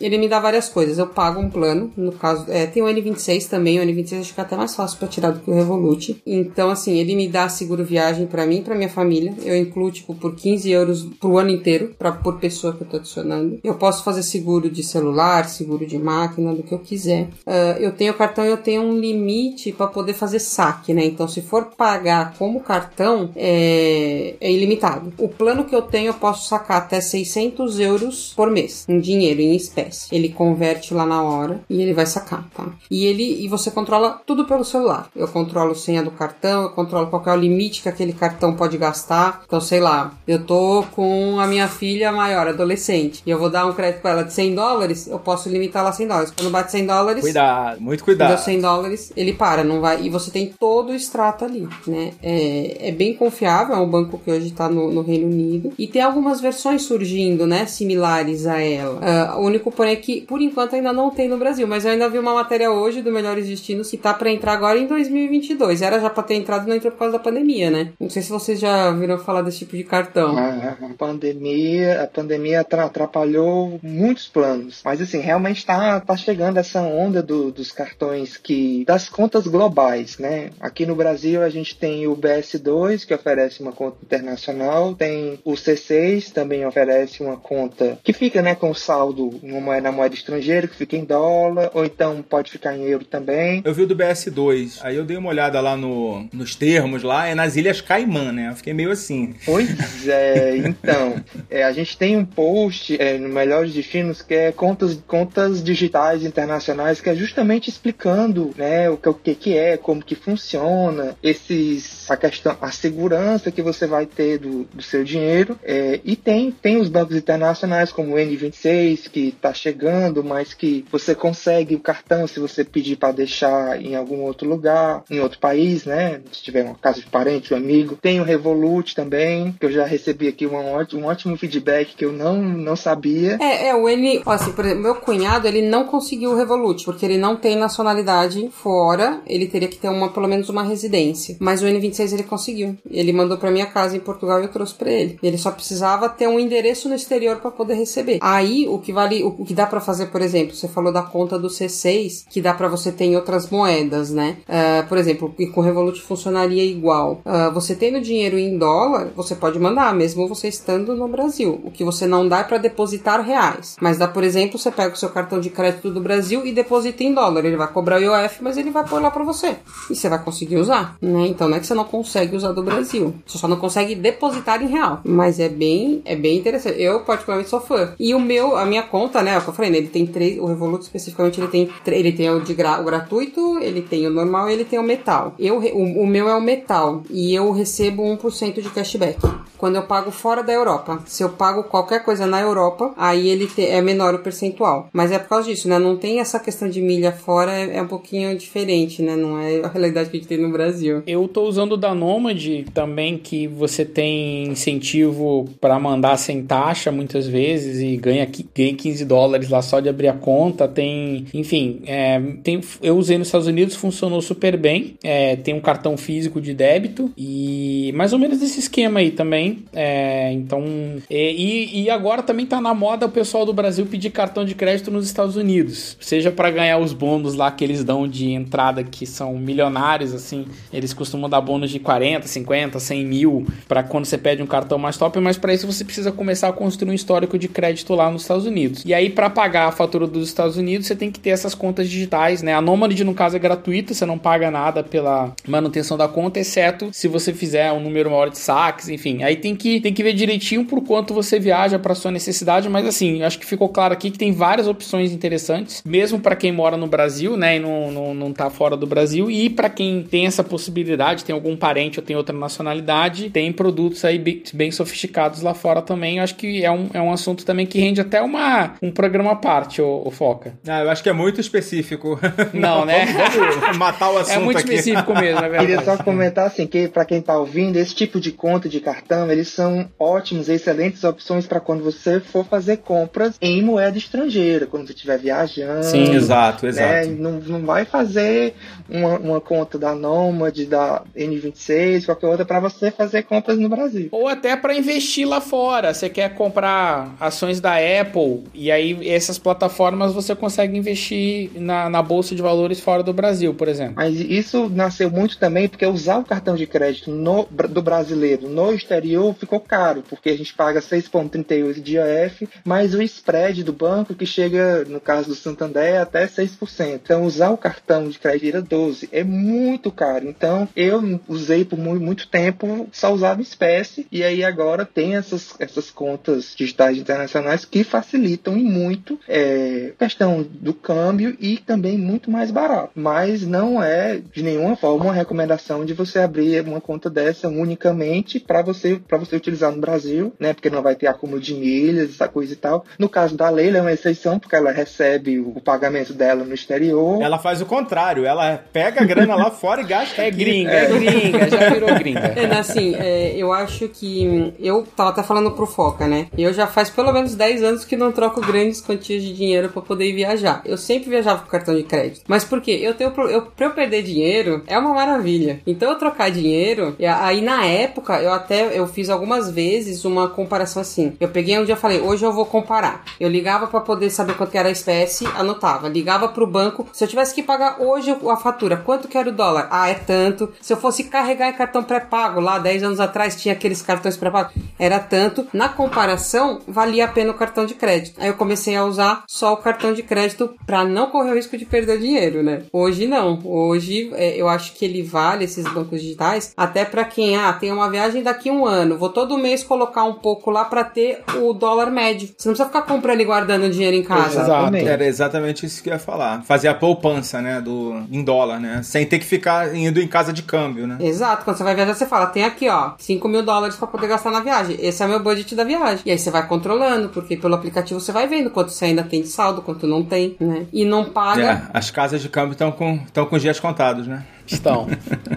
Ele 0.00 0.18
me 0.18 0.28
dá 0.28 0.40
várias 0.40 0.68
coisas. 0.68 0.98
Eu 0.98 1.06
pago 1.06 1.40
um 1.40 1.50
plano, 1.50 1.92
no 1.96 2.12
caso, 2.12 2.46
é, 2.48 2.66
tem 2.66 2.82
o 2.82 2.86
N26 2.86 3.48
também. 3.48 3.78
O 3.78 3.82
N26 3.82 4.20
acho 4.20 4.34
que 4.34 4.40
é 4.40 4.42
até 4.42 4.56
mais 4.56 4.74
fácil 4.74 4.98
para 4.98 5.08
tirar 5.08 5.30
do 5.30 5.40
que 5.40 5.50
o 5.50 5.54
Revolut. 5.54 6.20
Então, 6.26 6.70
assim, 6.70 6.98
ele 6.98 7.14
me 7.14 7.28
dá 7.28 7.48
seguro 7.48 7.84
viagem 7.84 8.26
para 8.26 8.46
mim, 8.46 8.62
para 8.62 8.74
minha 8.74 8.88
família. 8.88 9.34
Eu 9.42 9.56
incluo, 9.56 9.90
tipo, 9.90 10.14
por 10.14 10.34
15 10.34 10.70
euros 10.70 11.04
pro 11.20 11.38
ano 11.38 11.50
inteiro, 11.50 11.94
pra, 11.98 12.12
por 12.12 12.38
pessoa 12.38 12.72
que 12.72 12.82
eu 12.82 12.86
tô 12.86 12.96
adicionando. 12.96 13.58
Eu 13.62 13.74
posso 13.74 14.02
fazer 14.04 14.22
seguro 14.22 14.70
de 14.70 14.82
celular, 14.82 15.48
seguro 15.48 15.86
de 15.86 15.98
máquina, 15.98 16.54
do 16.54 16.62
que 16.62 16.72
eu 16.72 16.78
quiser. 16.78 17.28
Uh, 17.46 17.78
eu 17.78 17.92
tenho 17.92 18.14
cartão 18.14 18.44
e 18.44 18.48
eu 18.48 18.56
tenho 18.56 18.82
um 18.82 18.98
limite 18.98 19.72
para 19.72 19.86
poder 19.86 20.14
fazer 20.14 20.38
saque, 20.38 20.92
né? 20.92 21.04
Então, 21.04 21.28
se 21.28 21.42
for 21.42 21.66
pagar 21.76 22.34
como 22.38 22.60
cartão, 22.60 23.30
é, 23.36 24.34
é 24.40 24.50
ilimitado. 24.50 25.12
O 25.18 25.28
plano 25.28 25.64
que 25.64 25.74
eu 25.74 25.82
tenho, 25.82 26.08
eu 26.08 26.14
posso 26.14 26.48
sacar 26.48 26.78
até 26.78 27.00
600 27.00 27.78
euros 27.80 28.32
por 28.34 28.50
mês 28.50 28.79
em 28.88 29.00
dinheiro, 29.00 29.40
em 29.40 29.54
espécie. 29.54 30.14
Ele 30.14 30.28
converte 30.28 30.94
lá 30.94 31.06
na 31.06 31.22
hora 31.22 31.60
e 31.68 31.82
ele 31.82 31.92
vai 31.92 32.06
sacar, 32.06 32.48
tá? 32.54 32.66
E 32.90 33.06
ele 33.06 33.44
e 33.44 33.48
você 33.48 33.70
controla 33.70 34.20
tudo 34.26 34.46
pelo 34.46 34.64
celular. 34.64 35.08
Eu 35.14 35.28
controlo 35.28 35.72
a 35.72 35.74
senha 35.74 36.02
do 36.02 36.10
cartão, 36.10 36.64
eu 36.64 36.70
controlo 36.70 37.08
qual 37.08 37.22
é 37.26 37.32
o 37.32 37.36
limite 37.36 37.82
que 37.82 37.88
aquele 37.88 38.12
cartão 38.12 38.54
pode 38.54 38.76
gastar. 38.76 39.42
Então, 39.46 39.60
sei 39.60 39.80
lá, 39.80 40.14
eu 40.26 40.44
tô 40.44 40.84
com 40.92 41.38
a 41.38 41.46
minha 41.46 41.68
filha 41.68 42.12
maior, 42.12 42.48
adolescente, 42.48 43.22
e 43.24 43.30
eu 43.30 43.38
vou 43.38 43.50
dar 43.50 43.66
um 43.66 43.72
crédito 43.72 44.00
para 44.00 44.10
ela 44.12 44.24
de 44.24 44.32
100 44.32 44.54
dólares, 44.54 45.06
eu 45.06 45.18
posso 45.18 45.48
limitar 45.48 45.80
ela 45.80 45.90
a 45.90 45.92
100 45.92 46.06
dólares. 46.08 46.32
Quando 46.36 46.50
bate 46.50 46.72
100 46.72 46.86
dólares, 46.86 47.22
cuidado, 47.22 47.80
muito 47.80 48.04
cuidado. 48.04 48.28
Deu 48.28 48.38
100 48.38 48.60
dólares, 48.60 49.12
ele 49.16 49.32
para, 49.32 49.64
não 49.64 49.80
vai. 49.80 50.02
E 50.02 50.10
você 50.10 50.30
tem 50.30 50.52
todo 50.58 50.90
o 50.90 50.94
extrato 50.94 51.44
ali, 51.44 51.68
né? 51.86 52.12
É, 52.22 52.88
é 52.88 52.92
bem 52.92 53.14
confiável, 53.14 53.74
é 53.74 53.78
um 53.78 53.88
banco 53.88 54.18
que 54.18 54.30
hoje 54.30 54.50
tá 54.50 54.68
no, 54.68 54.90
no 54.90 55.02
Reino 55.02 55.26
Unido. 55.26 55.72
E 55.78 55.86
tem 55.86 56.02
algumas 56.02 56.40
versões 56.40 56.82
surgindo, 56.82 57.46
né? 57.46 57.66
Similares 57.66 58.46
a 58.46 58.59
ela. 58.62 58.98
Ah, 59.02 59.36
o 59.38 59.44
único 59.44 59.70
porém 59.70 59.92
é 59.92 59.96
que, 59.96 60.20
por 60.22 60.40
enquanto, 60.40 60.74
ainda 60.74 60.92
não 60.92 61.10
tem 61.10 61.28
no 61.28 61.38
Brasil. 61.38 61.66
Mas 61.66 61.84
eu 61.84 61.92
ainda 61.92 62.08
vi 62.08 62.18
uma 62.18 62.34
matéria 62.34 62.70
hoje 62.70 63.02
do 63.02 63.12
Melhores 63.12 63.46
Destinos 63.48 63.90
que 63.90 63.96
tá 63.96 64.12
pra 64.14 64.30
entrar 64.30 64.52
agora 64.54 64.78
em 64.78 64.86
2022. 64.86 65.82
Era 65.82 66.00
já 66.00 66.10
pra 66.10 66.22
ter 66.22 66.34
entrado, 66.34 66.66
não 66.68 66.76
entrou 66.76 66.92
por 66.92 66.98
causa 66.98 67.12
da 67.18 67.18
pandemia, 67.22 67.70
né? 67.70 67.92
Não 68.00 68.10
sei 68.10 68.22
se 68.22 68.30
vocês 68.30 68.58
já 68.60 68.90
viram 68.92 69.18
falar 69.18 69.42
desse 69.42 69.60
tipo 69.60 69.76
de 69.76 69.84
cartão. 69.84 70.36
A, 70.38 70.76
a 70.80 70.94
pandemia, 70.96 72.02
a 72.02 72.06
pandemia 72.06 72.60
atra- 72.60 72.84
atrapalhou 72.84 73.78
muitos 73.82 74.28
planos. 74.28 74.80
Mas 74.84 75.00
assim, 75.00 75.18
realmente 75.20 75.64
tá, 75.64 76.00
tá 76.00 76.16
chegando 76.16 76.58
essa 76.58 76.80
onda 76.80 77.22
do- 77.22 77.50
dos 77.52 77.70
cartões 77.72 78.36
que. 78.36 78.84
das 78.86 79.08
contas 79.08 79.46
globais, 79.46 80.18
né? 80.18 80.50
Aqui 80.60 80.86
no 80.86 80.94
Brasil 80.94 81.42
a 81.42 81.48
gente 81.48 81.76
tem 81.76 82.06
o 82.06 82.16
BS2, 82.16 83.06
que 83.06 83.14
oferece 83.14 83.60
uma 83.62 83.72
conta 83.72 83.96
internacional, 84.02 84.94
tem 84.94 85.38
o 85.44 85.52
C6, 85.52 86.32
também 86.32 86.64
oferece 86.66 87.22
uma 87.22 87.36
conta 87.36 87.98
que 88.02 88.12
fica 88.12 88.42
né, 88.42 88.49
com 88.54 88.74
saldo 88.74 89.38
numa 89.42 89.60
moeda, 89.60 89.82
na 89.82 89.92
moeda 89.92 90.14
estrangeira, 90.14 90.66
que 90.66 90.76
fica 90.76 90.96
em 90.96 91.04
dólar, 91.04 91.70
ou 91.74 91.84
então 91.84 92.22
pode 92.22 92.50
ficar 92.50 92.76
em 92.76 92.84
euro 92.84 93.04
também. 93.04 93.62
Eu 93.64 93.74
vi 93.74 93.82
o 93.82 93.86
do 93.86 93.96
BS2, 93.96 94.78
aí 94.82 94.96
eu 94.96 95.04
dei 95.04 95.16
uma 95.16 95.28
olhada 95.28 95.60
lá 95.60 95.76
no, 95.76 96.28
nos 96.32 96.54
termos 96.54 97.02
lá, 97.02 97.26
é 97.26 97.34
nas 97.34 97.56
Ilhas 97.56 97.80
Caimã, 97.80 98.32
né? 98.32 98.48
Eu 98.50 98.56
fiquei 98.56 98.72
meio 98.72 98.90
assim. 98.90 99.34
Pois 99.44 100.08
é, 100.08 100.56
então, 100.64 101.22
é, 101.48 101.64
a 101.64 101.72
gente 101.72 101.96
tem 101.96 102.16
um 102.16 102.24
post 102.24 102.96
é, 103.00 103.18
no 103.18 103.28
Melhores 103.28 103.72
Destinos 103.72 104.22
que 104.22 104.34
é 104.34 104.52
contas, 104.52 104.98
contas 105.06 105.62
digitais 105.62 106.24
internacionais, 106.24 107.00
que 107.00 107.10
é 107.10 107.14
justamente 107.14 107.68
explicando 107.68 108.50
né, 108.56 108.88
o, 108.90 108.96
que, 108.96 109.08
o 109.08 109.14
que, 109.14 109.56
é, 109.56 109.76
como 109.76 110.02
que 110.02 110.14
funciona, 110.14 111.16
esses, 111.22 112.10
a 112.10 112.16
questão, 112.16 112.56
a 112.60 112.70
segurança 112.70 113.50
que 113.50 113.62
você 113.62 113.86
vai 113.86 114.06
ter 114.06 114.38
do, 114.38 114.64
do 114.64 114.82
seu 114.82 115.04
dinheiro. 115.04 115.58
é, 115.64 116.00
e 116.04 116.16
tem, 116.16 116.50
tem 116.50 116.76
os 116.78 116.88
bancos 116.88 117.16
internacionais 117.16 117.92
como 117.92 118.14
o 118.14 118.18
N26, 118.40 119.08
que 119.10 119.28
está 119.28 119.52
chegando, 119.52 120.24
mas 120.24 120.54
que 120.54 120.84
você 120.90 121.14
consegue 121.14 121.74
o 121.74 121.80
cartão 121.80 122.26
se 122.26 122.40
você 122.40 122.64
pedir 122.64 122.96
para 122.96 123.12
deixar 123.12 123.80
em 123.80 123.94
algum 123.94 124.22
outro 124.22 124.48
lugar, 124.48 125.04
em 125.10 125.20
outro 125.20 125.38
país, 125.38 125.84
né? 125.84 126.20
Se 126.32 126.42
tiver 126.42 126.64
uma 126.64 126.74
casa 126.74 127.00
de 127.00 127.06
parente, 127.06 127.52
um 127.52 127.56
amigo. 127.56 127.98
Tem 128.00 128.20
o 128.20 128.24
Revolut 128.24 128.94
também, 128.94 129.52
que 129.58 129.66
eu 129.66 129.72
já 129.72 129.84
recebi 129.84 130.28
aqui 130.28 130.46
um 130.46 130.54
ótimo, 130.54 131.02
um 131.02 131.06
ótimo 131.06 131.36
feedback 131.36 131.94
que 131.94 132.04
eu 132.04 132.12
não, 132.12 132.40
não 132.42 132.76
sabia. 132.76 133.38
É, 133.40 133.68
é, 133.68 133.74
o 133.74 133.84
ó, 134.26 134.30
Assim, 134.30 134.52
por 134.52 134.64
exemplo, 134.64 134.82
meu 134.82 134.94
cunhado, 134.96 135.46
ele 135.46 135.62
não 135.62 135.84
conseguiu 135.84 136.30
o 136.30 136.36
Revolut, 136.36 136.84
porque 136.84 137.04
ele 137.04 137.18
não 137.18 137.36
tem 137.36 137.56
nacionalidade 137.56 138.48
fora, 138.50 139.20
ele 139.26 139.46
teria 139.46 139.68
que 139.68 139.76
ter 139.76 139.88
uma, 139.88 140.10
pelo 140.10 140.28
menos 140.28 140.48
uma 140.48 140.62
residência. 140.62 141.36
Mas 141.40 141.62
o 141.62 141.66
N26 141.66 142.12
ele 142.12 142.22
conseguiu. 142.22 142.76
Ele 142.90 143.12
mandou 143.12 143.36
pra 143.36 143.50
minha 143.50 143.66
casa 143.66 143.96
em 143.96 144.00
Portugal 144.00 144.40
e 144.40 144.44
eu 144.44 144.48
trouxe 144.48 144.74
pra 144.74 144.90
ele. 144.90 145.18
Ele 145.22 145.38
só 145.38 145.50
precisava 145.50 146.08
ter 146.08 146.28
um 146.28 146.38
endereço 146.38 146.88
no 146.88 146.94
exterior 146.94 147.36
pra 147.36 147.50
poder 147.50 147.74
receber. 147.74 148.18
Aí, 148.30 148.68
o 148.68 148.78
que 148.78 148.92
vale, 148.92 149.24
o, 149.24 149.44
que 149.44 149.52
dá 149.52 149.66
pra 149.66 149.80
fazer, 149.80 150.06
por 150.06 150.22
exemplo, 150.22 150.54
você 150.54 150.68
falou 150.68 150.92
da 150.92 151.02
conta 151.02 151.36
do 151.36 151.48
C6, 151.48 152.26
que 152.30 152.40
dá 152.40 152.54
pra 152.54 152.68
você 152.68 152.92
ter 152.92 153.06
em 153.06 153.16
outras 153.16 153.50
moedas, 153.50 154.12
né? 154.12 154.36
Ah, 154.48 154.84
por 154.88 154.98
exemplo, 154.98 155.34
e 155.36 155.48
com 155.48 155.60
o 155.60 155.64
Revolut 155.64 156.00
funcionaria 156.00 156.64
igual. 156.64 157.20
Ah, 157.24 157.50
você 157.50 157.74
tendo 157.74 158.00
dinheiro 158.00 158.38
em 158.38 158.56
dólar, 158.56 159.08
você 159.16 159.34
pode 159.34 159.58
mandar, 159.58 159.92
mesmo 159.96 160.28
você 160.28 160.46
estando 160.46 160.94
no 160.94 161.08
Brasil. 161.08 161.60
O 161.64 161.72
que 161.72 161.82
você 161.82 162.06
não 162.06 162.28
dá 162.28 162.38
é 162.38 162.44
pra 162.44 162.58
depositar 162.58 163.20
reais. 163.20 163.74
Mas 163.80 163.98
dá, 163.98 164.06
por 164.06 164.22
exemplo, 164.22 164.60
você 164.60 164.70
pega 164.70 164.94
o 164.94 164.96
seu 164.96 165.08
cartão 165.08 165.40
de 165.40 165.50
crédito 165.50 165.90
do 165.90 166.00
Brasil 166.00 166.46
e 166.46 166.52
deposita 166.52 167.02
em 167.02 167.12
dólar. 167.12 167.44
Ele 167.44 167.56
vai 167.56 167.66
cobrar 167.66 167.98
o 167.98 168.00
IOF, 168.00 168.44
mas 168.44 168.56
ele 168.56 168.70
vai 168.70 168.86
pôr 168.86 169.02
lá 169.02 169.10
pra 169.10 169.24
você. 169.24 169.56
E 169.90 169.96
você 169.96 170.08
vai 170.08 170.22
conseguir 170.22 170.56
usar, 170.56 170.96
né? 171.02 171.26
Então 171.26 171.48
não 171.48 171.56
é 171.56 171.60
que 171.60 171.66
você 171.66 171.74
não 171.74 171.84
consegue 171.84 172.36
usar 172.36 172.52
do 172.52 172.62
Brasil. 172.62 173.12
Você 173.26 173.38
só 173.38 173.48
não 173.48 173.56
consegue 173.56 173.96
depositar 173.96 174.62
em 174.62 174.68
real. 174.68 175.00
Mas 175.04 175.40
é 175.40 175.48
bem, 175.48 176.00
é 176.04 176.14
bem 176.14 176.38
interessante. 176.38 176.80
Eu, 176.80 177.00
particularmente, 177.00 177.50
sou 177.50 177.60
fã. 177.60 177.92
E 177.98 178.14
o 178.14 178.19
meu, 178.20 178.56
a 178.56 178.64
minha 178.64 178.82
conta, 178.82 179.22
né? 179.22 179.34
É 179.34 179.38
o 179.38 179.42
que 179.42 179.48
eu 179.48 179.54
falei, 179.54 179.70
né? 179.70 179.78
Ele 179.78 179.88
tem 179.88 180.06
três, 180.06 180.38
o 180.38 180.46
Revolut 180.46 180.82
especificamente, 180.82 181.40
ele 181.40 181.48
tem, 181.48 181.68
ele 181.86 182.12
tem 182.12 182.30
o 182.30 182.40
de 182.40 182.54
gra, 182.54 182.80
o 182.80 182.84
gratuito, 182.84 183.58
ele 183.60 183.82
tem 183.82 184.06
o 184.06 184.10
normal 184.10 184.48
e 184.48 184.52
ele 184.52 184.64
tem 184.64 184.78
o 184.78 184.82
metal. 184.82 185.34
Eu, 185.38 185.58
o, 185.58 186.02
o 186.02 186.06
meu 186.06 186.28
é 186.28 186.34
o 186.34 186.40
metal. 186.40 187.02
E 187.10 187.34
eu 187.34 187.50
recebo 187.52 188.02
1% 188.02 188.60
de 188.60 188.70
cashback. 188.70 189.18
Quando 189.60 189.76
eu 189.76 189.82
pago 189.82 190.10
fora 190.10 190.42
da 190.42 190.52
Europa. 190.52 191.02
Se 191.06 191.22
eu 191.22 191.28
pago 191.28 191.64
qualquer 191.64 192.02
coisa 192.02 192.26
na 192.26 192.40
Europa, 192.40 192.94
aí 192.96 193.28
ele 193.28 193.46
te- 193.46 193.64
é 193.66 193.80
menor 193.82 194.14
o 194.14 194.20
percentual. 194.20 194.88
Mas 194.92 195.12
é 195.12 195.18
por 195.18 195.28
causa 195.28 195.48
disso, 195.50 195.68
né? 195.68 195.78
Não 195.78 195.96
tem 195.96 196.18
essa 196.18 196.40
questão 196.40 196.68
de 196.68 196.80
milha 196.80 197.12
fora, 197.12 197.52
é, 197.52 197.76
é 197.76 197.82
um 197.82 197.86
pouquinho 197.86 198.36
diferente, 198.36 199.02
né? 199.02 199.14
Não 199.16 199.38
é 199.38 199.60
a 199.62 199.68
realidade 199.68 200.08
que 200.10 200.16
a 200.16 200.20
gente 200.20 200.28
tem 200.28 200.38
no 200.40 200.50
Brasil. 200.50 201.02
Eu 201.06 201.28
tô 201.28 201.42
usando 201.42 201.72
o 201.72 201.76
da 201.76 201.94
Nomad 201.94 202.64
também, 202.72 203.18
que 203.18 203.46
você 203.46 203.84
tem 203.84 204.44
incentivo 204.48 205.48
para 205.60 205.78
mandar 205.78 206.16
sem 206.16 206.42
taxa 206.42 206.90
muitas 206.90 207.26
vezes 207.26 207.80
e 207.80 207.96
ganha, 207.96 208.26
ganha 208.54 208.74
15 208.74 209.04
dólares 209.04 209.48
lá 209.50 209.60
só 209.60 209.78
de 209.80 209.88
abrir 209.88 210.08
a 210.08 210.12
conta. 210.14 210.66
Tem, 210.66 211.26
enfim, 211.34 211.82
é, 211.86 212.18
tem, 212.42 212.60
eu 212.82 212.96
usei 212.96 213.18
nos 213.18 213.28
Estados 213.28 213.46
Unidos, 213.46 213.76
funcionou 213.76 214.22
super 214.22 214.56
bem. 214.56 214.94
É, 215.02 215.36
tem 215.36 215.52
um 215.54 215.60
cartão 215.60 215.96
físico 215.96 216.40
de 216.40 216.54
débito 216.54 217.10
e 217.16 217.92
mais 217.94 218.12
ou 218.12 218.18
menos 218.18 218.40
esse 218.42 218.58
esquema 218.60 219.00
aí 219.00 219.10
também. 219.10 219.49
É, 219.72 220.32
então, 220.32 220.64
e, 221.08 221.82
e 221.82 221.90
agora 221.90 222.22
também 222.22 222.46
tá 222.46 222.60
na 222.60 222.74
moda 222.74 223.06
o 223.06 223.10
pessoal 223.10 223.44
do 223.46 223.52
Brasil 223.52 223.86
pedir 223.86 224.10
cartão 224.10 224.44
de 224.44 224.54
crédito 224.54 224.90
nos 224.90 225.06
Estados 225.06 225.36
Unidos, 225.36 225.96
seja 226.00 226.30
para 226.30 226.50
ganhar 226.50 226.78
os 226.78 226.92
bônus 226.92 227.34
lá 227.34 227.50
que 227.50 227.64
eles 227.64 227.84
dão 227.84 228.06
de 228.08 228.30
entrada 228.30 228.82
que 228.82 229.06
são 229.06 229.34
milionários 229.38 230.14
assim. 230.14 230.46
Eles 230.72 230.92
costumam 230.92 231.28
dar 231.28 231.40
bônus 231.40 231.70
de 231.70 231.78
40, 231.78 232.26
50, 232.26 232.78
100 232.78 233.04
mil 233.04 233.46
para 233.68 233.82
quando 233.82 234.04
você 234.04 234.18
pede 234.18 234.42
um 234.42 234.46
cartão 234.46 234.78
mais 234.78 234.96
top, 234.96 235.18
mas 235.20 235.36
para 235.36 235.52
isso 235.52 235.66
você 235.66 235.84
precisa 235.84 236.12
começar 236.12 236.48
a 236.48 236.52
construir 236.52 236.90
um 236.90 236.94
histórico 236.94 237.38
de 237.38 237.48
crédito 237.48 237.94
lá 237.94 238.10
nos 238.10 238.22
Estados 238.22 238.46
Unidos. 238.46 238.82
E 238.84 238.94
aí 238.94 239.10
para 239.10 239.30
pagar 239.30 239.68
a 239.68 239.72
fatura 239.72 240.06
dos 240.06 240.28
Estados 240.28 240.56
Unidos, 240.56 240.86
você 240.86 240.96
tem 240.96 241.10
que 241.10 241.20
ter 241.20 241.30
essas 241.30 241.54
contas 241.54 241.88
digitais, 241.88 242.42
né? 242.42 242.54
A 242.54 242.60
Nomad 242.60 242.98
no 243.00 243.14
caso 243.14 243.36
é 243.36 243.38
gratuita, 243.38 243.94
você 243.94 244.06
não 244.06 244.18
paga 244.18 244.50
nada 244.50 244.82
pela 244.82 245.32
manutenção 245.46 245.96
da 245.96 246.08
conta, 246.08 246.40
exceto 246.40 246.90
se 246.92 247.08
você 247.08 247.32
fizer 247.32 247.72
um 247.72 247.80
número 247.80 248.10
maior 248.10 248.30
de 248.30 248.38
saques, 248.38 248.88
enfim. 248.88 249.22
Aí 249.22 249.36
tem 249.40 249.56
que 249.56 249.80
tem 249.80 249.92
que 249.92 250.02
ver 250.02 250.12
direitinho 250.12 250.64
por 250.64 250.82
quanto 250.82 251.12
você 251.14 251.38
viaja 251.38 251.78
para 251.78 251.94
sua 251.94 252.10
necessidade, 252.10 252.68
mas 252.68 252.86
assim, 252.86 253.22
acho 253.22 253.38
que 253.38 253.46
ficou 253.46 253.68
claro 253.68 253.92
aqui 253.94 254.10
que 254.10 254.18
tem 254.18 254.32
várias 254.32 254.68
opções 254.68 255.12
interessantes, 255.12 255.82
mesmo 255.84 256.20
para 256.20 256.36
quem 256.36 256.52
mora 256.52 256.76
no 256.76 256.86
Brasil, 256.86 257.36
né, 257.36 257.56
e 257.56 257.60
não, 257.60 257.90
não, 257.90 258.14
não 258.14 258.32
tá 258.32 258.48
fora 258.50 258.76
do 258.76 258.86
Brasil, 258.86 259.30
e 259.30 259.48
para 259.50 259.68
quem 259.70 260.02
tem 260.02 260.26
essa 260.26 260.44
possibilidade, 260.44 261.24
tem 261.24 261.34
algum 261.34 261.56
parente 261.56 261.98
ou 261.98 262.04
tem 262.04 262.16
outra 262.16 262.36
nacionalidade, 262.36 263.30
tem 263.30 263.52
produtos 263.52 264.04
aí 264.04 264.18
bem, 264.18 264.42
bem 264.52 264.70
sofisticados 264.70 265.42
lá 265.42 265.54
fora 265.54 265.82
também. 265.82 266.20
Acho 266.20 266.34
que 266.34 266.64
é 266.64 266.70
um, 266.70 266.88
é 266.92 267.00
um 267.00 267.12
assunto 267.12 267.44
também 267.44 267.66
que 267.66 267.78
rende 267.80 268.00
até 268.00 268.20
uma, 268.20 268.74
um 268.82 268.90
programa 268.90 269.32
à 269.32 269.36
parte, 269.36 269.80
o, 269.80 270.02
o 270.04 270.10
Foca. 270.10 270.54
Ah, 270.66 270.80
eu 270.82 270.90
acho 270.90 271.02
que 271.02 271.08
é 271.08 271.12
muito 271.12 271.40
específico. 271.40 272.18
Não, 272.52 272.84
né? 272.84 273.06
Vamos, 273.06 273.56
vamos 273.56 273.76
matar 273.78 274.10
o 274.10 274.18
assunto 274.18 274.36
É 274.36 274.38
muito 274.38 274.58
aqui. 274.58 274.74
específico 274.74 275.14
mesmo, 275.14 275.44
é 275.44 275.48
Queria 275.50 275.76
verdade. 275.76 275.98
só 275.98 276.02
comentar 276.04 276.46
assim 276.46 276.66
que 276.66 276.88
para 276.88 277.04
quem 277.04 277.20
tá 277.20 277.38
ouvindo, 277.38 277.76
esse 277.76 277.94
tipo 277.94 278.20
de 278.20 278.32
conta 278.32 278.68
de 278.68 278.80
cartão, 278.80 279.29
eles 279.30 279.48
são 279.48 279.88
ótimos, 279.98 280.48
excelentes 280.48 281.04
opções 281.04 281.46
para 281.46 281.60
quando 281.60 281.82
você 281.82 282.20
for 282.20 282.44
fazer 282.44 282.78
compras 282.78 283.34
em 283.40 283.62
moeda 283.62 283.96
estrangeira, 283.98 284.66
quando 284.66 284.86
você 284.86 284.92
estiver 284.92 285.18
viajando. 285.18 285.84
Sim, 285.84 286.14
exato, 286.14 286.64
né? 286.66 286.70
exato. 286.70 287.10
Não, 287.20 287.32
não 287.32 287.64
vai 287.64 287.84
fazer 287.84 288.54
uma, 288.88 289.18
uma 289.18 289.40
conta 289.40 289.78
da 289.78 289.94
Nomad, 289.94 290.58
da 290.66 291.02
N26, 291.16 292.04
qualquer 292.06 292.26
outra 292.26 292.44
para 292.44 292.60
você 292.60 292.90
fazer 292.90 293.22
compras 293.22 293.58
no 293.58 293.68
Brasil. 293.68 294.08
Ou 294.12 294.26
até 294.28 294.56
para 294.56 294.74
investir 294.74 295.26
lá 295.26 295.40
fora. 295.40 295.92
Você 295.94 296.08
quer 296.08 296.34
comprar 296.34 297.14
ações 297.20 297.60
da 297.60 297.74
Apple 297.74 298.44
e 298.54 298.70
aí 298.70 299.08
essas 299.08 299.38
plataformas 299.38 300.12
você 300.12 300.34
consegue 300.34 300.76
investir 300.76 301.50
na, 301.54 301.88
na 301.88 302.02
bolsa 302.02 302.34
de 302.34 302.42
valores 302.42 302.80
fora 302.80 303.02
do 303.02 303.12
Brasil, 303.12 303.54
por 303.54 303.68
exemplo. 303.68 303.94
Mas 303.96 304.18
isso 304.20 304.68
nasceu 304.70 305.10
muito 305.10 305.38
também 305.38 305.68
porque 305.68 305.86
usar 305.86 306.18
o 306.18 306.24
cartão 306.24 306.54
de 306.54 306.66
crédito 306.66 307.10
no- 307.10 307.46
do 307.68 307.82
brasileiro 307.82 308.48
no 308.48 308.72
exterior 308.72 309.19
ficou 309.38 309.60
caro, 309.60 310.02
porque 310.08 310.30
a 310.30 310.36
gente 310.36 310.54
paga 310.54 310.80
6,38 310.80 311.80
de 311.80 311.96
IOF, 311.96 312.48
mais 312.64 312.94
o 312.94 313.02
spread 313.02 313.62
do 313.64 313.72
banco 313.72 314.14
que 314.14 314.26
chega, 314.26 314.84
no 314.84 315.00
caso 315.00 315.28
do 315.28 315.34
Santander, 315.34 316.00
até 316.00 316.26
6%. 316.26 317.00
Então 317.02 317.24
usar 317.24 317.50
o 317.50 317.58
cartão 317.58 318.08
de 318.08 318.18
crédito 318.18 318.48
era 318.56 318.62
12, 318.62 319.08
é 319.12 319.22
muito 319.24 319.90
caro. 319.90 320.28
Então 320.28 320.68
eu 320.76 321.20
usei 321.28 321.64
por 321.64 321.78
mu- 321.78 321.98
muito 322.00 322.28
tempo, 322.28 322.88
só 322.92 323.12
usava 323.12 323.42
espécie, 323.42 324.06
e 324.10 324.22
aí 324.22 324.42
agora 324.44 324.84
tem 324.84 325.16
essas, 325.16 325.54
essas 325.58 325.90
contas 325.90 326.54
digitais 326.56 326.96
internacionais 326.96 327.64
que 327.64 327.84
facilitam 327.84 328.56
e 328.56 328.62
muito 328.62 329.18
é, 329.28 329.92
questão 329.98 330.42
do 330.42 330.72
câmbio 330.74 331.36
e 331.40 331.58
também 331.58 331.98
muito 331.98 332.30
mais 332.30 332.50
barato. 332.50 332.92
Mas 332.94 333.46
não 333.46 333.82
é 333.82 334.20
de 334.32 334.42
nenhuma 334.42 334.76
forma 334.76 335.04
uma 335.06 335.12
recomendação 335.14 335.84
de 335.84 335.92
você 335.94 336.18
abrir 336.18 336.62
uma 336.62 336.80
conta 336.80 337.08
dessa 337.10 337.48
unicamente 337.48 338.38
para 338.40 338.62
você 338.62 339.00
para 339.10 339.18
você 339.18 339.36
utilizar 339.36 339.70
no 339.72 339.80
Brasil, 339.80 340.32
né? 340.38 340.54
Porque 340.54 340.70
não 340.70 340.82
vai 340.82 340.94
ter 340.94 341.08
acúmulo 341.08 341.40
de 341.40 341.52
milhas, 341.54 342.10
essa 342.10 342.28
coisa 342.28 342.52
e 342.52 342.56
tal. 342.56 342.84
No 342.98 343.08
caso 343.08 343.36
da 343.36 343.50
Leila 343.50 343.78
é 343.78 343.80
uma 343.82 343.92
exceção, 343.92 344.38
porque 344.38 344.54
ela 344.56 344.70
recebe 344.70 345.38
o 345.40 345.60
pagamento 345.60 346.14
dela 346.14 346.44
no 346.44 346.54
exterior. 346.54 347.20
Ela 347.20 347.38
faz 347.38 347.60
o 347.60 347.66
contrário, 347.66 348.24
ela 348.24 348.62
pega 348.72 349.02
a 349.02 349.04
grana 349.04 349.34
lá 349.34 349.50
fora 349.50 349.80
e 349.80 349.84
gasta 349.84 350.22
É 350.22 350.28
aqui. 350.28 350.36
gringa, 350.38 350.70
é 350.70 350.86
gringa, 350.86 351.50
já 351.50 351.68
virou 351.70 351.94
gringa. 351.98 352.20
É, 352.40 352.44
assim, 352.58 352.94
é, 352.94 353.34
eu 353.36 353.52
acho 353.52 353.88
que. 353.88 354.54
Eu 354.58 354.86
tava 354.96 355.10
até 355.10 355.22
falando 355.22 355.50
pro 355.52 355.66
Foca, 355.66 356.06
né? 356.06 356.28
Eu 356.38 356.52
já 356.52 356.66
faz 356.66 356.88
pelo 356.88 357.12
menos 357.12 357.34
10 357.34 357.62
anos 357.62 357.84
que 357.84 357.96
não 357.96 358.12
troco 358.12 358.40
grandes 358.40 358.80
quantias 358.80 359.22
de 359.22 359.32
dinheiro 359.34 359.68
pra 359.68 359.82
poder 359.82 360.12
viajar. 360.14 360.62
Eu 360.64 360.76
sempre 360.76 361.10
viajava 361.10 361.42
com 361.42 361.48
cartão 361.50 361.74
de 361.74 361.82
crédito. 361.82 362.22
Mas 362.28 362.44
por 362.44 362.60
quê? 362.60 362.78
Eu 362.82 362.94
tenho. 362.94 363.10
pro- 363.10 363.28
Eu, 363.28 363.42
pra 363.42 363.66
eu 363.66 363.70
perder 363.72 364.02
dinheiro 364.02 364.62
é 364.66 364.78
uma 364.78 364.94
maravilha. 364.94 365.60
Então 365.66 365.90
eu 365.90 365.98
trocar 365.98 366.30
dinheiro. 366.30 366.94
e 366.98 367.06
Aí 367.06 367.40
na 367.40 367.64
época 367.66 368.20
eu 368.22 368.32
até 368.32 368.78
eu 368.78 368.86
fiz 368.90 369.08
algumas 369.08 369.50
vezes 369.50 370.04
uma 370.04 370.28
comparação 370.28 370.82
assim. 370.82 371.16
Eu 371.18 371.28
peguei 371.28 371.58
um 371.58 371.64
dia 371.64 371.74
e 371.74 371.78
falei, 371.78 372.00
hoje 372.00 372.24
eu 372.24 372.32
vou 372.32 372.44
comparar. 372.44 373.04
Eu 373.18 373.28
ligava 373.28 373.66
pra 373.66 373.80
poder 373.80 374.10
saber 374.10 374.36
quanto 374.36 374.54
era 374.54 374.68
a 374.68 374.72
espécie, 374.72 375.26
anotava. 375.34 375.88
Ligava 375.88 376.28
pro 376.28 376.46
banco. 376.46 376.86
Se 376.92 377.04
eu 377.04 377.08
tivesse 377.08 377.34
que 377.34 377.42
pagar 377.42 377.80
hoje 377.80 378.14
a 378.28 378.36
fatura, 378.36 378.76
quanto 378.76 379.08
que 379.08 379.16
era 379.16 379.28
o 379.28 379.32
dólar? 379.32 379.68
Ah, 379.70 379.88
é 379.88 379.94
tanto. 379.94 380.52
Se 380.60 380.72
eu 380.72 380.76
fosse 380.76 381.04
carregar 381.04 381.48
em 381.48 381.54
cartão 381.54 381.82
pré-pago, 381.82 382.40
lá 382.40 382.58
10 382.58 382.82
anos 382.82 383.00
atrás 383.00 383.40
tinha 383.40 383.54
aqueles 383.54 383.82
cartões 383.82 384.16
pré-pagos, 384.16 384.52
era 384.78 384.98
tanto. 384.98 385.46
Na 385.52 385.68
comparação, 385.68 386.60
valia 386.66 387.04
a 387.04 387.08
pena 387.08 387.30
o 387.30 387.34
cartão 387.34 387.64
de 387.64 387.74
crédito. 387.74 388.20
Aí 388.20 388.28
eu 388.28 388.34
comecei 388.34 388.76
a 388.76 388.84
usar 388.84 389.24
só 389.26 389.52
o 389.52 389.58
cartão 389.58 389.92
de 389.92 390.02
crédito 390.02 390.54
pra 390.66 390.84
não 390.84 391.10
correr 391.10 391.30
o 391.32 391.34
risco 391.34 391.56
de 391.56 391.64
perder 391.64 391.98
dinheiro, 391.98 392.42
né? 392.42 392.62
Hoje 392.72 393.06
não. 393.06 393.40
Hoje 393.44 394.10
é, 394.14 394.36
eu 394.36 394.48
acho 394.48 394.74
que 394.74 394.84
ele 394.84 395.02
vale 395.02 395.44
esses 395.44 395.64
bancos 395.64 396.00
digitais 396.00 396.52
até 396.56 396.84
pra 396.84 397.04
quem, 397.04 397.36
ah, 397.36 397.52
tem 397.52 397.72
uma 397.72 397.90
viagem 397.90 398.22
daqui 398.22 398.48
a 398.48 398.52
um 398.52 398.66
ano, 398.66 398.79
vou 398.98 399.08
todo 399.08 399.38
mês 399.38 399.62
colocar 399.62 400.04
um 400.04 400.14
pouco 400.14 400.50
lá 400.50 400.64
pra 400.64 400.84
ter 400.84 401.22
o 401.40 401.52
dólar 401.52 401.90
médio. 401.90 402.28
Você 402.36 402.48
não 402.48 402.54
precisa 402.54 402.66
ficar 402.66 402.82
comprando 402.82 403.20
e 403.20 403.24
guardando 403.24 403.70
dinheiro 403.70 403.96
em 403.96 404.02
casa. 404.02 404.42
Exatamente. 404.42 404.88
Era 404.88 405.04
exatamente 405.06 405.66
isso 405.66 405.82
que 405.82 405.88
eu 405.88 405.94
ia 405.94 405.98
falar. 405.98 406.42
Fazer 406.42 406.68
a 406.68 406.74
poupança, 406.74 407.40
né? 407.40 407.60
Do, 407.60 408.02
em 408.10 408.22
dólar, 408.22 408.58
né? 408.58 408.82
Sem 408.82 409.06
ter 409.06 409.18
que 409.18 409.24
ficar 409.24 409.74
indo 409.74 410.00
em 410.00 410.08
casa 410.08 410.32
de 410.32 410.42
câmbio, 410.42 410.86
né? 410.86 410.98
Exato, 411.00 411.44
quando 411.44 411.56
você 411.56 411.64
vai 411.64 411.74
viajar, 411.74 411.94
você 411.94 412.06
fala, 412.06 412.26
tem 412.26 412.44
aqui, 412.44 412.68
ó, 412.68 412.92
5 412.98 413.28
mil 413.28 413.42
dólares 413.42 413.76
pra 413.76 413.86
poder 413.86 414.06
gastar 414.06 414.30
na 414.30 414.40
viagem. 414.40 414.76
Esse 414.80 415.02
é 415.02 415.06
o 415.06 415.08
meu 415.08 415.20
budget 415.20 415.54
da 415.54 415.64
viagem. 415.64 416.00
E 416.04 416.10
aí 416.10 416.18
você 416.18 416.30
vai 416.30 416.46
controlando, 416.46 417.08
porque 417.08 417.36
pelo 417.36 417.54
aplicativo 417.54 418.00
você 418.00 418.12
vai 418.12 418.26
vendo 418.26 418.50
quanto 418.50 418.70
você 418.70 418.86
ainda 418.86 419.02
tem 419.02 419.22
de 419.22 419.28
saldo, 419.28 419.62
quanto 419.62 419.86
não 419.86 420.02
tem, 420.02 420.36
né? 420.40 420.66
E 420.72 420.84
não 420.84 421.04
paga. 421.04 421.42
É, 421.42 421.62
as 421.72 421.90
casas 421.90 422.20
de 422.20 422.28
câmbio 422.28 422.52
estão 422.52 422.72
com, 422.72 422.94
estão 423.06 423.26
com 423.26 423.36
os 423.36 423.42
dias 423.42 423.58
contados, 423.60 424.06
né? 424.06 424.24
Estão. 424.50 424.86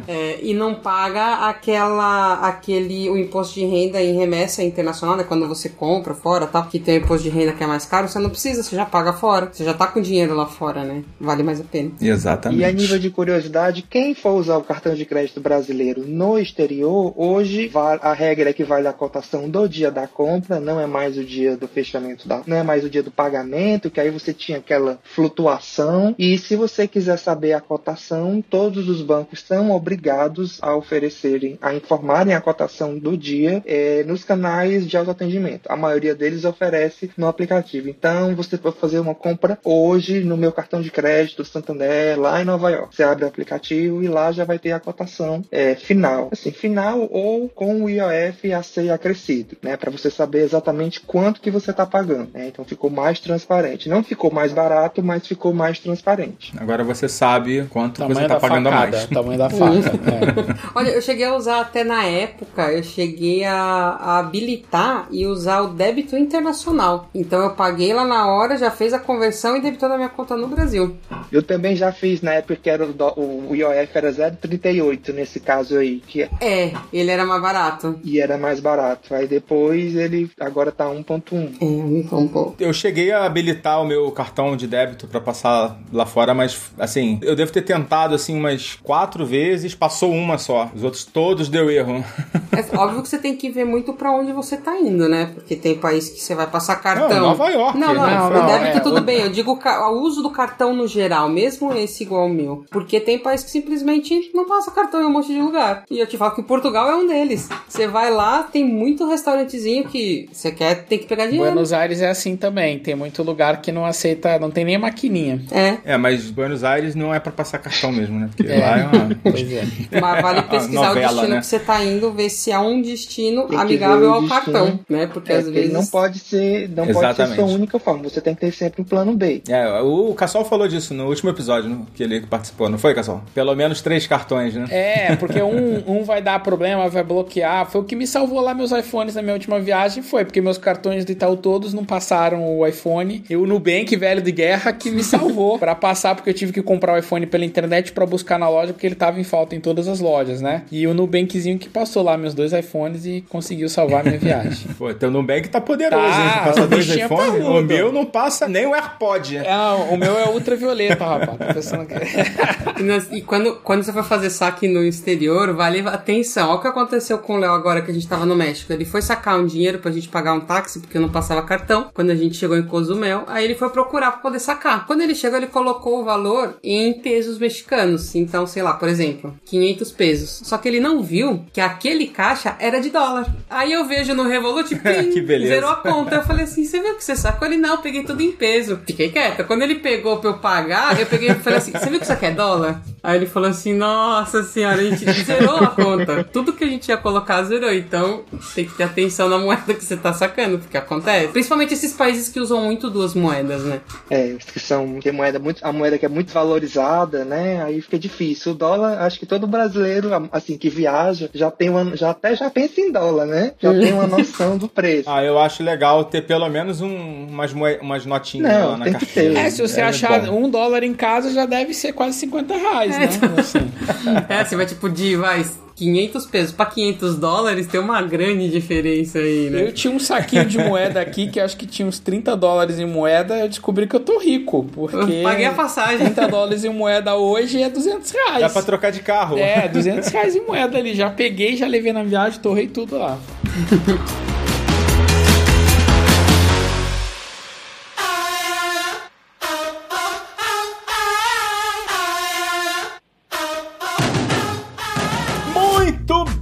É, 0.08 0.40
e 0.42 0.54
não 0.54 0.76
paga 0.76 1.48
aquela 1.48 2.36
aquele 2.48 3.10
o 3.10 3.18
imposto 3.18 3.56
de 3.56 3.66
renda 3.66 4.02
em 4.02 4.16
remessa 4.16 4.64
internacional, 4.64 5.16
né? 5.16 5.24
Quando 5.24 5.48
você 5.48 5.70
compra 5.70 6.14
fora, 6.14 6.48
tal, 6.48 6.66
que 6.66 6.80
tem 6.80 6.98
o 6.98 7.04
imposto 7.04 7.24
de 7.24 7.30
renda 7.30 7.54
que 7.54 7.64
é 7.64 7.68
mais 7.68 7.86
caro, 7.86 8.08
você 8.08 8.20
não 8.20 8.30
precisa, 8.30 8.64
você 8.64 8.76
já 8.76 8.86
paga 8.86 9.14
fora. 9.14 9.50
Você 9.52 9.64
já 9.64 9.74
tá 9.74 9.88
com 9.88 10.02
dinheiro 10.02 10.36
lá 10.36 10.46
fora, 10.46 10.84
né? 10.84 11.04
Vale 11.20 11.44
mais 11.44 11.62
a 11.62 11.64
pena. 11.64 11.92
Exatamente. 12.02 12.62
E 12.62 12.66
a 12.66 12.72
nível 12.72 13.00
de 13.00 13.10
curiosidade, 13.10 13.84
quem 13.84 14.14
for 14.14 14.32
usar 14.32 14.58
o 14.58 14.64
cartão 14.64 14.94
de 14.94 15.06
crédito 15.06 15.40
brasileiro 15.40 16.04
no 16.06 16.38
exterior, 16.38 17.14
hoje 17.16 17.72
a 18.02 18.14
regra 18.14 18.50
é 18.50 18.54
que 18.54 18.64
vale 18.64 18.88
a 18.88 18.94
cotação 18.94 19.50
do 19.50 19.68
dia 19.68 19.92
da 19.92 20.08
compra, 20.08 20.60
não 20.60 20.80
é 20.80 20.88
mais 20.88 21.18
o 21.18 21.24
dia 21.24 21.56
do 21.56 21.68
fechamento 21.68 22.28
da, 22.28 22.42
não 22.46 22.58
é 22.58 22.64
mais 22.64 22.84
o 22.84 22.90
dia 22.90 23.04
do 23.04 23.12
pagamento, 23.12 23.90
que 23.90 24.00
aí 24.00 24.10
você 24.10 24.34
tinha 24.34 24.58
aquela 24.58 25.00
flutuação. 25.04 26.16
E 26.18 26.38
se 26.38 26.56
você 26.56 26.88
quiser 26.88 27.18
saber 27.18 27.54
a 27.54 27.62
cotação, 27.62 28.44
todos 28.48 28.90
os 28.90 29.03
bancos 29.04 29.44
são 29.46 29.72
obrigados 29.72 30.58
a 30.62 30.76
oferecerem, 30.76 31.58
a 31.62 31.74
informarem 31.74 32.34
a 32.34 32.42
cotação 32.42 32.98
do 32.98 33.18
dia 33.18 33.62
eh, 33.66 34.04
nos 34.08 34.24
canais 34.24 34.88
de 34.88 34.98
autoatendimento. 34.98 35.72
A 35.72 35.76
maioria 35.76 36.16
deles 36.16 36.46
oferece 36.46 37.12
no 37.18 37.28
aplicativo. 37.28 37.90
Então 37.90 38.36
você 38.36 38.58
pode 38.58 38.78
fazer 38.78 39.00
uma 39.00 39.14
compra 39.14 39.60
hoje 39.64 40.22
no 40.24 40.38
meu 40.38 40.52
cartão 40.52 40.82
de 40.82 40.90
crédito 40.90 41.44
Santander 41.46 42.20
lá 42.20 42.42
em 42.42 42.46
Nova 42.46 42.70
York. 42.70 42.96
Você 42.96 43.04
abre 43.04 43.26
o 43.26 43.28
aplicativo 43.28 44.04
e 44.04 44.08
lá 44.08 44.32
já 44.32 44.46
vai 44.46 44.58
ter 44.58 44.72
a 44.72 44.80
cotação 44.80 45.44
eh, 45.52 45.76
final. 45.76 46.30
Assim, 46.32 46.52
final 46.52 47.08
ou 47.12 47.50
com 47.50 47.84
o 47.84 47.90
IOF 47.90 48.48
e 48.48 48.54
AC 48.54 48.90
acrescido, 48.92 49.58
né? 49.62 49.76
Para 49.78 49.92
você 49.92 50.10
saber 50.10 50.40
exatamente 50.40 51.02
quanto 51.02 51.42
que 51.42 51.52
você 51.52 51.72
está 51.72 51.86
pagando. 51.86 52.30
né? 52.34 52.48
Então 52.48 52.64
ficou 52.66 52.90
mais 52.90 53.20
transparente. 53.20 53.90
Não 53.90 54.04
ficou 54.04 54.32
mais 54.32 54.54
barato, 54.54 55.04
mas 55.04 55.28
ficou 55.28 55.54
mais 55.54 55.80
transparente. 55.80 56.54
Agora 56.58 56.84
você 56.84 57.08
sabe 57.10 57.66
quanto 57.70 58.00
você 58.00 58.08
Tamanho 58.08 58.28
tá 58.28 58.34
da 58.36 58.40
pagando 58.40 58.70
a 58.70 58.83
mais. 58.92 59.06
Tamanho 59.08 59.38
da 59.38 59.50
faca. 59.50 59.74
é. 59.74 60.70
Olha, 60.76 60.90
eu 60.90 61.02
cheguei 61.02 61.26
a 61.26 61.36
usar 61.36 61.62
até 61.62 61.84
na 61.84 62.04
época, 62.06 62.72
eu 62.72 62.84
cheguei 62.84 63.44
a, 63.44 63.54
a 63.56 64.20
habilitar 64.20 65.08
e 65.12 65.26
usar 65.26 65.62
o 65.62 65.68
débito 65.70 66.18
internacional. 66.18 67.10
Então 67.14 67.42
eu 67.42 67.52
paguei 67.52 67.94
lá 67.94 68.06
na 68.06 68.28
hora, 68.28 68.58
já 68.58 68.70
fez 68.72 68.94
a 68.94 69.00
conversão 69.00 69.56
e 69.58 69.62
debitou 69.62 69.90
na 69.90 69.96
minha 69.98 70.10
conta 70.10 70.36
no 70.36 70.48
Brasil. 70.48 70.96
Eu 71.32 71.42
também 71.44 71.76
já 71.76 71.92
fiz 71.92 72.22
na 72.22 72.34
época 72.34 72.56
que 72.56 72.70
era 72.70 72.86
o, 72.86 72.94
dó- 72.94 73.14
o 73.18 73.56
IOF 73.56 73.90
era 73.96 74.12
0,38 74.12 75.14
nesse 75.14 75.40
caso 75.40 75.78
aí, 75.78 76.02
que 76.06 76.22
É, 76.42 76.74
ele 76.92 77.10
era 77.12 77.26
mais 77.26 77.42
barato. 77.42 78.00
e 78.04 78.20
era 78.20 78.38
mais 78.38 78.60
barato. 78.60 79.14
Aí 79.14 79.28
depois 79.28 79.96
ele 79.96 80.30
agora 80.40 80.72
tá 80.72 80.86
1.1. 80.86 81.56
É, 81.62 81.66
me 81.66 82.04
foi 82.04 82.20
um 82.20 82.28
pouco. 82.28 82.56
Eu 82.60 82.74
cheguei 82.74 83.12
a 83.12 83.26
habilitar 83.26 83.82
o 83.82 83.86
meu 83.86 84.12
cartão 84.12 84.56
de 84.56 84.68
débito 84.68 85.08
pra 85.08 85.20
passar 85.22 85.78
lá 85.92 86.06
fora, 86.06 86.34
mas 86.34 86.72
assim, 86.78 87.20
eu 87.22 87.36
devo 87.36 87.52
ter 87.52 87.62
tentado 87.64 88.16
assim 88.16 88.36
umas 88.38 88.73
quatro 88.76 89.26
vezes, 89.26 89.74
passou 89.76 90.12
uma 90.12 90.38
só. 90.38 90.70
Os 90.74 90.84
outros 90.84 91.04
todos 91.06 91.50
deu 91.50 91.70
erro. 91.70 92.04
É 92.52 92.78
óbvio 92.78 93.02
que 93.02 93.10
você 93.10 93.18
tem 93.18 93.36
que 93.36 93.50
ver 93.50 93.66
muito 93.66 93.94
pra 93.94 94.12
onde 94.12 94.32
você 94.32 94.58
tá 94.58 94.78
indo, 94.80 95.08
né? 95.10 95.32
Porque 95.34 95.56
tem 95.56 95.76
país 95.78 96.10
que 96.10 96.20
você 96.20 96.36
vai 96.36 96.48
passar 96.48 96.76
cartão. 96.78 97.10
Não, 97.10 97.20
Nova 97.30 97.50
York. 97.50 97.78
Não, 97.78 97.94
não, 97.94 98.08
Não, 98.08 98.28
o 98.30 98.34
não, 98.34 98.46
débito 98.46 98.78
é, 98.78 98.80
tudo 98.82 98.98
o- 98.98 99.02
bem. 99.02 99.22
Eu 99.22 99.30
digo 99.30 99.60
o, 99.64 99.90
uso 100.04 100.22
do 100.22 100.30
cartão 100.30 100.74
no 100.76 100.88
geral, 100.88 101.30
mesmo 101.30 101.74
esse 101.74 102.04
igual 102.04 102.24
ao 102.24 102.30
meu. 102.30 102.66
Porque 102.70 103.00
tem 103.00 103.18
país 103.20 103.44
que 103.44 103.50
simplesmente 103.50 104.32
não 104.34 104.46
passa 104.48 104.72
cartão 104.72 105.02
em 105.02 105.06
um 105.06 105.10
monte 105.12 105.28
de 105.34 105.40
lugar. 105.42 105.84
E 105.90 106.00
eu 106.00 106.08
te 106.08 106.18
falo 106.18 106.36
que 106.36 106.44
Portugal 106.44 106.90
é 106.90 106.96
um 106.96 107.08
deles. 107.08 107.50
Você 107.68 107.88
vai 107.88 108.12
lá, 108.12 108.44
tem 108.44 108.64
muito 108.66 109.08
restaurantezinho 109.08 109.86
que 109.86 110.30
você 110.32 110.52
quer, 110.52 110.84
tem 110.86 111.00
que 111.00 111.06
pegar 111.08 111.26
dinheiro. 111.26 111.52
Buenos 111.52 111.74
Aires 111.74 112.02
é 112.02 112.10
assim 112.10 112.36
também. 112.36 112.80
Tem 112.80 112.96
muito 112.96 113.24
lugar 113.24 113.62
que 113.62 113.72
não 113.72 113.86
aceita, 113.86 114.38
não 114.40 114.52
tem 114.52 114.64
nem 114.66 114.78
maquininha. 114.78 115.42
É, 115.52 115.94
É, 115.94 115.98
mas 115.98 116.30
Buenos 116.30 116.64
Aires 116.64 116.94
não 116.96 117.14
é 117.14 117.20
pra 117.20 117.32
passar 117.32 117.58
cartão 117.58 117.92
mesmo, 117.92 118.20
né? 118.20 118.30
Porque 118.36 118.52
É. 118.52 118.63
lá 118.64 118.80
é 118.80 118.84
uma. 118.84 119.14
Pois 119.24 119.52
é. 119.52 119.64
mas 120.02 120.22
vale 120.22 120.42
pesquisar 120.44 120.88
Novela, 120.88 121.12
o 121.12 121.16
destino 121.16 121.34
né? 121.36 121.40
que 121.40 121.46
você 121.46 121.60
tá 121.60 121.84
indo, 121.84 122.12
ver 122.12 122.30
se 122.30 122.52
é 122.52 122.60
um 122.60 122.82
destino 122.82 123.48
Tem 123.48 123.58
amigável 123.60 124.14
ao 124.14 124.22
destino. 124.22 124.42
cartão, 124.44 124.80
né? 124.90 125.08
Porque 125.08 125.32
É, 125.32 125.38
às 125.38 125.50
vezes 125.50 125.74
não 125.74 125.86
pode 125.86 126.20
ser, 126.20 126.70
não 126.70 126.86
pode 126.86 126.94
ser 126.94 127.00
Exatamente. 127.00 127.36
sua 127.36 127.46
única 127.46 127.80
forma. 127.80 128.04
Você 128.04 128.22
tem 128.22 128.34
que 128.36 128.42
ter 128.42 128.52
sempre 128.52 128.82
um 128.82 128.86
plano 128.86 129.14
B. 129.16 129.42
É, 129.48 129.82
o 129.82 130.14
Cassol 130.14 130.46
falou 130.46 130.68
disso 130.68 130.94
no 130.94 131.08
último 131.08 131.30
episódio 131.30 131.70
no- 131.70 131.86
que 131.94 132.04
ele 132.04 132.22
participou, 132.22 132.70
não 132.70 132.78
foi, 132.78 132.94
Cassol? 132.94 133.22
Pelo 133.34 133.56
menos 133.56 133.82
três 133.82 134.06
cartões, 134.08 134.54
né? 134.56 134.66
É, 134.70 135.16
porque 135.16 135.42
um, 135.42 135.84
um 135.88 136.04
vai 136.04 136.22
dar 136.22 136.40
problema, 136.42 136.88
vai 136.90 137.04
bloquear. 137.04 137.70
Foi 137.70 137.82
o 137.82 137.84
que 137.84 137.96
me 137.96 138.06
salvou 138.08 138.42
lá 138.42 138.54
meus 138.54 138.72
iPhones 138.72 139.16
na 139.16 139.22
minha 139.22 139.34
última 139.34 139.60
viagem, 139.60 140.04
foi 140.04 140.26
porque 140.26 140.42
meus 140.42 140.58
cartões 140.58 141.06
do 141.06 141.12
Itaú 141.12 141.38
todos 141.38 141.74
não 141.74 141.84
passaram 141.86 142.44
o 142.58 142.66
iPhone. 142.68 143.24
E 143.30 143.36
o 143.36 143.46
Nubank, 143.46 143.96
velho 143.96 144.22
de 144.22 144.32
guerra, 144.32 144.74
que 144.74 144.90
me 144.92 145.04
salvou 145.04 145.58
pra 145.60 145.76
passar, 145.76 146.16
porque 146.16 146.30
eu 146.30 146.34
tive 146.34 146.52
que 146.54 146.62
comprar 146.62 146.94
o 146.94 146.98
iPhone 146.98 147.26
pela 147.26 147.46
internet 147.46 147.92
pra 147.92 148.06
buscar 148.06 148.38
na 148.40 148.50
loja, 148.54 148.74
porque 148.74 148.86
ele 148.88 148.96
tava 148.96 149.20
em 149.20 149.24
falta 149.24 149.56
em 149.56 149.60
todas 149.60 149.88
as 149.88 150.00
lojas, 150.00 150.42
né? 150.42 150.64
E 150.72 150.86
o 150.88 150.94
Nubankzinho 150.94 151.58
que 151.60 151.70
passou 151.70 152.04
lá 152.04 152.18
meus 152.18 152.34
dois 152.34 152.54
iPhones 152.54 153.06
e 153.06 153.24
conseguiu 153.30 153.68
salvar 153.70 154.02
a 154.02 154.04
minha 154.04 154.18
viagem. 154.20 154.68
Pô, 154.78 154.94
teu 154.94 155.10
Nubank 155.12 155.50
tá 155.50 155.60
poderoso, 155.62 156.04
Tá, 156.04 156.24
hein? 156.24 156.42
Passa 156.46 156.68
dois 156.68 156.90
é 156.90 157.06
iPhones. 157.06 157.46
o 157.46 157.62
meu 157.62 157.92
não 157.92 158.06
passa 158.06 158.48
nem 158.48 158.66
o 158.66 158.74
AirPod. 158.74 159.38
É, 159.38 159.56
o 159.92 159.98
meu 159.98 160.18
é 160.18 160.30
ultravioleta, 160.30 161.06
rapaz. 161.06 161.38
Tô 161.38 161.54
pensando 161.54 161.86
que... 161.86 161.94
E, 162.84 163.18
e 163.18 163.22
quando, 163.22 163.56
quando 163.58 163.84
você 163.84 163.92
vai 163.92 164.04
fazer 164.04 164.30
saque 164.30 164.68
no 164.68 164.84
exterior, 164.84 165.54
vale 165.54 165.80
atenção. 165.88 166.50
Olha 166.50 166.58
o 166.58 166.62
que 166.62 166.68
aconteceu 166.68 167.18
com 167.20 167.36
o 167.36 167.38
Léo 167.38 167.52
agora 167.52 167.82
que 167.82 167.92
a 167.92 167.94
gente 167.94 168.08
tava 168.08 168.26
no 168.26 168.36
México. 168.36 168.74
Ele 168.74 168.84
foi 168.84 169.02
sacar 169.02 169.40
um 169.40 169.46
dinheiro 169.46 169.80
pra 169.80 169.92
gente 169.92 170.10
pagar 170.10 170.34
um 170.34 170.40
táxi, 170.42 170.80
porque 170.80 170.98
eu 170.98 171.02
não 171.02 171.10
passava 171.10 171.42
cartão. 171.44 171.88
Quando 171.94 172.10
a 172.10 172.16
gente 172.16 172.36
chegou 172.36 172.58
em 172.58 172.64
Cozumel, 172.64 173.24
aí 173.28 173.46
ele 173.46 173.56
foi 173.56 173.70
procurar 173.70 174.12
pra 174.12 174.22
poder 174.22 174.40
sacar. 174.40 174.86
Quando 174.86 175.02
ele 175.02 175.16
chegou, 175.16 175.38
ele 175.38 175.48
colocou 175.48 176.02
o 176.02 176.04
valor 176.04 176.56
em 176.64 176.94
pesos 177.00 177.38
mexicanos. 177.38 178.16
Então, 178.16 178.43
sei 178.48 178.64
lá, 178.64 178.74
por 178.74 178.88
exemplo, 178.90 179.38
500 179.46 179.92
pesos. 179.92 180.42
Só 180.44 180.58
que 180.58 180.68
ele 180.68 180.80
não 180.80 181.02
viu 181.02 181.46
que 181.54 181.62
aquele 181.62 182.08
caixa 182.08 182.56
era 182.60 182.80
de 182.80 182.90
dólar. 182.90 183.34
Aí 183.50 183.72
eu 183.72 183.86
vejo 183.86 184.14
no 184.14 184.24
Revolut, 184.24 184.70
Que 185.14 185.22
beleza. 185.22 185.54
zerou 185.56 185.70
a 185.70 185.76
conta. 185.78 186.16
Eu 186.16 186.24
falei 186.24 186.44
assim: 186.46 186.64
você 186.66 186.82
viu 186.82 186.96
que 186.96 187.04
você 187.04 187.16
sacou? 187.16 187.48
Ele 187.48 187.58
não, 187.58 187.72
eu 187.72 187.78
peguei 187.80 188.04
tudo 188.04 188.22
em 188.22 188.32
peso. 188.32 188.80
Fiquei 188.86 189.10
quieta. 189.10 189.44
Quando 189.44 189.62
ele 189.64 189.76
pegou 189.76 190.18
pra 190.18 190.30
eu 190.32 190.38
pagar, 190.38 191.00
eu 191.00 191.06
peguei 191.06 191.30
e 191.30 191.36
falei 191.36 191.60
assim: 191.60 191.72
você 191.72 191.90
viu 191.90 192.00
que 192.00 192.06
isso 192.06 192.14
aqui 192.14 192.26
é 192.26 192.32
dólar? 192.32 192.82
Aí 193.02 193.18
ele 193.18 193.26
falou 193.26 193.50
assim: 193.50 193.74
Nossa 193.74 194.44
senhora, 194.44 194.82
a 194.82 194.84
gente 194.84 195.10
zerou 195.24 195.58
a 195.58 195.68
conta. 195.68 196.24
Tudo 196.24 196.54
que 196.54 196.64
a 196.64 196.68
gente 196.68 196.88
ia 196.90 196.98
colocar 196.98 197.44
zerou. 197.44 197.72
Então 197.74 198.24
tem 198.56 198.66
que 198.66 198.74
ter 198.76 198.84
atenção 198.84 199.28
na 199.30 199.38
moeda 199.38 199.74
que 199.74 199.84
você 199.84 199.98
tá 199.98 200.14
sacando, 200.14 200.60
porque 200.60 200.78
acontece. 200.78 201.28
Principalmente 201.30 201.74
esses 201.74 201.94
países 201.94 202.30
que 202.30 202.40
usam 202.40 202.62
muito 202.62 202.90
duas 202.90 203.14
moedas, 203.14 203.64
né? 203.64 203.82
É, 204.10 204.36
que 204.54 204.60
são 204.60 205.00
tem 205.00 205.12
moeda 205.12 205.40
muito, 205.40 205.66
a 205.66 205.72
moeda 205.72 205.98
que 205.98 206.06
é 206.06 206.10
muito 206.10 206.34
valorizada, 206.34 207.26
né? 207.26 207.62
Aí 207.64 207.82
fica 207.82 208.00
difícil. 208.00 208.33
O 208.46 208.54
dólar, 208.54 209.00
acho 209.02 209.20
que 209.20 209.26
todo 209.26 209.48
brasileiro, 209.48 210.10
assim, 210.32 210.58
que 210.58 210.70
viaja, 210.70 211.30
já 211.34 211.50
tem 211.52 211.70
uma, 211.70 211.96
já 211.96 212.12
até 212.12 212.36
já 212.36 212.50
pensa 212.50 212.82
em 212.82 212.92
dólar, 212.92 213.26
né? 213.26 213.54
Já 213.60 213.72
tem 213.74 213.94
uma 213.94 214.06
noção 214.08 214.58
do 214.58 214.68
preço. 214.68 215.10
Ah, 215.10 215.24
eu 215.24 215.40
acho 215.40 215.64
legal 215.64 216.04
ter 216.06 216.22
pelo 216.24 216.48
menos 216.50 216.82
um, 216.82 217.28
umas, 217.28 217.54
moe- 217.54 217.80
umas 217.82 218.06
notinhas 218.06 218.52
Não, 218.52 218.72
lá 218.72 218.78
na 218.78 218.86
tem 218.86 218.94
que 218.94 219.06
carteira. 219.06 219.34
ter. 219.36 219.40
É, 219.40 219.50
se 219.50 219.62
você 219.62 219.82
É 219.82 219.84
achar 219.86 220.30
um 220.30 220.50
dólar 220.50 220.84
em 220.84 220.94
casa, 220.94 221.32
já 221.32 221.46
deve 221.46 221.74
ser 221.74 221.94
quase 221.94 222.18
50 222.20 222.56
reais, 222.56 222.98
né? 222.98 223.10
Assim. 223.38 223.60
É, 224.30 224.44
você 224.44 224.56
vai 224.56 224.66
tipo 224.66 224.90
de, 224.90 225.16
vai, 225.16 225.46
500 225.76 226.26
pesos 226.28 226.52
pra 226.52 226.66
500 226.66 227.18
dólares, 227.18 227.68
tem 227.68 227.80
uma 227.80 228.02
grande 228.02 228.50
diferença 228.50 229.20
aí, 229.20 229.50
né? 229.50 229.64
Eu 229.64 229.74
tinha 229.74 229.92
um 229.92 230.00
saquinho 230.00 230.46
de 230.46 230.58
moeda 230.58 231.02
aqui 231.02 231.28
que 231.28 231.40
acho 231.40 231.58
que 231.58 231.66
tinha 231.66 231.88
uns 231.88 232.00
30 232.00 232.36
dólares 232.38 232.80
em 232.80 232.86
moeda. 232.86 233.38
Eu 233.40 233.50
descobri 233.50 233.88
que 233.88 233.96
eu 233.96 234.00
tô 234.00 234.20
rico, 234.20 234.66
porque. 234.74 235.14
Eu 235.14 235.24
paguei 235.24 235.46
a 235.46 235.54
passagem. 235.54 236.00
30 236.00 236.28
dólares 236.28 236.64
em 236.64 236.70
moeda 236.70 237.16
hoje 237.16 237.62
é 237.62 237.70
200 237.70 238.12
reais. 238.12 238.42
Dá 238.42 238.50
pra 238.50 238.62
trocar 238.62 238.92
de 238.92 239.02
carro. 239.02 239.38
É, 239.38 239.68
200 239.68 240.10
reais 240.10 240.36
em 240.36 240.46
moeda 240.46 240.78
ali. 240.78 240.94
Já 240.94 241.10
peguei, 241.10 241.58
já 241.58 241.68
levei 241.68 241.92
na 241.92 242.04
viagem, 242.04 242.40
torrei 242.40 242.68
tudo 242.68 242.98
lá. 242.98 243.18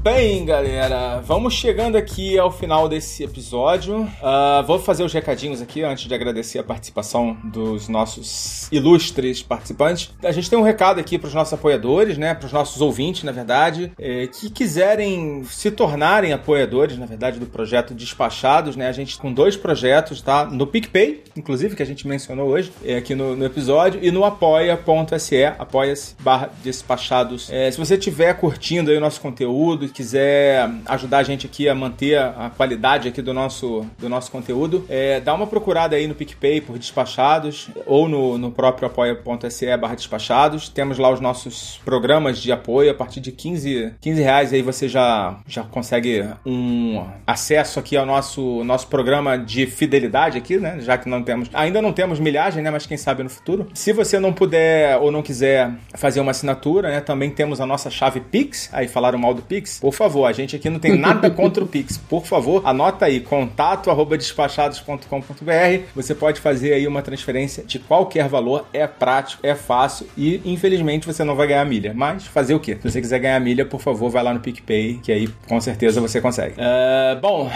bem, 0.04 0.43
galera. 0.45 1.20
Vamos 1.20 1.54
chegando 1.54 1.95
aqui 1.95 2.38
ao 2.38 2.52
final 2.52 2.89
desse 2.89 3.24
episódio. 3.24 4.09
Ah, 4.21 4.63
vou 4.66 4.80
fazer 4.80 5.04
os 5.04 5.13
recadinhos 5.13 5.62
aqui 5.62 5.84
antes 5.84 6.08
de 6.08 6.16
agradecer 6.16 6.58
a 6.58 6.63
participação 6.63 7.38
dos 7.43 7.88
nossos 7.88 8.67
ilustres 8.71 9.43
participantes. 9.43 10.12
A 10.24 10.32
gente 10.32 10.50
tem 10.50 10.58
um 10.58 10.63
recado 10.63 11.00
aqui 11.00 11.20
para 11.20 11.28
os 11.28 11.34
nossos 11.36 11.54
apoiadores, 11.54 12.17
né? 12.17 12.34
Para 12.34 12.47
os 12.47 12.51
nossos 12.51 12.82
ouvintes, 12.82 13.24
na 13.24 13.32
verdade, 13.32 13.92
eh, 14.00 14.28
que 14.28 14.50
quiserem 14.50 15.43
se 15.43 15.70
tornarem 15.70 16.34
apoiadores, 16.34 16.97
na 16.97 17.05
verdade, 17.05 17.39
do 17.39 17.46
projeto 17.46 17.93
Despachados, 17.93 18.75
né? 18.75 18.88
A 18.88 18.92
gente 18.92 19.20
com 19.20 19.32
dois 19.32 19.55
projetos, 19.55 20.20
tá? 20.20 20.46
No 20.46 20.66
PicPay, 20.66 21.24
inclusive, 21.38 21.75
que 21.75 21.84
a 21.84 21.86
gente 21.86 22.08
mencionou 22.08 22.50
hoje 22.50 22.71
eh, 22.84 22.97
aqui 22.97 23.13
no, 23.13 23.36
no 23.36 23.46
episódio, 23.46 24.00
e 24.01 24.09
no 24.09 24.25
apoia.se, 24.25 25.46
apoia-se 25.46 26.16
barra 26.20 26.50
despachados. 26.63 27.50
Eh, 27.51 27.70
se 27.70 27.78
você 27.78 27.96
estiver 27.96 28.34
curtindo 28.34 28.89
aí 28.89 28.97
o 28.97 29.01
nosso 29.01 29.21
conteúdo 29.21 29.91
quiser 29.92 30.70
ajudar 30.86 31.20
a 31.20 31.24
gente 31.24 31.46
aqui 31.46 31.68
a 31.68 31.76
manter 31.76 32.18
a 32.18 32.51
qualidade 32.55 33.08
aqui 33.08 33.22
do 33.22 33.34
nosso, 33.34 33.86
do 33.97 34.09
nosso 34.09 34.32
conteúdo, 34.32 34.86
eh, 34.89 35.20
dá 35.20 35.34
uma 35.34 35.47
procurada 35.47 35.96
aí 35.96 36.08
no 36.08 36.16
PicPay 36.16 36.62
por 36.62 36.78
despachados 36.78 37.70
ou 37.86 38.08
no, 38.08 38.38
no 38.38 38.51
próprio 38.51 38.88
apoia.se 38.88 39.78
barra 39.78 39.96
despachados. 39.96 40.70
Temos 40.70 40.97
lá 40.97 41.09
os 41.09 41.20
nossos 41.20 41.80
programas 41.84 42.39
de 42.39 42.51
apoio 42.51 42.92
a 42.92 42.93
partir 42.93 43.20
de 43.20 43.32
15, 43.32 43.93
15 44.00 44.22
reais 44.22 44.54
aí 44.54 44.62
você 44.62 44.88
já, 44.88 45.38
já 45.47 45.63
consegue 45.63 46.26
um 46.46 47.05
acesso 47.26 47.80
aqui 47.80 47.97
ao 47.97 48.05
nosso, 48.05 48.63
nosso 48.63 48.88
programa 48.88 49.38
de 49.38 49.66
fidelidade 49.66 50.38
aqui, 50.38 50.58
né? 50.58 50.80
Já 50.80 50.97
que 50.97 51.09
não 51.09 51.24
temos, 51.24 51.50
ainda 51.54 51.82
não 51.82 51.93
temos 51.93 52.20
milhagem, 52.20 52.63
né? 52.63 52.72
Mas 52.72 52.86
quem 52.86 52.97
sabe 52.97 53.24
no 53.24 53.30
futuro. 53.30 53.68
Se 53.74 53.93
você 53.93 54.20
não 54.20 54.34
puder 54.34 54.97
ou 54.97 55.12
não 55.12 55.22
quiser 55.22 55.72
fazer 55.96 56.20
uma 56.20 56.32
assinatura, 56.32 56.89
né? 56.89 57.01
Também 57.01 57.30
temos 57.30 57.59
a 57.59 57.66
nossa 57.66 57.89
chave 57.89 58.20
Pix. 58.20 58.70
Aí 58.72 58.88
falaram 58.88 59.20
mal 59.20 59.34
do 59.34 59.42
Pix. 59.42 59.80
Por 59.82 59.93
favor, 59.93 60.25
a 60.25 60.32
gente 60.32 60.55
aqui 60.55 60.70
não 60.70 60.79
tem 60.79 60.95
nada 60.95 61.29
contra 61.32 61.63
o 61.63 61.67
Pix. 61.67 61.97
Por 61.97 62.24
favor, 62.25 62.62
anota 62.66 63.05
aí 63.08 63.20
contato 63.20 63.89
arroba 63.89 64.16
despachados.com.br. 64.17 65.83
Você 65.95 66.13
pode 66.16 66.39
fazer 66.39 66.74
aí 66.74 66.87
uma 66.87 67.01
transferência 67.01 67.63
de 67.63 67.79
qualquer 67.79 68.28
valor. 68.28 68.66
É 68.74 68.86
prático, 68.87 69.45
é 69.45 69.55
fácil 69.55 70.08
e 70.17 70.41
infelizmente 70.45 71.05
você 71.08 71.24
não 71.24 71.36
vai 71.36 71.47
ganhar 71.47 71.66
milha. 71.66 71.93
Mas 71.95 72.25
fazer 72.28 72.53
o 72.53 72.59
quê? 72.59 72.78
Se 72.82 72.89
você 72.91 73.01
quiser 73.01 73.20
ganhar 73.20 73.39
milha, 73.39 73.66
por 73.66 73.82
favor, 73.82 74.09
vai 74.09 74.24
lá 74.24 74.33
no 74.33 74.39
PicPay, 74.39 74.99
que 75.01 75.12
aí 75.12 75.28
com 75.47 75.59
certeza 75.59 75.99
você 75.99 76.21
consegue. 76.21 76.55
É, 76.58 77.17
bom, 77.21 77.49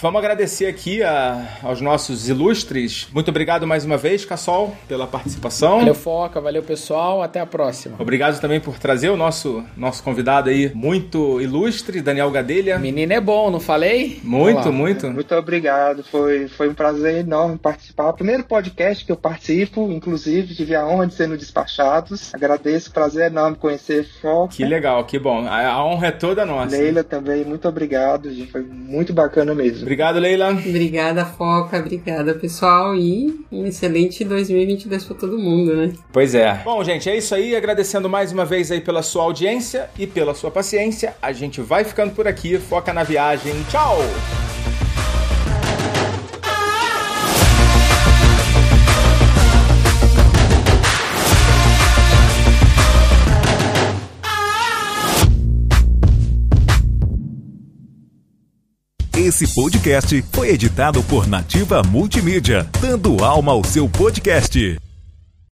vamos 0.00 0.18
agradecer 0.18 0.66
aqui 0.66 1.02
a- 1.02 1.46
aos 1.62 1.80
nossos 1.80 2.28
ilustres. 2.28 3.08
Muito 3.12 3.28
obrigado 3.30 3.66
mais 3.66 3.84
uma 3.84 3.96
vez, 3.96 4.24
Cassol, 4.24 4.76
pela 4.86 5.06
participação. 5.06 5.78
Valeu, 5.78 5.94
Foca. 5.94 6.40
Valeu, 6.40 6.62
pessoal. 6.62 7.22
Até 7.22 7.40
a 7.40 7.46
próxima. 7.46 7.96
Obrigado 7.98 8.38
também 8.40 8.60
por 8.60 8.78
trazer 8.78 9.08
o 9.10 9.16
nosso, 9.16 9.64
nosso 9.76 10.02
convidado 10.02 10.50
aí, 10.50 10.70
muito 10.74 11.40
ilustre, 11.40 11.69
Daniel 12.02 12.30
Gadelha. 12.30 12.78
Menino 12.78 13.12
é 13.12 13.20
bom, 13.20 13.50
não 13.50 13.60
falei? 13.60 14.20
Muito, 14.22 14.58
Olha 14.58 14.66
lá. 14.66 14.72
muito. 14.72 15.06
Muito 15.08 15.34
obrigado, 15.34 16.04
foi, 16.04 16.48
foi 16.48 16.68
um 16.68 16.74
prazer 16.74 17.16
enorme 17.16 17.58
participar. 17.58 18.12
Primeiro 18.12 18.44
podcast 18.44 19.04
que 19.04 19.12
eu 19.12 19.16
participo, 19.16 19.90
inclusive, 19.90 20.54
tive 20.54 20.74
a 20.74 20.86
honra 20.86 21.06
de 21.06 21.14
ser 21.14 21.28
no 21.28 21.36
Despachados. 21.36 22.34
Agradeço, 22.34 22.92
prazer 22.92 23.26
enorme 23.30 23.56
conhecer 23.56 24.06
Foca. 24.20 24.54
Que 24.54 24.64
legal, 24.64 25.04
que 25.04 25.18
bom. 25.18 25.46
A, 25.46 25.66
a 25.66 25.84
honra 25.84 26.08
é 26.08 26.12
toda 26.12 26.44
nossa. 26.44 26.76
Leila 26.76 27.04
também, 27.04 27.44
muito 27.44 27.68
obrigado, 27.68 28.30
gente, 28.32 28.50
foi 28.50 28.62
muito 28.62 29.12
bacana 29.12 29.54
mesmo. 29.54 29.82
Obrigado, 29.82 30.18
Leila. 30.18 30.50
Obrigada, 30.50 31.24
Foca. 31.24 31.78
Obrigada, 31.78 32.34
pessoal. 32.34 32.94
E 32.94 33.44
um 33.50 33.66
excelente 33.66 34.24
2022 34.24 35.04
pra 35.04 35.16
todo 35.16 35.38
mundo, 35.38 35.74
né? 35.76 35.92
Pois 36.12 36.34
é. 36.34 36.60
Bom, 36.64 36.82
gente, 36.84 37.08
é 37.08 37.16
isso 37.16 37.34
aí. 37.34 37.54
Agradecendo 37.54 38.08
mais 38.08 38.32
uma 38.32 38.44
vez 38.44 38.70
aí 38.70 38.80
pela 38.80 39.02
sua 39.02 39.24
audiência 39.24 39.88
e 39.98 40.06
pela 40.06 40.34
sua 40.34 40.50
paciência. 40.50 41.14
A 41.20 41.32
gente 41.60 41.62
vai 41.62 41.84
ficando 41.84 42.12
por 42.12 42.26
aqui. 42.26 42.58
Foca 42.58 42.92
na 42.92 43.02
viagem. 43.02 43.54
Tchau! 43.68 43.98
Esse 59.16 59.54
podcast 59.54 60.24
foi 60.32 60.48
editado 60.48 61.02
por 61.04 61.28
Nativa 61.28 61.82
Multimídia, 61.82 62.68
dando 62.80 63.22
alma 63.22 63.52
ao 63.52 63.62
seu 63.62 63.86
podcast. 63.88 64.78